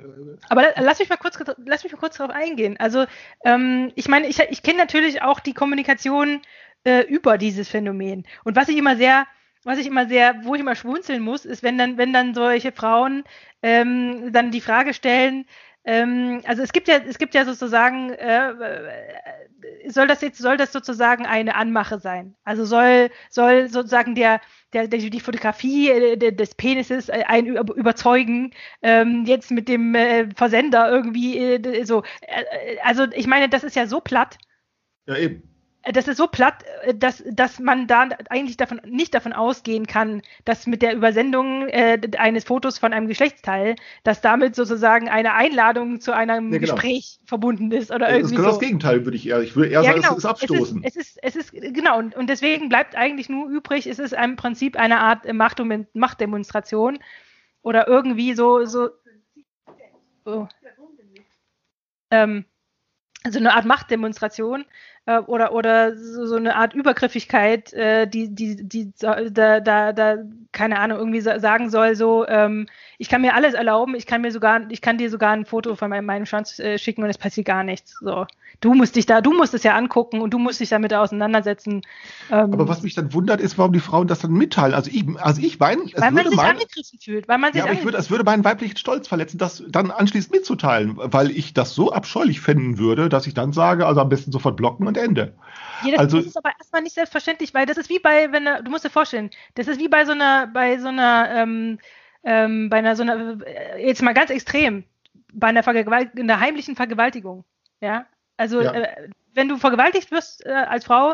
Aber 0.49 0.61
la- 0.63 0.81
lass 0.81 0.99
mich 0.99 1.09
mal 1.09 1.17
kurz, 1.17 1.37
lass 1.65 1.83
mich 1.83 1.93
mal 1.93 1.99
kurz 1.99 2.17
darauf 2.17 2.33
eingehen. 2.35 2.75
Also, 2.79 3.05
ähm, 3.45 3.91
ich 3.95 4.07
meine, 4.07 4.27
ich, 4.27 4.39
ich 4.49 4.63
kenne 4.63 4.77
natürlich 4.79 5.21
auch 5.21 5.39
die 5.39 5.53
Kommunikation 5.53 6.41
äh, 6.83 7.01
über 7.01 7.37
dieses 7.37 7.67
Phänomen. 7.67 8.25
Und 8.43 8.55
was 8.55 8.69
ich 8.69 8.77
immer 8.77 8.95
sehr, 8.95 9.25
was 9.63 9.77
ich 9.77 9.87
immer 9.87 10.07
sehr, 10.07 10.43
wo 10.43 10.55
ich 10.55 10.61
immer 10.61 10.75
schwunzeln 10.75 11.21
muss, 11.21 11.45
ist, 11.45 11.63
wenn 11.63 11.77
dann, 11.77 11.97
wenn 11.97 12.13
dann 12.13 12.33
solche 12.33 12.71
Frauen 12.71 13.23
ähm, 13.61 14.31
dann 14.33 14.51
die 14.51 14.61
Frage 14.61 14.93
stellen, 14.93 15.45
ähm, 15.83 16.41
also 16.45 16.61
es 16.61 16.73
gibt 16.73 16.87
ja, 16.87 16.97
es 17.07 17.17
gibt 17.17 17.33
ja 17.33 17.45
sozusagen, 17.45 18.11
äh, 18.11 18.49
äh, 18.51 19.89
soll 19.89 20.07
das 20.07 20.21
jetzt, 20.21 20.37
soll 20.37 20.57
das 20.57 20.71
sozusagen 20.71 21.25
eine 21.25 21.55
Anmache 21.55 21.99
sein? 21.99 22.35
Also 22.43 22.65
soll, 22.65 23.09
soll 23.29 23.67
sozusagen 23.69 24.15
der, 24.15 24.41
der, 24.73 24.87
der 24.87 24.99
die 24.99 25.19
Fotografie 25.19 25.89
äh, 25.89 26.17
de- 26.17 26.31
des 26.31 26.55
Penises 26.55 27.09
äh, 27.09 27.23
über- 27.41 27.75
überzeugen, 27.75 28.51
ähm, 28.81 29.25
jetzt 29.25 29.51
mit 29.51 29.67
dem 29.67 29.95
äh, 29.95 30.29
Versender 30.35 30.89
irgendwie 30.91 31.37
äh, 31.37 31.83
so. 31.85 32.03
Also 32.83 33.05
ich 33.13 33.27
meine, 33.27 33.49
das 33.49 33.63
ist 33.63 33.75
ja 33.75 33.87
so 33.87 34.01
platt. 34.01 34.37
ja, 35.05 35.17
eben. 35.17 35.50
Äh, 35.83 35.93
Das 35.93 36.07
ist 36.07 36.17
so 36.17 36.27
platt, 36.27 36.63
äh, 36.83 36.93
dass, 36.93 37.23
dass 37.31 37.59
man 37.59 37.87
da 37.87 38.09
eigentlich 38.29 38.57
davon 38.57 38.81
nicht 38.85 39.13
davon 39.13 39.33
ausgehen 39.33 39.87
kann, 39.87 40.21
dass 40.45 40.67
mit 40.67 40.81
der 40.81 40.95
Übersendung 40.95 41.67
äh, 41.69 41.99
eines 42.17 42.43
Fotos 42.43 42.77
von 42.77 42.93
einem 42.93 43.07
Geschlechtsteil, 43.07 43.75
dass 44.03 44.21
damit 44.21 44.55
sozusagen 44.55 45.09
eine 45.09 45.33
Einladung 45.33 46.01
zu 46.01 46.15
einem 46.15 46.51
Ja, 46.51 46.59
genau. 46.59 46.73
Gespräch 46.73 47.19
verbunden 47.25 47.71
ist 47.71 47.91
oder 47.91 48.07
Das 48.07 48.09
ist 48.09 48.15
irgendwie 48.17 48.35
genau 48.35 48.47
so. 48.49 48.51
das 48.51 48.59
Gegenteil, 48.59 49.05
würde 49.05 49.17
ich 49.17 49.27
eher, 49.27 49.41
ich 49.41 49.55
würde 49.55 49.69
eher 49.71 49.83
sagen, 49.83 50.03
es 50.03 50.17
ist 50.17 50.25
abstoßen. 50.25 50.83
Es 50.83 50.95
ist, 50.95 51.17
es 51.21 51.35
ist, 51.35 51.53
es 51.53 51.63
ist 51.63 51.73
genau, 51.73 51.97
und, 51.97 52.15
und 52.15 52.27
deswegen 52.29 52.69
bleibt 52.69 52.95
eigentlich 52.95 53.29
nur 53.29 53.49
übrig, 53.49 53.87
es 53.87 53.99
ist 53.99 54.13
im 54.13 54.35
Prinzip 54.35 54.77
eine 54.77 54.99
Art 54.99 55.31
Macht 55.33 55.61
Machtdemonstration 55.93 56.99
oder 57.61 57.87
irgendwie 57.87 58.33
so, 58.33 58.65
so, 58.65 58.89
oh. 60.25 60.47
ähm, 62.09 62.45
also 63.23 63.39
eine 63.39 63.53
Art 63.53 63.65
Machtdemonstration 63.65 64.65
äh, 65.05 65.19
oder, 65.19 65.53
oder 65.53 65.95
so, 65.97 66.25
so 66.25 66.35
eine 66.35 66.55
Art 66.55 66.73
Übergriffigkeit, 66.73 67.73
äh, 67.73 68.07
die, 68.07 68.33
die, 68.33 68.55
die 68.67 68.91
da, 69.31 69.59
da, 69.59 69.93
da, 69.93 70.17
keine 70.51 70.79
Ahnung, 70.79 70.97
irgendwie 70.99 71.21
sa- 71.21 71.39
sagen 71.39 71.69
soll, 71.69 71.95
so, 71.95 72.27
ähm, 72.27 72.67
ich 73.01 73.09
kann 73.09 73.21
mir 73.21 73.33
alles 73.33 73.55
erlauben, 73.55 73.95
ich 73.95 74.05
kann 74.05 74.21
mir 74.21 74.31
sogar, 74.31 74.61
ich 74.69 74.79
kann 74.79 74.99
dir 74.99 75.09
sogar 75.09 75.31
ein 75.31 75.43
Foto 75.47 75.75
von 75.75 75.89
meinem, 75.89 76.05
meinem 76.05 76.27
Schwanz 76.27 76.59
äh, 76.59 76.77
schicken 76.77 77.01
und 77.03 77.09
es 77.09 77.17
passiert 77.17 77.47
gar 77.47 77.63
nichts. 77.63 77.97
So. 77.99 78.27
Du 78.59 78.75
musst 78.75 78.95
dich 78.95 79.07
da, 79.07 79.21
du 79.21 79.33
musst 79.33 79.55
es 79.55 79.63
ja 79.63 79.75
angucken 79.75 80.21
und 80.21 80.35
du 80.35 80.37
musst 80.37 80.59
dich 80.59 80.69
damit 80.69 80.93
auseinandersetzen. 80.93 81.81
Ähm, 82.29 82.53
Aber 82.53 82.67
was 82.67 82.83
mich 82.83 82.93
dann 82.93 83.11
wundert, 83.11 83.41
ist, 83.41 83.57
warum 83.57 83.73
die 83.73 83.79
Frauen 83.79 84.05
das 84.07 84.19
dann 84.19 84.33
mitteilen. 84.33 84.75
Also 84.75 84.91
ich, 84.93 85.03
also 85.19 85.41
ich 85.41 85.59
meine, 85.59 85.81
weil 85.95 86.11
man 86.11 86.27
sich 86.27 86.35
mein- 86.35 86.51
angegriffen 86.51 86.99
fühlt, 87.03 87.27
weil 87.27 87.39
man 87.39 87.53
sich 87.53 87.57
Ja, 87.59 87.65
aber 87.65 87.73
ich 87.73 87.83
würde, 87.83 87.97
es 87.97 88.11
würde 88.11 88.23
meinen 88.23 88.43
weiblichen 88.43 88.77
Stolz 88.77 89.07
verletzen, 89.07 89.39
das 89.39 89.63
dann 89.67 89.89
anschließend 89.89 90.31
mitzuteilen, 90.35 90.93
weil 90.95 91.31
ich 91.31 91.55
das 91.55 91.73
so 91.73 91.91
abscheulich 91.91 92.39
finden 92.39 92.77
würde, 92.77 93.09
dass 93.09 93.25
ich 93.25 93.33
dann 93.33 93.51
sage, 93.51 93.87
also 93.87 93.99
am 93.99 94.09
besten 94.09 94.31
sofort 94.31 94.57
blocken 94.57 94.85
und 94.85 94.95
Ende. 94.95 95.33
Ja, 95.83 95.93
das, 95.93 95.99
Also- 96.01 96.17
das 96.17 96.27
ist 96.27 96.37
aber 96.37 96.51
erstmal 96.59 96.83
nicht 96.83 96.93
selbstverständlich, 96.93 97.55
weil 97.55 97.65
das 97.65 97.77
ist 97.77 97.89
wie 97.89 97.97
bei, 97.97 98.31
wenn 98.31 98.45
du 98.45 98.61
du 98.63 98.69
musst 98.69 98.85
dir 98.85 98.91
vorstellen, 98.91 99.31
das 99.55 99.67
ist 99.67 99.79
wie 99.79 99.87
bei 99.89 100.05
so 100.05 100.11
einer, 100.11 100.45
bei 100.45 100.77
so 100.77 100.89
einer, 100.89 101.29
ähm, 101.33 101.79
ähm, 102.23 102.69
bei 102.69 102.77
einer 102.77 102.95
so 102.95 103.03
einer, 103.03 103.45
äh, 103.45 103.85
jetzt 103.85 104.01
mal 104.01 104.13
ganz 104.13 104.29
extrem, 104.29 104.83
bei 105.33 105.47
einer, 105.47 105.63
Vergewalt 105.63 106.17
einer 106.19 106.39
heimlichen 106.39 106.75
Vergewaltigung. 106.75 107.45
Ja, 107.81 108.05
also 108.37 108.61
Ja. 108.61 108.73
äh, 108.73 109.09
wenn 109.33 109.47
du 109.49 109.57
vergewaltigt 109.57 110.11
wirst 110.11 110.45
äh, 110.45 110.51
als 110.51 110.85
Frau, 110.85 111.13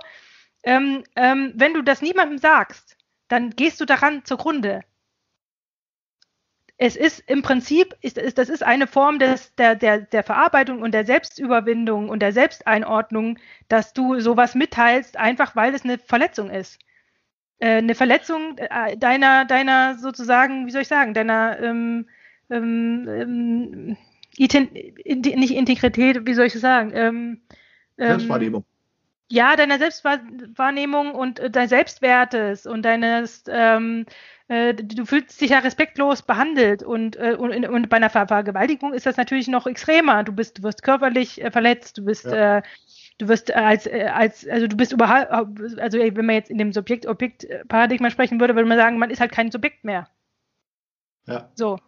ähm, 0.64 1.04
ähm, 1.16 1.54
wenn 1.56 1.74
du 1.74 1.82
das 1.84 2.02
niemandem 2.02 2.38
sagst, 2.40 2.98
dann 3.30 3.52
gehst 3.52 3.80
du 3.82 3.86
daran 3.86 4.26
zugrunde. 4.26 4.82
es 6.80 6.96
ist 6.96 7.20
im 7.28 7.42
Prinzip, 7.42 7.96
ist, 8.02 8.18
ist, 8.18 8.38
das 8.38 8.50
ist 8.50 8.64
eine 8.64 8.86
Form 8.88 9.18
des, 9.20 9.54
der, 9.56 9.76
der, 9.76 10.02
der 10.02 10.24
Verarbeitung 10.24 10.82
und 10.82 10.92
der 10.92 11.06
Selbstüberwindung 11.06 12.10
und 12.10 12.20
der 12.20 12.34
Selbsteinordnung, 12.34 13.40
dass 13.68 13.94
du 13.94 14.20
sowas 14.20 14.54
mitteilst, 14.56 15.18
einfach 15.18 15.56
weil 15.56 15.74
es 15.74 15.84
eine 15.84 15.98
Verletzung 15.98 16.50
ist. 16.52 16.80
Äh, 17.60 17.78
eine 17.78 17.96
Verletzung 17.96 18.58
äh, 18.58 18.98
deiner, 18.98 19.46
deiner 19.46 19.98
sozusagen, 19.98 20.68
wie 20.68 20.72
soll 20.72 20.84
ich 20.84 20.88
sagen, 20.88 21.14
deiner 21.14 21.60
ähm, 21.60 22.08
ähm, 22.50 23.08
ähm, 23.08 23.98
nicht 24.38 25.52
Integrität, 25.56 26.26
wie 26.26 26.34
soll 26.34 26.46
ich 26.46 26.54
das 26.54 26.62
sagen? 26.62 26.92
Ähm, 26.94 27.42
ähm, 27.98 28.08
Selbstwahrnehmung. 28.10 28.66
Ja, 29.30 29.56
deiner 29.56 29.80
Selbstwahrnehmung 29.80 31.12
und 31.14 31.40
äh, 31.40 31.50
deines 31.50 31.72
Selbstwertes 31.72 32.66
und 32.66 32.84
deines 32.84 33.44
ähm, 33.50 34.06
äh, 34.50 34.74
du 34.74 35.06
fühlst 35.06 35.42
dich 35.42 35.50
ja 35.50 35.60
respektlos 35.60 36.22
behandelt 36.22 36.82
und, 36.82 37.18
äh, 37.18 37.36
und, 37.38 37.54
und 37.68 37.90
bei 37.90 37.98
einer 37.98 38.10
Ver 38.10 38.28
Vergewaltigung 38.28 38.94
ist 38.94 39.06
das 39.06 39.18
natürlich 39.18 39.50
noch 39.50 39.68
extremer. 39.68 40.24
Du 40.24 40.32
bist, 40.32 40.60
du 40.60 40.64
wirst 40.64 40.84
körperlich 40.84 41.42
verletzt, 41.52 41.98
du 41.98 42.06
bist, 42.06 42.26
ja. 42.26 42.62
Äh, 43.18 43.24
du 43.24 43.28
wirst 43.28 43.54
als, 43.54 43.86
äh, 43.86 44.10
als, 44.14 44.48
also 44.48 44.68
du 44.68 44.78
bist 44.78 44.92
überhaupt, 44.92 45.80
also 45.80 45.98
wenn 46.00 46.26
man 46.26 46.36
jetzt 46.36 46.50
in 46.50 46.58
dem 46.58 46.74
Subjekt-Objekt-Paradigma 46.74 48.10
sprechen 48.10 48.40
würde, 48.40 48.56
würde 48.56 48.68
man 48.68 48.78
sagen, 48.78 49.00
man 49.00 49.10
ist 49.10 49.20
halt 49.20 49.32
kein 49.32 49.52
Subjekt 49.52 49.84
mehr. 49.84 50.08
Ja. 51.28 51.50
So. 51.56 51.80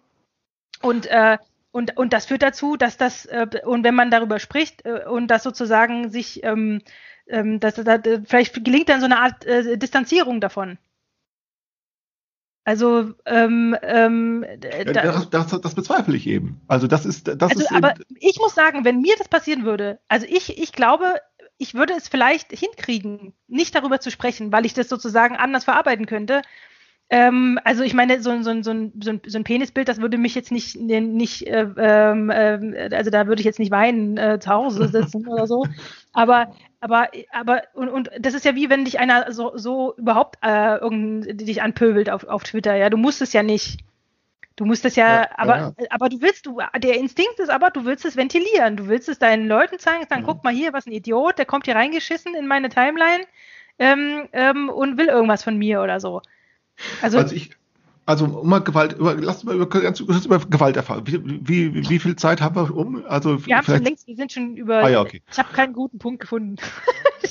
Und, 0.81 1.05
äh, 1.07 1.37
und, 1.71 1.97
und 1.97 2.13
das 2.13 2.25
führt 2.25 2.41
dazu, 2.41 2.77
dass 2.77 2.97
das, 2.97 3.25
äh, 3.25 3.47
und 3.63 3.83
wenn 3.83 3.95
man 3.95 4.11
darüber 4.11 4.39
spricht 4.39 4.85
äh, 4.85 5.05
und 5.05 5.27
das 5.27 5.43
sozusagen 5.43 6.09
sich, 6.09 6.43
ähm, 6.43 6.81
ähm, 7.27 7.59
dass, 7.59 7.75
dass, 7.75 8.01
vielleicht 8.25 8.63
gelingt 8.65 8.89
dann 8.89 8.99
so 8.99 9.05
eine 9.05 9.19
Art 9.19 9.45
äh, 9.45 9.77
Distanzierung 9.77 10.41
davon. 10.41 10.77
Also 12.69 13.15
ähm, 13.25 13.75
ähm, 13.81 14.45
da, 14.85 14.93
das, 14.93 15.29
das, 15.31 15.59
das, 15.59 15.73
bezweifle 15.73 16.15
ich 16.15 16.27
eben. 16.27 16.61
Also 16.67 16.85
das 16.85 17.03
ist 17.03 17.27
das 17.27 17.41
also, 17.41 17.63
ist 17.63 17.71
aber 17.71 17.95
ich 18.19 18.37
muss 18.37 18.53
sagen, 18.53 18.85
wenn 18.85 19.01
mir 19.01 19.15
das 19.17 19.27
passieren 19.27 19.65
würde, 19.65 19.97
also 20.07 20.27
ich 20.29 20.55
ich 20.59 20.71
glaube, 20.71 21.15
ich 21.57 21.73
würde 21.73 21.95
es 21.97 22.07
vielleicht 22.07 22.51
hinkriegen, 22.51 23.33
nicht 23.47 23.73
darüber 23.73 23.99
zu 23.99 24.11
sprechen, 24.11 24.51
weil 24.51 24.67
ich 24.67 24.75
das 24.75 24.87
sozusagen 24.87 25.35
anders 25.35 25.63
verarbeiten 25.63 26.05
könnte. 26.05 26.43
Ähm, 27.09 27.57
also 27.63 27.81
ich 27.81 27.95
meine, 27.95 28.21
so, 28.21 28.39
so, 28.43 28.61
so, 28.61 28.69
ein, 28.69 28.93
so, 29.01 29.09
ein, 29.09 29.43
Penisbild, 29.43 29.87
das 29.87 29.99
würde 29.99 30.19
mich 30.19 30.35
jetzt 30.35 30.51
nicht, 30.51 30.79
nicht 30.79 31.47
äh, 31.47 31.63
äh, 31.63 32.95
also 32.95 33.09
da 33.09 33.25
würde 33.25 33.39
ich 33.39 33.47
jetzt 33.47 33.57
nicht 33.57 33.71
weinen 33.71 34.15
äh, 34.17 34.39
zu 34.39 34.51
Hause 34.51 34.89
sitzen 34.89 35.27
oder 35.27 35.47
so. 35.47 35.65
Aber, 36.11 36.55
aber, 36.79 37.09
aber, 37.31 37.61
und, 37.73 37.89
und 37.89 38.09
das 38.19 38.33
ist 38.33 38.45
ja 38.45 38.55
wie 38.55 38.69
wenn 38.69 38.85
dich 38.85 38.99
einer 38.99 39.31
so, 39.31 39.51
so 39.55 39.95
überhaupt 39.95 40.37
äh, 40.43 40.77
irgend, 40.77 41.39
dich 41.39 41.61
anpöbelt 41.61 42.09
auf, 42.09 42.23
auf 42.23 42.43
Twitter, 42.43 42.75
ja. 42.75 42.89
Du 42.89 42.97
musst 42.97 43.21
es 43.21 43.33
ja 43.33 43.43
nicht. 43.43 43.81
Du 44.55 44.65
musst 44.65 44.83
es 44.83 44.95
ja, 44.95 45.21
ja 45.21 45.29
aber, 45.37 45.57
ja. 45.57 45.73
aber 45.89 46.09
du 46.09 46.21
willst, 46.21 46.45
du, 46.45 46.59
der 46.77 46.97
Instinkt 46.97 47.39
ist 47.39 47.49
aber, 47.49 47.69
du 47.69 47.85
willst 47.85 48.03
es 48.05 48.17
ventilieren. 48.17 48.75
Du 48.75 48.87
willst 48.87 49.07
es 49.07 49.19
deinen 49.19 49.47
Leuten 49.47 49.79
zeigen, 49.79 50.05
sagen, 50.09 50.23
mhm. 50.23 50.25
guck 50.25 50.43
mal 50.43 50.53
hier, 50.53 50.73
was 50.73 50.85
ein 50.85 50.91
Idiot, 50.91 51.37
der 51.37 51.45
kommt 51.45 51.65
hier 51.65 51.75
reingeschissen 51.75 52.35
in 52.35 52.47
meine 52.47 52.69
Timeline 52.69 53.23
ähm, 53.77 54.27
ähm, 54.33 54.69
und 54.69 54.97
will 54.97 55.07
irgendwas 55.07 55.43
von 55.43 55.57
mir 55.57 55.81
oder 55.81 55.99
so. 55.99 56.21
Also, 57.01 57.19
also 57.19 57.35
ich, 57.35 57.51
also 58.09 58.25
um 58.25 58.49
mal 58.49 58.57
Gewalt, 58.57 58.93
über, 58.93 59.13
lass 59.13 59.43
mal 59.43 59.53
über, 59.53 59.67
ganz 59.67 60.03
kurz 60.03 60.25
über 60.25 60.39
Gewalt 60.39 60.75
erfahren. 60.75 61.03
Wie, 61.05 61.47
wie, 61.47 61.89
wie 61.89 61.99
viel 61.99 62.15
Zeit 62.15 62.41
haben 62.41 62.55
wir 62.55 62.75
um? 62.75 63.05
Also 63.07 63.45
wir 63.45 63.55
haben 63.55 63.65
schon 63.65 63.83
längst, 63.83 64.07
wir 64.07 64.15
sind 64.15 64.31
schon 64.31 64.57
über. 64.57 64.83
Ah, 64.83 64.89
ja, 64.89 65.01
okay. 65.01 65.21
Ich 65.31 65.37
habe 65.37 65.53
keinen 65.53 65.73
guten 65.73 65.99
Punkt 65.99 66.21
gefunden. 66.21 66.55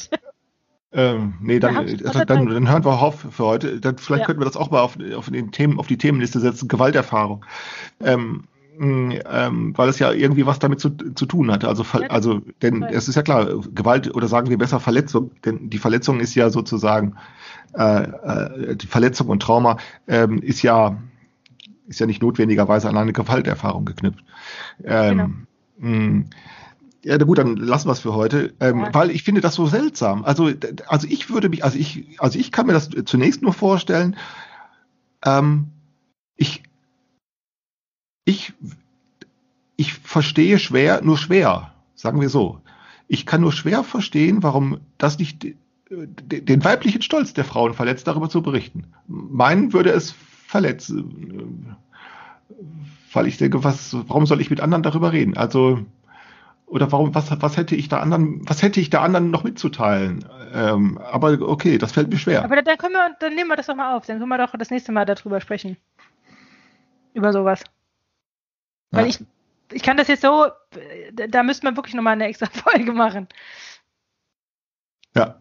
ähm, 0.93 1.35
nee, 1.41 1.59
dann, 1.59 1.75
dann, 1.75 2.27
dann, 2.29 2.47
dann, 2.47 2.71
hören 2.71 2.85
wir 2.85 2.93
auf 2.93 3.27
für 3.29 3.45
heute. 3.45 3.81
Dann, 3.81 3.99
vielleicht 3.99 4.21
ja. 4.21 4.27
könnten 4.27 4.41
wir 4.41 4.45
das 4.45 4.57
auch 4.57 4.71
mal 4.71 4.79
auf, 4.79 4.97
auf, 5.17 5.29
den 5.29 5.51
Themen, 5.51 5.81
auf 5.81 5.89
die 5.89 5.99
Themenliste 5.99 6.39
setzen, 6.39 6.69
Gewalterfahrung. 6.69 7.45
Ähm, 7.99 8.45
ähm, 8.81 9.77
weil 9.77 9.89
es 9.89 9.99
ja 9.99 10.13
irgendwie 10.13 10.47
was 10.47 10.61
damit 10.61 10.79
zu, 10.79 10.91
zu 10.91 11.27
tun 11.27 11.51
hat. 11.51 11.65
Also, 11.65 11.85
also, 12.09 12.41
denn 12.63 12.85
es 12.85 13.09
ist 13.09 13.17
ja 13.17 13.23
klar, 13.23 13.47
Gewalt 13.75 14.15
oder 14.15 14.29
sagen 14.29 14.49
wir 14.49 14.59
besser 14.59 14.79
Verletzung, 14.79 15.33
denn 15.45 15.71
die 15.71 15.79
Verletzung 15.79 16.21
ist 16.21 16.37
ja 16.37 16.51
sozusagen 16.51 17.17
äh, 17.75 18.03
äh, 18.03 18.77
die 18.77 18.87
Verletzung 18.87 19.29
und 19.29 19.41
Trauma 19.43 19.79
ähm, 20.07 20.43
ist 20.43 20.63
ja 20.63 20.97
ist 21.87 22.01
ja 22.01 22.07
nicht 22.07 22.23
notwendigerweise 22.23 22.89
an 22.89 22.97
eine 22.99 23.15
Gewalterfahrung 23.15 23.87
geknüpft. 23.87 24.23
Ähm, 24.85 25.47
genau. 25.79 25.95
Mh, 25.97 26.25
ja, 27.05 27.17
gut, 27.17 27.39
dann 27.39 27.57
lassen 27.57 27.89
wir 27.89 27.93
es 27.93 28.01
für 28.01 28.13
heute, 28.13 28.53
ähm, 28.61 28.81
ja. 28.81 28.95
weil 28.95 29.11
ich 29.11 29.23
finde 29.23 29.41
das 29.41 29.55
so 29.55 29.67
seltsam. 29.67 30.25
Also, 30.25 30.51
also 30.87 31.07
ich 31.09 31.31
würde 31.31 31.49
mich, 31.49 31.65
also 31.65 31.79
ich, 31.79 32.21
also 32.21 32.39
ich 32.39 32.53
kann 32.53 32.67
mir 32.67 32.73
das 32.73 32.91
zunächst 33.05 33.41
nur 33.41 33.55
vorstellen. 33.55 34.17
Ähm, 35.25 35.69
ich, 36.37 36.63
ich, 38.25 38.53
ich 39.77 39.95
verstehe 39.95 40.59
schwer, 40.59 41.01
nur 41.03 41.17
schwer, 41.17 41.73
sagen 41.95 42.21
wir 42.21 42.29
so. 42.29 42.61
Ich 43.07 43.25
kann 43.25 43.41
nur 43.41 43.53
schwer 43.53 43.85
verstehen, 43.85 44.43
warum 44.43 44.81
das 44.99 45.19
nicht 45.19 45.47
den 45.91 46.65
weiblichen 46.65 47.03
Stolz 47.03 47.33
der 47.33 47.45
Frauen 47.45 47.75
verletzt, 47.75 48.07
darüber 48.07 48.29
zu 48.29 48.43
berichten. 48.43 48.93
Meinen 49.07 49.73
würde 49.73 49.91
es 49.91 50.13
verletzen, 50.47 51.77
weil 53.13 53.27
ich 53.27 53.39
denke, 53.39 53.65
was, 53.65 53.97
warum 54.09 54.27
soll 54.27 54.41
ich 54.41 54.51
mit 54.51 54.61
anderen 54.61 54.83
darüber 54.83 55.13
reden? 55.13 55.37
Also, 55.37 55.85
oder 56.67 56.93
warum, 56.93 57.15
was, 57.15 57.31
was 57.41 57.57
hätte 57.57 57.75
ich 57.75 57.89
da 57.89 58.01
anderen, 58.01 58.47
was 58.47 58.63
hätte 58.63 58.81
ich 58.81 58.91
da 58.91 59.03
anderen 59.03 59.31
noch 59.31 59.45
mitzuteilen? 59.45 60.27
Ähm, 60.53 60.99
aber 60.99 61.41
okay, 61.41 61.79
das 61.79 61.93
fällt 61.93 62.11
mir 62.11 62.19
schwer. 62.19 62.45
Aber 62.45 62.61
dann 62.61 62.77
können 62.77 62.95
wir, 62.95 63.17
dann 63.21 63.35
nehmen 63.35 63.49
wir 63.49 63.57
das 63.57 63.67
doch 63.67 63.77
mal 63.77 63.97
auf. 63.97 64.07
Dann 64.07 64.19
können 64.19 64.29
wir 64.29 64.39
doch 64.39 64.53
das 64.59 64.71
nächste 64.71 64.93
Mal 64.93 65.07
darüber 65.07 65.41
sprechen. 65.41 65.79
Über 67.15 67.33
sowas. 67.33 67.65
Weil 68.91 69.05
ja. 69.05 69.11
ich, 69.11 69.25
ich 69.73 69.83
kann 69.83 69.97
das 69.97 70.09
jetzt 70.09 70.23
so, 70.23 70.47
da 71.29 71.43
müsste 71.43 71.65
man 71.65 71.77
wirklich 71.77 71.95
nochmal 71.95 72.15
eine 72.15 72.27
extra 72.27 72.47
Folge 72.53 72.93
machen. 72.93 73.27
Ja. 75.17 75.41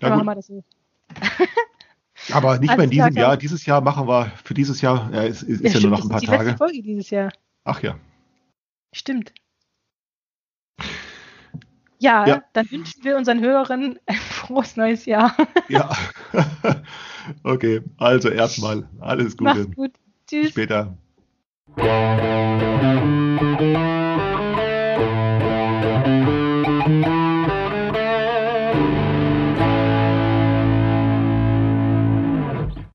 Ja, 0.00 0.10
machen 0.10 0.26
wir 0.26 0.34
das 0.34 0.46
so. 0.46 0.64
Aber 2.32 2.58
nicht 2.58 2.76
mehr 2.76 2.84
in 2.84 2.90
diesem 2.90 3.16
Jahr. 3.16 3.36
Dieses 3.36 3.64
Jahr 3.66 3.80
machen 3.80 4.06
wir, 4.06 4.32
für 4.44 4.54
dieses 4.54 4.80
Jahr, 4.80 5.10
ja, 5.12 5.22
ist, 5.22 5.42
ist 5.42 5.62
ja, 5.62 5.70
ja 5.70 5.80
nur 5.80 5.90
noch 5.90 6.02
ein 6.02 6.08
paar 6.08 6.20
die 6.20 6.26
Tage. 6.26 6.52
Die 6.52 6.56
Folge 6.56 6.82
dieses 6.82 7.10
Jahr. 7.10 7.30
Ach 7.64 7.82
ja. 7.82 7.96
Stimmt. 8.92 9.32
Ja, 12.00 12.26
ja, 12.26 12.44
dann 12.52 12.70
wünschen 12.70 13.02
wir 13.02 13.16
unseren 13.16 13.40
Hörern 13.40 13.98
ein 14.06 14.16
frohes 14.16 14.76
neues 14.76 15.04
Jahr. 15.04 15.36
Ja. 15.68 15.90
okay, 17.42 17.82
also 17.98 18.30
erstmal 18.30 18.88
alles 19.00 19.36
Gute. 19.36 19.54
Mach's 19.54 19.76
gut. 19.76 19.92
Tschüss. 20.26 20.50
Später. 20.50 20.96